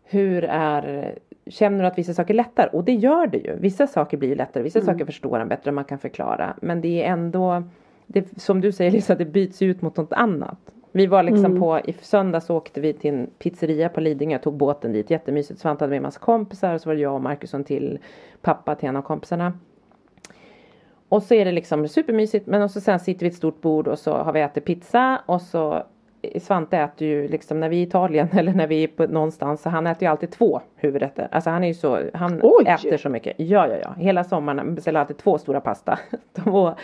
hur 0.04 0.44
är 0.44 1.14
Känner 1.46 1.80
du 1.80 1.86
att 1.86 1.98
vissa 1.98 2.14
saker 2.14 2.34
är 2.34 2.36
lättare? 2.36 2.70
Och 2.72 2.84
det 2.84 2.94
gör 2.94 3.26
det 3.26 3.38
ju. 3.38 3.56
Vissa 3.56 3.86
saker 3.86 4.16
blir 4.16 4.36
lättare, 4.36 4.62
vissa 4.62 4.80
saker 4.80 5.04
förstår 5.04 5.38
han 5.38 5.48
bättre, 5.48 5.72
man 5.72 5.84
kan 5.84 5.98
förklara. 5.98 6.56
Men 6.62 6.80
det 6.80 7.02
är 7.02 7.12
ändå 7.12 7.62
det, 8.06 8.40
Som 8.40 8.60
du 8.60 8.72
säger 8.72 8.90
Lisa, 8.90 9.14
det 9.14 9.24
byts 9.24 9.62
ut 9.62 9.82
mot 9.82 9.96
något 9.96 10.12
annat. 10.12 10.58
Vi 10.92 11.06
var 11.06 11.22
liksom 11.22 11.60
på, 11.60 11.80
i 11.84 11.92
söndags 11.92 12.50
åkte 12.50 12.80
vi 12.80 12.92
till 12.92 13.14
en 13.14 13.30
pizzeria 13.38 13.88
på 13.88 14.00
Lidingö, 14.00 14.38
tog 14.38 14.54
båten 14.54 14.92
dit, 14.92 15.10
jättemysigt. 15.10 15.60
Svante 15.60 15.84
hade 15.84 15.90
med 15.90 15.96
en 15.96 16.02
massa 16.02 16.20
kompisar, 16.20 16.78
så 16.78 16.88
var 16.88 16.94
det 16.94 17.00
jag 17.00 17.14
och 17.14 17.22
Markusson 17.22 17.64
till 17.64 17.98
pappa 18.42 18.74
till 18.74 18.88
en 18.88 18.96
av 18.96 19.02
kompisarna. 19.02 19.52
Och 21.08 21.22
så 21.22 21.34
är 21.34 21.44
det 21.44 21.52
liksom 21.52 21.88
supermysigt 21.88 22.46
men 22.46 22.62
och 22.62 22.70
så 22.70 22.80
sen 22.80 23.00
sitter 23.00 23.20
vi 23.20 23.24
vid 23.24 23.32
ett 23.32 23.38
stort 23.38 23.60
bord 23.60 23.88
och 23.88 23.98
så 23.98 24.12
har 24.12 24.32
vi 24.32 24.40
ätit 24.40 24.64
pizza 24.64 25.20
och 25.26 25.42
så 25.42 25.82
Svante 26.40 26.78
äter 26.78 27.08
ju 27.08 27.28
liksom 27.28 27.60
när 27.60 27.68
vi 27.68 27.76
är 27.76 27.80
i 27.80 27.82
Italien 27.82 28.28
eller 28.32 28.52
när 28.52 28.66
vi 28.66 28.84
är 28.84 28.88
på 28.88 29.06
någonstans 29.06 29.62
så 29.62 29.68
han 29.68 29.86
äter 29.86 30.02
ju 30.02 30.08
alltid 30.10 30.30
två 30.30 30.60
huvudrätter. 30.76 31.28
Alltså 31.30 31.50
han 31.50 31.64
är 31.64 31.68
ju 31.68 31.74
så, 31.74 32.00
han 32.14 32.40
Oj! 32.42 32.66
äter 32.66 32.96
så 32.96 33.08
mycket. 33.08 33.34
Ja 33.36 33.68
ja 33.68 33.76
ja, 33.82 33.94
hela 33.96 34.24
sommaren 34.24 34.58
han 34.58 34.74
beställer 34.74 35.00
alltid 35.00 35.18
två 35.18 35.38
stora 35.38 35.60
pasta. 35.60 35.98
Två. 36.44 36.74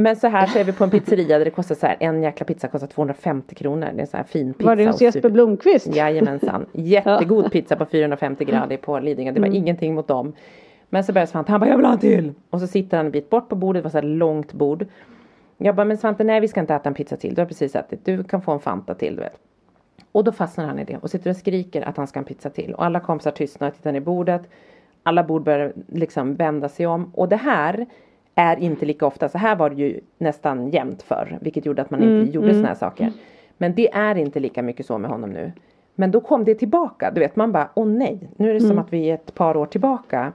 Men 0.00 0.16
så 0.16 0.28
här 0.28 0.46
så 0.46 0.58
är 0.58 0.64
vi 0.64 0.72
på 0.72 0.84
en 0.84 0.90
pizzeria 0.90 1.38
där 1.38 1.44
det 1.44 1.50
kostar 1.50 1.74
så 1.74 1.86
här 1.86 1.96
en 2.00 2.22
jäkla 2.22 2.46
pizza 2.46 2.68
kostar 2.68 2.86
250 2.86 3.54
kronor. 3.54 3.86
Det 3.92 3.98
är 3.98 4.00
en 4.00 4.06
så 4.06 4.16
här 4.16 4.24
fin 4.24 4.54
pizza. 4.54 4.68
Var 4.68 4.76
det 4.76 4.86
hos 4.86 5.00
Jesper 5.00 5.30
Blomqvist? 5.30 5.96
Jajamensan. 5.96 6.66
Jättegod 6.72 7.52
pizza 7.52 7.76
på 7.76 7.84
450 7.84 8.44
grader 8.44 8.76
på 8.76 8.98
Lidingö. 8.98 9.32
Det 9.32 9.40
var 9.40 9.48
ingenting 9.48 9.94
mot 9.94 10.08
dem. 10.08 10.32
Men 10.88 11.04
så 11.04 11.12
börjar 11.12 11.26
Svante, 11.26 11.52
han 11.52 11.60
bara 11.60 11.70
jag 11.70 11.76
vill 11.76 11.86
ha 11.86 11.92
en 11.92 11.98
till. 11.98 12.32
Och 12.50 12.60
så 12.60 12.66
sitter 12.66 12.96
han 12.96 13.06
en 13.06 13.12
bit 13.12 13.30
bort 13.30 13.48
på 13.48 13.56
bordet, 13.56 13.82
det 13.82 13.84
var 13.84 13.90
så 13.90 13.96
här 13.96 14.02
långt 14.02 14.52
bord. 14.52 14.86
Jag 15.58 15.74
bara 15.74 15.84
men 15.84 15.98
Svante 15.98 16.24
nej 16.24 16.40
vi 16.40 16.48
ska 16.48 16.60
inte 16.60 16.74
äta 16.74 16.88
en 16.88 16.94
pizza 16.94 17.16
till. 17.16 17.34
Du 17.34 17.40
har 17.40 17.46
precis 17.46 17.76
ätit, 17.76 18.04
du 18.04 18.24
kan 18.24 18.42
få 18.42 18.52
en 18.52 18.60
Fanta 18.60 18.94
till 18.94 19.16
du 19.16 19.22
vet. 19.22 19.38
Och 20.12 20.24
då 20.24 20.32
fastnar 20.32 20.66
han 20.66 20.78
i 20.78 20.84
det 20.84 20.96
och 20.96 21.10
sitter 21.10 21.30
och 21.30 21.36
skriker 21.36 21.82
att 21.82 21.96
han 21.96 22.06
ska 22.06 22.18
ha 22.18 22.22
en 22.22 22.28
pizza 22.28 22.50
till. 22.50 22.74
Och 22.74 22.84
alla 22.84 23.00
kompisar 23.00 23.30
tystnar 23.30 23.68
och 23.68 23.74
tittar 23.74 23.92
ner 23.92 24.00
i 24.00 24.04
bordet. 24.04 24.42
Alla 25.02 25.24
bord 25.24 25.42
börjar 25.42 25.72
liksom 25.88 26.34
vända 26.34 26.68
sig 26.68 26.86
om. 26.86 27.10
Och 27.14 27.28
det 27.28 27.36
här 27.36 27.86
är 28.40 28.56
inte 28.56 28.86
lika 28.86 29.06
ofta. 29.06 29.28
Så 29.28 29.38
här 29.38 29.56
var 29.56 29.70
det 29.70 29.76
ju 29.76 30.00
nästan 30.18 30.70
jämnt 30.70 31.02
förr. 31.02 31.38
Vilket 31.40 31.66
gjorde 31.66 31.82
att 31.82 31.90
man 31.90 32.02
inte 32.02 32.32
gjorde 32.32 32.54
såna 32.54 32.68
här 32.68 32.74
saker. 32.74 33.12
Men 33.58 33.74
det 33.74 33.92
är 33.92 34.14
inte 34.18 34.40
lika 34.40 34.62
mycket 34.62 34.86
så 34.86 34.98
med 34.98 35.10
honom 35.10 35.30
nu. 35.30 35.52
Men 35.94 36.10
då 36.10 36.20
kom 36.20 36.44
det 36.44 36.54
tillbaka. 36.54 37.10
Du 37.10 37.20
vet 37.20 37.36
man 37.36 37.52
bara, 37.52 37.68
åh 37.74 37.86
nej. 37.86 38.28
Nu 38.36 38.50
är 38.50 38.54
det 38.54 38.60
som 38.60 38.78
att 38.78 38.92
vi 38.92 39.10
är 39.10 39.14
ett 39.14 39.34
par 39.34 39.56
år 39.56 39.66
tillbaka. 39.66 40.32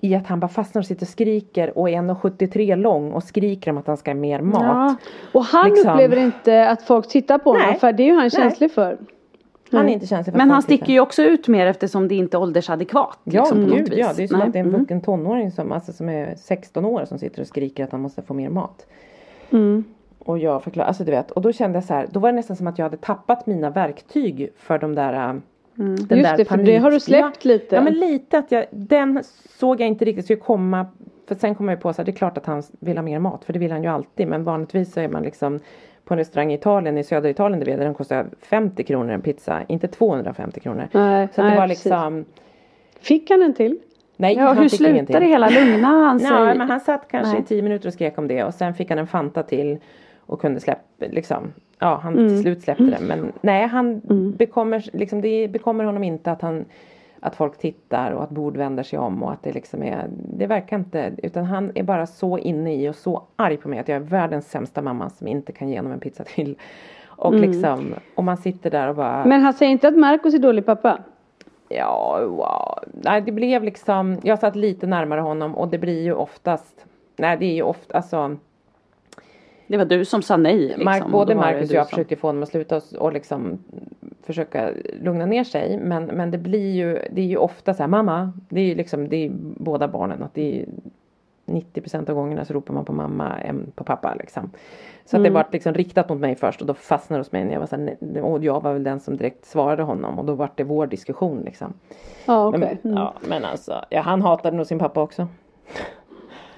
I 0.00 0.14
att 0.14 0.26
han 0.26 0.40
bara 0.40 0.48
fastnar 0.48 0.82
och 0.82 0.86
sitter 0.86 1.04
och 1.04 1.08
skriker 1.08 1.78
och 1.78 1.90
är 1.90 1.94
1,73 2.02 2.76
lång 2.76 3.12
och 3.12 3.22
skriker 3.24 3.70
om 3.70 3.78
att 3.78 3.86
han 3.86 3.96
ska 3.96 4.10
ha 4.10 4.14
mer 4.16 4.40
mat. 4.40 4.62
Ja. 4.62 4.96
Och 5.32 5.44
han 5.44 5.70
Liksom. 5.70 5.92
upplever 5.92 6.16
inte 6.16 6.68
att 6.68 6.82
folk 6.82 7.08
tittar 7.08 7.38
på 7.38 7.50
honom 7.50 7.66
Nej. 7.70 7.78
för 7.78 7.92
det 7.92 8.02
är 8.02 8.06
ju 8.06 8.12
han 8.12 8.20
Nej. 8.20 8.30
känslig 8.30 8.72
för. 8.72 8.98
Han 9.76 9.88
är 9.88 9.92
inte 9.92 10.06
känslig 10.06 10.32
för 10.32 10.38
Men 10.38 10.50
han 10.50 10.62
sticker 10.62 10.92
ju 10.92 11.00
också 11.00 11.22
ut 11.22 11.48
mer 11.48 11.66
eftersom 11.66 12.08
det 12.08 12.14
inte 12.14 12.36
är 12.36 12.40
åldersadekvat. 12.40 13.18
Ja, 13.24 13.40
liksom, 13.40 13.60
på 13.60 13.66
något 13.66 13.78
gud, 13.78 13.88
vis. 13.88 13.98
ja, 13.98 14.12
det 14.16 14.22
är 14.22 14.26
som 14.26 14.38
Nej. 14.38 14.46
att 14.46 14.52
det 14.52 14.58
är 14.58 14.60
en 14.60 14.68
Mm. 14.68 14.80
vuxen 14.80 15.00
tonåring 15.00 15.50
som, 15.50 15.72
alltså, 15.72 15.92
som 15.92 16.08
är 16.08 16.34
16 16.36 16.84
år 16.84 17.04
som 17.04 17.18
sitter 17.18 17.40
och 17.40 17.46
skriker 17.46 17.84
att 17.84 17.92
han 17.92 18.00
måste 18.00 18.22
få 18.22 18.34
mer 18.34 18.48
mat. 18.48 18.86
Mm. 19.50 19.84
Och 20.18 20.38
jag 20.38 20.62
förklarar, 20.62 20.88
alltså 20.88 21.04
du 21.04 21.10
vet, 21.10 21.30
och 21.30 21.42
då 21.42 21.52
kände 21.52 21.76
jag 21.76 21.84
så 21.84 21.94
här, 21.94 22.06
då 22.10 22.20
var 22.20 22.28
det 22.28 22.36
nästan 22.36 22.56
som 22.56 22.66
att 22.66 22.78
jag 22.78 22.84
hade 22.84 22.96
tappat 22.96 23.46
mina 23.46 23.70
verktyg 23.70 24.48
för 24.56 24.78
de 24.78 24.94
där 24.94 25.12
äh, 25.28 25.34
den 25.74 25.96
Just 25.96 26.08
där 26.08 26.36
det, 26.36 26.44
för 26.44 26.56
det 26.56 26.76
har 26.78 26.90
du 26.90 27.00
släppt 27.00 27.44
ja, 27.44 27.48
lite. 27.48 27.74
Ja 27.74 27.80
men 27.80 27.92
lite 27.94 28.38
att 28.38 28.52
jag, 28.52 28.66
den 28.70 29.22
såg 29.58 29.80
jag 29.80 29.88
inte 29.88 30.04
riktigt 30.04 30.24
skulle 30.24 30.40
komma 30.40 30.86
För 31.28 31.34
sen 31.34 31.54
kom 31.54 31.68
jag 31.68 31.76
ju 31.76 31.80
på 31.80 31.92
så 31.92 31.96
här, 32.02 32.04
det 32.04 32.10
är 32.10 32.16
klart 32.16 32.38
att 32.38 32.46
han 32.46 32.62
vill 32.80 32.96
ha 32.98 33.02
mer 33.02 33.18
mat 33.18 33.44
för 33.44 33.52
det 33.52 33.58
vill 33.58 33.72
han 33.72 33.82
ju 33.82 33.88
alltid 33.88 34.28
men 34.28 34.44
vanligtvis 34.44 34.92
så 34.92 35.00
är 35.00 35.08
man 35.08 35.22
liksom 35.22 35.60
på 36.08 36.14
en 36.14 36.18
restaurang 36.18 36.52
i 36.52 36.54
Italien, 36.54 36.98
i 36.98 37.04
södra 37.04 37.28
Italien, 37.30 37.60
det 37.60 37.66
vet 37.66 37.78
jag, 37.78 37.86
den 37.86 37.94
kostar 37.94 38.26
50 38.42 38.84
kronor 38.84 39.12
en 39.12 39.20
pizza, 39.22 39.62
inte 39.68 39.88
250 39.88 40.60
kronor. 40.60 40.88
Nej, 40.92 41.26
så 41.26 41.30
att 41.30 41.36
det 41.36 41.42
nej, 41.42 41.58
var 41.58 41.66
liksom, 41.66 42.24
Fick 43.00 43.30
han 43.30 43.42
en 43.42 43.54
till? 43.54 43.78
nej 44.16 44.34
Ja, 44.36 44.42
han 44.46 44.58
hur 44.58 44.68
fick 44.68 44.80
ingenting. 44.80 45.20
det 45.20 45.26
hela? 45.26 45.48
Lugna 45.48 45.88
han 45.88 46.20
sig? 46.20 46.28
Ja, 46.30 46.54
men 46.54 46.70
han 46.70 46.80
satt 46.80 47.08
kanske 47.10 47.32
Nej. 47.32 47.40
i 47.42 47.44
tio 47.44 47.62
minuter 47.62 47.88
och 47.88 47.92
skrek 47.94 48.18
om 48.18 48.28
det 48.28 48.44
och 48.44 48.54
sen 48.54 48.74
fick 48.74 48.90
han 48.90 48.98
en 48.98 49.06
Fanta 49.06 49.42
till 49.42 49.78
och 50.26 50.40
kunde 50.40 50.60
släppa, 50.60 50.80
liksom, 50.98 51.52
ja 51.78 52.00
han 52.02 52.12
Mm. 52.18 52.28
till 52.28 52.42
slut 52.42 52.62
släppte 52.62 52.84
det. 52.84 52.98
Men 53.00 53.32
nej, 53.40 53.66
han 53.66 54.00
bekommer, 54.36 54.84
liksom, 54.92 55.20
det 55.20 55.48
bekommer 55.48 55.84
honom 55.84 56.04
inte 56.04 56.32
att 56.32 56.42
han 56.42 56.64
att 57.20 57.36
folk 57.36 57.58
tittar 57.58 58.10
och 58.10 58.22
att 58.22 58.30
bord 58.30 58.56
vänder 58.56 58.82
sig 58.82 58.98
om 58.98 59.22
och 59.22 59.32
att 59.32 59.42
det 59.42 59.52
liksom 59.52 59.82
är, 59.82 60.06
det 60.38 60.46
verkar 60.46 60.76
inte, 60.78 61.12
utan 61.22 61.44
han 61.44 61.72
är 61.74 61.82
bara 61.82 62.06
så 62.06 62.38
inne 62.38 62.74
i 62.74 62.88
och 62.88 62.94
så 62.96 63.22
arg 63.36 63.56
på 63.56 63.68
mig 63.68 63.78
att 63.78 63.88
jag 63.88 63.96
är 63.96 64.00
världens 64.00 64.50
sämsta 64.50 64.82
mamma 64.82 65.10
som 65.10 65.28
inte 65.28 65.52
kan 65.52 65.68
ge 65.68 65.76
honom 65.78 65.92
en 65.92 66.00
pizza 66.00 66.24
till. 66.24 66.56
Och 67.06 67.34
liksom, 67.34 67.94
och 68.14 68.24
man 68.24 68.36
sitter 68.36 68.70
där 68.70 68.88
och 68.88 68.94
bara 68.96 69.16
Mm. 69.16 69.28
Men 69.28 69.40
han 69.40 69.52
säger 69.52 69.72
inte 69.72 69.88
att 69.88 69.96
Marcus 69.98 70.34
är 70.34 70.38
dålig 70.38 70.66
pappa? 70.66 70.98
Ja, 71.68 72.20
wow. 72.26 72.78
Nej, 73.04 73.20
det 73.20 73.32
blev 73.32 73.62
liksom, 73.64 74.16
jag 74.22 74.38
satt 74.38 74.56
lite 74.56 74.86
närmare 74.86 75.20
honom 75.20 75.54
och 75.54 75.68
det 75.68 75.78
blir 75.78 76.02
ju 76.02 76.12
oftast, 76.14 76.86
nej 77.16 77.36
det 77.38 77.46
är 77.46 77.54
ju 77.54 77.62
ofta, 77.62 77.96
alltså 77.96 78.36
Det 79.66 79.76
var 79.76 79.84
du 79.84 80.04
som 80.04 80.22
sa 80.22 80.36
nej. 80.36 80.58
Liksom, 80.58 80.84
Mark, 80.84 81.08
både 81.10 81.34
Marcus 81.34 81.70
och 81.70 81.76
jag 81.76 81.86
som- 81.86 81.90
försökte 81.90 82.16
få 82.16 82.28
honom 82.28 82.42
att 82.42 82.48
sluta 82.48 82.76
och, 82.76 82.82
och 82.98 83.12
liksom 83.12 83.58
försöka 84.22 84.70
lugna 85.02 85.26
ner 85.26 85.44
sig. 85.44 85.78
Men, 85.78 86.04
men 86.04 86.30
det 86.30 86.38
blir 86.38 86.74
ju, 86.74 86.98
det 87.10 87.20
är 87.20 87.26
ju 87.26 87.36
ofta 87.36 87.74
så 87.74 87.82
här, 87.82 87.88
mamma, 87.88 88.32
det 88.48 88.60
är 88.60 88.64
ju 88.64 88.74
liksom, 88.74 89.08
det 89.08 89.16
är 89.16 89.30
båda 89.56 89.88
barnen. 89.88 90.22
Att 90.22 90.34
det 90.34 90.60
är 90.60 90.66
90% 91.46 92.10
av 92.10 92.14
gångerna 92.16 92.44
så 92.44 92.54
ropar 92.54 92.74
man 92.74 92.84
på 92.84 92.92
mamma 92.92 93.38
än 93.38 93.72
på 93.74 93.84
pappa 93.84 94.14
liksom. 94.14 94.50
Så 95.04 95.16
att 95.16 95.24
det 95.24 95.30
var 95.30 95.46
liksom 95.52 95.74
riktat 95.74 96.08
mot 96.08 96.18
mig 96.18 96.34
först 96.36 96.60
och 96.60 96.66
då 96.66 96.74
fastnade 96.74 97.18
det 97.18 97.20
hos 97.20 97.32
mig 97.32 97.44
när 97.44 97.52
jag 97.52 97.60
var 97.60 97.66
så 97.66 97.76
här, 97.76 98.22
och 98.22 98.44
jag 98.44 98.62
var 98.62 98.72
väl 98.72 98.84
den 98.84 99.00
som 99.00 99.16
direkt 99.16 99.44
svarade 99.44 99.82
honom 99.82 100.18
och 100.18 100.24
då 100.24 100.34
var 100.34 100.50
det 100.54 100.64
vår 100.64 100.86
diskussion 100.86 101.42
liksom. 101.44 101.72
Ja, 102.26 102.46
okej. 102.48 102.60
Men, 102.60 102.92
Mm. 102.92 102.96
ja, 103.02 103.14
men 103.28 103.44
alltså, 103.44 103.84
ja, 103.90 104.00
han 104.00 104.22
hatade 104.22 104.56
nog 104.56 104.66
sin 104.66 104.78
pappa 104.78 105.02
också. 105.02 105.28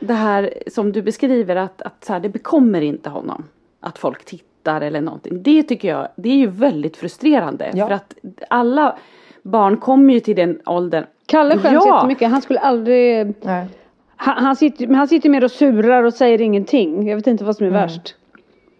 Det 0.00 0.14
här 0.14 0.54
som 0.66 0.92
du 0.92 1.02
beskriver 1.02 1.56
att, 1.56 1.82
att 1.82 2.04
så 2.04 2.12
här, 2.12 2.20
det 2.20 2.28
bekommer 2.28 2.80
inte 2.80 3.10
honom. 3.10 3.44
Att 3.80 3.98
folk 3.98 4.24
tittar 4.24 4.49
eller 4.66 5.00
någonting. 5.00 5.42
Det 5.42 5.62
tycker 5.62 5.88
jag, 5.88 6.08
det 6.16 6.28
är 6.28 6.36
ju 6.36 6.46
väldigt 6.46 6.96
frustrerande. 6.96 7.70
Ja. 7.74 7.86
För 7.86 7.94
att 7.94 8.14
alla 8.50 8.96
barn 9.42 9.76
kommer 9.76 10.14
ju 10.14 10.20
till 10.20 10.36
den 10.36 10.60
åldern. 10.66 11.04
Kalle 11.26 11.58
skäms 11.58 11.84
Ja. 11.86 11.96
jättemycket. 11.96 12.30
Han 12.30 12.42
skulle 12.42 12.58
aldrig... 12.58 13.34
Nej. 13.42 13.66
Han, 14.16 14.44
han, 14.44 14.56
sitter, 14.56 14.86
han 14.86 15.08
sitter 15.08 15.28
mer 15.28 15.44
och 15.44 15.50
surar 15.50 16.02
och 16.02 16.14
säger 16.14 16.40
ingenting. 16.40 17.08
Jag 17.08 17.16
vet 17.16 17.26
inte 17.26 17.44
vad 17.44 17.56
som 17.56 17.66
är 17.66 17.70
värst. 17.70 18.14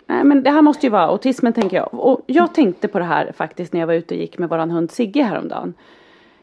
Nej 0.07 0.25
men 0.25 0.43
det 0.43 0.51
här 0.51 0.63
måste 0.63 0.87
ju 0.87 0.91
vara 0.91 1.07
autismen 1.07 1.53
tänker 1.53 1.77
jag. 1.77 1.95
Och 1.95 2.21
jag 2.27 2.55
tänkte 2.55 2.89
på 2.89 2.99
det 2.99 3.05
här 3.05 3.33
faktiskt 3.37 3.73
när 3.73 3.81
jag 3.81 3.87
var 3.87 3.95
ute 3.95 4.15
och 4.15 4.21
gick 4.21 4.39
med 4.39 4.49
våran 4.49 4.71
hund 4.71 4.91
Sigge 4.91 5.23
häromdagen. 5.23 5.75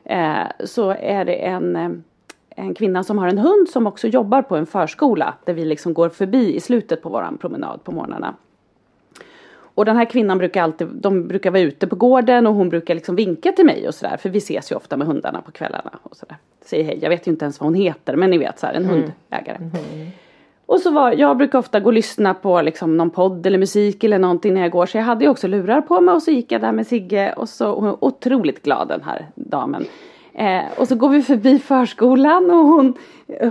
Eh, 0.04 0.66
så 0.66 0.90
är 0.90 1.26
det 1.26 1.34
en, 1.34 1.76
eh, 1.76 1.90
en 2.50 2.74
kvinna 2.74 3.04
som 3.04 3.18
har 3.18 3.28
en 3.28 3.38
hund 3.38 3.70
som 3.70 3.88
också 3.88 4.08
jobbar 4.08 4.42
på 4.42 4.56
en 4.56 4.66
förskola. 4.66 5.34
Där 5.46 5.54
vi 5.54 5.66
liksom 5.66 5.94
går 5.94 6.10
förbi 6.10 6.56
i 6.56 6.60
slutet 6.60 7.02
på 7.02 7.10
våran 7.10 7.38
promenad 7.38 7.84
på 7.84 7.92
morgnarna. 7.92 8.34
Och 9.78 9.86
den 9.86 9.98
här 9.98 10.06
kvinnan 10.06 10.38
brukar 10.38 10.64
alltid, 10.64 10.88
de 10.88 11.28
brukar 11.28 11.52
vara 11.52 11.62
ute 11.62 11.88
på 11.88 11.96
gården 11.96 12.48
och 12.48 12.54
hon 12.54 12.70
brukar 12.70 12.96
liksom 12.96 13.16
vinka 13.16 13.52
till 13.52 13.66
mig 13.66 13.88
och 13.88 13.96
sådär. 13.96 14.18
För 14.18 14.30
vi 14.30 14.38
ses 14.38 14.72
ju 14.72 14.76
ofta 14.76 14.98
med 14.98 15.08
hundarna 15.08 15.42
på 15.42 15.52
kvällarna 15.52 15.92
och 16.04 16.16
sådär. 16.16 16.38
Säger 16.66 16.84
hej, 16.84 17.00
jag 17.02 17.10
vet 17.10 17.28
ju 17.28 17.32
inte 17.32 17.46
ens 17.46 17.60
vad 17.60 17.68
hon 17.68 17.76
heter 17.76 18.16
men 18.16 18.30
ni 18.30 18.38
vet 18.38 18.60
så 18.60 18.66
här, 18.66 18.74
en 18.74 18.86
hundägare. 18.86 19.58
Och 20.66 20.80
så 20.80 20.92
var, 20.92 21.12
jag 21.12 21.38
brukar 21.38 21.60
ofta 21.60 21.80
gå 21.80 21.86
och 21.86 21.94
lyssna 21.94 22.34
på 22.34 22.62
liksom 22.62 22.98
någon 22.98 23.10
podd 23.10 23.46
eller 23.46 23.58
musik 23.58 24.04
eller 24.04 24.20
någonting 24.20 24.54
när 24.54 24.62
jag 24.62 24.72
går. 24.72 24.86
Så 24.86 24.98
jag 24.98 25.04
hade 25.04 25.26
ju 25.26 25.30
också 25.32 25.48
lurar 25.48 25.82
på 25.82 26.02
mig 26.02 26.16
och 26.16 26.24
så 26.24 26.32
gick 26.32 26.52
jag 26.52 26.62
där 26.62 26.72
med 26.72 26.88
Sigge 26.88 27.34
och 27.38 27.50
så 27.50 27.80
hon 27.80 27.98
otroligt 28.00 28.64
glad 28.64 28.88
den 28.88 29.04
här 29.04 29.26
damen. 29.36 29.86
Eh, 30.34 30.62
och 30.78 30.88
så 30.88 30.96
går 30.96 31.10
vi 31.10 31.22
förbi 31.22 31.60
förskolan 31.60 32.52
och 32.52 32.66
hon, 32.66 32.94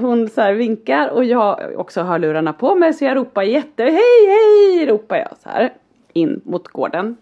hon 0.01 0.29
så 0.29 0.53
vinkar 0.53 1.09
och 1.09 1.25
jag 1.25 1.73
också 1.77 2.03
har 2.03 2.19
lurarna 2.19 2.53
på 2.53 2.75
mig 2.75 2.93
så 2.95 3.05
jag 3.05 3.17
ropar 3.17 3.43
jätte 3.43 3.83
hej 3.83 4.27
hej 4.27 4.87
ropar 4.87 5.17
jag 5.17 5.37
så 5.43 5.49
här 5.49 5.73
in 6.17 6.41
mot 6.45 6.69
gården. 6.69 7.17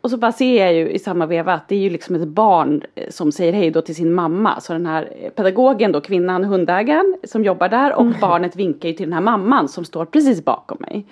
Och 0.00 0.10
så 0.10 0.16
bara 0.16 0.32
ser 0.32 0.64
jag 0.64 0.74
ju 0.74 0.90
i 0.90 0.98
samma 0.98 1.26
veva 1.26 1.52
att 1.52 1.68
det 1.68 1.74
är 1.74 1.78
ju 1.78 1.90
liksom 1.90 2.14
ett 2.14 2.28
barn 2.28 2.82
eh, 2.94 3.10
som 3.10 3.32
säger 3.32 3.52
hej 3.52 3.70
då 3.70 3.80
till 3.80 3.94
sin 3.94 4.12
mamma. 4.12 4.60
Så 4.60 4.72
den 4.72 4.86
här 4.86 5.12
eh, 5.20 5.30
pedagogen 5.30 5.92
då, 5.92 6.00
kvinnan, 6.00 6.44
hundägaren 6.44 7.16
som 7.24 7.44
jobbar 7.44 7.68
där 7.68 7.94
och 7.94 8.06
barnet 8.20 8.56
vinkar 8.56 8.88
ju 8.88 8.94
till 8.94 9.06
den 9.06 9.12
här 9.12 9.20
mamman 9.20 9.68
som 9.68 9.84
står 9.84 10.04
precis 10.04 10.44
bakom 10.44 10.78
mig. 10.80 11.06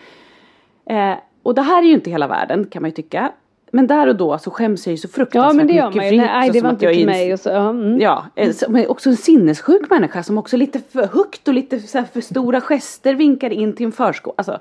Eh, 0.86 1.14
och 1.42 1.54
det 1.54 1.62
här 1.62 1.82
är 1.82 1.86
ju 1.86 1.94
inte 1.94 2.10
hela 2.10 2.28
världen 2.28 2.64
kan 2.64 2.82
man 2.82 2.90
ju 2.90 2.94
tycka. 2.94 3.32
Men 3.72 3.86
där 3.86 4.06
och 4.06 4.16
då 4.16 4.38
så 4.38 4.50
skäms 4.50 4.86
jag 4.86 4.90
ju 4.90 4.96
så 4.96 5.08
fruktansvärt 5.08 5.52
Ja 5.52 5.56
men 5.56 5.66
det 5.66 5.72
gör 5.72 5.86
mycket. 5.86 5.96
man 5.96 6.10
ju. 6.10 6.16
Nej 6.16 6.50
det 6.50 6.60
var 6.60 6.70
inte 6.70 6.92
till 6.92 7.06
mig. 7.06 7.32
Och 7.32 7.40
så, 7.40 7.48
ja, 7.48 7.70
mm. 7.70 8.00
Ja, 8.00 8.24
eh, 8.34 8.54
men 8.68 8.88
också 8.88 9.10
en 9.10 9.16
sinnessjuk 9.16 9.90
människa 9.90 10.22
som 10.22 10.38
också 10.38 10.56
lite 10.56 10.78
för 10.78 11.06
högt 11.06 11.48
och 11.48 11.54
lite 11.54 11.80
så 11.80 12.04
för 12.12 12.20
stora 12.20 12.60
gester 12.60 13.14
vinkar 13.14 13.50
in 13.50 13.72
till 13.72 13.86
en 13.86 13.92
förskola. 13.92 14.34
Alltså, 14.38 14.58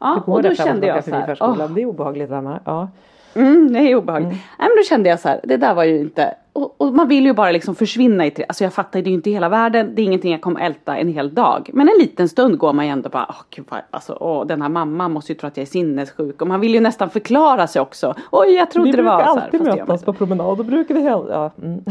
ja, 0.00 0.14
Du 0.14 0.30
går 0.32 0.36
och 0.36 0.42
då 0.42 0.54
kände 0.54 0.86
jag 0.86 1.04
så 1.04 1.10
här, 1.10 1.36
åh, 1.40 1.72
Det 1.74 1.82
är 1.82 1.86
obehagligt 1.86 2.30
Anna. 2.32 2.60
Ja. 2.64 2.88
Mm, 3.34 3.72
det 3.72 3.78
är 3.78 3.96
obehagligt. 3.96 4.28
Nej 4.30 4.38
men 4.68 4.76
då 4.76 4.82
kände 4.82 5.08
jag 5.08 5.20
så 5.20 5.28
här, 5.28 5.40
det 5.44 5.56
där 5.56 5.74
var 5.74 5.84
ju 5.84 5.98
inte, 6.00 6.34
och, 6.52 6.74
och 6.80 6.92
man 6.94 7.08
vill 7.08 7.24
ju 7.26 7.32
bara 7.32 7.50
liksom 7.50 7.74
försvinna 7.74 8.26
i 8.26 8.30
tre, 8.30 8.44
alltså 8.48 8.64
jag 8.64 8.72
fattar 8.72 9.02
det 9.02 9.06
är 9.06 9.10
ju 9.10 9.14
inte 9.14 9.30
hela 9.30 9.48
världen, 9.48 9.94
det 9.94 10.02
är 10.02 10.04
ingenting 10.06 10.32
jag 10.32 10.40
kommer 10.40 10.60
älta 10.60 10.96
en 10.96 11.08
hel 11.08 11.34
dag. 11.34 11.70
Men 11.72 11.88
en 11.88 11.94
liten 11.98 12.28
stund 12.28 12.58
går 12.58 12.72
man 12.72 12.86
ju 12.86 12.92
ändå 12.92 13.08
bara, 13.08 13.26
åh 13.28 13.36
gud 13.50 13.64
vad, 13.68 13.80
alltså 13.90 14.16
åh, 14.20 14.46
den 14.46 14.62
här 14.62 14.68
mamman 14.68 15.12
måste 15.12 15.32
ju 15.32 15.38
tro 15.38 15.46
att 15.46 15.56
jag 15.56 15.62
är 15.62 15.66
sinnessjuk 15.66 16.42
och 16.42 16.48
man 16.48 16.60
vill 16.60 16.74
ju 16.74 16.80
nästan 16.80 17.10
förklara 17.10 17.66
sig 17.66 17.82
också. 17.82 18.14
Oj 18.30 18.48
jag 18.54 18.70
trodde 18.70 18.90
Vi 18.90 18.96
det 18.96 19.02
var 19.02 19.16
brukar 19.16 19.32
så 19.32 19.38
här. 19.38 19.44
alltid 19.44 19.60
det 19.60 19.66
gör 19.66 19.76
man 19.76 19.86
mötas 19.86 20.04
på 20.04 20.12
promenad 20.12 20.58
och 20.60 20.64
brukar 20.66 20.94
vi 20.94 21.00
hel- 21.00 21.26
ja. 21.30 21.50
mm. 21.62 21.84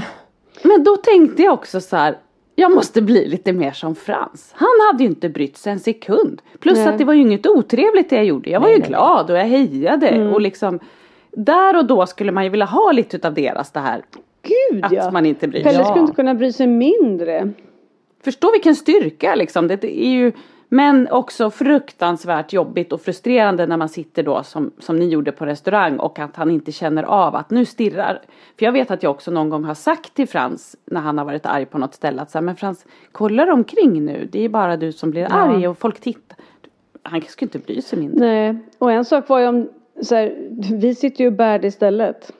Men 0.63 0.83
då 0.83 0.97
tänkte 0.97 1.43
jag 1.43 1.53
också 1.53 1.81
så 1.81 1.95
här. 1.95 2.15
Jag 2.59 2.75
måste 2.75 3.01
bli 3.01 3.27
lite 3.27 3.53
mer 3.53 3.71
som 3.71 3.95
Frans. 3.95 4.51
Han 4.55 4.69
hade 4.91 5.03
ju 5.03 5.09
inte 5.09 5.29
brytt 5.29 5.57
sig 5.57 5.73
en 5.73 5.79
sekund. 5.79 6.41
Plus 6.59 6.77
Nej. 6.77 6.87
att 6.87 6.97
det 6.97 7.05
var 7.05 7.13
ju 7.13 7.21
inget 7.21 7.47
otrevligt 7.47 8.09
det 8.09 8.15
jag 8.15 8.25
gjorde. 8.25 8.49
Jag 8.49 8.59
var 8.59 8.67
Nej, 8.67 8.77
ju 8.77 8.83
glad 8.83 9.31
och 9.31 9.37
jag 9.37 9.45
hejade 9.45 10.29
och 10.33 10.41
liksom 10.41 10.79
där 11.31 11.77
och 11.77 11.85
då 11.85 12.05
skulle 12.05 12.31
man 12.31 12.43
ju 12.43 12.49
vilja 12.49 12.65
ha 12.65 12.91
lite 12.91 13.17
utav 13.17 13.33
deras 13.33 13.71
det 13.71 13.79
här 13.79 14.01
Gud 14.43 14.85
att 14.85 14.91
ja. 14.91 15.11
man 15.11 15.25
inte 15.25 15.47
bryr 15.47 15.63
Pelle 15.63 15.75
sig. 15.75 15.85
skulle 15.85 16.01
inte 16.01 16.15
kunna 16.15 16.33
bry 16.35 16.51
sig 16.51 16.67
mindre. 16.67 17.51
Förstå 18.23 18.51
vilken 18.51 18.75
styrka 18.75 19.35
liksom. 19.35 19.67
Det 19.67 19.83
är 19.83 20.09
ju 20.09 20.31
men 20.69 21.07
också 21.11 21.49
fruktansvärt 21.51 22.53
jobbigt 22.53 22.93
och 22.93 23.01
frustrerande 23.01 23.65
när 23.65 23.77
man 23.77 23.89
sitter 23.89 24.23
då 24.23 24.43
som, 24.43 24.71
som 24.79 24.95
ni 24.95 25.05
gjorde 25.05 25.31
på 25.31 25.45
restaurang 25.45 25.99
och 25.99 26.19
att 26.19 26.35
han 26.35 26.51
inte 26.51 26.71
känner 26.71 27.03
av 27.03 27.35
att 27.35 27.49
nu 27.49 27.65
stirrar. 27.65 28.21
För 28.59 28.65
jag 28.65 28.71
vet 28.71 28.91
att 28.91 29.03
jag 29.03 29.11
också 29.11 29.31
någon 29.31 29.49
gång 29.49 29.63
har 29.63 29.73
sagt 29.73 30.13
till 30.13 30.27
Frans 30.27 30.75
när 30.85 31.01
han 31.01 31.17
har 31.17 31.25
varit 31.25 31.45
arg 31.45 31.65
på 31.65 31.77
något 31.77 31.93
ställe 31.93 32.21
att 32.21 32.31
så 32.31 32.37
här, 32.37 32.43
men 32.43 32.55
Frans 32.55 32.85
kolla 33.11 33.53
omkring 33.53 34.05
nu. 34.05 34.29
Det 34.31 34.45
är 34.45 34.49
bara 34.49 34.77
du 34.77 34.91
som 34.91 35.11
blir 35.11 35.27
arg 35.31 35.67
och 35.67 35.77
folk 35.77 35.99
tittar. 35.99 36.37
Han 37.03 37.21
skulle 37.21 37.47
inte 37.47 37.59
bry 37.59 37.81
sig 37.81 37.99
mindre. 37.99 38.25
Nej. 38.25 38.57
Och 38.77 38.91
en 38.91 39.05
sak 39.05 39.29
var 39.29 39.39
ju 39.39 39.47
om 39.47 39.69
så 40.01 40.15
här, 40.15 40.35
vi 40.71 40.95
sitter 40.95 41.21
ju 41.21 41.27
och 41.27 41.33
bär 41.33 41.59
det 41.59 41.67
istället. 41.67 42.31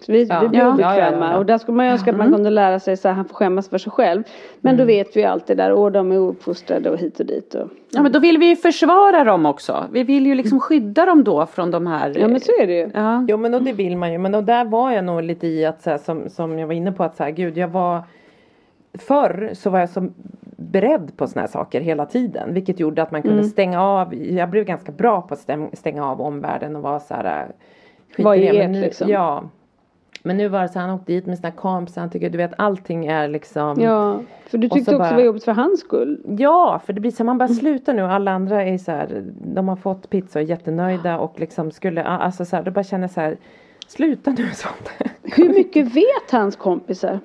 Så 0.00 0.12
vi, 0.12 0.24
Ja. 0.24 0.40
vi 0.40 0.48
blir 0.48 0.60
Ja. 0.60 0.72
obekväma 0.72 0.94
Ja, 1.00 1.10
ja, 1.26 1.30
ja. 1.32 1.38
och 1.38 1.46
där 1.46 1.58
skulle 1.58 1.76
man 1.76 1.86
ju 1.86 1.92
önska 1.92 2.10
att 2.10 2.16
man 2.16 2.32
kunde 2.32 2.50
lära 2.50 2.78
sig 2.80 2.96
så 2.96 3.08
här, 3.08 3.14
han 3.14 3.24
får 3.24 3.34
skämmas 3.34 3.68
för 3.68 3.78
sig 3.78 3.92
själv. 3.92 4.22
Men 4.60 4.76
då 4.76 4.84
vet 4.84 5.16
vi 5.16 5.20
ju 5.20 5.26
alltid 5.26 5.56
där, 5.56 5.72
och 5.72 5.92
de 5.92 6.12
är 6.12 6.18
ouppfostrade 6.18 6.90
och 6.90 6.98
hit 6.98 7.20
och 7.20 7.26
dit. 7.26 7.54
Och, 7.54 7.68
Ja 7.90 8.02
men 8.02 8.12
då 8.12 8.18
vill 8.18 8.38
vi 8.38 8.46
ju 8.48 8.56
försvara 8.56 9.24
dem 9.24 9.46
också. 9.46 9.84
Vi 9.92 10.02
vill 10.02 10.26
ju 10.26 10.34
liksom 10.34 10.60
skydda 10.60 11.06
dem 11.06 11.24
då 11.24 11.46
från 11.46 11.70
de 11.70 11.86
här. 11.86 12.12
ja 12.18 12.28
men 12.28 12.40
så 12.40 12.52
är 12.62 12.66
det 12.66 12.72
ju. 12.78 12.90
Ja. 12.94 13.24
Jo 13.28 13.36
men 13.36 13.54
och 13.54 13.62
det 13.62 13.72
vill 13.72 13.96
man 13.96 14.12
ju. 14.12 14.18
Men 14.18 14.34
och 14.34 14.44
där 14.44 14.64
var 14.64 14.90
jag 14.90 15.04
nog 15.04 15.22
lite 15.22 15.46
i 15.46 15.66
att 15.66 15.82
så 15.82 15.90
här, 15.90 15.98
som, 15.98 16.28
som 16.30 16.58
jag 16.58 16.66
var 16.66 16.74
inne 16.74 16.92
på 16.92 17.04
att 17.04 17.16
så 17.16 17.22
här, 17.24 17.30
gud 17.30 17.56
jag 17.58 17.68
var 17.68 18.02
Förr 18.98 19.50
så 19.52 19.70
var 19.70 19.78
jag 19.80 19.88
så 19.88 20.08
beredd 20.56 21.16
på 21.16 21.26
såna 21.26 21.40
här 21.40 21.48
saker 21.48 21.80
hela 21.80 22.06
tiden. 22.06 22.54
Vilket 22.54 22.80
gjorde 22.80 23.02
att 23.02 23.10
man 23.10 23.22
kunde 23.22 23.44
stänga 23.44 23.82
av. 23.82 24.14
Jag 24.14 24.50
blev 24.50 24.64
ganska 24.64 24.92
bra 24.92 25.22
på 25.22 25.34
att 25.34 25.46
stänga 25.72 26.06
av 26.06 26.20
omvärlden 26.20 26.76
och 26.76 26.82
vara 26.82 27.00
så 27.00 27.14
här. 27.14 27.46
Vad 28.18 28.38
det. 28.38 28.48
är 28.48 28.68
nu, 28.68 28.80
liksom? 28.80 29.08
Ja. 29.10 29.42
Men 30.26 30.36
nu 30.36 30.48
var 30.48 30.62
det 30.62 30.68
så 30.68 30.78
han 30.78 30.90
åkte 30.90 31.12
dit 31.12 31.26
med 31.26 31.38
sina 31.38 31.50
kompisar. 31.50 32.00
Han 32.00 32.10
tycker 32.10 32.30
du 32.30 32.38
vet 32.38 32.52
allting 32.58 33.06
är 33.06 33.28
liksom. 33.28 33.80
Ja, 33.80 34.20
för 34.46 34.58
du 34.58 34.68
tyckte 34.68 34.84
så 34.84 34.96
också 34.96 34.98
bara- 34.98 35.10
det 35.10 35.14
var 35.16 35.22
jobbigt 35.22 35.44
för 35.44 35.52
hans 35.52 35.80
skull. 35.80 36.20
Ja, 36.38 36.80
för 36.86 36.92
det 36.92 37.00
blir 37.00 37.10
så 37.10 37.24
man 37.24 37.38
bara 37.38 37.48
slutar 37.48 37.94
nu. 37.94 38.02
Alla 38.02 38.30
andra 38.30 38.62
är 38.64 38.78
så 38.78 38.92
här, 38.92 39.24
de 39.54 39.68
har 39.68 39.76
fått 39.76 40.10
pizza 40.10 40.38
och 40.38 40.42
är 40.42 40.46
jättenöjda 40.48 41.18
och 41.18 41.40
liksom 41.40 41.70
skulle, 41.70 42.02
alltså 42.04 42.44
så 42.44 42.56
här, 42.56 42.62
då 42.62 42.70
bara 42.70 42.84
känner 42.84 43.08
så 43.08 43.20
här, 43.20 43.36
sluta 43.86 44.30
nu 44.30 44.48
sånt. 44.54 44.90
Hur 45.22 45.48
mycket 45.48 45.84
vet 45.96 46.30
hans 46.30 46.56
kompisar? 46.56 47.20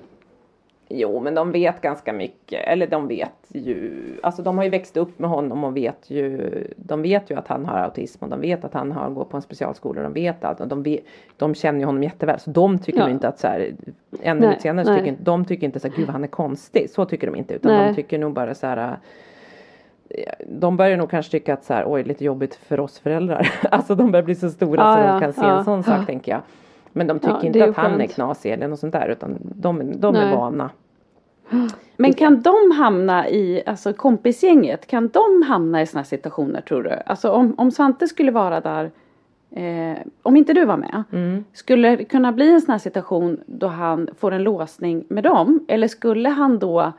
Jo, 0.94 1.20
men 1.20 1.36
de 1.36 1.52
vet 1.52 1.82
ganska 1.82 2.14
mycket, 2.14 2.68
eller 2.68 2.88
de 2.88 3.08
vet 3.08 3.32
ju, 3.48 3.92
alltså 4.24 4.44
de 4.44 4.58
har 4.58 4.64
ju 4.64 4.70
växt 4.70 4.98
upp 4.98 5.20
med 5.20 5.30
honom 5.30 5.64
och 5.64 5.78
vet 5.78 6.10
ju, 6.10 6.50
de 6.76 7.02
vet 7.02 7.32
ju 7.32 7.38
att 7.38 7.48
han 7.48 7.66
har 7.66 7.80
autism 7.80 8.24
och 8.24 8.30
de 8.30 8.42
vet 8.42 8.66
att 8.66 8.74
han 8.74 8.92
har 8.92 9.10
gått 9.10 9.30
på 9.30 9.38
en 9.38 9.42
specialskola 9.42 10.02
och 10.02 10.04
de 10.04 10.14
vet 10.14 10.44
allt 10.44 10.62
och 10.62 10.68
de, 10.68 10.84
vet, 10.84 11.02
de 11.38 11.56
känner 11.56 11.80
ju 11.80 11.86
honom 11.86 12.04
jätteväl 12.04 12.40
så 12.40 12.50
de 12.52 12.80
tycker 12.80 13.00
Ja. 13.00 13.10
inte 13.10 13.28
att 13.28 13.40
så 13.40 13.48
här, 13.48 13.60
en 14.22 14.38
Nej, 14.38 14.48
minut 14.48 14.62
senare 14.62 14.86
nej. 14.86 14.98
tycker 14.98 15.10
inte, 15.10 15.24
de 15.24 15.46
tycker 15.46 15.66
inte 15.66 15.80
så 15.80 15.88
här, 15.88 15.96
gud 15.96 16.10
han 16.10 16.24
är 16.24 16.28
konstig, 16.28 16.90
så 16.90 17.06
tycker 17.06 17.28
de 17.28 17.36
inte 17.36 17.54
utan 17.54 17.72
Nej. 17.72 17.88
de 17.88 17.96
tycker 17.96 18.20
nog 18.20 18.34
bara 18.34 18.56
så 18.56 18.68
här 18.68 18.98
de 20.48 20.78
börjar 20.78 20.98
nog 20.98 21.10
kanske 21.10 21.32
tycka 21.32 21.54
att 21.54 21.64
så 21.64 21.74
här, 21.74 21.84
oj 21.88 22.04
lite 22.04 22.26
jobbigt 22.26 22.56
för 22.56 22.80
oss 22.80 23.00
föräldrar. 23.00 23.52
Alltså 23.72 23.96
de 23.96 24.12
börjar 24.12 24.24
bli 24.24 24.36
så 24.36 24.50
stora 24.50 24.82
Ja, 24.84 24.94
så 24.96 25.00
ja, 25.02 25.14
de 25.14 25.20
kan 25.22 25.34
se 25.34 25.42
ja, 25.42 25.58
en 25.58 25.66
sån 25.66 25.84
sak 25.84 26.00
ja. 26.02 26.06
tänker 26.06 26.32
jag. 26.32 26.42
Men 26.94 27.08
de 27.08 27.20
tycker 27.20 27.34
Ja, 27.34 27.44
inte 27.44 27.66
att 27.66 27.76
han 27.76 28.02
är 28.02 28.08
knasig 28.08 28.52
eller 28.52 28.68
något 28.68 28.80
sånt 28.80 28.94
där 28.94 29.08
utan 29.10 29.38
de, 29.42 30.00
de 30.00 30.16
är 30.16 30.36
vana. 30.36 30.70
Men 31.98 32.14
kan 32.14 32.42
de 32.42 32.72
hamna 32.78 33.30
i, 33.30 33.64
alltså 33.66 33.94
kompisgänget, 33.94 34.88
kan 34.88 35.08
de 35.08 35.44
hamna 35.48 35.82
i 35.82 35.86
sådana 35.88 36.04
situationer 36.06 36.62
tror 36.62 36.84
du? 36.84 36.92
Alltså 37.06 37.30
om, 37.32 37.54
om 37.58 37.72
Svante 37.72 38.08
skulle 38.08 38.32
vara 38.32 38.62
där, 38.62 38.92
eh, 39.52 39.98
om 40.24 40.38
inte 40.38 40.54
du 40.54 40.66
var 40.66 40.78
med, 40.78 41.04
Mm. 41.12 41.44
skulle 41.54 41.96
det 41.96 42.04
kunna 42.06 42.32
bli 42.32 42.52
en 42.54 42.62
sån 42.62 42.72
här 42.72 42.80
situation 42.80 43.40
då 43.46 43.68
han 43.68 44.10
får 44.18 44.32
en 44.32 44.44
låsning 44.44 45.04
med 45.10 45.24
dem? 45.24 45.66
Eller 45.68 45.88
skulle 45.88 46.30
han 46.30 46.60
då 46.60 46.92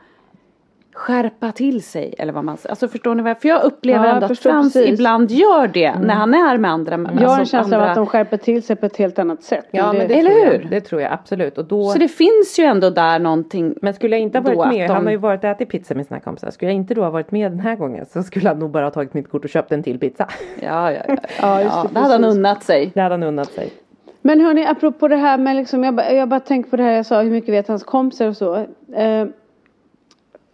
skärpa 0.93 1.51
till 1.51 1.83
sig 1.83 2.13
eller 2.17 2.33
vad 2.33 2.43
man 2.43 2.57
säger. 2.57 2.69
Alltså 2.71 2.87
förstår 2.87 3.15
ni 3.15 3.23
vad 3.23 3.29
jag, 3.29 3.41
för 3.41 3.49
jag 3.49 3.63
upplever 3.63 4.05
Ja, 4.05 4.11
ändå 4.13 4.25
att 4.25 4.39
Frans 4.39 4.73
precis. 4.73 4.93
ibland 4.93 5.31
gör 5.31 5.67
det 5.67 5.95
när 5.99 6.13
han 6.13 6.33
är 6.33 6.57
med 6.57 6.71
andra. 6.71 6.91
Jag 6.95 6.99
har 7.07 7.11
en 7.13 7.23
alltså 7.23 7.45
känsla 7.57 7.77
av 7.77 7.81
andra- 7.83 7.91
att 7.91 7.95
de 7.95 8.05
skärper 8.07 8.37
till 8.37 8.63
sig 8.63 8.75
på 8.75 8.85
ett 8.85 8.97
helt 8.97 9.19
annat 9.19 9.43
sätt. 9.43 9.65
Ja 9.71 9.93
men 9.93 10.07
det, 10.07 10.13
Eller 10.19 10.29
tror 10.29 10.45
hur? 10.45 10.61
Jag, 10.61 10.69
det 10.69 10.81
tror 10.81 11.01
jag 11.01 11.11
absolut. 11.13 11.57
Och 11.57 11.65
då, 11.65 11.83
Så 11.89 11.99
det 11.99 12.07
finns 12.07 12.59
ju 12.59 12.63
ändå 12.63 12.89
där 12.89 13.19
någonting. 13.19 13.75
men 13.81 13.93
skulle 13.93 14.15
jag 14.15 14.21
inte 14.21 14.37
ha 14.39 14.43
varit 14.53 14.73
med, 14.77 14.89
de- 14.89 14.93
han 14.93 15.03
har 15.05 15.11
ju 15.11 15.17
varit 15.17 15.43
och 15.43 15.49
ätit 15.49 15.69
pizza 15.69 15.95
med 15.95 16.05
sina 16.07 16.19
kompisar. 16.19 16.49
Skulle 16.51 16.71
jag 16.71 16.75
inte 16.75 16.93
då 16.93 17.03
ha 17.03 17.09
varit 17.09 17.31
med 17.31 17.51
den 17.51 17.59
här 17.59 17.75
gången 17.75 18.05
så 18.05 18.23
skulle 18.23 18.49
han 18.49 18.59
nog 18.59 18.69
bara 18.71 18.83
ha 18.85 18.91
tagit 18.91 19.13
mitt 19.13 19.29
kort 19.31 19.43
och 19.43 19.49
köpt 19.49 19.71
en 19.71 19.83
till 19.83 19.99
pizza. 19.99 20.27
Ja, 20.61 20.91
ja, 20.91 20.99
ja. 21.07 21.15
Ja, 21.41 21.61
just 21.63 21.75
ja 21.75 21.83
det, 21.83 21.89
det 21.93 21.99
hade 21.99 22.13
han 22.13 22.23
unnat 22.23 22.63
sig. 22.63 22.91
Det 22.93 23.01
hade 23.01 23.13
han 23.13 23.23
unnat 23.23 23.51
sig. 23.51 23.73
Men 24.21 24.41
hörni, 24.41 24.65
apropå 24.65 25.07
det 25.07 25.15
här 25.15 25.37
med 25.37 25.55
liksom, 25.55 25.83
jag, 25.83 26.15
jag 26.15 26.29
bara 26.29 26.39
tänker 26.39 26.69
på 26.69 26.75
det 26.77 26.83
här 26.83 26.91
jag 26.91 27.05
sa, 27.05 27.21
hur 27.21 27.31
mycket 27.31 27.53
vet 27.53 27.67
hans 27.67 27.83
kompisar 27.83 28.27
och 28.27 28.37
så. 28.37 28.55
Eh, 28.95 29.25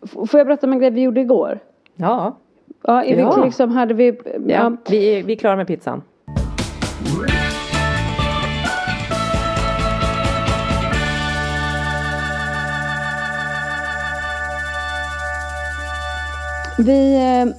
får 0.08 0.40
jag 0.40 0.48
berätta 0.48 0.68
om 0.68 0.74
en 0.74 0.80
grej 0.80 0.92
vi 0.92 1.02
gjorde 1.02 1.22
igår? 1.22 1.60
Ja, 1.96 2.38
Ja, 2.84 3.04
i 3.04 3.20
Ja. 3.20 3.44
liksom 3.46 3.72
hade 3.72 3.94
vi, 3.94 4.08
ja. 4.26 4.40
ja, 4.48 4.72
Vi, 4.90 5.20
är, 5.20 5.24
vi 5.24 5.34
är 5.34 5.38
klara 5.38 5.56
med 5.56 5.68
pizzan. 5.68 6.02
vi 16.78 17.16
eh, 17.16 17.56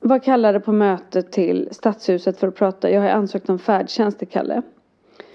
var 0.00 0.18
kallade 0.18 0.60
på 0.60 0.72
möte 0.72 1.22
till 1.22 1.68
Stadshuset 1.72 2.38
för 2.38 2.48
att 2.48 2.54
prata. 2.56 2.90
Jag 2.90 3.00
har 3.00 3.08
ansökt 3.08 3.50
om 3.50 3.58
färdtjänst 3.58 4.18
till 4.18 4.28
Kalle. 4.28 4.62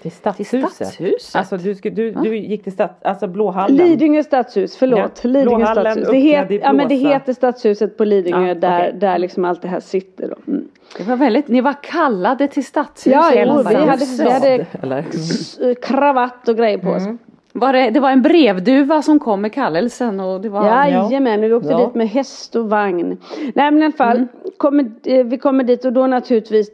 Till 0.04 0.12
Stadshuset. 0.12 0.70
Stadshuset? 0.72 1.36
Alltså 1.36 1.56
du, 1.56 1.74
du, 1.74 2.10
du 2.10 2.36
gick 2.36 2.62
till 2.64 2.72
stads, 2.72 2.92
alltså 3.02 3.26
Blåhallen. 3.26 3.76
Lidingö 3.76 4.22
stadshus, 4.22 4.76
förlåt. 4.76 4.98
Ja, 4.98 5.28
Lidingö 5.30 5.56
Blåhallen 5.56 5.92
stadshus. 5.92 6.10
Det, 6.10 6.18
het, 6.18 6.50
ja, 6.50 6.72
men 6.72 6.88
det 6.88 6.94
heter 6.94 7.32
Stadshuset 7.32 7.96
på 7.96 8.04
Lidingö 8.04 8.46
Ja, 8.48 8.54
där, 8.54 8.78
okej. 8.88 8.98
där 9.00 9.18
liksom 9.18 9.44
allt 9.44 9.62
det 9.62 9.68
här 9.68 9.80
sitter. 9.80 10.28
Då. 10.28 10.52
Mm. 10.52 10.68
Det 10.98 11.04
var 11.04 11.16
väldigt, 11.16 11.48
ni 11.48 11.60
var 11.60 11.74
kallade 11.82 12.48
till 12.48 12.64
stadshuset. 12.64 13.12
Ja, 13.12 13.32
jo, 13.34 13.62
vi 13.68 13.74
hade, 13.74 14.04
vi 14.18 14.30
hade 14.30 14.66
Eller? 14.82 15.74
kravatt 15.74 16.48
och 16.48 16.56
grejer 16.56 16.78
på 16.78 16.90
oss. 16.90 17.02
Var 17.52 17.72
det, 17.72 17.90
det 17.90 18.00
var 18.00 18.10
en 18.10 18.22
brevduva 18.22 19.02
som 19.02 19.18
kom 19.18 19.40
med 19.40 19.52
kallelsen 19.52 20.20
och 20.20 20.40
det 20.40 20.48
var... 20.48 20.66
Jajamän, 20.66 21.40
vi 21.40 21.52
åkte 21.52 21.68
Ja. 21.68 21.78
dit 21.86 21.94
med 21.94 22.08
häst 22.08 22.56
och 22.56 22.70
vagn. 22.70 23.16
Nej 23.54 23.70
men 23.70 23.78
i 23.78 23.84
alla 23.84 23.92
fall, 23.92 24.26
kommer, 24.56 24.90
eh, 25.04 25.24
vi 25.24 25.38
kommer 25.38 25.64
dit 25.64 25.84
och 25.84 25.92
då 25.92 26.06
naturligtvis 26.06 26.70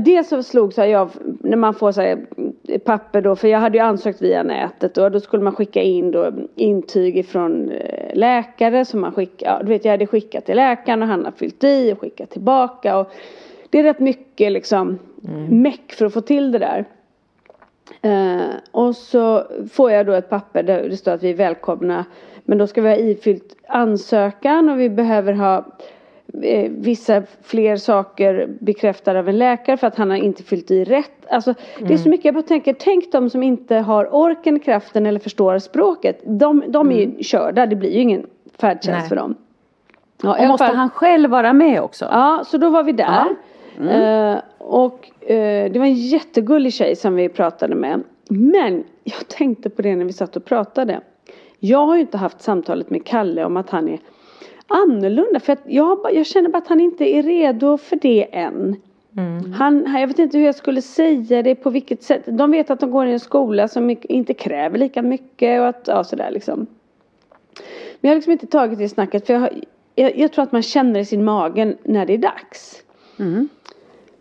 Dels 0.00 0.28
så 0.28 0.42
slog 0.42 0.72
så 0.72 0.80
här, 0.80 0.88
jag, 0.88 1.10
när 1.40 1.56
man 1.56 1.74
får 1.74 1.92
så 1.92 2.00
här, 2.00 2.26
eh, 2.68 2.78
papper 2.78 3.22
då, 3.22 3.36
för 3.36 3.48
jag 3.48 3.58
hade 3.58 3.78
ju 3.78 3.84
ansökt 3.84 4.22
via 4.22 4.42
nätet 4.42 4.98
och 4.98 5.10
då 5.10 5.20
skulle 5.20 5.42
man 5.42 5.54
skicka 5.54 5.82
in 5.82 6.10
då 6.10 6.32
intyg 6.54 7.18
ifrån 7.18 7.70
eh, 7.70 8.14
läkare 8.14 8.84
som 8.84 9.00
man 9.00 9.12
skickar, 9.12 9.46
ja, 9.46 9.62
du 9.62 9.68
vet 9.68 9.84
jag 9.84 9.92
hade 9.92 10.06
skickat 10.06 10.46
till 10.46 10.56
läkaren 10.56 11.02
och 11.02 11.08
han 11.08 11.24
har 11.24 11.32
fyllt 11.32 11.64
i 11.64 11.92
och 11.92 12.00
skickat 12.00 12.30
tillbaka 12.30 12.98
och 12.98 13.12
det 13.70 13.78
är 13.78 13.82
rätt 13.82 14.00
mycket 14.00 14.52
liksom 14.52 14.98
meck 15.50 15.92
för 15.92 16.06
att 16.06 16.12
få 16.12 16.20
till 16.20 16.52
det 16.52 16.58
där. 16.58 16.84
Eh, 18.02 18.54
och 18.70 18.96
så 18.96 19.44
får 19.72 19.90
jag 19.90 20.06
då 20.06 20.12
ett 20.12 20.30
papper 20.30 20.62
där 20.62 20.88
det 20.88 20.96
står 20.96 21.12
att 21.12 21.22
vi 21.22 21.30
är 21.30 21.34
välkomna. 21.34 22.04
Men 22.44 22.58
då 22.58 22.66
ska 22.66 22.80
vi 22.82 22.88
ha 22.88 22.96
ifyllt 22.96 23.56
ansökan 23.68 24.68
och 24.68 24.80
vi 24.80 24.90
behöver 24.90 25.32
ha 25.32 25.64
vissa 26.68 27.22
fler 27.42 27.76
saker 27.76 28.48
bekräftade 28.60 29.18
av 29.18 29.28
en 29.28 29.38
läkare 29.38 29.76
för 29.76 29.86
att 29.86 29.96
han 29.96 30.10
har 30.10 30.16
inte 30.16 30.42
fyllt 30.42 30.70
i 30.70 30.84
rätt. 30.84 31.10
Alltså 31.30 31.54
det 31.80 31.92
är 31.94 31.98
så 31.98 32.08
mycket 32.08 32.24
jag 32.24 32.34
bara 32.34 32.42
tänker, 32.42 32.72
tänk 32.78 33.12
de 33.12 33.30
som 33.30 33.42
inte 33.42 33.76
har 33.76 34.08
orken, 34.14 34.60
kraften 34.60 35.06
eller 35.06 35.20
förstår 35.20 35.58
språket. 35.58 36.20
De, 36.24 36.64
de 36.68 36.92
är 36.92 36.96
ju 37.00 37.22
körda, 37.22 37.66
det 37.66 37.76
blir 37.76 37.90
ju 37.90 38.00
ingen 38.00 38.26
färdtjänst 38.60 39.00
Nej. 39.00 39.08
för 39.08 39.16
dem. 39.16 39.34
Ja, 40.22 40.42
Och 40.42 40.48
måste 40.48 40.66
fall- 40.66 40.76
han 40.76 40.90
själv 40.90 41.30
vara 41.30 41.52
med 41.52 41.82
också? 41.82 42.04
Ja, 42.10 42.42
så 42.46 42.58
då 42.58 42.70
var 42.70 42.82
vi 42.82 42.92
där. 42.92 43.26
Eh, 43.90 44.38
och 44.58 45.10
eh, 45.30 45.72
det 45.72 45.78
var 45.78 45.86
en 45.86 45.94
jättegullig 45.94 46.72
tjej 46.72 46.96
som 46.96 47.14
vi 47.14 47.28
pratade 47.28 47.74
med. 47.74 48.02
Men 48.28 48.84
jag 49.04 49.28
tänkte 49.28 49.70
på 49.70 49.82
det 49.82 49.96
när 49.96 50.04
vi 50.04 50.12
satt 50.12 50.36
och 50.36 50.44
pratade. 50.44 51.00
Jag 51.58 51.86
har 51.86 51.94
ju 51.94 52.00
inte 52.00 52.18
haft 52.18 52.40
samtalet 52.42 52.90
med 52.90 53.06
Kalle 53.06 53.44
om 53.44 53.56
att 53.56 53.70
han 53.70 53.88
är 53.88 53.98
annorlunda. 54.68 55.40
För 55.40 55.52
att 55.52 55.62
jag, 55.66 55.98
jag 56.12 56.26
känner 56.26 56.48
bara 56.48 56.58
att 56.58 56.68
han 56.68 56.80
inte 56.80 57.04
är 57.04 57.22
redo 57.22 57.78
för 57.78 57.96
det 57.96 58.26
än. 58.36 58.76
Han, 59.58 59.86
han- 59.86 60.00
jag 60.00 60.08
vet 60.08 60.18
inte 60.18 60.38
hur 60.38 60.46
jag 60.46 60.54
skulle 60.54 60.82
säga 60.82 61.42
det, 61.42 61.54
på 61.54 61.70
vilket 61.70 62.02
sätt. 62.02 62.22
De 62.26 62.50
vet 62.50 62.70
att 62.70 62.80
de 62.80 62.90
går 62.90 63.06
i 63.06 63.12
en 63.12 63.20
skola 63.20 63.68
som 63.68 63.96
inte 64.02 64.34
kräver 64.34 64.78
lika 64.78 65.02
mycket 65.02 65.60
och 65.60 65.66
att, 65.68 65.82
ja 65.86 66.04
sådär 66.04 66.30
liksom. 66.30 66.66
Men 68.00 68.08
jag 68.08 68.10
har 68.10 68.14
liksom 68.14 68.32
inte 68.32 68.46
tagit 68.46 68.78
det 68.78 68.88
snacket 68.88 69.26
för 69.26 69.32
jag, 69.32 69.40
har, 69.40 69.50
jag, 69.94 70.18
jag 70.18 70.32
tror 70.32 70.42
att 70.42 70.52
man 70.52 70.62
känner 70.62 71.00
i 71.00 71.04
sin 71.04 71.24
mage 71.24 71.74
när 71.82 72.06
det 72.06 72.14
är 72.14 72.18
dags. 72.18 72.82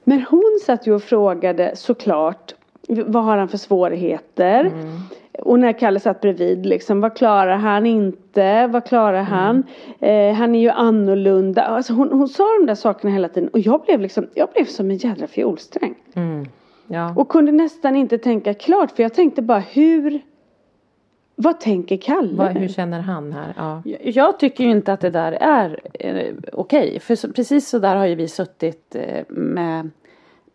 Men 0.04 0.22
hon 0.30 0.60
satt 0.66 0.88
ju 0.88 0.94
och 0.96 1.04
frågade 1.04 1.72
såklart 1.76 2.54
vad 2.88 3.24
har 3.24 3.38
han 3.38 3.48
för 3.48 3.58
svårigheter? 3.58 4.72
Och 5.40 5.60
när 5.60 5.74
Kalle 5.74 6.00
satt 6.00 6.22
bredvid 6.22 6.66
liksom, 6.66 7.02
vad 7.02 7.18
klarar 7.18 7.58
han 7.58 7.86
inte? 7.86 8.68
Vad 8.68 8.86
klarar 8.86 9.22
han? 9.22 9.64
Eh, 10.00 10.34
han 10.34 10.56
är 10.56 10.60
ju 10.60 10.70
annorlunda. 10.70 11.62
Alltså 11.64 11.94
hon, 11.94 12.12
hon 12.12 12.28
sa 12.28 12.44
de 12.60 12.66
där 12.66 12.76
sakerna 12.76 13.14
hela 13.14 13.30
tiden 13.30 13.50
och 13.50 13.60
jag 13.60 13.82
blev 13.82 14.02
liksom, 14.02 14.28
jag 14.34 14.50
blev 14.56 14.66
som 14.66 14.90
en 14.92 14.98
jädra 14.98 15.28
fiolsträng. 15.28 15.96
Ja. 16.88 17.14
Och 17.18 17.30
kunde 17.30 17.52
nästan 17.52 17.96
inte 17.96 18.18
tänka 18.18 18.54
klart 18.54 18.92
för 18.92 19.04
jag 19.04 19.14
tänkte 19.14 19.42
bara 19.42 19.60
hur 19.60 20.22
Vad 21.36 21.60
tänker 21.60 21.98
Kalle? 21.98 22.34
Vad, 22.36 22.48
hur 22.48 22.68
känner 22.68 23.02
han 23.02 23.32
här? 23.32 23.54
Ja. 23.58 23.82
Jag- 23.86 24.00
Jag 24.04 24.40
tycker 24.40 24.64
ju 24.64 24.72
inte 24.72 24.94
att 24.94 25.02
det 25.02 25.10
där 25.10 25.32
är 25.32 25.80
eh, 26.00 26.34
okej. 26.54 27.00
För 27.00 27.16
så, 27.16 27.34
precis 27.34 27.70
så 27.70 27.80
där 27.80 27.96
har 27.96 28.06
ju 28.06 28.16
vi 28.16 28.28
suttit 28.28 28.96
eh, 28.96 29.24
med 29.30 29.90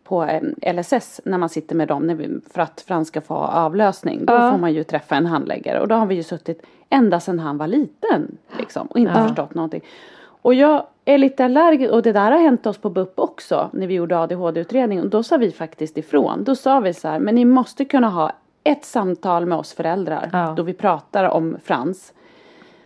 på 0.03 0.23
eh, 0.23 0.73
LSS 0.73 1.21
när 1.25 1.37
man 1.37 1.49
sitter 1.49 1.75
med 1.75 1.87
dem 1.87 2.41
för 2.53 2.61
att 2.61 2.81
Frans 2.87 3.07
ska 3.07 3.21
få 3.21 3.33
avlösning. 3.35 4.25
Då 4.25 4.33
Ja. 4.33 4.51
får 4.51 4.57
man 4.57 4.73
ju 4.73 4.83
träffa 4.83 5.15
en 5.15 5.25
handläggare 5.25 5.79
och 5.79 5.87
då 5.87 5.95
har 5.95 6.05
vi 6.05 6.15
ju 6.15 6.23
suttit 6.23 6.61
ända 6.89 7.19
sedan 7.19 7.39
han 7.39 7.57
var 7.57 7.67
liten. 7.67 8.37
Liksom, 8.59 8.87
och 8.87 8.99
inte 8.99 9.13
Ja. 9.19 9.27
förstått 9.27 9.53
någonting. 9.55 9.81
Och 10.25 10.53
jag 10.53 10.85
är 11.05 11.17
lite 11.17 11.45
allergisk 11.45 11.91
och 11.93 12.01
det 12.01 12.11
där 12.11 12.31
har 12.31 12.39
hänt 12.39 12.65
oss 12.65 12.77
på 12.77 12.89
BUP 12.89 13.19
också 13.19 13.69
när 13.73 13.87
vi 13.87 13.93
gjorde 13.93 14.19
ADHD-utredningen. 14.19 15.03
Och 15.03 15.09
då 15.09 15.23
sa 15.23 15.37
vi 15.37 15.51
faktiskt 15.51 15.97
ifrån. 15.97 16.43
Då 16.43 16.55
sa 16.55 16.79
vi 16.79 16.93
så 16.93 17.07
här, 17.07 17.19
men 17.19 17.35
ni 17.35 17.45
måste 17.45 17.85
kunna 17.85 18.09
ha 18.09 18.31
ett 18.63 18.85
samtal 18.85 19.45
med 19.45 19.57
oss 19.57 19.73
föräldrar 19.73 20.29
Ja. 20.33 20.53
då 20.57 20.63
vi 20.63 20.73
pratar 20.73 21.23
om 21.23 21.57
Frans. 21.63 22.13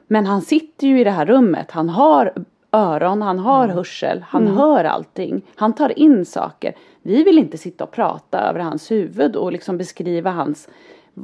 Men 0.07 0.25
han 0.25 0.41
sitter 0.41 0.87
ju 0.87 1.01
i 1.01 1.03
det 1.03 1.11
här 1.11 1.25
rummet. 1.25 1.71
Han 1.71 1.89
har 1.89 2.33
öron, 2.71 3.21
han 3.21 3.39
har 3.39 3.63
Mm. 3.63 3.75
hörsel, 3.75 4.25
han 4.27 4.47
hör 4.47 4.83
allting. 4.83 5.41
Han 5.55 5.73
tar 5.73 5.99
in 5.99 6.25
saker. 6.25 6.75
Vi 7.01 7.23
vill 7.23 7.37
inte 7.37 7.57
sitta 7.57 7.83
och 7.83 7.91
prata 7.91 8.39
över 8.39 8.59
hans 8.59 8.91
huvud 8.91 9.35
och 9.35 9.51
liksom 9.51 9.77
beskriva 9.77 10.31
hans 10.31 10.69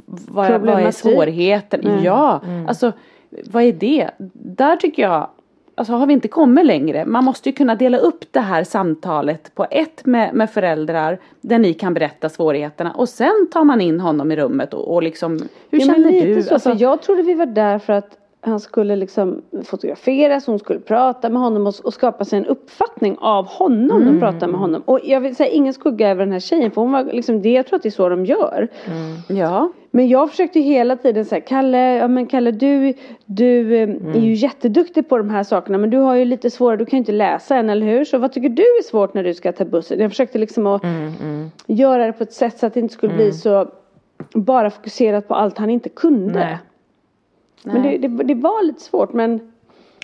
vad, 0.06 0.60
vad 0.60 0.82
är 0.82 0.90
svårigheten? 0.90 1.80
Nej. 1.84 2.04
Ja, 2.04 2.40
Mm. 2.44 2.68
alltså 2.68 2.92
vad 3.50 3.62
är 3.62 3.72
det? 3.72 4.10
Där 4.32 4.76
tycker 4.76 5.02
jag 5.02 5.28
Alltså 5.76 5.92
har 5.92 6.06
vi 6.06 6.12
inte 6.12 6.28
kommit 6.28 6.66
längre? 6.66 7.04
Man 7.06 7.24
måste 7.24 7.48
ju 7.48 7.52
kunna 7.52 7.74
dela 7.74 7.98
upp 7.98 8.24
det 8.30 8.40
här 8.40 8.64
samtalet 8.64 9.54
på 9.54 9.66
ett 9.70 10.06
med, 10.06 10.34
med 10.34 10.50
föräldrar 10.50 11.18
där 11.40 11.58
ni 11.58 11.74
kan 11.74 11.94
berätta 11.94 12.28
svårigheterna 12.28 12.92
och 12.92 13.08
sen 13.08 13.46
tar 13.52 13.64
man 13.64 13.80
in 13.80 14.00
honom 14.00 14.32
i 14.32 14.36
rummet 14.36 14.74
och, 14.74 14.94
och 14.94 15.02
liksom 15.02 15.38
Hur 15.70 15.80
ja, 15.80 15.86
känner 15.86 16.10
du? 16.26 16.42
Så, 16.42 16.54
Alltså, 16.54 16.72
jag 16.72 17.02
trodde 17.02 17.22
vi 17.22 17.34
var 17.34 17.46
där 17.46 17.78
för 17.78 17.92
att 17.92 18.16
han 18.46 18.60
skulle 18.60 18.96
liksom 18.96 19.42
fotograferas, 19.64 20.46
hon 20.46 20.58
skulle 20.58 20.80
prata 20.80 21.28
med 21.28 21.42
honom 21.42 21.66
och, 21.66 21.74
och 21.84 21.94
skapa 21.94 22.24
sig 22.24 22.38
en 22.38 22.46
uppfattning 22.46 23.16
av 23.20 23.46
honom 23.46 24.00
när 24.00 24.06
hon 24.06 24.20
pratar 24.20 24.46
med 24.46 24.60
honom. 24.60 24.82
Och 24.84 25.00
jag 25.04 25.20
vill 25.20 25.36
säga 25.36 25.50
ingen 25.50 25.74
skugga 25.74 26.08
över 26.08 26.24
den 26.24 26.32
här 26.32 26.40
tjejen 26.40 26.70
för 26.70 26.80
hon 26.80 26.92
var 26.92 27.04
liksom 27.04 27.42
det, 27.42 27.52
jag 27.52 27.66
tror 27.66 27.76
att 27.76 27.82
det 27.82 27.88
är 27.88 27.90
så 27.90 28.08
de 28.08 28.26
gör. 28.26 28.68
ja. 29.28 29.72
Men 29.90 30.08
jag 30.08 30.30
försökte 30.30 30.60
hela 30.60 30.96
tiden 30.96 31.24
säga 31.24 31.40
Kalle, 31.40 31.96
ja 31.96 32.08
men 32.08 32.26
Kalle 32.26 32.50
du, 32.50 32.94
du 33.24 33.76
eh, 33.76 33.88
är 34.14 34.20
ju 34.20 34.32
jätteduktig 34.32 35.08
på 35.08 35.18
de 35.18 35.30
här 35.30 35.42
sakerna 35.42 35.78
men 35.78 35.90
du 35.90 35.98
har 35.98 36.14
ju 36.14 36.24
lite 36.24 36.50
svårare, 36.50 36.76
du 36.76 36.84
kan 36.84 36.96
ju 36.96 36.98
inte 36.98 37.12
läsa 37.12 37.56
än 37.56 37.70
eller 37.70 37.86
hur? 37.86 38.04
Så 38.04 38.18
vad 38.18 38.32
tycker 38.32 38.48
du 38.48 38.62
är 38.62 38.82
svårt 38.82 39.14
när 39.14 39.24
du 39.24 39.34
ska 39.34 39.52
ta 39.52 39.64
bussen? 39.64 40.00
Jag 40.00 40.10
försökte 40.10 40.38
liksom 40.38 40.66
att 40.66 40.82
göra 41.66 42.06
det 42.06 42.12
på 42.12 42.22
ett 42.22 42.32
sätt 42.32 42.58
så 42.58 42.66
att 42.66 42.74
det 42.74 42.80
inte 42.80 42.94
skulle 42.94 43.14
bli 43.14 43.32
så 43.32 43.68
bara 44.34 44.70
fokuserat 44.70 45.28
på 45.28 45.34
allt 45.34 45.58
han 45.58 45.70
inte 45.70 45.88
kunde. 45.88 46.38
Nej. 46.38 46.58
Men 47.64 47.82
det, 47.82 47.98
det, 47.98 48.08
det 48.08 48.34
var 48.34 48.64
lite 48.66 48.80
svårt 48.80 49.12
men 49.12 49.52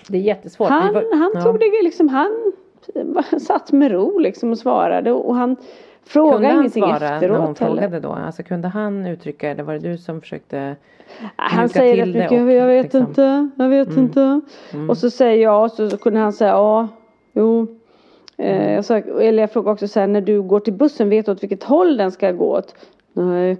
Det 0.09 0.17
är 0.17 0.21
jättesvårt. 0.21 0.69
Han, 0.69 0.93
var- 0.93 1.17
han 1.17 1.31
ja. 1.33 1.41
tog 1.41 1.59
det 1.59 1.83
liksom, 1.83 2.07
han 2.09 2.51
satt 3.39 3.71
med 3.71 3.91
ro 3.91 4.19
liksom 4.19 4.51
och 4.51 4.57
svarade 4.57 5.11
och 5.11 5.35
han 5.35 5.55
frågade 6.03 6.33
Kunde 6.35 6.47
han 6.47 6.55
ingenting 6.57 6.83
svara 6.83 7.15
efteråt 7.15 7.39
när 7.39 7.45
hon 7.45 7.55
frågade 7.55 7.99
då? 7.99 8.09
Alltså 8.11 8.43
kunde 8.43 8.67
han 8.67 9.05
uttrycka 9.07 9.49
eller 9.51 9.63
var 9.63 9.73
det 9.73 9.79
du 9.79 9.97
som 9.97 10.21
försökte 10.21 10.75
Han 11.35 11.61
mjuka 11.63 11.79
säger 11.79 12.03
till 12.03 12.13
rätt 12.15 12.23
mycket, 12.31 12.45
och 12.45 12.51
jag 12.51 12.67
vet 12.67 12.83
liksom- 12.83 13.01
inte, 13.01 13.49
jag 13.55 13.69
vet 13.69 13.97
inte. 13.97 14.41
Och 14.89 14.97
så 14.97 15.09
säger 15.09 15.43
jag, 15.43 15.63
och 15.63 15.71
så, 15.71 15.89
så 15.89 15.97
kunde 15.97 16.19
han 16.19 16.33
säga 16.33 16.51
ja, 16.51 16.87
jo. 17.33 17.67
Eh, 18.37 18.73
jag 18.73 18.85
sa, 18.85 18.97
eller 18.97 19.43
jag 19.43 19.51
frågade 19.51 19.73
också 19.73 19.87
så 19.87 19.99
här, 19.99 20.07
när 20.07 20.21
du 20.21 20.41
går 20.41 20.59
till 20.59 20.73
bussen, 20.73 21.09
vet 21.09 21.25
du 21.25 21.31
åt 21.31 21.43
vilket 21.43 21.63
håll 21.63 21.97
den 21.97 22.11
ska 22.11 22.31
gå 22.31 22.57
åt? 22.57 22.75
Nej. 23.13 23.57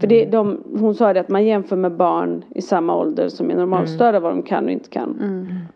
För 0.00 0.06
det, 0.06 0.24
de, 0.24 0.62
hon 0.80 0.94
sa 0.94 1.12
det 1.12 1.20
att 1.20 1.28
man 1.28 1.44
jämför 1.44 1.76
med 1.76 1.92
barn 1.92 2.44
i 2.54 2.62
samma 2.62 2.96
ålder 2.96 3.28
som 3.28 3.50
är 3.50 3.54
normalstörda 3.54 4.20
vad 4.20 4.32
de 4.32 4.42
kan 4.42 4.64
och 4.64 4.70
inte 4.70 4.88
kan. 4.88 5.16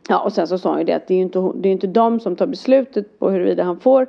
Ja 0.08 0.20
och 0.20 0.32
sen 0.32 0.46
så 0.46 0.58
sa 0.58 0.70
hon 0.70 0.78
ju 0.78 0.84
det 0.84 0.92
att 0.92 1.06
det 1.06 1.14
är 1.14 1.18
ju 1.18 1.22
inte, 1.22 1.52
det 1.54 1.68
är 1.68 1.72
inte 1.72 1.86
de 1.86 2.20
som 2.20 2.36
tar 2.36 2.46
beslutet 2.46 3.18
på 3.18 3.30
huruvida 3.30 3.62
han 3.62 3.80
får 3.80 4.06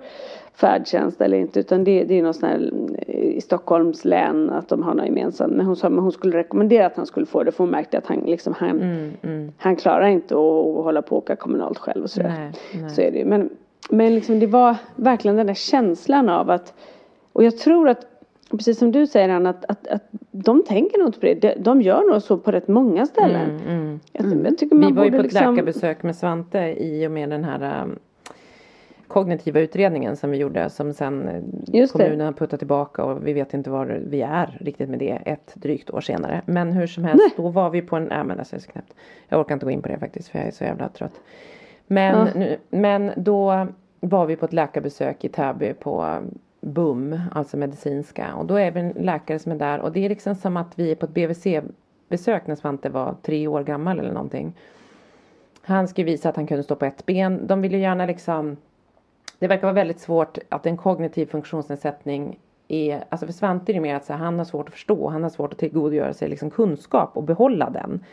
färdtjänst 0.59 1.21
eller 1.21 1.37
inte 1.37 1.59
utan 1.59 1.83
det, 1.83 2.03
det 2.03 2.19
är 2.19 2.23
något 2.23 2.35
sånt 2.35 2.51
här 2.51 2.71
eh, 3.07 3.19
i 3.19 3.41
Stockholms 3.41 4.05
län 4.05 4.49
att 4.49 4.69
de 4.69 4.83
har 4.83 4.93
något 4.93 5.05
gemensamt. 5.05 5.53
Men 5.53 5.65
hon 5.65 5.75
sa 5.75 5.87
att 5.87 5.93
hon 5.93 6.11
skulle 6.11 6.37
rekommendera 6.37 6.85
att 6.85 6.95
han 6.95 7.05
skulle 7.05 7.25
få 7.25 7.43
det 7.43 7.51
för 7.51 7.63
hon 7.63 7.71
märkte 7.71 7.97
att 7.97 8.07
han 8.07 8.19
liksom 8.19 8.53
han, 8.57 8.79
Mm, 9.21 9.51
han 9.57 9.75
klarar 9.75 10.07
inte 10.07 10.35
att, 10.35 10.39
att 10.39 10.83
hålla 10.83 11.01
på 11.01 11.15
och 11.15 11.23
åka 11.23 11.35
kommunalt 11.35 11.77
själv 11.77 12.03
och 12.03 12.09
sådär. 12.09 12.29
Nej, 12.29 12.51
nej. 12.81 12.89
Så 12.89 13.01
är 13.01 13.11
det 13.11 13.17
ju. 13.17 13.25
Men, 13.25 13.49
men 13.89 14.15
liksom 14.15 14.39
det 14.39 14.47
var 14.47 14.75
verkligen 14.95 15.37
den 15.37 15.47
där 15.47 15.53
känslan 15.53 16.29
av 16.29 16.49
att 16.49 16.73
och 17.33 17.43
jag 17.43 17.57
tror 17.57 17.89
att 17.89 18.05
precis 18.57 18.79
som 18.79 18.91
du 18.91 19.07
säger 19.07 19.29
Anna, 19.29 19.49
att, 19.49 19.65
att, 19.65 19.87
att 19.87 20.03
de 20.31 20.63
tänker 20.63 20.97
nog 20.97 21.07
inte 21.07 21.19
på 21.19 21.25
det. 21.25 21.33
De, 21.33 21.53
de 21.63 21.81
gör 21.81 22.11
nog 22.11 22.21
så 22.21 22.37
på 22.37 22.51
rätt 22.51 22.67
många 22.67 23.05
ställen. 23.05 23.49
Mm, 23.49 23.67
mm. 23.67 23.99
Jag, 24.11 24.45
jag 24.45 24.57
tycker 24.57 24.75
man 24.75 24.89
Vi 24.89 24.95
var 24.95 25.05
ju 25.05 25.11
på 25.11 25.17
ett 25.17 25.23
liksom, 25.23 25.55
läkarbesök 25.55 26.03
med 26.03 26.15
Svante 26.15 26.59
i 26.59 27.07
och 27.07 27.11
med 27.11 27.29
den 27.29 27.43
här 27.43 27.83
um, 27.83 27.99
kognitiva 29.07 29.59
utredningen 29.59 30.15
som 30.15 30.31
vi 30.31 30.37
gjorde 30.37 30.69
som 30.69 30.93
sen 30.93 31.27
eh, 31.27 31.41
Just 31.79 31.93
kommunen 31.93 32.25
har 32.25 32.33
puttat 32.33 32.59
tillbaka 32.59 33.03
och 33.03 33.27
vi 33.27 33.33
vet 33.33 33.53
inte 33.53 33.69
var 33.69 34.01
vi 34.07 34.21
är 34.21 34.57
riktigt 34.61 34.89
med 34.89 34.99
det 34.99 35.19
ett 35.25 35.53
drygt 35.53 35.89
år 35.89 36.01
senare. 36.01 36.41
Men 36.45 36.71
hur 36.71 36.87
som 36.87 37.03
helst, 37.03 37.37
då 37.37 37.49
var 37.49 37.69
vi 37.69 37.81
på 37.81 37.95
en, 37.95 38.03
nej 38.03 38.23
men 38.23 38.39
alltså, 38.39 38.59
så 38.59 38.71
knäppt. 38.71 38.93
Jag 39.27 39.39
orkar 39.39 39.53
inte 39.53 39.65
gå 39.65 39.71
in 39.71 39.81
på 39.81 39.87
det 39.89 39.97
faktiskt 39.99 40.29
för 40.29 40.39
jag 40.39 40.47
är 40.47 40.51
så 40.51 40.63
jävla 40.63 40.89
trött. 40.89 41.21
Men, 41.87 42.27
Ja. 42.27 42.27
nu, 42.35 42.57
men 42.69 43.11
då 43.15 43.67
var 43.99 44.25
vi 44.25 44.35
på 44.35 44.45
ett 44.45 44.53
läkarbesök 44.53 45.23
i 45.23 45.29
Täby 45.29 45.73
på 45.73 46.17
BUM, 46.61 47.19
alltså 47.31 47.57
medicinska. 47.57 48.33
Och 48.35 48.45
då 48.45 48.55
är 48.55 48.71
vi 48.71 48.79
en 48.79 48.89
läkare 48.89 49.39
som 49.39 49.51
är 49.51 49.55
där 49.55 49.79
och 49.79 49.91
det 49.91 50.05
är 50.05 50.09
liksom 50.09 50.35
som 50.35 50.57
att 50.57 50.79
vi 50.79 50.91
är 50.91 50.95
på 50.95 51.05
ett 51.05 51.13
BVC-besök 51.13 52.47
när 52.47 52.55
Svante 52.55 52.89
var 52.89 53.15
tre 53.21 53.47
år 53.47 53.63
gammal 53.63 53.99
eller 53.99 54.11
någonting. 54.11 54.53
Han 55.61 55.87
skulle 55.87 56.05
visa 56.05 56.29
att 56.29 56.35
han 56.35 56.47
kunde 56.47 56.63
stå 56.63 56.75
på 56.75 56.85
ett 56.85 57.05
ben. 57.05 57.47
De 57.47 57.61
vill 57.61 57.71
ju 57.71 57.79
gärna 57.79 58.05
liksom 58.05 58.57
Det 59.39 59.47
verkar 59.47 59.63
vara 59.63 59.73
väldigt 59.73 59.99
svårt 59.99 60.37
att 60.49 60.65
en 60.65 60.77
kognitiv 60.77 61.25
funktionsnedsättning 61.25 62.39
är, 62.67 63.03
alltså 63.09 63.25
för 63.25 63.33
Svante 63.33 63.71
är 63.71 63.73
det 63.73 63.79
mer 63.79 63.95
att 63.95 64.05
så 64.05 64.13
här, 64.13 64.19
han 64.19 64.37
har 64.37 64.45
svårt 64.45 64.67
att 64.67 64.73
förstå, 64.73 65.07
han 65.07 65.23
har 65.23 65.29
svårt 65.29 65.53
att 65.53 65.59
tillgodogöra 65.59 66.13
sig 66.13 66.29
liksom 66.29 66.49
kunskap 66.49 67.17
och 67.17 67.23
behålla 67.23 67.69
den. 67.69 68.03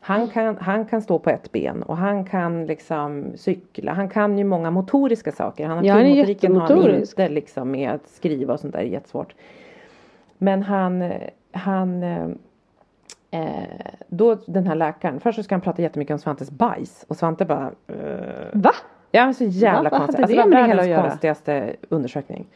Han 0.00 0.28
kan, 0.28 0.56
han 0.60 0.86
kan 0.86 1.02
stå 1.02 1.18
på 1.18 1.30
ett 1.30 1.52
ben 1.52 1.82
och 1.82 1.96
han 1.96 2.24
kan 2.24 2.66
liksom 2.66 3.32
cykla. 3.36 3.92
Han 3.92 4.08
kan 4.08 4.38
ju 4.38 4.44
många 4.44 4.70
motoriska 4.70 5.32
saker. 5.32 5.66
Han 5.66 5.76
har 5.76 5.84
Ja, 5.84 5.94
finmotoriken 5.94 6.56
har 6.56 6.68
han 6.68 7.00
inte 7.00 7.28
liksom 7.28 7.70
med 7.70 7.90
att 7.90 8.08
skriva 8.08 8.52
och 8.52 8.60
sånt 8.60 8.72
där 8.72 8.80
är 8.80 8.84
jättesvårt. 8.84 9.34
Men 10.38 10.62
han, 10.62 11.12
han 11.52 12.02
eh, 12.02 12.28
eh, 13.30 13.62
då 14.08 14.36
den 14.46 14.66
här 14.66 14.74
läkaren, 14.74 15.20
först 15.20 15.36
så 15.36 15.42
ska 15.42 15.54
han 15.54 15.60
prata 15.60 15.82
jättemycket 15.82 16.12
om 16.12 16.18
Svantes 16.18 16.50
bajs 16.50 17.04
och 17.08 17.16
Svante 17.16 17.44
bara 17.44 17.70
eh, 17.86 18.46
Va? 18.52 18.72
Ja 19.10 19.32
så 19.32 19.44
jävla 19.44 19.90
Va? 19.90 19.98
Konstigt. 19.98 20.20
Alltså 20.20 20.36
det 20.36 20.42
var 20.42 20.50
världens 20.50 21.02
konstigaste 21.02 21.76
undersökning. 21.88 22.46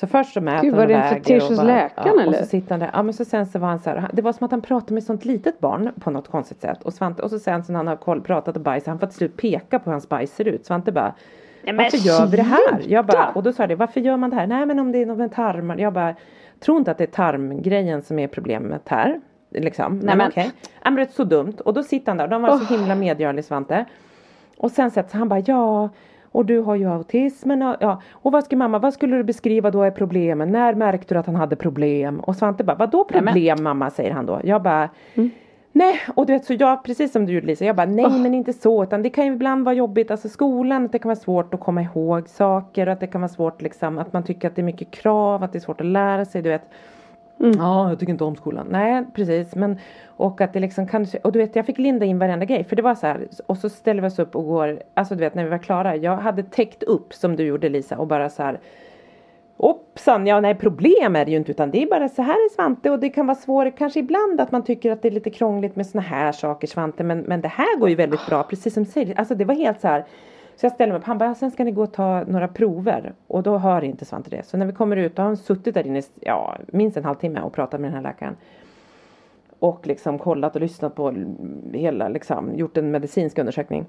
Så 0.00 0.06
först 0.06 0.32
så 0.32 0.40
mäter 0.40 0.62
Gud, 0.62 0.74
han 0.74 0.76
var 0.76 0.84
och 0.84 0.88
det 0.88 0.94
en 0.94 1.14
fetisch 1.14 1.42
och 1.42 1.48
hos 1.48 1.62
läkaren, 1.64 2.06
ja, 2.06 2.12
Och 2.12 2.20
eller? 2.20 2.38
så 2.38 2.44
sitter 2.46 2.70
han 2.70 2.80
där. 2.80 2.90
Ja 2.92 3.02
men 3.02 3.14
så 3.14 3.24
sen 3.24 3.46
så 3.46 3.58
var 3.58 3.68
han 3.68 3.78
så 3.78 3.90
här. 3.90 4.10
Det 4.12 4.22
var 4.22 4.32
som 4.32 4.44
att 4.44 4.50
han 4.50 4.62
pratade 4.62 4.94
med 4.94 5.02
sånt 5.02 5.24
litet 5.24 5.60
barn 5.60 5.92
på 6.00 6.10
något 6.10 6.28
konstigt 6.28 6.60
sätt. 6.60 6.82
Och 6.82 6.92
Svante 6.92 7.22
och 7.22 7.30
så 7.30 7.38
sen 7.38 7.64
så 7.64 7.72
när 7.72 7.78
han 7.78 7.86
har 7.86 7.96
koll, 7.96 8.20
pratat 8.20 8.56
och 8.56 8.62
bajs. 8.62 8.86
Han 8.86 8.98
får 8.98 9.06
till 9.06 9.16
slut 9.16 9.36
peka 9.36 9.78
på 9.78 9.84
hur 9.84 9.92
hans 9.92 10.08
bajs 10.08 10.34
ser 10.34 10.48
ut. 10.48 10.66
Svante 10.66 10.92
bara. 10.92 11.14
men 11.64 11.76
varför 11.76 11.96
gör 11.96 12.26
vi 12.26 12.36
det 12.36 12.42
här? 12.42 12.82
Jag 12.86 13.06
bara, 13.06 13.28
och 13.28 13.42
då 13.42 13.52
sa 13.52 13.62
jag 13.62 13.70
det. 13.70 13.74
Varför 13.76 14.00
gör 14.00 14.16
man 14.16 14.30
det 14.30 14.36
här? 14.36 14.46
Nej 14.46 14.66
men 14.66 14.78
om 14.78 14.92
det 14.92 15.02
är 15.02 15.06
något 15.06 15.18
med 15.18 15.34
tarmar. 15.34 15.78
Jag 15.78 15.92
bara. 15.92 16.14
Tror 16.60 16.78
inte 16.78 16.90
att 16.90 16.98
det 16.98 17.04
är 17.04 17.08
tarmgrejen 17.08 18.02
som 18.02 18.18
är 18.18 18.28
problemet 18.28 18.88
här. 18.88 19.20
Liksom. 19.50 19.98
Nej 19.98 20.16
men 20.16 20.28
okej. 20.28 20.50
Ja, 20.84 20.90
men 20.90 20.94
det 20.94 21.02
är 21.02 21.06
så 21.06 21.24
dumt. 21.24 21.54
Och 21.64 21.74
då 21.74 21.82
sitter 21.82 22.06
han 22.10 22.16
där. 22.16 22.28
De 22.28 22.42
var 22.42 22.58
så 22.58 22.74
himla 22.74 22.94
medgörlig 22.94 23.44
Svante. 23.44 23.84
Och 24.56 24.70
sen 24.70 24.90
sätter 24.90 25.18
han 25.18 25.28
bara 25.28 25.40
ja 25.46 25.88
och 26.36 26.46
du 26.46 26.58
har 26.58 26.74
ju 26.74 26.90
autismen 26.90 27.62
och, 27.62 27.76
ja. 27.80 28.02
och 28.12 28.32
vad 28.32 28.44
ska 28.44 28.56
mamma, 28.56 28.78
vad 28.78 28.94
skulle 28.94 29.16
du 29.16 29.24
beskriva 29.24 29.70
då 29.70 29.82
är 29.82 29.90
problemen? 29.90 30.52
När 30.52 30.74
märkte 30.74 31.14
du 31.14 31.18
att 31.18 31.26
han 31.26 31.36
hade 31.36 31.56
problem? 31.56 32.20
Och 32.20 32.36
Svante 32.36 32.64
bara, 32.64 32.76
vadå 32.76 33.04
problem 33.04 33.62
mamma 33.62 33.90
säger 33.90 34.10
han 34.10 34.26
då. 34.26 34.40
Jag 34.44 34.62
bara 34.62 34.88
Nej, 35.72 36.00
och 36.14 36.26
du 36.26 36.32
vet 36.32 36.44
så 36.44 36.54
jag, 36.54 36.84
precis 36.84 37.12
som 37.12 37.26
du 37.26 37.32
gjorde 37.32 37.46
Lisa, 37.46 37.64
jag 37.64 37.76
bara 37.76 37.86
nej 37.86 38.10
men 38.10 38.34
inte 38.34 38.52
så 38.52 38.82
utan 38.82 39.02
det 39.02 39.10
kan 39.10 39.26
ju 39.26 39.32
ibland 39.32 39.64
vara 39.64 39.74
jobbigt, 39.74 40.10
alltså 40.10 40.28
skolan, 40.28 40.84
att 40.84 40.92
det 40.92 40.98
kan 40.98 41.08
vara 41.08 41.16
svårt 41.16 41.54
att 41.54 41.60
komma 41.60 41.82
ihåg 41.82 42.28
saker 42.28 42.86
och 42.86 42.92
att 42.92 43.00
det 43.00 43.06
kan 43.06 43.20
vara 43.20 43.28
svårt 43.28 43.62
liksom 43.62 43.98
att 43.98 44.12
man 44.12 44.22
tycker 44.24 44.48
att 44.48 44.56
det 44.56 44.60
är 44.60 44.64
mycket 44.64 44.90
krav, 44.90 45.42
att 45.42 45.52
det 45.52 45.58
är 45.58 45.60
svårt 45.60 45.80
att 45.80 45.86
lära 45.86 46.24
sig, 46.24 46.42
du 46.42 46.48
vet. 46.48 46.70
Mm. 47.40 47.52
Ja, 47.58 47.88
jag 47.88 47.98
tycker 47.98 48.12
inte 48.12 48.24
om 48.24 48.36
skolan. 48.36 48.66
Nej, 48.70 49.04
precis. 49.14 49.54
Men, 49.54 49.78
och 50.06 50.40
att 50.40 50.52
det 50.52 50.60
liksom 50.60 50.88
kan, 50.88 51.06
och 51.24 51.32
du 51.32 51.38
vet 51.38 51.56
jag 51.56 51.66
fick 51.66 51.78
linda 51.78 52.04
in 52.04 52.18
varenda 52.18 52.44
grej. 52.44 52.64
För 52.64 52.76
det 52.76 52.82
var 52.82 52.94
så 52.94 53.06
här, 53.06 53.28
och 53.46 53.58
så 53.58 53.68
ställer 53.68 54.02
vi 54.02 54.08
oss 54.08 54.18
upp 54.18 54.36
och 54.36 54.44
går, 54.44 54.82
alltså 54.94 55.14
du 55.14 55.20
vet 55.20 55.34
när 55.34 55.44
vi 55.44 55.50
var 55.50 55.58
klara. 55.58 55.96
Jag 55.96 56.16
hade 56.16 56.42
täckt 56.42 56.82
upp 56.82 57.14
som 57.14 57.36
du 57.36 57.44
gjorde 57.44 57.68
Lisa 57.68 57.98
och 57.98 58.06
bara 58.06 58.30
så 58.30 58.42
här. 58.42 58.60
Hoppsan, 59.58 60.26
ja 60.26 60.40
nej 60.40 60.54
problem 60.54 61.16
är 61.16 61.24
det 61.24 61.30
ju 61.30 61.36
inte 61.36 61.50
utan 61.50 61.70
det 61.70 61.82
är 61.82 61.86
bara 61.86 62.08
så 62.08 62.22
här 62.22 62.34
är 62.34 62.54
Svante 62.54 62.90
och 62.90 62.98
det 62.98 63.08
kan 63.08 63.26
vara 63.26 63.34
svårt 63.34 63.78
kanske 63.78 64.00
ibland 64.00 64.40
att 64.40 64.52
man 64.52 64.64
tycker 64.64 64.92
att 64.92 65.02
det 65.02 65.08
är 65.08 65.12
lite 65.12 65.30
krångligt 65.30 65.76
med 65.76 65.86
såna 65.86 66.02
här 66.02 66.32
saker 66.32 66.66
Svante 66.66 67.04
men, 67.04 67.18
men 67.18 67.40
det 67.40 67.48
här 67.48 67.78
går 67.78 67.88
ju 67.88 67.94
väldigt 67.94 68.26
bra 68.26 68.42
precis 68.42 68.74
som 68.74 68.84
du 68.84 68.90
säger. 68.90 69.18
Alltså 69.18 69.34
det 69.34 69.44
var 69.44 69.54
helt 69.54 69.80
så 69.80 69.88
här 69.88 70.04
så 70.56 70.66
jag 70.66 70.72
ställer 70.72 70.92
mig 70.92 71.00
upp, 71.00 71.06
han 71.06 71.18
bara, 71.18 71.34
sen 71.34 71.50
ska 71.50 71.64
ni 71.64 71.70
gå 71.70 71.82
och 71.82 71.92
ta 71.92 72.24
några 72.26 72.48
prover. 72.48 73.12
Och 73.26 73.42
då 73.42 73.58
hör 73.58 73.84
inte 73.84 74.04
Svante 74.04 74.30
det. 74.30 74.46
Så 74.46 74.56
när 74.56 74.66
vi 74.66 74.72
kommer 74.72 74.96
ut, 74.96 75.16
då 75.16 75.22
har 75.22 75.26
han 75.26 75.36
suttit 75.36 75.74
där 75.74 75.86
inne, 75.86 76.02
ja, 76.20 76.56
minst 76.66 76.96
en 76.96 77.04
halvtimme 77.04 77.40
och 77.40 77.52
pratat 77.52 77.80
med 77.80 77.90
den 77.90 77.94
här 77.94 78.02
läkaren. 78.02 78.36
Och 79.58 79.86
liksom 79.86 80.18
kollat 80.18 80.54
och 80.54 80.60
lyssnat 80.60 80.94
på 80.94 81.14
hela, 81.72 82.08
liksom, 82.08 82.54
gjort 82.54 82.76
en 82.76 82.90
medicinsk 82.90 83.38
undersökning. 83.38 83.86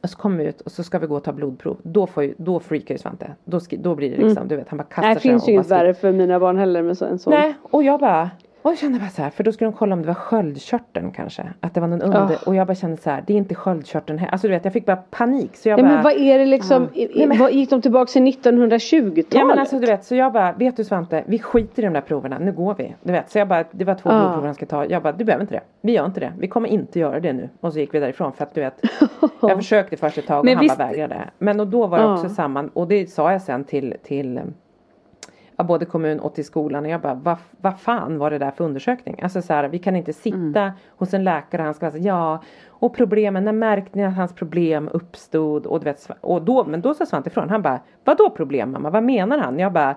Och 0.00 0.10
så 0.10 0.18
kommer 0.18 0.38
vi 0.38 0.44
ut 0.44 0.60
och 0.60 0.72
så 0.72 0.82
ska 0.82 0.98
vi 0.98 1.06
gå 1.06 1.16
och 1.16 1.24
ta 1.24 1.32
blodprov. 1.32 1.76
Då, 1.82 2.06
får 2.06 2.22
ju, 2.22 2.34
då 2.36 2.60
freakar 2.60 2.94
ju 2.94 2.98
Svante. 2.98 3.34
Då, 3.44 3.60
då 3.70 3.94
blir 3.94 4.10
det 4.10 4.16
liksom, 4.16 4.48
du 4.48 4.56
vet, 4.56 4.68
han 4.68 4.76
bara 4.76 4.84
kastar 4.84 5.02
Nej, 5.02 5.14
det 5.14 5.20
sig 5.20 5.30
finns 5.30 5.48
ju 5.48 5.52
inget 5.52 5.70
värre 5.70 5.94
för 5.94 6.12
mina 6.12 6.40
barn 6.40 6.56
heller 6.56 6.82
med 6.82 6.98
så, 6.98 7.04
en 7.04 7.18
sån. 7.18 7.32
Nej, 7.32 7.54
och 7.62 7.82
jag 7.82 8.00
bara 8.00 8.30
och 8.62 8.70
jag 8.70 8.78
kände 8.78 8.98
bara 8.98 9.08
så 9.08 9.22
här, 9.22 9.30
för 9.30 9.44
då 9.44 9.52
skulle 9.52 9.70
de 9.70 9.76
kolla 9.76 9.94
om 9.94 10.02
det 10.02 10.06
var 10.08 10.14
sköldkörteln 10.14 11.10
kanske. 11.10 11.52
Att 11.60 11.74
det 11.74 11.80
var 11.80 11.88
någon 11.88 12.02
under, 12.02 12.18
Ah. 12.20 12.30
och 12.46 12.54
jag 12.54 12.66
bara 12.66 12.74
kände 12.74 12.96
så 12.96 13.10
här, 13.10 13.24
det 13.26 13.32
är 13.32 13.36
inte 13.36 13.54
sköldkörteln 13.54 14.18
här. 14.18 14.28
Alltså 14.28 14.46
du 14.48 14.54
vet, 14.54 14.64
jag 14.64 14.72
fick 14.72 14.86
bara 14.86 14.96
panik. 14.96 15.56
Så 15.56 15.68
jag 15.68 15.76
Nej, 15.76 15.84
bara, 15.84 15.94
men 15.94 16.02
vad 16.02 16.12
är 16.12 16.38
det 16.38 16.46
liksom, 16.46 16.88
i, 16.94 17.22
i, 17.22 17.26
vad, 17.26 17.52
gick 17.52 17.70
de 17.70 17.82
tillbaka 17.82 18.10
till 18.12 18.22
1920-talet? 18.22 19.26
Ja 19.34 19.44
men 19.44 19.58
alltså 19.58 19.78
du 19.78 19.86
vet 19.86 20.04
så 20.04 20.14
jag 20.14 20.32
bara, 20.32 20.52
vet 20.52 20.76
du 20.76 20.84
Svante, 20.84 21.24
vi 21.26 21.38
skiter 21.38 21.82
i 21.82 21.84
de 21.86 21.92
där 21.92 22.00
proverna, 22.00 22.38
nu 22.38 22.52
går 22.52 22.74
vi. 22.78 22.94
Du 23.02 23.12
vet, 23.12 23.30
så 23.30 23.38
jag 23.38 23.48
bara, 23.48 23.64
det 23.70 23.84
var 23.84 23.94
två 23.94 24.10
Ah. 24.10 24.20
blodprover 24.20 24.46
han 24.46 24.54
ska 24.54 24.66
ta. 24.66 24.84
Jag 24.86 25.02
bara, 25.02 25.12
du 25.12 25.24
behöver 25.24 25.42
inte 25.42 25.54
det. 25.54 25.60
Vi 25.80 25.92
gör 25.92 26.06
inte 26.06 26.20
det. 26.20 26.32
Vi 26.38 26.48
kommer 26.48 26.68
inte 26.68 26.98
göra 26.98 27.20
det 27.20 27.32
nu. 27.32 27.48
Och 27.60 27.72
så 27.72 27.78
gick 27.78 27.94
vi 27.94 28.00
därifrån 28.00 28.32
för 28.32 28.44
att 28.44 28.54
du 28.54 28.60
vet, 28.60 28.80
jag 29.42 29.56
försökte 29.56 29.96
först 29.96 30.18
ett 30.18 30.26
tag 30.26 30.38
och 30.38 30.44
Men 30.44 30.54
han 30.54 30.62
visst- 30.64 30.78
bara 30.78 30.88
vägrade. 30.88 31.24
Men 31.38 31.60
och 31.60 31.66
då 31.66 31.86
var 31.86 31.98
det 31.98 32.04
Ah. 32.04 32.12
också 32.14 32.28
samma, 32.28 32.68
och 32.74 32.88
det 32.88 33.10
sa 33.10 33.32
jag 33.32 33.42
sen 33.42 33.64
till, 33.64 33.94
till 34.02 34.40
ja, 35.58 35.64
både 35.64 35.84
kommun 35.84 36.20
och 36.20 36.34
till 36.34 36.44
skolan 36.44 36.84
och 36.84 36.90
jag 36.90 37.00
bara 37.00 37.14
vad 37.14 37.36
vad 37.60 37.80
fan 37.80 38.18
var 38.18 38.30
det 38.30 38.38
där 38.38 38.50
för 38.50 38.64
undersökning? 38.64 39.20
Alltså 39.22 39.42
så 39.42 39.52
här, 39.52 39.68
vi 39.68 39.78
kan 39.78 39.96
inte 39.96 40.12
sitta 40.12 40.36
Mm. 40.60 40.70
hos 40.96 41.14
en 41.14 41.24
läkare 41.24 41.62
och 41.62 41.64
han 41.64 41.74
ska 41.74 41.90
säga 41.90 42.02
ja 42.04 42.42
och 42.68 42.94
problemen, 42.94 43.44
när 43.44 43.52
märkte 43.52 43.98
ni 43.98 44.04
att 44.04 44.16
hans 44.16 44.32
problem 44.32 44.88
uppstod? 44.92 45.66
Och, 45.66 45.80
du 45.80 45.84
vet, 45.84 46.10
och 46.20 46.42
då, 46.42 46.64
men 46.64 46.80
då 46.80 46.94
sa 46.94 47.06
Svante 47.06 47.28
ifrån, 47.30 47.50
han 47.50 47.62
bara 47.62 47.80
vadå 48.04 48.30
problem 48.30 48.72
mamma, 48.72 48.90
vad 48.90 49.02
menar 49.02 49.38
han? 49.38 49.58
Jag 49.58 49.72
bara 49.72 49.94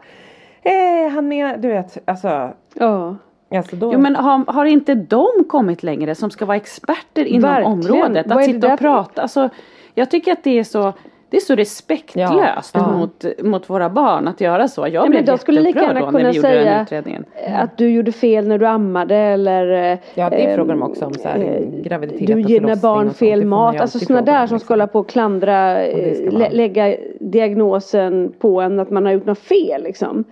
eh, 0.62 1.12
han 1.14 1.28
menar, 1.28 1.57
du 1.57 1.68
vet, 1.68 1.97
alltså, 2.09 2.53
Ja. 2.74 3.16
alltså 3.51 3.76
då, 3.76 3.93
Jo 3.93 3.99
men 3.99 4.16
har, 4.16 4.51
har 4.53 4.66
inte 4.66 4.95
de 4.95 5.28
kommit 5.49 5.84
längre 5.84 6.16
som 6.16 6.30
ska 6.32 6.45
vara 6.45 6.57
experter 6.57 7.26
inom 7.26 7.41
Verkligen. 7.49 7.72
området? 7.72 8.32
Att 8.32 8.45
sitta 8.45 8.74
och 8.74 8.80
prata. 8.80 9.22
Alltså, 9.22 9.49
jag 9.93 10.12
tycker 10.12 10.32
att 10.32 10.43
det 10.43 10.59
är 10.59 10.64
så 10.64 10.93
det 11.32 11.38
är 11.38 11.42
så 11.42 11.56
respektlöst 11.56 12.34
Ja, 12.34 12.56
ja. 12.74 12.92
Mot, 12.98 13.26
mot 13.44 13.70
våra 13.70 13.90
barn 13.90 14.28
att 14.28 14.42
göra 14.42 14.68
så. 14.68 14.88
Jag 14.88 15.02
men 15.04 15.12
blev 15.12 15.26
de 15.26 15.38
skulle 15.38 15.62
lika 15.62 15.82
gärna 15.82 16.00
då 16.00 16.06
när 16.06 16.12
vi 16.12 16.18
kunna 16.18 16.32
gjorde 16.32 16.48
den 16.50 16.64
säga- 16.64 16.82
utredningen. 16.82 17.26
Att 17.56 17.78
du 17.78 17.90
gjorde 17.90 18.12
fel 18.12 18.48
när 18.48 18.58
du 18.58 18.66
ammade 18.68 19.16
eller 19.16 19.98
Ja, 20.14 20.30
det 20.30 20.36
eh, 20.36 20.56
frågar 20.56 20.76
de 20.76 20.84
också 20.84 21.06
om, 21.06 21.14
så 21.14 21.28
här, 21.28 21.40
eh, 21.40 21.82
graviditet 21.84 22.28
Du 22.28 22.42
ger 22.42 22.60
dina 22.60 22.76
barn 22.76 23.14
fel 23.14 23.46
mat. 23.46 23.82
Alltså 23.82 24.00
sådana 24.00 24.22
där 24.22 24.42
om, 24.42 24.48
som 24.48 24.56
liksom. 24.56 24.60
ska 24.66 24.74
hålla 24.74 24.88
på 24.88 25.00
och 25.00 25.10
klandra, 25.10 25.72
Och 25.74 25.80
eh, 25.82 26.32
lä- 26.32 26.50
lägga 26.52 26.96
diagnosen 27.20 28.34
på 28.40 28.62
en 28.62 28.80
att 28.80 28.90
man 28.90 29.06
har 29.06 29.14
gjort 29.14 29.26
något 29.26 29.40
fel 29.40 29.84
liksom. 29.84 30.24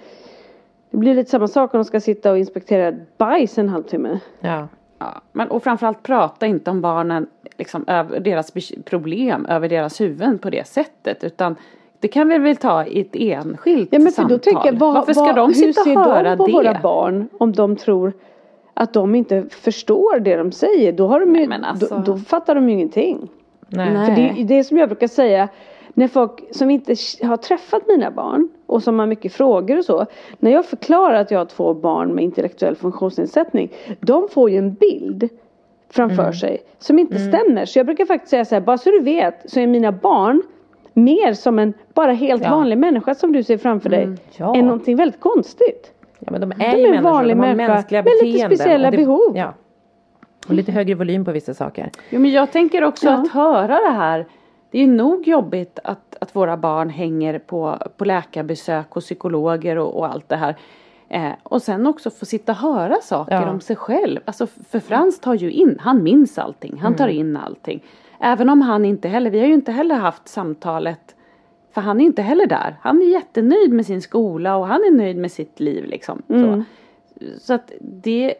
Det 0.92 0.98
blir 0.98 1.16
lite 1.16 1.30
samma 1.32 1.48
sak 1.48 1.74
om 1.74 1.78
de 1.78 1.84
ska 1.86 2.00
sitta 2.00 2.32
och 2.32 2.38
inspektera 2.38 2.88
ett 2.88 3.18
bajs 3.18 3.58
en 3.58 3.70
halvtimme. 3.70 4.20
Ja. 4.40 4.68
Ja, 5.00 5.22
men, 5.32 5.48
och 5.52 5.64
framförallt 5.64 6.04
prata 6.04 6.46
inte 6.46 6.72
om 6.72 6.82
barnen, 6.82 7.28
liksom, 7.58 7.84
över 7.88 8.20
deras 8.20 8.52
problem 8.86 9.46
över 9.46 9.70
deras 9.70 10.02
huvuden 10.02 10.38
på 10.40 10.50
det 10.50 10.68
sättet. 10.68 11.24
Utan 11.24 11.56
det 12.00 12.08
kan 12.08 12.30
vi 12.30 12.38
väl 12.38 12.56
ta 12.56 12.86
i 12.86 13.02
ett 13.02 13.16
enskilt 13.16 13.90
Ja 13.92 14.00
men 14.00 14.12
samtal. 14.12 14.38
då 14.38 14.44
tänker 14.44 14.66
jag, 14.66 14.80
vad, 14.80 14.94
Varför 14.94 15.14
ska 15.14 15.24
vad, 15.24 15.36
de 15.36 15.48
hur 15.48 15.54
sitta 15.54 15.84
ser 15.84 15.98
och 15.98 16.04
höra 16.04 16.36
de 16.36 16.38
på 16.38 16.48
det? 16.48 16.54
våra 16.54 16.80
barn 16.82 17.28
om 17.38 17.52
de 17.52 17.76
tror 17.76 18.14
att 18.74 18.94
de 18.94 19.16
inte 19.16 19.44
förstår 19.50 20.20
det 20.20 20.36
de 20.36 20.52
säger? 20.52 20.94
Då, 20.94 21.08
har 21.08 21.20
de 21.20 21.36
ju, 21.36 21.48
men 21.48 21.64
alltså- 21.64 21.96
då, 22.06 22.14
då 22.14 22.18
fattar 22.18 22.56
de 22.56 22.70
ju 22.70 22.76
ingenting. 22.76 23.30
Nej. 23.68 23.94
Nej. 23.94 24.06
För 24.06 24.16
det 24.16 24.42
är 24.42 24.46
det 24.46 24.64
som 24.64 24.78
jag 24.78 24.90
brukar 24.90 25.08
säga 25.08 25.50
när 25.94 26.08
folk 26.08 26.44
som 26.52 26.70
inte 26.70 26.96
har 27.24 27.38
träffat 27.38 27.88
mina 27.88 28.12
barn 28.12 28.50
och 28.66 28.84
som 28.84 29.00
har 29.00 29.06
mycket 29.06 29.34
frågor 29.34 29.78
och 29.78 29.86
så. 29.86 30.06
När 30.40 30.52
jag 30.52 30.66
förklarar 30.66 31.14
att 31.22 31.32
jag 31.32 31.40
har 31.40 31.46
två 31.46 31.74
barn 31.74 32.16
med 32.16 32.24
intellektuell 32.24 32.76
funktionsnedsättning. 32.76 33.72
De 34.00 34.28
får 34.30 34.50
ju 34.50 34.58
en 34.58 34.74
bild 34.74 35.30
framför 35.92 36.22
Mm. 36.24 36.34
sig 36.34 36.58
som 36.80 37.00
inte 37.00 37.20
stämmer. 37.20 37.66
Så 37.66 37.80
jag 37.80 37.86
brukar 37.86 38.06
faktiskt 38.06 38.30
säga 38.30 38.46
så 38.46 38.56
här, 38.56 38.62
bara 38.62 38.78
så 38.78 38.90
du 38.90 39.00
vet 39.00 39.52
så 39.52 39.60
är 39.60 39.68
mina 39.68 39.92
barn 39.92 40.42
mer 40.94 41.34
som 41.34 41.60
en 41.60 41.74
bara 41.94 42.12
helt 42.12 42.44
Ja. 42.44 42.50
vanlig 42.50 42.78
människa 42.78 43.16
som 43.16 43.32
du 43.32 43.44
ser 43.44 43.58
framför 43.58 43.90
dig. 43.90 44.10
Ja. 44.38 44.56
Än 44.56 44.66
någonting 44.66 44.96
väldigt 44.96 45.20
konstigt. 45.20 45.92
Ja 46.20 46.32
men 46.32 46.42
de 46.42 46.52
är 46.52 46.56
De 46.76 46.82
ju 46.82 46.88
är 46.88 46.94
en 46.94 47.04
vanlig 47.04 47.36
de 47.36 47.40
har 47.40 47.48
människa 47.48 47.74
mänskliga 47.74 48.04
med 48.04 48.12
lite 48.12 48.26
beteenden. 48.26 48.58
speciella 48.58 48.92
det, 48.92 48.98
behov. 48.98 49.38
Ja. 49.38 49.54
Och 50.48 50.54
lite 50.54 50.72
högre 50.72 50.96
volym 50.96 51.26
på 51.26 51.32
vissa 51.32 51.54
saker. 51.54 51.90
Jo, 52.10 52.20
men 52.20 52.32
jag 52.32 52.52
tänker 52.52 52.84
också 52.84 53.06
Ja. 53.08 53.14
att 53.14 53.32
höra 53.32 53.68
det 53.82 53.92
här. 53.96 54.26
Det 54.72 54.80
är 54.80 54.88
nog 54.88 55.28
jobbigt 55.28 55.80
att, 55.84 56.16
att 56.22 56.36
våra 56.36 56.58
barn 56.58 56.90
hänger 56.90 57.40
på, 57.40 57.78
på 57.98 58.06
läkarbesök 58.06 58.96
och 58.96 59.02
psykologer 59.02 59.78
och, 59.78 59.98
och 59.98 60.08
allt 60.08 60.30
det 60.30 60.36
här. 60.36 60.56
Eh, 61.10 61.32
och 61.44 61.62
sen 61.62 61.88
också 61.88 62.10
få 62.10 62.26
sitta 62.26 62.52
och 62.52 62.58
höra 62.58 62.96
saker 63.02 63.36
Ja. 63.42 63.50
om 63.50 63.62
sig 63.62 63.76
själv. 63.76 64.20
Alltså 64.26 64.48
för 64.48 64.80
Frans 64.80 65.20
tar 65.20 65.34
ju 65.34 65.52
in, 65.52 65.78
han 65.82 66.04
minns 66.04 66.38
allting, 66.38 66.78
han 66.82 66.96
tar 66.96 67.06
Mm. 67.08 67.20
in 67.20 67.38
allting. 67.38 67.84
Även 68.20 68.50
om 68.50 68.62
han 68.62 68.86
inte 68.86 69.08
heller, 69.08 69.30
vi 69.32 69.40
har 69.40 69.48
ju 69.48 69.54
inte 69.54 69.72
heller 69.72 69.96
haft 69.96 70.28
samtalet 70.28 71.16
för 71.72 71.82
han 71.82 72.02
är 72.02 72.06
inte 72.06 72.22
heller 72.22 72.46
där. 72.48 72.76
Han 72.82 73.02
är 73.02 73.06
jättenöjd 73.06 73.74
med 73.74 73.86
sin 73.86 74.02
skola 74.02 74.58
och 74.58 74.68
han 74.68 74.82
är 74.84 74.92
nöjd 74.92 75.18
med 75.18 75.32
sitt 75.32 75.60
liv 75.60 75.86
liksom. 75.86 76.22
Mm. 76.30 76.64
Så, 77.20 77.26
så 77.40 77.54
att 77.54 77.72
det, 77.82 78.34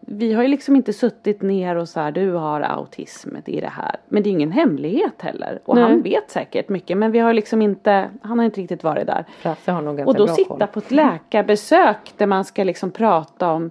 vi 0.00 0.32
har 0.32 0.42
ju 0.42 0.48
liksom 0.48 0.76
inte 0.76 0.92
suttit 0.92 1.42
ner 1.42 1.76
och 1.76 1.88
så 1.88 2.00
här, 2.00 2.12
du 2.12 2.32
har 2.32 2.60
autism, 2.60 3.36
det 3.44 3.58
är 3.58 3.60
det 3.60 3.68
här. 3.68 3.96
Men 4.08 4.22
det 4.22 4.28
är 4.28 4.30
ingen 4.30 4.52
hemlighet 4.52 5.22
heller. 5.22 5.60
Och 5.64 5.74
Nej. 5.74 5.84
han 5.84 6.02
vet 6.02 6.30
säkert 6.30 6.68
mycket 6.68 6.98
men 6.98 7.12
vi 7.12 7.18
har 7.18 7.32
liksom 7.32 7.62
inte, 7.62 8.10
han 8.22 8.38
har 8.38 8.46
inte 8.46 8.60
riktigt 8.60 8.84
varit 8.84 9.06
där. 9.06 9.24
Frasse 9.38 9.72
har 9.72 9.82
nog 9.82 9.96
ganska 9.96 10.10
Och 10.10 10.16
då 10.16 10.26
bra 10.26 10.34
sitta 10.34 10.48
koll. 10.48 10.66
på 10.66 10.78
ett 10.78 10.90
läkarbesök 10.90 12.12
där 12.16 12.26
man 12.26 12.44
ska 12.44 12.64
liksom 12.64 12.90
prata 12.90 13.52
om 13.52 13.70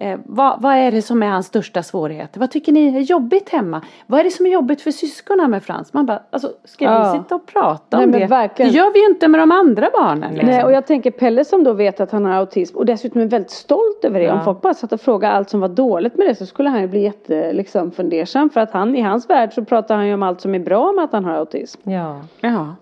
eh, 0.00 0.18
vad, 0.24 0.62
vad 0.62 0.74
är 0.76 0.92
det 0.92 1.02
som 1.02 1.22
är 1.22 1.26
hans 1.28 1.46
största 1.46 1.82
svårigheter? 1.82 2.40
Vad 2.40 2.50
tycker 2.50 2.72
ni 2.72 2.96
är 2.96 3.00
jobbigt 3.00 3.48
hemma? 3.48 3.82
Vad 4.06 4.20
är 4.20 4.24
det 4.24 4.30
som 4.30 4.46
är 4.46 4.50
jobbigt 4.50 4.80
för 4.80 4.90
syskonen 4.90 5.50
med 5.50 5.62
Frans? 5.62 5.92
Man 5.92 6.06
bara, 6.06 6.22
alltså 6.30 6.52
ska 6.64 6.84
Ja. 6.84 7.12
vi 7.12 7.18
sitta 7.18 7.34
och 7.34 7.46
prata 7.46 7.96
Nej, 7.96 8.06
om 8.06 8.12
det? 8.12 8.26
verkligen. 8.26 8.72
Det 8.72 8.78
gör 8.78 8.92
vi 8.92 9.00
ju 9.00 9.06
inte 9.06 9.28
med 9.28 9.40
de 9.40 9.52
andra 9.52 9.88
barnen. 9.92 10.30
Liksom. 10.34 10.48
Nej 10.50 10.64
och 10.64 10.72
jag 10.72 10.86
tänker 10.86 11.10
Pelle 11.10 11.44
som 11.44 11.64
då 11.64 11.72
vet 11.72 12.00
att 12.00 12.10
han 12.12 12.24
har 12.24 12.32
autism 12.32 12.76
och 12.76 12.86
dessutom 12.86 13.20
är 13.20 13.26
väldigt 13.26 13.50
stolt 13.50 14.04
över 14.04 14.20
det. 14.20 14.26
Ja. 14.26 14.34
Om 14.38 14.44
folk 14.44 14.60
bara 14.60 14.74
satt 14.74 14.92
och 14.92 15.00
frågade 15.00 15.34
allt 15.34 15.50
som 15.50 15.60
var 15.60 15.68
dåligt 15.68 16.16
med 16.16 16.26
det 16.28 16.34
så 16.34 16.46
skulle 16.46 16.68
han 16.68 16.80
ju 16.80 16.88
bli 16.88 17.00
jätte 17.02 17.52
liksom, 17.52 17.90
fundersam. 17.90 18.50
För 18.50 18.60
att 18.60 18.70
han 18.70 18.96
i 18.96 19.00
hans 19.00 19.30
värld 19.30 19.52
så 19.52 19.64
pratar 19.64 19.96
han 19.96 20.06
ju 20.06 20.14
om 20.14 20.22
allt 20.22 20.40
som 20.40 20.54
är 20.54 20.58
bra 20.58 20.92
med 20.92 21.04
att 21.04 21.12
han 21.12 21.24
har 21.24 21.32
autism. 21.34 21.90
Ja. 21.90 22.20
Ja. 22.40 22.74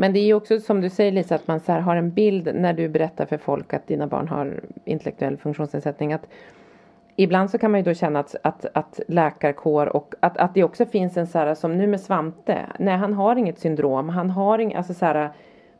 Men 0.00 0.12
det 0.12 0.18
är 0.18 0.24
ju 0.24 0.34
också 0.34 0.60
som 0.60 0.80
du 0.80 0.90
säger 0.90 1.12
Lisa 1.12 1.34
att 1.34 1.48
man 1.48 1.60
så 1.60 1.72
har 1.72 1.96
en 1.96 2.10
bild 2.10 2.50
när 2.54 2.72
du 2.72 2.88
berättar 2.88 3.26
för 3.26 3.38
folk 3.38 3.74
att 3.74 3.86
dina 3.86 4.06
barn 4.06 4.28
har 4.28 4.60
intellektuell 4.84 5.36
funktionsnedsättning. 5.36 6.12
Att 6.12 6.28
ibland 7.16 7.50
så 7.50 7.58
kan 7.58 7.70
man 7.70 7.80
ju 7.80 7.84
då 7.84 7.94
känna 7.94 8.18
att, 8.18 8.36
att, 8.42 8.66
att 8.74 9.00
läkarkår 9.08 9.96
och 9.96 10.14
att, 10.20 10.36
att 10.36 10.54
det 10.54 10.64
också 10.64 10.86
finns 10.86 11.16
en 11.16 11.26
så 11.26 11.38
här 11.38 11.54
som 11.54 11.78
nu 11.78 11.86
med 11.86 12.00
Svante. 12.00 12.58
Nej 12.78 12.96
han 12.96 13.14
har 13.14 13.36
inget 13.36 13.58
syndrom. 13.58 14.08
Han 14.08 14.30
har 14.30 14.58
inget, 14.58 14.76
alltså 14.76 14.94
så 14.94 15.04
här. 15.04 15.30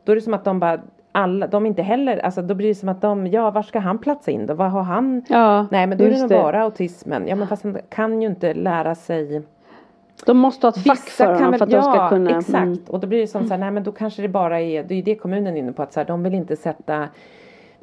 Då 0.03 0.11
är 0.11 0.15
det 0.15 0.21
som 0.21 0.33
att 0.33 0.45
de 0.45 0.59
bara 0.59 0.81
alla, 1.11 1.47
de 1.47 1.65
inte 1.65 1.81
heller, 1.81 2.17
alltså 2.17 2.41
då 2.41 2.55
blir 2.55 2.67
det 2.67 2.75
som 2.75 2.89
att 2.89 3.01
de, 3.01 3.27
ja 3.27 3.51
var 3.51 3.63
ska 3.63 3.79
han 3.79 3.97
platsa 3.97 4.31
in 4.31 4.45
då? 4.45 4.53
Vad 4.53 4.71
har 4.71 4.83
han? 4.83 5.25
Ja, 5.29 5.67
Nej 5.71 5.87
men 5.87 5.97
då 5.97 6.03
är 6.03 6.09
det 6.09 6.19
nog 6.19 6.29
bara 6.29 6.61
autismen. 6.61 7.27
Ja 7.27 7.35
men 7.35 7.47
fast 7.47 7.63
han 7.63 7.77
kan 7.89 8.21
ju 8.21 8.27
inte 8.27 8.53
lära 8.53 8.95
sig 8.95 9.43
De 10.25 10.37
måste 10.37 10.67
ha 10.67 10.71
ett 10.71 10.83
fack 10.83 10.99
för 10.99 11.33
honom 11.33 11.53
för 11.53 11.63
att 11.63 11.71
de 11.71 11.81
ska 11.81 12.09
kunna. 12.09 12.37
exakt. 12.37 12.55
Mm. 12.55 12.79
Och 12.87 12.99
då 12.99 13.07
blir 13.07 13.19
det 13.19 13.27
som 13.27 13.47
så 13.47 13.53
här, 13.53 13.57
nej 13.57 13.71
men 13.71 13.83
då 13.83 13.91
kanske 13.91 14.21
det 14.21 14.27
bara 14.27 14.61
är, 14.61 14.83
det 14.83 14.93
är 14.93 14.95
ju 14.95 15.01
det 15.01 15.15
kommunen 15.15 15.55
är 15.55 15.59
inne 15.59 15.71
på 15.71 15.83
att 15.83 15.93
så 15.93 15.99
här, 15.99 16.07
de 16.07 16.23
vill 16.23 16.33
inte 16.33 16.55
sätta 16.55 17.09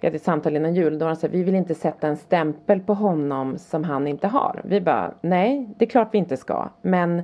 vi 0.01 0.07
hade 0.07 0.16
ett 0.16 0.22
samtal 0.22 0.57
innan 0.57 0.74
jul, 0.74 0.99
då 0.99 1.05
var 1.05 1.11
de 1.11 1.16
så 1.16 1.26
här, 1.26 1.32
vi 1.32 1.43
vill 1.43 1.55
inte 1.55 1.74
sätta 1.74 2.09
en 2.09 2.16
stämpel 2.16 2.80
på 2.80 2.95
honom 2.95 3.59
som 3.59 3.84
han 3.84 4.07
inte 4.07 4.28
har. 4.28 4.61
Vi 4.64 4.80
bara, 4.80 5.14
nej 5.20 5.68
det 5.78 5.84
är 5.84 5.89
klart 5.89 6.09
vi 6.12 6.18
inte 6.18 6.37
ska. 6.37 6.68
Men, 6.82 7.22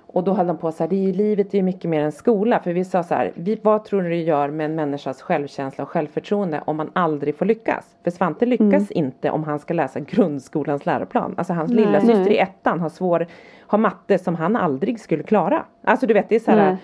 och 0.00 0.24
då 0.24 0.32
höll 0.32 0.46
de 0.46 0.58
på 0.58 0.72
så 0.72 0.82
här, 0.82 0.90
det 0.90 0.96
är 0.96 1.06
ju, 1.06 1.12
livet 1.12 1.54
är 1.54 1.58
ju 1.58 1.62
mycket 1.62 1.90
mer 1.90 2.02
än 2.02 2.12
skola. 2.12 2.60
För 2.60 2.72
vi 2.72 2.84
sa 2.84 3.02
så 3.02 3.14
här, 3.14 3.32
vi, 3.34 3.60
vad 3.62 3.84
tror 3.84 4.02
du 4.02 4.08
det 4.08 4.22
gör 4.22 4.50
med 4.50 4.66
en 4.66 4.74
människas 4.74 5.22
självkänsla 5.22 5.84
och 5.84 5.90
självförtroende 5.90 6.62
om 6.66 6.76
man 6.76 6.90
aldrig 6.92 7.36
får 7.36 7.46
lyckas? 7.46 7.96
För 8.04 8.10
Svante 8.10 8.46
lyckas 8.46 8.90
inte 8.90 9.30
om 9.30 9.44
han 9.44 9.58
ska 9.58 9.74
läsa 9.74 10.00
grundskolans 10.00 10.86
läroplan. 10.86 11.34
Alltså 11.36 11.52
hans 11.52 11.70
lilla 11.70 12.00
syster 12.00 12.24
Nej. 12.24 12.34
i 12.34 12.38
ettan 12.38 12.80
har 12.80 12.88
svår, 12.88 13.26
har 13.72 13.78
matte 13.78 14.18
som 14.18 14.34
han 14.34 14.56
aldrig 14.56 15.00
skulle 15.00 15.22
klara. 15.22 15.64
Alltså 15.84 16.06
du 16.06 16.14
vet 16.14 16.28
det 16.28 16.34
är 16.34 16.40
så 16.40 16.50
här, 16.50 16.66
Nej. 16.66 16.76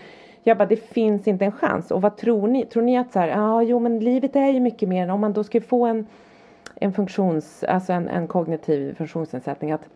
jag 0.42 0.58
bara 0.58 0.68
det 0.68 0.76
finns 0.76 1.28
inte 1.28 1.44
en 1.44 1.52
chans. 1.52 1.90
Och 1.90 2.02
vad 2.02 2.16
tror 2.16 2.48
ni? 2.48 2.66
Tror 2.66 2.82
ni 2.82 2.98
att 2.98 3.12
så 3.12 3.18
här, 3.18 3.28
ja 3.28 3.62
jo 3.62 3.78
men 3.78 3.98
livet 3.98 4.36
är 4.36 4.48
ju 4.48 4.60
mycket 4.60 4.88
mer 4.88 5.02
än 5.02 5.10
om 5.10 5.20
man 5.20 5.32
då 5.32 5.44
ska 5.44 5.60
få 5.60 5.86
en 5.86 6.06
en 6.80 6.92
funktions, 6.92 7.64
alltså 7.64 7.92
en, 7.92 8.08
en 8.08 8.26
kognitiv 8.26 8.94
funktionsnedsättning 8.94 9.72
att 9.72 9.88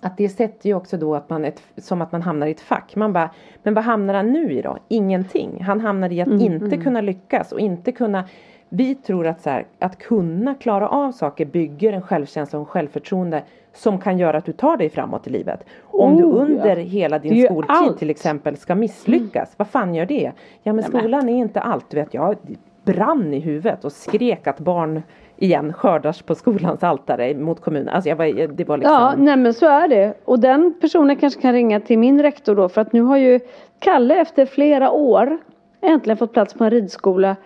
att 0.00 0.16
det 0.16 0.28
sätter 0.28 0.68
ju 0.68 0.74
också 0.74 0.96
då 0.96 1.14
att 1.14 1.30
man 1.30 1.44
ett, 1.44 1.62
som 1.76 2.02
att 2.02 2.12
man 2.12 2.22
hamnar 2.22 2.46
i 2.46 2.50
ett 2.50 2.60
fack. 2.60 2.96
Man 2.96 3.12
bara, 3.12 3.30
men 3.62 3.74
vad 3.74 3.84
hamnar 3.84 4.14
han 4.14 4.32
nu 4.32 4.52
i 4.52 4.62
då? 4.62 4.78
Ingenting. 4.88 5.62
Han 5.64 5.80
hamnar 5.80 6.12
i 6.12 6.20
att 6.20 6.28
inte 6.28 6.76
kunna 6.76 7.00
lyckas 7.00 7.52
och 7.52 7.60
inte 7.60 7.92
kunna 7.92 8.24
vi 8.68 8.94
tror 8.94 9.26
att 9.26 9.40
så 9.40 9.50
här, 9.50 9.66
att 9.78 9.98
kunna 9.98 10.54
klara 10.54 10.88
av 10.88 11.12
saker 11.12 11.44
bygger 11.44 11.92
en 11.92 12.02
självkänsla 12.02 12.58
och 12.58 12.62
en 12.62 12.66
självförtroende 12.66 13.42
som 13.72 13.98
kan 13.98 14.18
göra 14.18 14.38
att 14.38 14.44
du 14.44 14.52
tar 14.52 14.76
dig 14.76 14.90
framåt 14.90 15.26
i 15.26 15.30
livet. 15.30 15.64
Om 15.84 16.16
du 16.16 16.24
Oh, 16.24 16.42
under 16.42 16.76
ja. 16.76 16.82
hela 16.82 17.18
din 17.18 17.44
skoltid 17.46 17.70
allt. 17.70 17.98
till 17.98 18.10
exempel 18.10 18.56
ska 18.56 18.74
misslyckas. 18.74 19.52
Vad 19.56 19.68
fan 19.68 19.94
gör 19.94 20.06
det? 20.06 20.32
Ja 20.62 20.72
men 20.72 20.84
skolan 20.84 21.28
är 21.28 21.38
inte 21.38 21.60
allt. 21.60 21.90
Du 21.90 21.96
vet 21.96 22.14
jag 22.14 22.36
brann 22.84 23.34
i 23.34 23.40
huvudet 23.40 23.84
och 23.84 23.92
skrek 23.92 24.46
att 24.46 24.58
barn 24.58 25.02
igen 25.36 25.72
skördas 25.72 26.22
på 26.22 26.34
skolans 26.34 26.82
altare 26.82 27.34
mot 27.34 27.60
kommunen. 27.60 27.88
Alltså 27.88 28.08
jag 28.08 28.16
var, 28.16 28.46
det 28.46 28.64
var 28.64 28.76
liksom. 28.76 28.94
Ja, 28.94 29.14
nej 29.18 29.36
men 29.36 29.54
så 29.54 29.66
är 29.66 29.88
det. 29.88 30.14
Och 30.24 30.40
den 30.40 30.74
personen 30.80 31.16
kanske 31.16 31.40
kan 31.40 31.52
ringa 31.52 31.80
till 31.80 31.98
min 31.98 32.22
rektor 32.22 32.54
då 32.54 32.68
för 32.68 32.80
att 32.80 32.92
nu 32.92 33.00
har 33.00 33.16
ju 33.16 33.40
Kalle 33.78 34.20
efter 34.20 34.46
flera 34.46 34.90
år 34.90 35.38
äntligen 35.80 36.16
fått 36.16 36.32
plats 36.32 36.54
på 36.54 36.64
en 36.64 36.70
ridskola 36.70 37.36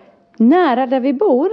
nära 0.41 0.87
där 0.87 1.01
vi 1.01 1.13
bor. 1.13 1.51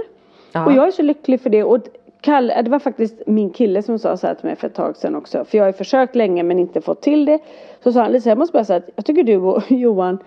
Ja. 0.52 0.66
Och 0.66 0.72
jag 0.72 0.86
är 0.86 0.90
så 0.90 1.02
lycklig 1.02 1.40
för 1.40 1.50
det. 1.50 1.64
Och 1.64 1.78
Kalle, 2.20 2.62
det 2.62 2.70
var 2.70 2.78
faktiskt 2.78 3.22
min 3.26 3.50
kille 3.50 3.82
som 3.82 3.98
sa 3.98 4.16
så 4.16 4.26
här 4.26 4.34
till 4.34 4.46
mig 4.46 4.56
för 4.56 4.66
ett 4.66 4.74
tag 4.74 4.96
sedan 4.96 5.16
också. 5.16 5.44
För 5.44 5.58
jag 5.58 5.64
har 5.64 5.72
försökt 5.72 6.16
länge 6.16 6.42
men 6.42 6.58
inte 6.58 6.80
fått 6.80 7.02
till 7.02 7.24
det. 7.24 7.38
Så 7.84 7.92
sa 7.92 8.02
han 8.02 8.12
Lisa 8.12 8.28
jag 8.28 8.38
måste 8.38 8.52
bara 8.52 8.64
säga 8.64 8.76
att 8.76 8.90
jag 8.96 9.04
tycker 9.04 9.24
du 9.24 9.36
och 9.36 9.62
Johan 9.70 10.18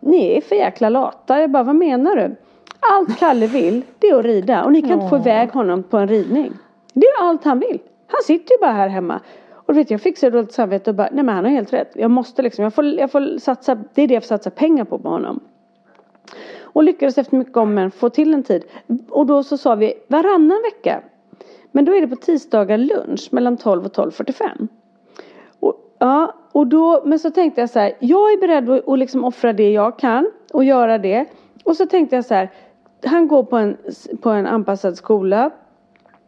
ni 0.00 0.36
är 0.36 0.40
för 0.40 0.56
jäkla 0.56 0.88
lata. 0.88 1.40
Jag 1.40 1.50
bara, 1.50 1.62
vad 1.62 1.76
menar 1.76 2.16
du? 2.16 2.36
Allt 2.80 3.18
Kalle 3.18 3.46
vill, 3.46 3.82
det 3.98 4.06
är 4.06 4.18
att 4.18 4.24
rida. 4.24 4.64
Och 4.64 4.72
ni 4.72 4.82
kan 4.82 4.92
inte 4.92 5.08
få 5.08 5.16
iväg 5.16 5.50
honom 5.50 5.82
på 5.82 5.96
en 5.96 6.08
ridning. 6.08 6.52
Det 6.92 7.06
är 7.06 7.28
allt 7.28 7.44
han 7.44 7.58
vill. 7.58 7.78
Han 8.06 8.22
sitter 8.24 8.54
ju 8.54 8.58
bara 8.60 8.72
här 8.72 8.88
hemma. 8.88 9.20
Och 9.52 9.74
du 9.74 9.80
vet, 9.80 9.90
jag 9.90 10.00
fick 10.00 10.18
så 10.18 10.30
dåligt 10.30 10.52
samvete 10.52 10.90
och 10.90 10.96
bara, 10.96 11.08
nej 11.12 11.24
men 11.24 11.34
han 11.34 11.44
har 11.44 11.52
helt 11.52 11.72
rätt. 11.72 11.90
Jag 11.94 12.10
måste 12.10 12.42
liksom, 12.42 12.64
jag 12.64 12.74
får, 12.74 12.84
jag 12.84 13.10
får 13.10 13.38
satsa, 13.38 13.74
det 13.94 14.02
är 14.02 14.08
det 14.08 14.14
jag 14.14 14.22
får 14.22 14.28
satsa 14.28 14.50
pengar 14.50 14.84
på 14.84 14.98
på 14.98 15.08
honom. 15.08 15.40
Och 16.74 16.82
lyckades 16.82 17.18
efter 17.18 17.36
mycket 17.36 17.56
om 17.56 17.74
men 17.74 17.90
få 17.90 18.10
till 18.10 18.34
en 18.34 18.42
tid. 18.42 18.64
Och 19.08 19.26
då 19.26 19.42
så 19.42 19.56
sa 19.56 19.74
vi 19.74 19.94
varannan 20.08 20.62
vecka. 20.62 21.02
Men 21.72 21.84
då 21.84 21.94
är 21.94 22.00
det 22.00 22.08
på 22.08 22.16
tisdagar 22.16 22.78
lunch 22.78 23.28
mellan 23.30 23.56
12 23.56 23.86
och 23.86 23.92
12.45. 23.92 24.68
Och, 25.60 25.94
ja, 25.98 26.34
och 26.52 26.66
då, 26.66 27.02
men 27.04 27.18
så 27.18 27.30
tänkte 27.30 27.60
jag 27.60 27.70
så 27.70 27.78
här, 27.78 27.96
jag 27.98 28.32
är 28.32 28.40
beredd 28.40 28.70
att, 28.70 28.88
att 28.88 28.98
liksom 28.98 29.24
offra 29.24 29.52
det 29.52 29.70
jag 29.70 29.98
kan 29.98 30.30
och 30.52 30.64
göra 30.64 30.98
det. 30.98 31.26
Och 31.64 31.76
så 31.76 31.86
tänkte 31.86 32.16
jag 32.16 32.24
så 32.24 32.34
här, 32.34 32.50
han 33.04 33.28
går 33.28 33.42
på 33.42 33.56
en, 33.56 33.76
på 34.20 34.30
en 34.30 34.46
anpassad 34.46 34.96
skola 34.96 35.50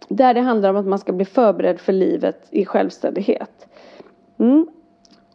där 0.08 0.34
det 0.34 0.40
handlar 0.40 0.70
om 0.70 0.76
att 0.76 0.86
man 0.86 0.98
ska 0.98 1.12
bli 1.12 1.24
förberedd 1.24 1.80
för 1.80 1.92
livet 1.92 2.46
i 2.50 2.64
självständighet. 2.64 3.68
Mm. 4.38 4.66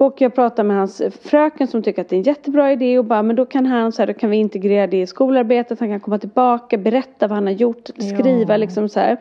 Och 0.02 0.22
jag 0.22 0.36
pratade 0.36 0.68
med 0.68 0.78
hans 0.78 1.02
fröken 1.22 1.68
som 1.68 1.84
tycker 1.84 2.02
att 2.02 2.10
det 2.10 2.16
är 2.16 2.18
en 2.18 2.24
jättebra 2.24 2.72
idé 2.72 2.99
och 2.99 3.06
bara 3.06 3.24
men 3.24 3.36
då 3.36 3.45
kan 3.45 3.66
han 3.66 3.91
så 3.91 4.02
här, 4.02 4.08
då 4.08 4.14
kan 4.14 4.30
vi 4.30 4.38
integrera 4.38 4.88
det 4.88 5.02
i 5.02 5.08
skolarbetet. 5.08 5.80
Han 5.80 5.89
kan 5.89 5.99
komma 5.99 6.20
tillbaka, 6.20 6.78
berätta 6.78 7.28
vad 7.28 7.36
han 7.36 7.45
har 7.45 7.54
gjort, 7.54 7.89
skriva 7.97 8.58
liksom 8.58 8.89
så 8.89 8.99
här. 8.99 9.18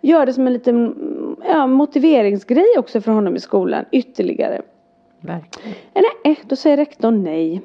Gör 0.00 0.26
det 0.26 0.32
som 0.32 0.46
en 0.46 0.52
liten 0.52 0.94
ja, 1.48 1.66
motiveringsgrej 1.66 2.78
också 2.78 3.00
för 3.00 3.12
honom 3.12 3.36
i 3.36 3.40
skolan 3.40 3.84
ytterligare. 3.92 4.62
Verkligen. 5.20 5.76
Eh, 5.94 6.02
Nej, 6.24 6.40
då 6.42 6.56
säger 6.56 6.76
rektorn 6.76 7.24
nej. 7.24 7.62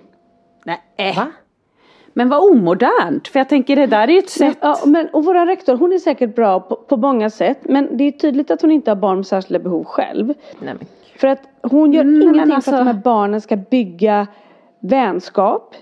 Nej. 0.65 1.13
Va? 1.15 1.31
Men 2.13 2.29
vad 2.29 2.51
omodernt. 2.51 3.27
För 3.27 3.39
jag 3.39 3.49
tänker 3.49 3.75
det 3.75 3.87
där 3.87 4.07
är 4.07 4.11
ju 4.11 4.19
ett 4.19 4.29
sätt. 4.29 4.57
Ja, 4.61 4.79
men, 4.85 5.07
och 5.07 5.25
vår 5.25 5.45
rektor 5.45 5.77
hon 5.77 5.93
är 5.93 5.97
säkert 5.97 6.35
bra 6.35 6.59
på, 6.59 6.75
på 6.75 6.97
många 6.97 7.29
sätt 7.29 7.59
men 7.63 7.97
det 7.97 8.03
är 8.03 8.11
tydligt 8.11 8.51
att 8.51 8.61
hon 8.61 8.71
inte 8.71 8.91
har 8.91 8.95
barn 8.95 9.15
med 9.17 9.27
särskilda 9.27 9.59
behov 9.59 9.83
själv. 9.83 10.27
Nej, 10.59 10.73
men. 10.79 10.87
För 11.19 11.27
att 11.27 11.41
hon 11.61 11.93
gör 11.93 12.01
Mm, 12.01 12.21
ingenting 12.21 12.55
alltså- 12.55 12.71
för 12.71 12.77
att 12.77 12.85
de 12.85 12.91
här 12.93 13.01
barnen 13.03 13.41
ska 13.41 13.55
bygga 13.55 14.27
vänskap. 14.79 15.75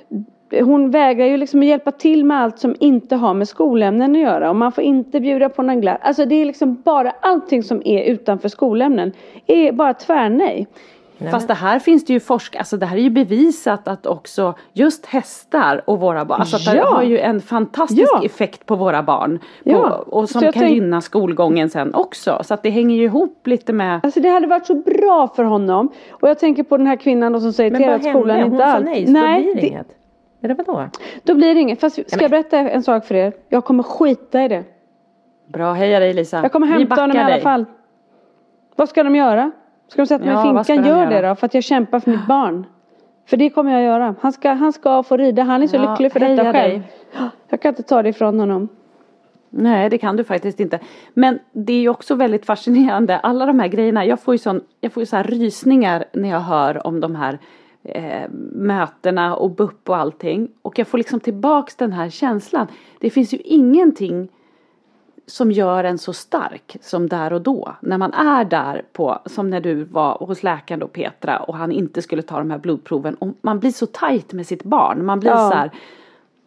Hon 0.52 0.92
vägrar 0.92 1.26
ju 1.26 1.38
liksom 1.38 1.60
att 1.60 1.66
hjälpa 1.66 1.92
till 1.92 2.26
med 2.26 2.38
allt 2.42 2.60
som 2.60 2.76
inte 2.80 3.16
har 3.16 3.34
med 3.34 3.48
skolämnen 3.48 4.12
att 4.12 4.22
göra. 4.22 4.50
Och 4.50 4.56
man 4.56 4.72
får 4.72 4.84
inte 4.84 5.20
bjuda 5.20 5.50
på 5.50 5.62
någon 5.62 5.82
glass. 5.82 5.98
Alltså 6.02 6.26
det 6.26 6.36
är 6.36 6.46
liksom 6.46 6.82
bara 6.86 7.12
allting 7.22 7.64
som 7.64 7.82
är 7.86 8.04
utanför 8.04 8.50
skolämnen. 8.50 9.12
Är 9.48 9.72
bara 9.72 9.94
tvärnej. 9.94 10.68
Fast 11.32 11.48
det 11.48 11.54
här 11.54 11.80
finns 11.80 12.06
det 12.06 12.14
ju 12.14 12.20
forsk, 12.20 12.56
alltså 12.56 12.78
det 12.78 12.86
här 12.86 12.98
är 12.98 13.02
ju 13.02 13.10
bevisat 13.10 13.88
att 13.88 14.06
också 14.06 14.54
just 14.74 15.06
hästar 15.06 15.82
och 15.88 16.00
våra 16.00 16.26
barn, 16.26 16.40
alltså 16.40 16.56
att 16.56 16.66
det 16.66 16.76
Ja. 16.78 16.86
har 16.96 17.04
ju 17.04 17.20
en 17.20 17.42
fantastisk 17.42 18.10
Ja. 18.14 18.22
effekt 18.26 18.66
på 18.66 18.76
våra 18.76 19.04
barn. 19.04 19.40
På, 19.40 19.44
Ja. 19.70 20.04
Och 20.08 20.30
som 20.30 20.42
kan 20.42 20.54
tänk- 20.54 20.72
gynna 20.72 21.02
skolgången 21.02 21.70
sen 21.70 21.94
också. 21.96 22.40
Så 22.44 22.54
att 22.54 22.64
det 22.64 22.70
hänger 22.70 22.96
ju 22.96 23.04
ihop 23.04 23.48
lite 23.48 23.74
med 23.74 24.00
Alltså 24.04 24.20
det 24.20 24.30
hade 24.30 24.48
varit 24.48 24.66
så 24.66 24.76
bra 24.76 25.28
för 25.36 25.44
honom. 25.44 25.90
Och 26.10 26.30
jag 26.30 26.40
tänker 26.40 26.64
på 26.64 26.78
den 26.78 26.88
här 26.88 26.96
kvinnan 26.96 27.32
då 27.34 27.40
som 27.40 27.54
säger 27.54 27.72
Men 27.72 27.82
till 27.82 27.88
vad 27.90 27.96
att 27.96 28.04
skolan 28.10 28.38
hände? 28.38 28.46
inte 28.56 28.64
Hon 28.64 28.72
sa 28.72 28.76
allt. 28.78 28.86
nej, 28.86 29.06
så 29.06 29.12
då 29.14 29.20
blir 29.20 29.56
det 29.56 29.68
inget. 29.68 29.88
Eller 30.44 30.56
vadå? 30.56 30.90
Då 31.24 31.36
blir 31.36 31.56
det 31.56 31.62
inget. 31.62 31.80
Fast 31.80 32.10
ska 32.12 32.22
jag 32.22 32.32
berätta 32.32 32.58
en 32.58 32.84
sak 32.84 33.06
för 33.06 33.16
er? 33.16 33.34
Jag 33.50 33.66
kommer 33.66 33.84
skita 33.84 34.44
i 34.44 34.48
det. 34.48 34.64
Bra, 35.54 35.74
heja 35.74 36.00
dig 36.00 36.14
Lisa. 36.14 36.40
Jag 36.42 36.52
kommer 36.52 36.68
hämta 36.68 36.96
honom 37.02 37.18
i 37.18 37.20
alla 37.20 37.30
dig. 37.30 37.42
fall. 37.42 37.66
Vad 38.76 38.90
ska 38.90 39.04
de 39.04 39.16
göra? 39.16 39.52
Ska 39.88 40.02
de 40.02 40.06
sätta 40.08 40.26
mig 40.26 40.34
i 40.62 40.64
finkan? 40.64 40.86
Gör 40.86 41.06
det 41.06 41.28
då 41.28 41.36
för 41.36 41.46
att 41.46 41.54
jag 41.54 41.64
kämpar 41.64 42.00
för 42.00 42.12
mitt 42.12 42.28
barn. 42.28 42.66
För 43.26 43.38
det 43.38 43.50
kommer 43.50 43.72
jag 43.72 43.84
göra. 43.84 44.16
Han 44.22 44.34
ska, 44.34 44.52
han 44.54 44.74
ska 44.74 45.04
få 45.04 45.18
rida. 45.18 45.44
Han 45.44 45.64
är 45.64 45.68
så 45.68 45.76
Ja, 45.76 45.92
lycklig 45.92 46.12
för 46.12 46.20
detta 46.20 46.44
själv. 46.44 46.54
dig. 46.54 46.82
Jag 47.50 47.62
kan 47.62 47.70
inte 47.70 47.84
ta 47.84 48.04
det 48.04 48.10
ifrån 48.10 48.40
honom. 48.40 48.68
Nej, 49.50 49.90
det 49.90 49.98
kan 49.98 50.16
du 50.18 50.24
faktiskt 50.24 50.60
inte. 50.60 50.80
Men 51.14 51.40
det 51.52 51.74
är 51.74 51.80
ju 51.80 51.90
också 51.90 52.16
väldigt 52.16 52.46
fascinerande, 52.46 53.20
alla 53.20 53.46
de 53.46 53.60
här 53.60 53.68
grejerna. 53.68 54.06
Jag 54.06 54.20
får 54.20 54.34
ju, 54.34 54.38
sån, 54.38 54.62
jag 54.82 54.92
får 54.94 55.02
ju 55.02 55.06
så 55.08 55.16
här 55.16 55.24
rysningar 55.24 56.06
när 56.14 56.30
jag 56.30 56.40
hör 56.40 56.88
om 56.88 57.00
de 57.00 57.16
här 57.16 57.40
eh, 57.84 58.30
mötena 58.52 59.36
och 59.36 59.52
BUP 59.52 59.90
och 59.90 59.98
allting. 59.98 60.48
Och 60.62 60.80
jag 60.80 60.88
får 60.88 60.98
liksom 60.98 61.20
tillbaks 61.20 61.76
den 61.76 61.92
här 61.94 62.10
känslan. 62.10 62.68
Det 63.00 63.10
finns 63.10 63.34
ju 63.34 63.38
ingenting 63.38 64.30
som 65.28 65.52
gör 65.52 65.84
en 65.84 65.98
så 65.98 66.14
stark 66.14 66.78
som 66.82 67.08
där 67.10 67.34
och 67.34 67.42
då. 67.42 67.76
När 67.82 67.98
man 67.98 68.14
är 68.14 68.46
där 68.46 68.82
på, 68.94 69.20
som 69.26 69.50
när 69.50 69.62
du 69.62 69.84
var 69.84 70.18
hos 70.18 70.44
läkaren 70.44 70.80
då 70.80 70.88
Petra 70.88 71.38
och 71.40 71.56
han 71.56 71.72
inte 71.72 72.02
skulle 72.02 72.22
ta 72.22 72.38
de 72.38 72.52
här 72.52 72.58
blodproven. 72.58 73.16
Och 73.16 73.28
man 73.42 73.60
blir 73.60 73.72
så 73.72 73.86
tajt 73.86 74.34
med 74.34 74.48
sitt 74.48 74.64
barn. 74.64 75.06
Man 75.06 75.20
blir 75.20 75.32
Ja. 75.32 75.50
så 75.50 75.56
här. 75.56 75.72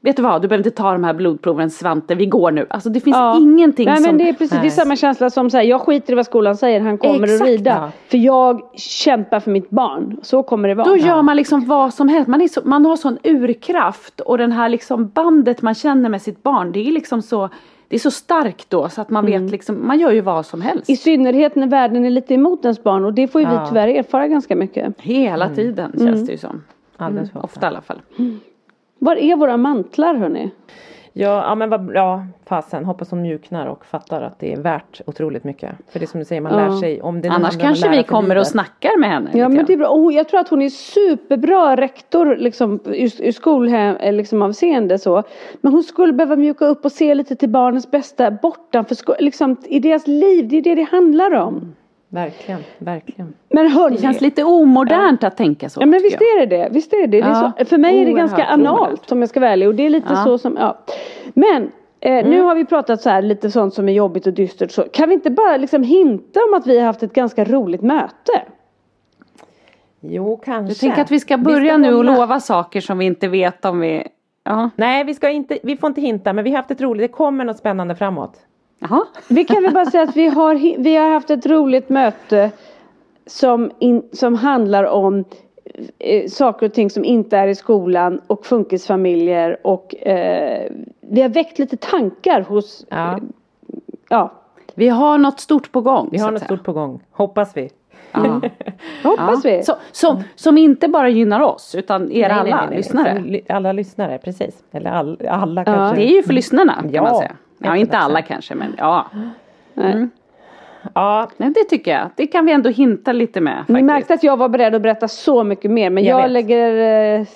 Vet 0.03 0.17
du 0.17 0.23
vad, 0.23 0.43
du 0.43 0.49
behöver 0.49 0.67
inte 0.67 0.77
ta 0.77 0.93
de 0.93 1.05
här 1.05 1.15
blodproven 1.15 1.71
Svante, 1.71 2.15
vi 2.15 2.27
går 2.27 2.51
nu. 2.51 2.67
Alltså 2.71 2.89
det 2.91 3.01
finns 3.01 3.17
Ja. 3.17 3.37
ingenting 3.39 3.87
Nej 3.87 3.97
som... 3.97 4.05
men 4.07 4.19
det 4.19 4.29
är 4.29 4.33
precis, 4.33 4.61
det 4.61 4.67
är 4.67 4.71
samma 4.71 4.97
känsla 4.97 5.31
som 5.31 5.51
säger 5.51 5.71
jag 5.71 5.81
skiter 5.81 6.13
i 6.13 6.17
vad 6.17 6.27
skolan 6.27 6.57
säger, 6.57 6.81
han 6.81 6.99
kommer 6.99 7.23
att 7.23 7.31
Exakt, 7.31 7.49
rida. 7.51 7.71
ja. 7.71 7.91
För 8.09 8.19
jag 8.19 8.61
kämpar 8.79 9.41
för 9.41 9.51
mitt 9.51 9.71
barn. 9.71 10.17
Så 10.23 10.43
kommer 10.43 10.69
det 10.69 10.75
vara. 10.75 10.89
Då 10.89 10.97
gör 10.97 11.23
man 11.23 11.37
liksom 11.37 11.67
vad 11.67 11.95
som 11.95 12.09
helst. 12.09 12.29
Man, 12.29 12.41
är 12.41 12.49
så, 12.49 12.61
man 12.65 12.85
har 12.85 12.97
sån 12.97 13.19
urkraft 13.25 14.21
och 14.21 14.39
den 14.39 14.53
här 14.53 14.69
liksom 14.69 15.09
bandet 15.09 15.63
man 15.63 15.75
känner 15.75 16.09
med 16.09 16.23
sitt 16.23 16.43
barn. 16.43 16.73
Det 16.73 16.89
är 16.89 16.93
liksom 16.93 17.23
så, 17.23 17.49
det 17.91 17.97
är 17.97 18.01
så 18.01 18.11
starkt 18.11 18.71
då 18.71 18.89
så 18.89 19.01
att 19.01 19.11
man 19.11 19.27
vet 19.27 19.51
liksom, 19.51 19.87
man 19.87 19.99
gör 19.99 20.11
ju 20.13 20.21
vad 20.21 20.47
som 20.47 20.61
helst. 20.61 20.89
Mm. 20.89 20.95
I 20.95 20.97
synnerhet 20.97 21.55
när 21.55 21.67
världen 21.67 22.05
är 22.05 22.11
lite 22.11 22.35
emot 22.35 22.65
ens 22.65 22.83
barn 22.83 23.05
och 23.05 23.15
det 23.15 23.29
får 23.29 23.41
ju 23.41 23.47
vi 23.47 23.55
Ja. 23.55 23.67
tyvärr 23.69 23.89
erfara 23.89 24.29
ganska 24.29 24.57
mycket. 24.57 25.01
Hela 25.01 25.49
tiden 25.49 25.93
känns 25.99 26.27
det 26.27 26.33
ju 26.33 26.39
som. 26.39 26.63
Alldeles 26.97 27.31
för 27.31 27.45
Ofta 27.45 27.67
i 27.67 27.69
alla 27.69 27.81
fall. 27.81 28.01
Var 28.99 29.17
är 29.17 29.37
våra 29.37 29.57
mantlar 29.57 30.15
hörni? 30.15 30.51
Ja, 31.13 31.45
ja 31.49 31.55
men 31.55 31.71
vad 31.71 31.85
bra. 31.85 32.25
Fasen, 32.47 32.85
hoppas 32.85 33.11
hon 33.11 33.23
mjuknar 33.23 33.67
och 33.67 33.85
fattar 33.85 34.23
att 34.23 34.39
det 34.39 34.53
är 34.53 34.57
värt 34.57 35.01
otroligt 35.07 35.45
mycket. 35.45 35.71
För 35.91 35.99
det 35.99 36.05
är 36.05 36.07
som 36.07 36.21
du 36.21 36.25
säger, 36.27 36.41
man 36.41 36.53
Ja. 36.53 36.69
lär 36.69 36.77
sig 36.77 37.03
om 37.03 37.21
det 37.21 37.29
Annars 37.29 37.59
kanske 37.59 37.89
vi 37.89 38.03
kommer 38.03 38.29
livet. 38.29 38.41
och 38.41 38.47
snackar 38.47 38.99
med 39.01 39.11
henne. 39.11 39.31
Ja 39.35 39.49
men 39.49 39.65
det 39.67 39.73
är 39.73 39.77
bra. 39.77 39.89
Oh, 39.89 40.15
jag 40.15 40.29
tror 40.29 40.41
att 40.41 40.49
hon 40.49 40.63
är 40.63 40.69
superbra 40.69 41.77
rektor 41.77 42.37
liksom 42.37 42.81
ur, 42.85 43.23
ur 43.23 43.33
skolhem, 43.33 43.97
eh, 43.97 44.13
liksom 44.13 44.43
avseende 44.43 44.99
så. 44.99 45.23
Men 45.61 45.73
hon 45.73 45.83
skulle 45.83 46.13
behöva 46.13 46.37
mjuka 46.37 46.65
upp 46.67 46.85
och 46.85 46.93
se 46.93 47.15
lite 47.15 47.37
till 47.37 47.49
barnens 47.49 47.91
bästa 47.91 48.31
bortanför 48.31 48.95
sko- 48.95 49.15
liksom 49.19 49.57
i 49.65 49.79
deras 49.79 50.07
liv. 50.07 50.49
Det 50.49 50.57
är 50.57 50.63
det 50.63 50.75
det 50.75 50.89
handlar 50.91 51.35
om. 51.35 51.75
Verkligen, 52.13 52.61
verkligen. 52.79 53.35
Men 53.49 53.71
hörni. 53.71 53.97
Det 53.97 54.03
känns 54.03 54.21
lite 54.21 54.45
omodernt 54.45 55.25
att 55.25 55.37
tänka 55.37 55.69
så. 55.69 55.81
Ja 55.81 55.87
men 55.87 56.03
visst 56.03 56.21
är 56.21 56.41
det 56.41 56.57
det. 56.57 56.69
Visst 56.73 56.93
är 56.93 56.97
det 57.01 57.07
det. 57.07 57.21
det 57.21 57.27
är 57.27 57.29
Ja. 57.29 57.53
så, 57.59 57.65
för 57.65 57.79
mig 57.79 57.91
är 58.01 58.05
det 58.07 58.13
Oerhört 58.13 58.31
ganska 58.31 58.45
analt 58.45 59.13
om 59.13 59.21
jag 59.21 59.29
ska 59.29 59.41
vara 59.41 59.51
ärlig. 59.51 59.69
Och 59.69 59.75
det 59.75 59.87
är 59.87 59.91
lite 59.91 60.07
Ja. 60.13 60.25
så 60.25 60.39
som, 60.39 60.57
ja. 60.61 60.79
Men 61.35 61.63
eh, 62.01 62.13
Mm. 62.13 62.31
nu 62.31 62.41
har 62.41 62.55
vi 62.55 62.65
pratat 62.65 63.03
så 63.03 63.11
här 63.11 63.23
lite 63.23 63.51
sånt 63.51 63.75
som 63.75 63.89
är 63.89 63.93
jobbigt 63.93 64.27
och 64.27 64.33
dystert. 64.33 64.71
Så. 64.71 64.83
Kan 64.83 65.09
vi 65.09 65.15
inte 65.15 65.31
bara 65.31 65.57
liksom 65.57 65.83
hinta 65.83 66.41
om 66.41 66.55
att 66.55 66.67
vi 66.67 66.79
har 66.79 66.87
haft 66.87 67.03
ett 67.03 67.13
ganska 67.13 67.45
roligt 67.45 67.83
möte? 67.83 68.43
Jo, 70.01 70.37
kanske. 70.45 70.71
Jag 70.71 70.77
tänker 70.79 71.03
att 71.03 71.11
vi 71.11 71.21
ska 71.21 71.39
börja 71.39 71.77
nu 71.77 71.95
och 71.95 72.05
lova 72.05 72.41
saker 72.41 72.81
som 72.81 72.99
vi 72.99 73.05
inte 73.05 73.29
vet 73.29 73.65
om 73.65 73.81
vi... 73.81 74.07
Ja. 74.45 74.71
Nej, 74.77 75.05
vi, 75.05 75.15
ska 75.15 75.31
inte, 75.31 75.59
vi 75.63 75.77
får 75.77 75.87
inte 75.89 76.01
hinta, 76.01 76.33
men 76.33 76.45
vi 76.45 76.51
har 76.51 76.57
haft 76.57 76.71
ett 76.71 76.81
roligt. 76.81 77.03
Det 77.03 77.09
kommer 77.17 77.45
något 77.45 77.59
spännande 77.59 77.95
framåt. 77.95 78.33
Jaha. 78.81 79.05
Vi 79.29 79.45
kan 79.45 79.63
väl 79.63 79.75
bara 79.75 79.87
säga 79.87 80.03
att 80.03 80.17
vi 80.17 80.27
har, 80.29 80.55
vi 80.83 80.97
har 80.97 81.11
haft 81.11 81.31
ett 81.31 81.47
roligt 81.47 81.89
möte 81.89 82.51
som, 83.27 83.71
in, 83.79 84.03
som 84.13 84.35
handlar 84.35 84.85
om 84.85 85.25
eh, 85.99 86.29
saker 86.29 86.67
och 86.67 86.73
ting 86.75 86.91
som 86.91 87.05
inte 87.05 87.37
är 87.37 87.49
i 87.49 87.55
skolan 87.55 88.21
och 88.27 88.47
funkisfamiljer 88.47 89.67
och 89.67 90.07
eh, 90.07 90.73
vi 91.01 91.23
har 91.23 91.29
väckt 91.29 91.59
lite 91.59 91.77
tankar 91.77 92.41
hos, 92.41 92.87
Ja. 92.91 93.13
eh, 93.13 93.19
ja, 94.09 94.33
Vi 94.75 94.89
har 94.89 95.19
något 95.19 95.41
stort 95.41 95.73
på 95.73 95.81
gång. 95.81 96.09
Vi 96.13 96.19
har 96.19 96.31
något 96.31 96.41
säga. 96.41 96.47
stort 96.47 96.65
på 96.65 96.73
gång, 96.73 97.03
hoppas 97.11 97.57
vi. 97.57 97.71
Ja. 98.13 98.41
hoppas 99.05 99.45
vi. 99.45 99.63
Så, 99.63 99.75
som, 99.93 100.23
som 100.35 100.59
inte 100.59 100.89
bara 100.89 101.09
gynnar 101.09 101.41
oss 101.41 101.75
utan 101.75 102.03
er 102.13 102.29
Nej, 102.29 102.31
alla 102.31 102.43
nej, 102.43 102.51
nej, 102.53 102.67
nej. 102.69 102.77
lyssnare. 102.77 103.41
Alla 103.57 103.73
lyssnare, 103.73 104.19
precis. 104.19 104.65
Eller 104.73 104.91
all, 104.91 105.21
alla 105.29 105.65
kanske. 105.65 105.97
Det 105.97 106.11
är 106.13 106.17
ju 106.17 106.23
för 106.23 106.33
lyssnarna 106.33 106.75
kan 106.75 106.91
Ja, 106.93 107.03
man 107.03 107.17
säga. 107.17 107.33
Ja, 107.63 107.77
inte 107.77 107.97
100%. 107.97 108.01
alla 108.01 108.23
kanske 108.23 108.55
men 108.55 108.75
ja. 108.79 109.07
Nej. 109.75 110.09
Ja, 110.95 111.29
Nej, 111.37 111.51
det 111.51 111.65
tycker 111.65 111.91
jag. 111.91 112.11
Det 112.17 112.27
kan 112.27 112.47
vi 112.47 112.53
ändå 112.53 112.71
hinta 112.71 113.13
lite 113.13 113.41
med. 113.41 113.55
Ni 113.55 113.59
Faktiskt. 113.75 113.87
märkte 113.87 114.15
att 114.15 114.23
jag 114.23 114.37
var 114.37 114.49
beredd 114.49 114.75
att 114.75 114.83
berätta 114.83 115.09
så 115.09 115.45
mycket 115.45 115.71
mer 115.71 115.91
men 115.91 116.05
Jag 116.05 116.21
jag, 116.25 116.31
lägger 116.31 116.71
eh, 117.21 117.27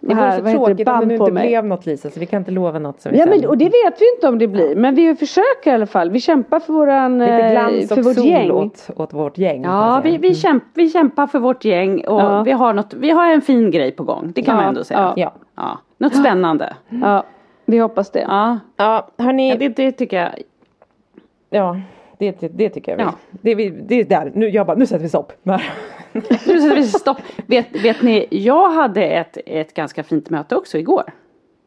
det 0.00 0.14
vore 0.14 0.32
så 0.32 0.36
heter 0.36 0.42
det, 0.42 0.52
tråkigt 0.52 0.88
om 0.88 1.00
det 1.00 1.06
nu 1.06 1.14
inte 1.14 1.32
blev 1.32 1.64
något 1.64 1.86
Lisa, 1.86 2.10
så 2.10 2.20
vi 2.20 2.26
kan 2.26 2.38
inte 2.38 2.50
lova 2.50 2.78
något 2.78 3.00
som 3.00 3.12
vi 3.12 3.18
Ja 3.18 3.26
men 3.26 3.46
och 3.46 3.58
det 3.58 3.64
vet 3.64 4.00
vi 4.00 4.04
inte 4.16 4.28
om 4.28 4.38
det 4.38 4.46
blir 4.48 4.76
men 4.76 4.94
vi 4.94 5.16
försöker 5.16 5.70
i 5.70 5.74
alla 5.74 5.86
fall. 5.86 6.10
Vi 6.10 6.20
kämpar 6.20 6.60
för 6.60 6.72
våran, 6.72 7.18
Lite 7.18 7.32
eh, 7.32 7.50
glans 7.52 7.88
för 7.88 7.98
och 7.98 8.04
vårt 8.04 8.14
sol 8.14 8.26
gäng. 8.26 8.50
åt, 8.50 8.90
åt 8.96 9.12
vårt 9.14 9.38
gäng. 9.38 9.62
Ja, 9.64 10.00
vi, 10.04 10.16
vi, 10.18 10.34
kämp, 10.34 10.64
vi 10.74 10.90
kämpar 10.90 11.26
för 11.26 11.38
vårt 11.38 11.64
gäng 11.64 12.06
och 12.06 12.20
Ja. 12.20 12.42
vi, 12.42 12.52
har 12.52 12.72
något, 12.72 12.94
vi 12.94 13.10
har 13.10 13.26
en 13.32 13.40
fin 13.42 13.70
grej 13.70 13.92
på 13.92 14.02
gång. 14.02 14.32
Det 14.34 14.42
kan 14.42 14.54
Ja, 14.54 14.60
man 14.60 14.68
ändå 14.68 14.84
säga. 14.84 15.12
ja. 15.16 15.32
Ja. 15.56 15.78
Något 15.98 16.14
spännande. 16.16 16.74
Ja, 16.88 17.24
vi 17.66 17.78
hoppas 17.78 18.10
det. 18.10 18.20
Ja, 18.20 18.58
Ja, 18.76 19.08
hörni. 19.18 19.48
ja 19.50 19.56
det, 19.56 19.68
det 19.68 19.92
tycker 19.92 20.16
jag. 20.22 20.32
Ja, 21.50 21.80
det, 22.18 22.40
det, 22.40 22.48
det 22.48 22.68
tycker 22.68 22.92
jag. 22.92 23.00
Ja. 23.00 23.04
Ja. 23.04 23.38
Det, 23.42 23.54
det 23.70 23.94
är 24.00 24.04
där. 24.04 24.32
Nu, 24.34 24.48
jag 24.48 24.66
bara, 24.66 24.76
nu 24.76 24.86
sätter 24.86 25.02
vi 25.02 25.08
stopp. 25.08 25.32
Nu 26.12 26.20
sätter 26.60 26.74
vi 26.76 26.82
stopp. 26.86 27.18
Vet, 27.46 27.84
vet 27.84 28.02
ni, 28.02 28.26
jag 28.30 28.70
hade 28.70 29.04
ett, 29.04 29.38
ett 29.46 29.74
ganska 29.74 30.02
fint 30.02 30.30
möte 30.30 30.56
också 30.56 30.78
igår. 30.78 31.02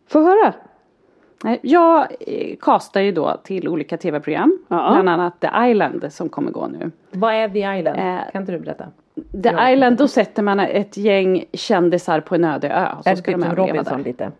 Få 0.08 0.20
höra. 0.22 0.54
Jag 1.62 2.08
eh, 2.28 2.56
castar 2.62 3.02
ju 3.02 3.12
då 3.12 3.38
till 3.44 3.68
olika 3.68 3.98
tv-program. 3.98 4.60
Ja. 4.68 4.90
Bland 4.92 5.10
annat 5.10 5.40
The 5.40 5.48
Island 5.72 6.06
som 6.10 6.30
kommer 6.30 6.52
gå 6.52 6.68
nu. 6.68 6.92
Vad 7.12 7.34
är 7.34 7.50
The 7.50 7.80
Island? 7.80 8.00
Eh, 8.00 8.32
kan 8.32 8.42
inte 8.42 8.52
du 8.52 8.60
berätta? 8.60 8.86
The 9.44 9.74
Island, 9.74 9.98
då 9.98 10.08
sätter 10.08 10.44
man 10.44 10.60
ett 10.60 10.98
gäng 10.98 11.46
kändisar 11.54 12.20
på 12.20 12.36
en 12.36 12.44
öde 12.44 12.70
ö. 12.70 12.88
Och 12.98 13.04
så 13.04 13.16
ska 13.16 13.16
typ 13.16 13.26
de 13.26 13.32
som 13.42 13.52
överleva 13.52 13.84
där. 13.84 13.98
lite? 13.98 14.32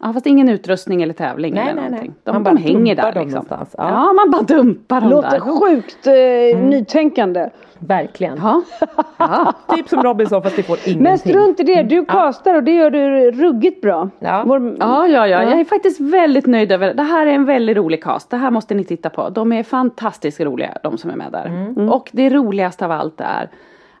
Ja 0.00 0.12
fast 0.12 0.26
ingen 0.26 0.48
utrustning 0.48 1.02
eller 1.02 1.14
tävling 1.14 1.54
Nej, 1.54 1.62
eller 1.62 1.74
nej, 1.74 1.82
nej. 1.82 1.90
någonting. 1.90 2.14
De, 2.24 2.32
Man 2.32 2.44
de 2.44 2.50
bara 2.50 2.60
hänger 2.60 2.94
dumpar 2.94 3.02
där 3.06 3.12
dem 3.12 3.22
liksom. 3.22 3.44
någonstans. 3.50 3.74
Ja. 3.78 3.90
Ja. 3.90 4.12
man 4.12 4.30
bara 4.30 4.42
dumpar 4.42 5.00
dem 5.00 5.10
Låter 5.10 5.30
där. 5.30 5.40
sjukt 5.40 6.06
eh, 6.06 6.68
nytänkande. 6.68 7.50
Verkligen. 7.78 8.38
Ja. 8.42 8.62
ja. 9.18 9.52
Typ 9.68 9.88
som 9.88 10.02
Robinson 10.02 10.42
fast 10.42 10.56
det 10.56 10.62
får 10.62 10.76
ingenting. 10.84 11.02
Men 11.02 11.18
strunt 11.18 11.60
i 11.60 11.62
det, 11.62 11.82
du 11.82 12.04
castar 12.04 12.54
och 12.54 12.62
det 12.62 12.70
gör 12.74 12.90
du 12.90 13.30
ruggigt 13.30 13.82
bra. 13.82 14.10
Ja. 14.18 14.42
Vår, 14.46 14.76
Ja, 14.80 15.06
ja, 15.06 15.26
ja, 15.26 15.42
jag 15.42 15.60
är 15.60 15.64
faktiskt 15.64 16.00
väldigt 16.00 16.46
nöjd 16.46 16.72
över 16.72 16.86
det. 16.86 16.92
Det 16.92 17.02
här 17.02 17.26
är 17.26 17.30
en 17.32 17.44
väldigt 17.44 17.76
rolig 17.76 18.02
cast. 18.02 18.30
Det 18.30 18.36
här 18.36 18.50
måste 18.50 18.74
ni 18.74 18.84
titta 18.84 19.10
på. 19.10 19.28
De 19.28 19.52
är 19.52 19.62
fantastiskt 19.62 20.40
roliga, 20.40 20.78
de 20.82 20.98
som 20.98 21.10
är 21.10 21.16
med 21.16 21.32
där. 21.32 21.46
Mm. 21.46 21.88
Och 21.88 22.08
det 22.12 22.30
roligaste 22.30 22.84
av 22.84 22.90
allt 22.90 23.20
är 23.20 23.48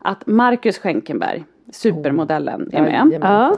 att 0.02 0.26
Marcus 0.26 0.78
Schenkenberg, 0.78 1.44
supermodellen, 1.72 2.70
är 2.72 2.82
med. 2.82 3.18
Ja. 3.22 3.52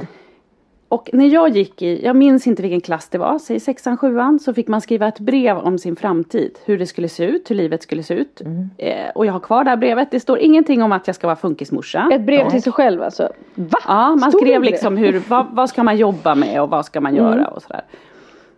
Och 0.90 1.10
när 1.12 1.26
jag 1.26 1.48
gick 1.48 1.82
i, 1.82 2.04
jag 2.04 2.16
minns 2.16 2.46
inte 2.46 2.62
vilken 2.62 2.80
klass 2.80 3.08
det 3.08 3.18
var, 3.18 3.38
säg 3.38 3.60
sexan, 3.60 3.96
sjuan, 3.96 4.40
så 4.40 4.54
fick 4.54 4.68
man 4.68 4.80
skriva 4.80 5.08
ett 5.08 5.18
brev 5.18 5.58
om 5.58 5.78
sin 5.78 5.96
framtid. 5.96 6.58
Hur 6.64 6.78
det 6.78 6.86
skulle 6.86 7.08
se 7.08 7.24
ut, 7.24 7.50
hur 7.50 7.54
livet 7.54 7.82
skulle 7.82 8.02
se 8.02 8.14
ut. 8.14 8.40
Mm. 8.40 8.70
Eh, 8.78 9.10
och 9.14 9.26
jag 9.26 9.32
har 9.32 9.40
kvar 9.40 9.64
det 9.64 9.70
här 9.70 9.76
brevet. 9.76 10.10
Det 10.10 10.20
står 10.20 10.38
ingenting 10.38 10.82
om 10.82 10.92
att 10.92 11.06
jag 11.06 11.16
ska 11.16 11.26
vara 11.26 11.36
funkismorsa. 11.36 12.08
Ett 12.12 12.20
brev 12.20 12.50
till 12.50 12.62
sig 12.62 12.72
själv 12.72 13.02
alltså. 13.02 13.32
Va? 13.54 13.78
Ja, 13.86 14.08
man 14.08 14.30
Stod 14.30 14.40
skrev 14.40 14.62
liksom 14.62 14.96
hur, 14.96 15.22
vad, 15.28 15.46
vad 15.50 15.68
ska 15.68 15.82
man 15.82 15.96
jobba 15.96 16.34
med 16.34 16.62
och 16.62 16.70
vad 16.70 16.84
ska 16.84 17.00
man 17.00 17.14
göra 17.14 17.46
och 17.46 17.62
sådär. 17.62 17.82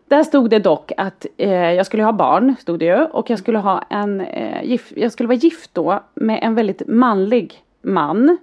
Där 0.09 0.23
stod 0.23 0.51
det 0.51 0.59
dock 0.59 0.93
att 0.97 1.27
eh, 1.37 1.51
jag 1.51 1.87
skulle 1.87 2.03
ha 2.03 2.13
barn, 2.13 2.55
stod 2.61 2.79
det 2.79 2.85
ju. 2.85 3.05
Och 3.05 3.31
jag 3.31 3.39
skulle 3.39 3.59
ha 3.59 3.83
en, 3.91 4.21
eh, 4.21 4.65
gif, 4.65 4.93
jag 4.97 5.13
skulle 5.13 5.27
vara 5.27 5.39
gift 5.39 5.71
då 5.75 6.03
med 6.15 6.39
en 6.43 6.55
väldigt 6.55 6.83
manlig 6.87 7.55
man. 7.83 8.39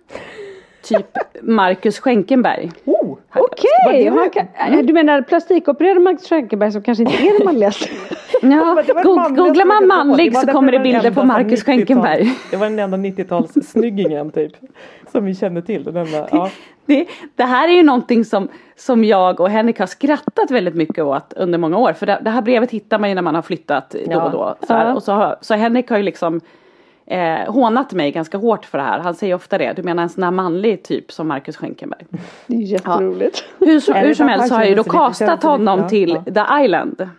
Typ 0.84 1.18
Marcus 1.42 2.00
Schenkenberg. 2.00 2.72
Oh, 2.86 3.18
Okej, 3.36 4.04
det- 4.04 4.10
han 4.10 4.30
kan- 4.30 4.86
du 4.86 4.94
menar 4.94 5.22
plastikopererade 5.22 6.00
Max 6.00 6.24
Schenkenberg 6.30 6.72
som 6.72 6.82
kanske 6.82 7.04
inte 7.04 7.16
är 7.24 7.38
den 7.38 7.46
manligaste? 7.46 7.86
Ja, 8.42 8.84
googlar 9.36 9.66
man 9.66 9.88
manlig 9.88 10.38
så 10.38 10.48
kommer 10.48 10.72
det 10.72 10.80
bilder 10.80 11.12
på 11.12 11.24
Marcus 11.24 11.52
90-tals 11.52 11.64
Schenkenberg. 11.64 12.34
Det 12.52 12.58
var 12.58 12.66
den 12.70 12.80
enda 12.80 12.98
90-talssnyggingen 12.98 14.32
typ. 14.34 14.52
Som 15.12 15.26
vi 15.26 15.36
kände 15.36 15.62
till. 15.62 15.84
Den 15.84 15.98
enda, 15.98 16.28
ja. 16.32 16.50
Det, 16.86 17.06
det 17.36 17.44
här 17.44 17.68
är 17.68 17.72
ju 17.74 17.84
någonting 17.84 18.26
som, 18.26 18.48
som 18.76 19.04
jag 19.04 19.40
och 19.40 19.50
Henrik 19.50 19.80
har 19.80 19.86
skrattat 19.88 20.52
väldigt 20.52 20.76
mycket 20.76 21.04
åt 21.04 21.34
under 21.36 21.58
många 21.58 21.78
år. 21.78 21.94
För 21.94 22.06
det, 22.06 22.20
det 22.22 22.30
här 22.30 22.42
brevet 22.42 22.72
hittar 22.72 23.00
man 23.00 23.10
ju 23.10 23.16
när 23.16 23.22
man 23.22 23.36
har 23.36 23.42
flyttat 23.42 23.96
då 24.10 24.22
och 24.22 24.32
då. 24.32 24.56
Så, 24.68 24.74
här, 24.74 24.96
och 24.96 25.04
så, 25.04 25.12
har, 25.12 25.38
så 25.42 25.54
Henrik 25.54 25.90
har 25.90 25.98
ju 25.98 26.04
liksom 26.04 26.42
eh, 27.10 27.54
hånat 27.54 27.94
mig 27.94 28.12
ganska 28.12 28.38
hårt 28.38 28.66
för 28.66 28.78
det 28.78 28.84
här. 28.84 29.00
Han 29.00 29.16
säger 29.16 29.36
ofta 29.36 29.58
det. 29.58 29.74
Du 29.76 29.84
menar 29.84 30.04
en 30.04 30.10
sån 30.10 30.24
här 30.24 30.32
manlig 30.32 30.84
typ 30.84 31.12
som 31.12 31.28
Marcus 31.28 31.58
Schenkenberg. 31.58 32.06
Det 32.48 32.56
är 32.56 32.60
jätteroligt. 32.60 33.44
Hur, 33.60 33.94
det 33.94 34.00
hur 34.00 34.14
som 34.14 34.28
för 34.28 34.34
att 34.34 34.40
helst 34.40 34.48
så 34.48 34.56
har 34.56 34.62
jag 34.62 34.70
ju 34.70 34.76
då 34.76 34.84
castat 34.84 35.44
honom 35.44 35.88
till 35.88 36.20
ja, 36.26 36.34
The 36.34 36.64
Island. 36.64 37.10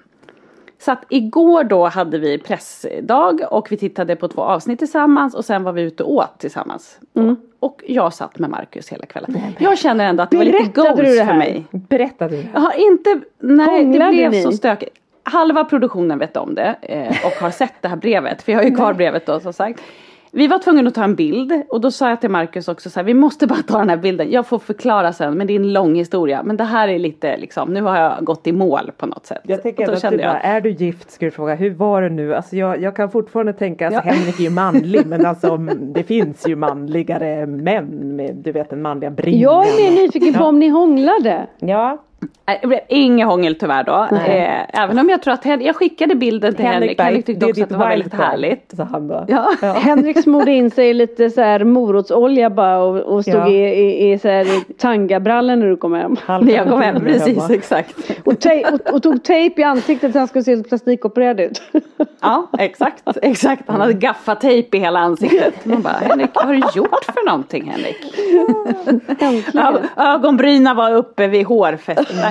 Så 0.79 0.93
att 0.93 1.05
igår 1.09 1.65
då 1.65 1.87
hade 1.87 2.19
vi 2.19 2.39
pressdag 2.39 3.41
och 3.51 3.73
vi 3.73 3.77
tittade 3.77 4.17
på 4.17 4.29
två 4.29 4.43
avsnitt 4.43 4.79
tillsammans 4.79 5.35
och 5.35 5.45
sen 5.45 5.63
var 5.63 5.73
vi 5.73 5.83
ute 5.83 6.03
och 6.03 6.13
åt 6.13 6.39
tillsammans. 6.39 6.99
Mm. 7.15 7.37
Och 7.61 7.83
jag 7.87 8.15
satt 8.15 8.39
med 8.39 8.51
Marcus 8.51 8.89
hela 8.89 9.07
kvällen. 9.07 9.37
Jag 9.59 9.79
känner 9.79 10.05
ändå 10.05 10.23
att 10.23 10.31
det 10.31 10.37
var 10.37 10.45
lite 10.45 10.59
Berättade 10.59 10.89
du 10.91 11.03
goals 11.03 11.19
det 11.19 11.25
för 11.25 11.33
här? 11.33 11.39
mig. 11.39 11.67
Berätta 11.71 12.29
du. 12.29 12.47
Jag 12.55 12.61
har 12.61 12.91
inte, 12.91 13.21
nej 13.39 13.85
Hånglade 13.85 14.11
det 14.11 14.17
blev 14.17 14.31
ni? 14.31 14.43
så 14.43 14.53
stökigt. 14.53 14.97
Halva 15.31 15.65
produktionen 15.65 16.19
vet 16.19 16.37
om 16.37 16.55
det 16.55 16.77
eh, 16.83 17.27
och 17.27 17.33
har 17.43 17.51
sett 17.51 17.75
det 17.81 17.89
här 17.89 17.97
brevet. 17.97 18.43
För 18.43 18.53
jag 18.53 18.59
har 18.59 18.65
ju 18.65 18.75
kvar 18.75 18.93
brevet 18.93 19.27
då 19.27 19.41
som 19.41 19.53
sagt. 19.53 19.81
Vi 20.33 20.47
var 20.47 20.59
tvungna 20.59 20.89
att 20.89 20.95
ta 20.95 21.05
en 21.05 21.15
bild 21.15 21.63
och 21.69 21.81
då 21.81 21.91
sa 21.91 22.09
jag 22.09 22.21
till 22.21 22.31
Marcus 22.31 22.69
också 22.69 22.91
så 22.91 23.01
här, 23.01 23.05
vi 23.05 23.15
måste 23.15 23.47
bara 23.47 23.63
ta 23.63 23.79
den 23.79 23.89
här 23.89 23.97
bilden. 23.97 24.31
Jag 24.31 24.47
får 24.47 24.59
förklara 24.59 25.13
sen 25.13 25.35
men 25.35 25.47
det 25.47 25.53
är 25.53 25.61
en 25.61 25.73
lång 25.73 25.95
historia. 25.95 26.43
Men 26.43 26.57
det 26.57 26.65
här 26.65 26.89
är 26.89 26.99
lite 26.99 27.37
liksom, 27.37 27.73
nu 27.73 27.83
har 27.83 27.99
jag 27.99 28.25
gått 28.25 28.47
i 28.47 28.53
mål 28.53 28.91
på 28.97 29.07
något 29.07 29.27
sätt. 29.27 29.41
Jag 29.43 29.63
tänker 29.63 29.93
att 29.93 30.11
du 30.11 30.17
bara, 30.17 30.41
är 30.41 30.61
du 30.61 30.71
gift 30.71 31.11
ska 31.11 31.25
du 31.25 31.31
fråga, 31.31 31.55
hur 31.55 31.71
var 31.71 32.03
det 32.03 32.09
nu? 32.09 32.35
Alltså 32.35 32.57
jag, 32.57 32.83
jag 32.83 32.97
kan 32.97 33.11
fortfarande 33.11 33.53
tänka, 33.53 33.87
alltså 33.87 34.03
Ja. 34.05 34.13
Henrik 34.13 34.39
är 34.39 34.45
ju 34.45 34.51
manlig 34.51 35.07
men 35.07 35.27
alltså 35.27 35.57
det 35.81 36.03
finns 36.03 36.49
ju 36.49 36.57
manligare 36.57 37.47
män 37.47 38.17
med 38.17 38.37
du 38.37 38.53
vet 38.53 38.71
den 38.71 38.83
manliga 38.83 39.11
bringen. 39.11 39.41
Jag 39.41 39.69
är 39.69 39.91
mer 39.91 40.03
nyfiken 40.03 40.35
på 40.35 40.45
om 40.45 40.59
ni 40.59 40.69
hånglade. 40.69 41.47
Ja, 41.59 41.99
Det 42.63 42.67
blev 42.67 42.81
inget 42.89 43.27
hångel 43.27 43.55
tyvärr 43.55 43.85
då. 43.85 44.17
Eh, 44.17 44.83
även 44.83 44.99
om 44.99 45.09
jag 45.09 45.23
tror 45.23 45.35
att 45.35 45.45
Hen- 45.45 45.63
jag 45.63 45.77
skickade 45.77 46.15
bilden 46.15 46.55
till 46.55 46.65
Henrik. 46.65 46.97
bara, 46.99 47.05
Henrik 47.05 47.27
tyckte 47.27 47.47
också 47.47 47.63
att 47.63 47.69
det 47.69 47.77
var 47.77 47.89
väldigt 47.89 48.15
härligt. 48.15 48.73
Så 48.77 48.83
han 48.83 49.09
bara, 49.09 49.25
Ja. 49.29 49.51
Henrik 49.75 50.23
smorde 50.23 50.51
in 50.53 50.71
sig 50.71 50.91
i 50.91 50.95
lite 50.95 51.31
så 51.31 51.41
här 51.41 51.65
morotsolja 51.65 52.51
bara 52.51 52.79
och, 52.83 52.97
och 52.97 53.23
stod 53.23 53.35
Ja. 53.35 53.49
i, 53.49 53.55
i, 53.65 54.13
i 54.13 54.19
så 54.19 54.29
här 54.29 54.47
tangabrallor 54.79 55.57
när 55.57 55.67
du 55.67 55.77
kom 55.77 55.93
hem. 55.95 56.17
halv- 56.27 56.45
När 56.47 56.53
jag 56.55 56.69
kom 56.69 56.81
hem, 56.81 56.95
hemma. 56.95 57.07
precis 57.07 57.51
exakt. 57.51 57.97
Och, 58.25 58.41
tej, 58.41 58.65
och, 58.65 58.95
och 58.95 59.03
tog 59.03 59.23
tejp 59.25 59.61
i 59.61 59.65
ansiktet 59.65 60.13
så 60.13 60.19
han 60.19 60.29
skulle 60.29 60.45
se 60.45 60.57
så 60.57 60.63
plastikopererad 60.65 61.41
ut. 61.41 61.63
Ja, 62.23 62.47
exakt, 62.59 63.03
exakt. 63.23 63.63
Han 63.67 63.81
hade 63.81 63.93
gaffatejp 63.93 64.77
i 64.77 64.81
hela 64.81 64.99
ansiktet. 65.01 65.65
Man 65.65 65.83
bara, 65.83 65.93
Henrik, 65.93 66.31
vad 66.35 66.45
har 66.45 66.53
du 66.55 66.61
gjort 66.75 67.05
för 67.05 67.27
någonting 67.27 67.71
Henrik? 67.71 67.97
Ö- 69.55 69.87
ögonbrynen 69.97 70.77
var 70.77 70.95
uppe 70.95 71.27
vid 71.29 71.47
hårfästet. 71.47 72.10
Nej, 72.15 72.31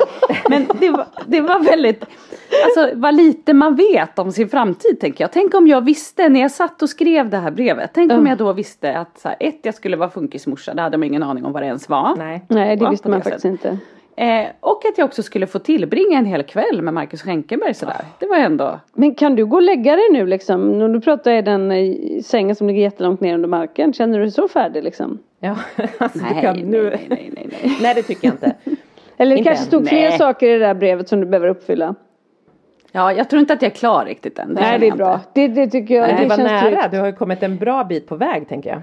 Men 0.49 0.67
det 0.79 0.89
var, 0.89 1.05
det 1.27 1.41
var 1.41 1.63
väldigt, 1.63 2.05
alltså 2.65 2.95
vad 2.95 3.15
lite 3.15 3.53
man 3.53 3.75
vet 3.75 4.19
om 4.19 4.31
sin 4.31 4.49
framtid 4.49 4.99
tänker 4.99 5.23
jag. 5.23 5.31
Tänk 5.31 5.53
om 5.53 5.67
jag 5.67 5.81
visste 5.81 6.29
när 6.29 6.41
jag 6.41 6.51
satt 6.51 6.81
och 6.81 6.89
skrev 6.89 7.29
det 7.29 7.37
här 7.37 7.51
brevet. 7.51 7.91
Tänk 7.93 8.11
om 8.11 8.27
jag 8.27 8.37
då 8.37 8.53
visste 8.53 8.97
att 8.97 9.19
så 9.19 9.27
här, 9.27 9.37
ett, 9.39 9.59
jag 9.61 9.75
skulle 9.75 9.97
vara 9.97 10.09
funkismorsa. 10.09 10.73
Det 10.73 10.81
hade 10.81 10.97
man 10.97 11.07
ingen 11.07 11.23
aning 11.23 11.45
om 11.45 11.51
vad 11.51 11.61
det 11.61 11.67
ens 11.67 11.89
var. 11.89 12.15
Nej. 12.17 12.45
Nej 12.47 12.75
det 12.75 12.83
Ja, 12.83 12.89
visste 12.89 13.09
man 13.09 13.19
det 13.19 13.23
faktiskt 13.23 13.45
inte. 13.45 13.77
Eh, 14.19 14.47
och 14.59 14.85
att 14.85 14.97
jag 14.97 15.05
också 15.05 15.23
skulle 15.23 15.47
få 15.47 15.59
tillbringa 15.59 16.17
en 16.19 16.25
hel 16.25 16.43
kväll 16.43 16.81
med 16.81 16.93
Marcus 16.93 17.21
Schenkenberg 17.21 17.73
sådär. 17.73 18.01
Det 18.19 18.25
var 18.27 18.37
ändå 18.37 18.79
Men 18.93 19.15
kan 19.15 19.35
du 19.35 19.45
gå 19.45 19.55
och 19.55 19.61
lägga 19.61 19.95
dig 19.95 20.09
nu 20.11 20.25
liksom? 20.25 20.79
När 20.79 20.89
du 20.89 21.01
pratar 21.01 21.31
i 21.31 21.41
den 21.41 21.71
eh, 21.71 21.95
sängen 22.23 22.55
som 22.55 22.67
ligger 22.67 22.81
jättelångt 22.81 23.21
ner 23.21 23.33
under 23.33 23.49
marken. 23.49 23.93
Känner 23.93 24.17
du 24.17 24.23
dig 24.23 24.31
så 24.31 24.47
färdig 24.47 24.83
liksom? 24.83 25.19
Ja, 25.39 25.55
alltså 25.97 26.19
Nej, 26.19 26.35
du 26.35 26.41
kan, 26.41 26.55
nu... 26.57 26.83
nej, 26.83 27.05
nej, 27.09 27.31
nej, 27.35 27.47
nej. 27.51 27.77
Nej 27.81 27.95
det 27.95 28.03
tycker 28.03 28.27
jag 28.27 28.33
inte. 28.33 28.55
Eller 29.19 29.31
det 29.35 29.39
Inte 29.39 29.49
kanske 29.49 29.63
än. 29.63 29.67
stod 29.67 29.87
fler 29.87 30.09
Nej. 30.09 30.17
saker 30.17 30.47
i 30.49 30.51
det 30.53 30.59
där 30.65 30.73
brevet 30.73 31.09
som 31.09 31.19
du 31.19 31.25
behöver 31.25 31.47
uppfylla. 31.47 31.95
Ja, 32.91 33.13
jag 33.13 33.29
tror 33.29 33.39
inte 33.39 33.53
att 33.53 33.61
jag 33.61 33.71
är 33.71 33.75
klar 33.75 34.05
riktigt 34.05 34.39
än. 34.39 34.49
Nej 34.49 34.63
känner 34.63 34.79
det 34.79 34.87
är 34.87 34.91
bra. 34.95 35.19
Det, 35.33 35.47
det 35.47 35.67
tycker 35.67 35.95
jag. 35.95 36.07
Nej, 36.07 36.15
det 36.15 36.21
det 36.21 36.29
var 36.29 36.35
känns 36.37 36.51
nära, 36.51 36.61
tryggt. 36.61 36.91
du 36.91 36.99
har 36.99 37.05
ju 37.05 37.13
kommit 37.13 37.43
en 37.43 37.57
bra 37.57 37.83
bit 37.83 38.07
på 38.07 38.15
väg 38.15 38.49
tänker 38.49 38.69
jag. 38.69 38.81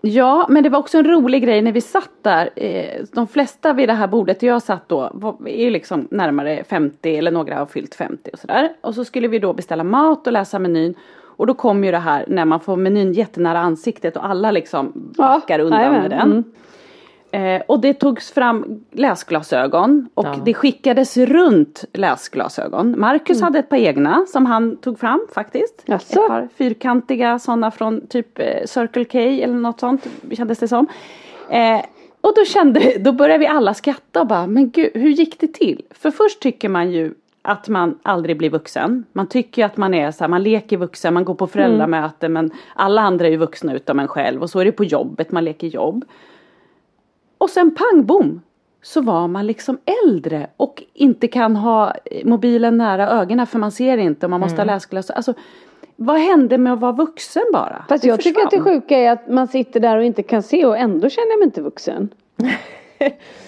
Ja, 0.00 0.46
men 0.48 0.62
det 0.62 0.68
var 0.68 0.78
också 0.78 0.98
en 0.98 1.04
rolig 1.04 1.42
grej 1.42 1.62
när 1.62 1.72
vi 1.72 1.80
satt 1.80 2.10
där. 2.22 2.50
Eh, 2.56 3.02
de 3.12 3.26
flesta 3.28 3.72
vid 3.72 3.88
det 3.88 3.92
här 3.92 4.06
bordet 4.06 4.42
jag 4.42 4.62
satt 4.62 4.88
då 4.88 5.10
är 5.46 5.64
ju 5.64 5.70
liksom 5.70 6.08
närmare 6.10 6.64
50 6.64 7.16
eller 7.16 7.30
några 7.30 7.54
har 7.58 7.66
fyllt 7.66 7.94
50 7.94 8.30
och 8.32 8.38
sådär. 8.38 8.68
Och 8.80 8.94
så 8.94 9.04
skulle 9.04 9.28
vi 9.28 9.38
då 9.38 9.52
beställa 9.52 9.84
mat 9.84 10.26
och 10.26 10.32
läsa 10.32 10.58
menyn. 10.58 10.94
Och 11.22 11.46
då 11.46 11.54
kom 11.54 11.84
ju 11.84 11.90
det 11.90 11.98
här 11.98 12.24
när 12.28 12.44
man 12.44 12.60
får 12.60 12.76
menyn 12.76 13.12
jättenära 13.12 13.58
ansiktet 13.58 14.16
och 14.16 14.26
alla 14.26 14.50
liksom 14.50 15.12
Ja, 15.18 15.28
backar 15.40 15.58
undan 15.58 15.80
jajamän, 15.80 16.02
med 16.02 16.10
den. 16.10 16.44
Eh, 17.30 17.62
och 17.68 17.80
det 17.80 17.94
togs 17.94 18.30
fram 18.30 18.84
läsglasögon 18.90 20.08
och 20.14 20.26
Ja. 20.26 20.34
det 20.44 20.54
skickades 20.54 21.16
runt 21.16 21.84
läsglasögon. 21.92 22.94
Marcus 23.00 23.40
hade 23.40 23.58
ett 23.58 23.68
par 23.68 23.76
egna 23.76 24.26
som 24.26 24.46
han 24.46 24.76
tog 24.76 24.98
fram 24.98 25.26
faktiskt. 25.34 25.82
Jaså? 25.86 26.20
Ett 26.20 26.28
par 26.28 26.48
fyrkantiga 26.56 27.38
sådana 27.38 27.70
från 27.70 28.06
typ 28.06 28.38
eh, 28.38 28.64
Circle 28.66 29.04
K 29.04 29.18
eller 29.18 29.54
något 29.54 29.80
sånt 29.80 30.06
kändes 30.32 30.58
det 30.58 30.68
som. 30.68 30.86
Eh, 31.50 31.80
och 32.20 32.32
då 32.36 32.44
kände, 32.44 32.98
då 32.98 33.12
började 33.12 33.38
vi 33.38 33.46
alla 33.46 33.74
skratta 33.74 34.20
och 34.20 34.26
bara, 34.26 34.46
men 34.46 34.70
gud, 34.70 34.90
hur 34.94 35.10
gick 35.10 35.40
det 35.40 35.54
till? 35.54 35.82
För 35.90 36.10
först 36.10 36.40
tycker 36.40 36.68
man 36.68 36.90
ju 36.90 37.14
att 37.42 37.68
man 37.68 37.98
aldrig 38.02 38.38
blir 38.38 38.50
vuxen. 38.50 39.04
Man 39.12 39.26
tycker 39.26 39.64
att 39.64 39.76
man 39.76 39.94
är 39.94 40.10
så 40.10 40.24
här, 40.24 40.28
man 40.28 40.42
leker 40.42 40.76
vuxen, 40.76 41.14
man 41.14 41.24
går 41.24 41.34
på 41.34 41.46
föräldramöte 41.46 42.28
men 42.28 42.50
alla 42.74 43.02
andra 43.02 43.26
är 43.26 43.30
ju 43.30 43.36
vuxna 43.36 43.74
utom 43.74 43.98
en 43.98 44.08
själv 44.08 44.42
och 44.42 44.50
så 44.50 44.58
är 44.58 44.64
det 44.64 44.72
på 44.72 44.84
jobbet, 44.84 45.32
man 45.32 45.44
leker 45.44 45.66
jobb. 45.66 46.04
Och 47.46 47.50
sen 47.50 47.74
pang 47.74 48.06
bom 48.06 48.40
så 48.82 49.00
var 49.00 49.28
man 49.28 49.46
liksom 49.46 49.78
äldre 50.04 50.46
och 50.56 50.82
inte 50.94 51.28
kan 51.28 51.56
ha 51.56 51.94
mobilen 52.24 52.76
nära 52.76 53.08
ögonen 53.08 53.46
för 53.46 53.58
man 53.58 53.70
ser 53.70 53.98
inte 53.98 54.26
och 54.26 54.30
man 54.30 54.40
måste 54.40 54.56
ha 54.56 54.64
läsglasögon. 54.64 55.16
Alltså, 55.16 55.34
vad 55.96 56.18
hände 56.18 56.58
med 56.58 56.72
att 56.72 56.80
vara 56.80 56.92
vuxen 56.92 57.42
bara? 57.52 57.84
Fast 57.88 58.02
Det 58.02 58.08
jag 58.08 58.20
tycker 58.20 58.42
att 58.42 58.50
det 58.50 58.60
sjuka 58.60 58.98
är 58.98 59.10
att 59.10 59.28
man 59.28 59.48
sitter 59.48 59.80
där 59.80 59.96
och 59.96 60.04
inte 60.04 60.22
kan 60.22 60.42
se 60.42 60.66
och 60.66 60.78
ändå 60.78 61.08
känner 61.08 61.30
jag 61.30 61.38
mig 61.38 61.46
inte 61.46 61.62
vuxen. 61.62 62.08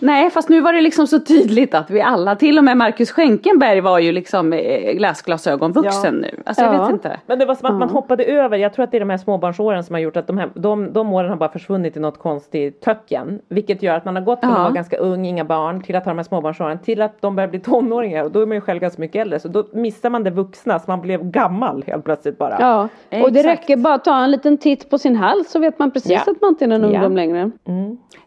Nej, 0.00 0.30
fast 0.30 0.48
nu 0.48 0.60
var 0.60 0.72
det 0.72 0.80
liksom 0.80 1.06
så 1.06 1.20
tydligt 1.20 1.74
att 1.74 1.90
vi 1.90 2.00
alla, 2.02 2.36
till 2.36 2.58
och 2.58 2.64
med 2.64 2.76
Marcus 2.76 3.10
Schenkenberg 3.10 3.80
var 3.80 3.98
ju 3.98 4.12
liksom 4.12 4.52
eh, 4.52 5.00
läsglasögon 5.00 5.72
vuxen 5.72 6.14
nu. 6.14 6.30
Alltså 6.46 6.64
jag 6.64 6.74
Ja. 6.74 6.80
vet 6.82 6.90
inte. 6.90 7.20
Men 7.26 7.38
det 7.38 7.44
var 7.46 7.54
som 7.54 7.66
att 7.70 7.78
man 7.78 7.90
hoppade 7.90 8.24
över, 8.24 8.56
jag 8.58 8.72
tror 8.74 8.84
att 8.84 8.90
det 8.90 8.98
är 8.98 9.00
de 9.00 9.10
här 9.10 9.16
småbarnsåren 9.16 9.84
som 9.84 9.94
har 9.94 10.00
gjort 10.00 10.16
att 10.16 10.26
de, 10.26 10.38
här, 10.38 10.48
de, 10.54 10.92
de 10.92 11.12
åren 11.12 11.30
har 11.30 11.36
bara 11.36 11.48
försvunnit 11.52 11.96
i 11.96 12.00
något 12.00 12.18
konstigt 12.18 12.80
töcken. 12.80 13.40
Vilket 13.48 13.82
gör 13.82 13.94
att 13.94 14.04
man 14.04 14.16
har 14.16 14.22
gått 14.22 14.40
från 14.40 14.50
Ja. 14.50 14.56
att 14.56 14.62
vara 14.62 14.72
ganska 14.72 14.96
ung, 14.96 15.26
inga 15.26 15.44
barn, 15.44 15.82
till 15.82 15.96
att 15.96 16.04
ha 16.04 16.10
de 16.10 16.18
här 16.18 16.24
småbarnsåren, 16.24 16.78
till 16.78 17.02
att 17.02 17.20
de 17.22 17.36
börjar 17.36 17.48
bli 17.48 17.60
tonåringar 17.68 18.24
och 18.24 18.30
då 18.30 18.40
är 18.42 18.46
man 18.46 18.54
ju 18.54 18.60
själv 18.60 18.80
ganska 18.80 19.00
mycket 19.00 19.20
äldre. 19.22 19.40
Så 19.40 19.48
då 19.48 19.64
missar 19.72 20.10
man 20.10 20.24
det 20.24 20.30
vuxna, 20.30 20.78
så 20.78 20.84
man 20.86 21.00
blev 21.00 21.30
gammal 21.30 21.84
helt 21.86 22.04
plötsligt 22.04 22.38
bara. 22.38 22.56
Ja, 22.60 22.82
och 23.22 23.32
det 23.32 23.40
Exakt. 23.40 23.46
räcker 23.60 23.76
bara 23.76 23.94
att 23.94 24.04
ta 24.04 24.16
en 24.24 24.30
liten 24.30 24.58
titt 24.58 24.90
på 24.90 24.98
sin 24.98 25.16
hals 25.16 25.50
så 25.50 25.58
vet 25.58 25.78
man 25.78 25.90
precis 25.90 26.12
Ja. 26.12 26.20
att 26.32 26.40
man 26.40 26.48
inte 26.50 26.64
är 26.64 26.68
någon 26.68 26.80
Ja. 26.80 26.86
ungdom 26.86 27.16
längre. 27.16 27.50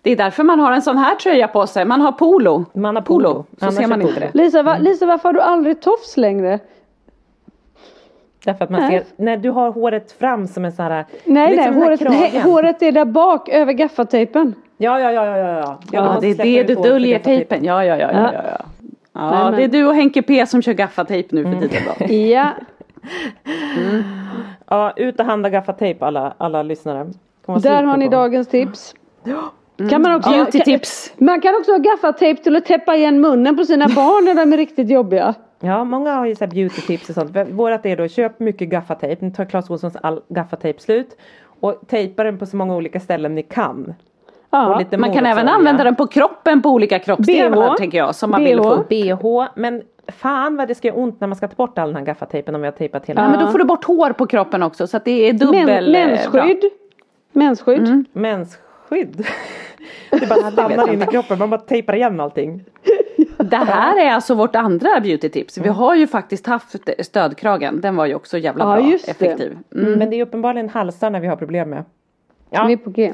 Det 0.01 0.11
är 0.11 0.15
därför 0.15 0.43
man 0.43 0.59
har 0.59 0.71
en 0.71 0.81
sån 0.81 0.97
här 0.97 1.15
tröja 1.15 1.47
på 1.47 1.60
sig. 1.67 1.85
Man 1.85 2.01
har 2.01 2.11
polo. 2.11 2.65
Man 2.73 2.95
har 2.95 3.03
polo, 3.03 3.45
Så 3.59 3.65
annars 3.65 3.75
ser 3.75 3.87
man 3.87 4.01
inte 4.01 4.13
polo. 4.13 4.25
det. 4.33 4.37
Lisa, 4.43 4.63
va, 4.63 4.77
Lisa, 4.77 5.05
varför 5.05 5.29
har 5.29 5.33
du 5.33 5.41
aldrig 5.41 5.81
tofs 5.81 6.17
längre? 6.17 6.59
Därför 8.45 8.63
att 8.63 8.69
man 8.69 8.81
Nej. 8.81 8.89
ser, 8.91 9.23
när 9.23 9.37
du 9.37 9.49
har 9.49 9.71
håret 9.71 10.11
fram 10.11 10.47
som 10.47 10.65
en 10.65 10.71
sån 10.71 10.85
här 10.85 11.05
Nej, 11.25 11.55
liksom 11.55 11.73
nej, 11.73 11.83
håret, 11.83 12.01
nej, 12.01 12.39
håret 12.39 12.81
är 12.81 12.91
där 12.91 13.05
bak 13.05 13.49
över 13.49 13.73
gaffatejpen. 13.73 14.55
Ja, 14.77 14.99
ja, 14.99 15.11
ja, 15.11 15.25
ja, 15.25 15.37
ja. 15.37 15.57
ja. 15.59 15.79
Ja, 15.91 16.17
det 16.21 16.27
är 16.27 16.35
det 16.35 16.63
du 16.63 16.75
döljer 16.75 17.19
tejpen. 17.19 17.63
Ja, 17.65 17.85
ja, 17.85 17.97
ja, 17.97 18.11
ja, 18.11 18.19
Ja. 18.19 18.31
ja. 18.33 18.41
ja. 18.59 18.65
Ja, 19.13 19.49
Nej, 19.49 19.57
det 19.57 19.63
är 19.77 19.81
du 19.81 19.87
och 19.87 19.95
Henke 19.95 20.21
P 20.21 20.45
som 20.45 20.61
kör 20.61 20.73
gaffatejp 20.73 21.35
nu 21.35 21.43
för 21.43 21.49
Mm. 21.51 21.61
tiden 21.69 21.83
då. 21.99 22.05
Ja, 22.13 22.49
Ja, 24.69 24.93
ut 24.95 25.19
och 25.19 25.25
handla 25.25 25.49
gaffatejp 25.49 26.05
alla, 26.05 26.33
alla 26.37 26.63
lyssnare. 26.63 27.07
Där 27.45 27.83
har 27.83 27.93
på 27.93 27.99
ni 27.99 28.09
dagens 28.09 28.47
tips. 28.47 28.95
Kan 29.89 30.01
man, 30.01 30.15
också, 30.15 30.29
Beauty 30.29 30.57
kan, 30.57 30.65
tips. 30.65 31.13
man 31.17 31.41
kan 31.41 31.55
också 31.55 31.71
ha 31.71 31.77
gaffatejp 31.77 32.43
till 32.43 32.55
att 32.55 32.65
täppa 32.65 32.95
igen 32.95 33.21
munnen 33.21 33.57
på 33.57 33.65
sina 33.65 33.87
barn 33.87 34.25
när 34.25 34.33
de 34.33 34.53
är 34.53 34.57
riktigt 34.57 34.89
jobbiga. 34.89 35.35
Ja, 35.59 35.83
många 35.83 36.13
har 36.13 36.25
ju 36.25 36.35
så 36.35 36.45
här 36.45 36.51
beauty 36.51 36.81
tips 36.81 37.09
och 37.09 37.15
sånt. 37.15 37.37
Vårat 37.51 37.85
är 37.85 37.97
då 37.97 38.07
köp 38.07 38.39
mycket 38.39 38.69
gaffatejp. 38.69 39.25
Nu 39.25 39.31
tar 39.31 39.45
Clas 39.45 39.69
Ohlsons 39.69 39.95
all 39.95 40.21
gaffatejp 40.29 40.81
slut. 40.81 41.17
Och 41.59 41.81
tejpa 41.87 42.23
den 42.23 42.37
på 42.37 42.45
så 42.45 42.57
många 42.57 42.75
olika 42.75 42.99
ställen 42.99 43.35
ni 43.35 43.43
kan. 43.43 43.93
Ja. 44.49 44.73
Och 44.73 44.79
lite 44.79 44.97
Man 44.97 45.13
kan 45.13 45.25
även 45.25 45.47
använda 45.47 45.83
den 45.83 45.95
på 45.95 46.07
kroppen 46.07 46.61
på 46.61 46.69
olika 46.69 46.99
kroppsdelar 46.99 47.75
tänker 47.77 47.97
jag. 47.97 48.15
Som 48.15 48.31
man 48.31 48.43
vill 48.43 48.57
BH. 48.57 48.63
få. 48.63 48.83
BH. 48.89 49.51
Men 49.55 49.81
fan 50.07 50.55
vad 50.55 50.67
det 50.67 50.75
ska 50.75 50.87
göra 50.87 50.97
ont 50.97 51.19
när 51.19 51.27
man 51.27 51.35
ska 51.35 51.47
ta 51.47 51.55
bort 51.55 51.77
all 51.77 51.87
den 51.87 51.97
här 51.97 52.05
gaffatejpen 52.05 52.55
om 52.55 52.61
vi 52.61 52.67
har 52.67 52.71
tejpat 52.71 53.05
hela. 53.05 53.21
Ja, 53.21 53.29
men 53.29 53.39
då 53.39 53.47
får 53.47 53.59
du 53.59 53.65
bort 53.65 53.83
hår 53.83 54.13
på 54.13 54.27
kroppen 54.27 54.63
också 54.63 54.87
så 54.87 54.97
att 54.97 55.05
det 55.05 55.29
är 55.29 55.33
dubbel... 55.33 55.91
Men, 55.91 56.09
eh, 56.09 56.31
bra. 56.31 56.45
mensskydd. 56.45 56.71
Mensskydd. 57.31 58.05
Mensskydd. 58.13 59.25
Det 60.11 60.29
bara 60.29 60.51
stannar 60.51 60.93
in 60.93 61.01
i 61.01 61.05
kroppen. 61.05 61.39
Man 61.39 61.49
bara 61.49 61.61
tejpar 61.61 61.95
igen 61.95 62.19
allting. 62.19 62.63
Det 63.37 63.55
här 63.57 64.05
är 64.05 64.11
alltså 64.11 64.35
vårt 64.35 64.55
andra 64.55 64.99
beauty 64.99 65.29
tips. 65.29 65.57
Vi 65.57 65.69
har 65.69 65.95
ju 65.95 66.07
faktiskt 66.07 66.47
haft 66.47 66.75
stödkragen. 66.99 67.81
Den 67.81 67.95
var 67.95 68.05
ju 68.05 68.15
också 68.15 68.37
jävla 68.37 68.63
Ja, 68.63 68.81
bra. 68.81 68.85
det. 69.05 69.09
Effektiv. 69.11 69.57
Mm. 69.75 69.91
Men 69.93 70.09
det 70.09 70.15
är 70.15 70.23
uppenbarligen 70.23 70.69
halsarna 70.69 71.19
vi 71.19 71.27
har 71.27 71.35
problem 71.35 71.69
med. 71.69 71.83
Ja, 72.49 72.63
Vi 72.65 72.73
är 72.73 72.77
på 72.77 72.89
G. 72.89 73.11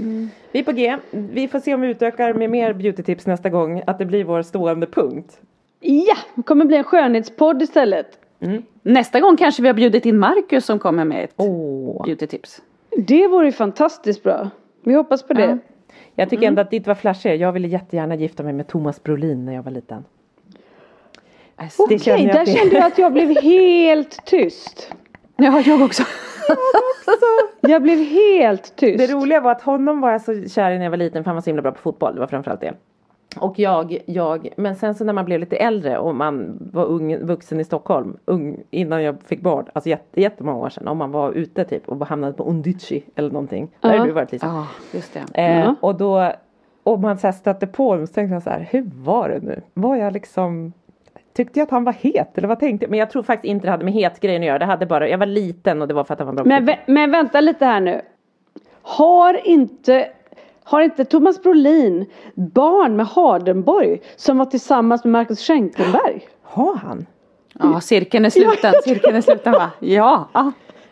vi 0.51 0.59
är 0.59 0.63
på 0.63 0.71
G. 0.71 0.97
Vi 1.11 1.47
får 1.47 1.59
se 1.59 1.73
om 1.73 1.81
vi 1.81 1.87
utökar 1.87 2.33
med 2.33 2.49
mer 2.49 2.73
beauty 2.73 3.03
tips 3.03 3.27
nästa 3.27 3.49
gång. 3.49 3.81
Att 3.87 3.97
det 3.99 4.05
blir 4.05 4.23
vår 4.23 4.41
stående 4.41 4.87
punkt. 4.87 5.39
Ja, 5.79 6.15
det 6.35 6.43
kommer 6.43 6.65
bli 6.65 6.77
en 6.77 6.83
skönhetspodd 6.83 7.61
istället. 7.61 8.07
Nästa 8.81 9.19
gång 9.19 9.37
kanske 9.37 9.61
vi 9.61 9.67
har 9.67 9.73
bjudit 9.75 10.05
in 10.05 10.17
Marcus 10.17 10.65
som 10.65 10.79
kommer 10.79 11.05
med 11.05 11.23
ett 11.23 11.33
Åh. 11.37 12.03
beauty 12.05 12.27
tips. 12.27 12.61
Det 12.97 13.27
vore 13.27 13.45
ju 13.45 13.51
fantastiskt 13.51 14.23
bra. 14.23 14.49
Vi 14.83 14.93
hoppas 14.93 15.23
på 15.23 15.33
det. 15.33 15.57
Jag 16.15 16.29
tycker 16.29 16.47
ändå 16.47 16.61
att 16.61 16.71
ditt 16.71 16.87
var 16.87 16.95
flashigare. 16.95 17.37
Jag 17.37 17.51
ville 17.51 17.67
jättegärna 17.67 18.15
gifta 18.15 18.43
mig 18.43 18.53
med 18.53 18.67
Thomas 18.67 19.03
Brolin 19.03 19.45
när 19.45 19.53
jag 19.53 19.63
var 19.63 19.71
liten. 19.71 20.05
Alltså, 21.55 21.83
Okej, 21.83 21.99
jag 22.05 22.19
där 22.27 22.45
det- 22.45 22.51
kände 22.51 22.75
jag 22.75 22.85
att 22.85 22.97
jag 22.97 23.13
blev 23.13 23.29
helt 23.41 24.25
tyst. 24.25 24.93
Ja, 25.37 25.61
jag 25.65 25.81
också. 25.81 26.03
Jag 27.61 27.81
blev 27.81 27.97
helt 27.97 28.75
tyst. 28.75 28.97
Det 29.07 29.13
roliga 29.13 29.41
var 29.41 29.51
att 29.51 29.61
honom 29.61 30.01
var 30.01 30.11
jag 30.11 30.21
så 30.21 30.49
kär 30.49 30.71
i 30.71 30.77
när 30.77 30.83
jag 30.83 30.89
var 30.89 30.97
liten 30.97 31.23
för 31.23 31.29
han 31.29 31.35
var 31.35 31.41
så 31.41 31.49
himla 31.49 31.61
bra 31.61 31.71
på 31.71 31.79
fotboll. 31.79 32.13
Det 32.13 32.19
var 32.19 32.27
framförallt 32.27 32.61
det. 32.61 32.73
Och 33.41 33.59
jag, 33.59 33.97
jag, 34.05 34.49
men 34.57 34.75
sen 34.75 34.95
så 34.95 35.03
när 35.03 35.13
man 35.13 35.25
blev 35.25 35.39
lite 35.39 35.55
äldre 35.57 35.97
och 35.97 36.15
man 36.15 36.57
var 36.73 36.85
ung, 36.85 37.17
vuxen 37.17 37.59
i 37.59 37.63
Stockholm, 37.63 38.17
ung, 38.25 38.63
innan 38.69 39.03
jag 39.03 39.15
fick 39.25 39.41
barn, 39.41 39.65
alltså 39.73 39.89
jätte, 39.89 40.21
jättemånga 40.21 40.57
år 40.57 40.69
sedan, 40.69 40.87
om 40.87 40.97
man 40.97 41.11
var 41.11 41.31
ute 41.31 41.63
typ 41.63 41.89
och 41.89 42.07
hamnade 42.07 42.33
på 42.33 42.43
Undici 42.43 43.03
eller 43.15 43.29
någonting. 43.29 43.69
Där 43.81 43.97
har 43.97 44.05
du 44.05 44.11
varit 44.11 44.31
Lisa. 44.31 44.47
Ja, 44.47 44.67
just 44.97 45.17
det. 45.33 45.41
Eh. 45.41 45.73
Och 45.79 45.95
då, 45.95 46.31
och 46.83 46.99
man 46.99 47.17
så 47.17 47.27
här 47.27 47.31
stötte 47.31 47.67
på 47.67 47.95
dem 47.95 48.07
så 48.07 48.13
tänkte 48.13 48.33
jag 48.33 48.43
så 48.43 48.49
här, 48.49 48.67
hur 48.71 48.89
var 48.95 49.29
det 49.29 49.39
nu? 49.39 49.61
Var 49.73 49.95
jag 49.95 50.13
liksom 50.13 50.73
Tyckte 51.37 51.59
jag 51.59 51.65
att 51.65 51.71
han 51.71 51.83
var 51.83 51.93
het 51.93 52.37
eller 52.37 52.47
vad 52.47 52.59
tänkte 52.59 52.83
jag? 52.83 52.89
Men 52.89 52.99
jag 52.99 53.09
tror 53.09 53.23
faktiskt 53.23 53.49
inte 53.51 53.67
det 53.67 53.71
hade 53.71 53.85
med 53.85 53.93
hetgrejen 53.93 54.41
att 54.41 54.47
göra. 54.47 54.59
Det 54.59 54.65
hade 54.65 54.85
bara, 54.85 55.09
jag 55.09 55.17
var 55.17 55.25
liten 55.25 55.81
och 55.81 55.87
det 55.87 55.93
var 55.93 56.03
för 56.03 56.13
att 56.13 56.19
han 56.19 56.27
var 56.27 56.33
bra 56.33 56.43
Men, 56.45 56.69
vä- 56.69 56.77
men 56.85 57.11
vänta 57.11 57.41
lite 57.41 57.65
här 57.65 57.81
nu. 57.81 58.01
Har 58.81 59.47
inte, 59.47 60.07
har 60.67 60.81
inte 60.81 61.05
Thomas 61.05 61.41
Brolin 61.43 62.05
barn 62.35 62.95
med 62.95 63.05
Hardenborg 63.07 64.01
som 64.15 64.37
var 64.37 64.45
tillsammans 64.45 65.03
med 65.03 65.11
Marcus 65.11 65.39
Schenkenberg? 65.47 66.27
Har 66.43 66.75
han? 66.75 67.05
Ja, 67.59 67.81
cirkeln 67.81 68.25
är 68.25 68.29
sluten. 68.29 68.73
Cirkeln 68.83 69.15
är 69.15 69.21
sluten 69.21 69.53
va? 69.53 69.69
Ja. 69.79 70.27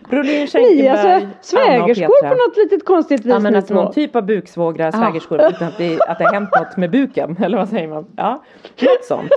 Brolin, 0.10 0.42
Ni 0.42 0.48
Schenkenberg, 0.48 0.90
alltså 0.90 1.08
Anna 1.08 1.26
och 1.40 1.46
svägerskor 1.46 2.28
på 2.30 2.36
något 2.36 2.58
litet 2.58 2.86
konstigt 2.86 3.20
vis 3.20 3.26
Ja 3.26 3.40
men 3.40 3.54
ni 3.54 3.58
alltså 3.58 3.74
någon 3.74 3.94
typ 3.94 4.16
av 4.16 4.26
buksvågrar, 4.26 4.92
svägerskor 4.92 5.40
utan 5.50 5.68
att 5.68 5.78
det, 5.78 6.00
att 6.02 6.18
det 6.18 6.24
har 6.26 6.34
hänt 6.34 6.50
något 6.60 6.78
med 6.78 6.92
buken. 6.92 7.38
Eller 7.44 7.58
vad 7.58 7.70
säger 7.70 7.88
man? 7.88 8.06
Ja, 8.18 8.44
något 8.82 9.04
sånt. 9.06 9.32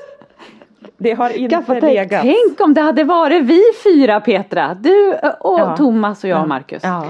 Det 0.99 1.13
har 1.13 1.31
inte 1.31 1.57
Gaffatejp. 1.57 1.87
legat. 1.87 2.23
Tänk 2.23 2.61
om 2.61 2.75
det 2.75 2.81
hade 2.81 3.05
varit 3.05 3.43
vi 3.45 3.63
fyra 3.85 4.21
Petra. 4.21 4.75
Du 4.81 5.13
och 5.41 5.61
Ja. 5.61 5.77
Thomas 5.77 6.25
och 6.25 6.31
jag 6.31 6.43
och 6.43 6.49
Marcus. 6.49 6.83
Ja. 6.85 7.05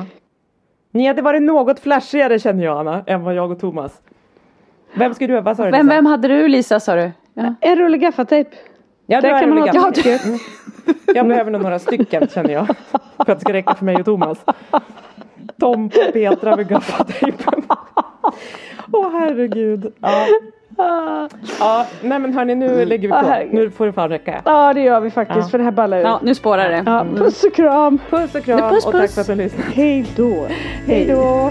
Ni 0.90 1.06
hade 1.06 1.22
varit 1.22 1.42
något 1.42 1.80
flashigare 1.80 2.38
känner 2.38 2.64
jag 2.64 2.78
Anna, 2.78 3.04
än 3.06 3.22
vad 3.22 3.34
jag 3.34 3.50
och 3.50 3.60
Thomas. 3.60 4.00
Vem 4.94 5.14
ska 5.14 5.26
du, 5.26 5.40
vad 5.40 5.56
sa 5.56 5.64
du 5.64 5.70
Lisa? 5.70 5.82
vem 5.82 6.06
hade 6.06 6.28
du 6.28 6.48
Lisa 6.48 6.80
sa 6.80 6.94
du? 6.94 7.10
Ja. 7.34 7.54
En 7.60 7.76
rulle 7.76 7.98
gaffatejp. 7.98 8.50
Ja, 9.06 9.20
Där 9.20 9.34
det 9.34 9.40
kan 9.40 9.48
man 9.48 9.58
ha. 9.58 9.92
Mm. 10.26 10.38
Jag 11.14 11.28
behöver 11.28 11.50
nog 11.50 11.62
några 11.62 11.78
stycken 11.78 12.28
känner 12.28 12.50
jag. 12.50 12.66
För 13.16 13.32
att 13.32 13.38
det 13.38 13.40
ska 13.40 13.52
räcka 13.52 13.74
för 13.74 13.84
mig 13.84 13.96
och 13.96 14.04
Thomas. 14.04 14.44
Tompa 15.60 15.98
och 16.06 16.12
Petra 16.12 16.56
med 16.56 16.68
gaffatejpen. 16.68 17.62
Åh 18.92 19.10
herregud. 19.12 19.92
Ja. 20.00 20.26
ja, 21.60 21.86
nej 22.02 22.18
men 22.18 22.34
hörni 22.34 22.54
nu 22.54 22.84
lägger 22.84 23.08
vi 23.08 23.48
på. 23.48 23.56
Nu 23.56 23.70
får 23.70 23.86
det 23.86 23.92
fan 23.92 24.08
räcka. 24.08 24.42
Ja 24.44 24.74
det 24.74 24.80
gör 24.80 25.00
vi 25.00 25.10
faktiskt 25.10 25.38
Ja. 25.40 25.48
för 25.48 25.58
det 25.58 25.64
här 25.64 25.70
ballar 25.70 25.98
ur. 25.98 26.02
ja, 26.02 26.20
nu 26.22 26.34
spårar 26.34 26.68
det. 26.68 26.82
Ja, 26.86 27.06
puss 27.16 27.44
och 27.44 27.54
kram. 27.54 27.98
Puss 28.10 28.34
och 28.34 28.44
kram 28.44 28.70
Puss, 28.70 28.86
och 28.86 28.92
tack 28.92 29.00
puss. 29.02 29.14
för 29.14 29.20
att 29.20 29.26
du 29.26 29.34
lyssnade. 29.34 29.68
Hej 29.74 30.06
då. 30.16 30.46
Hej 30.86 31.06
då. 31.06 31.50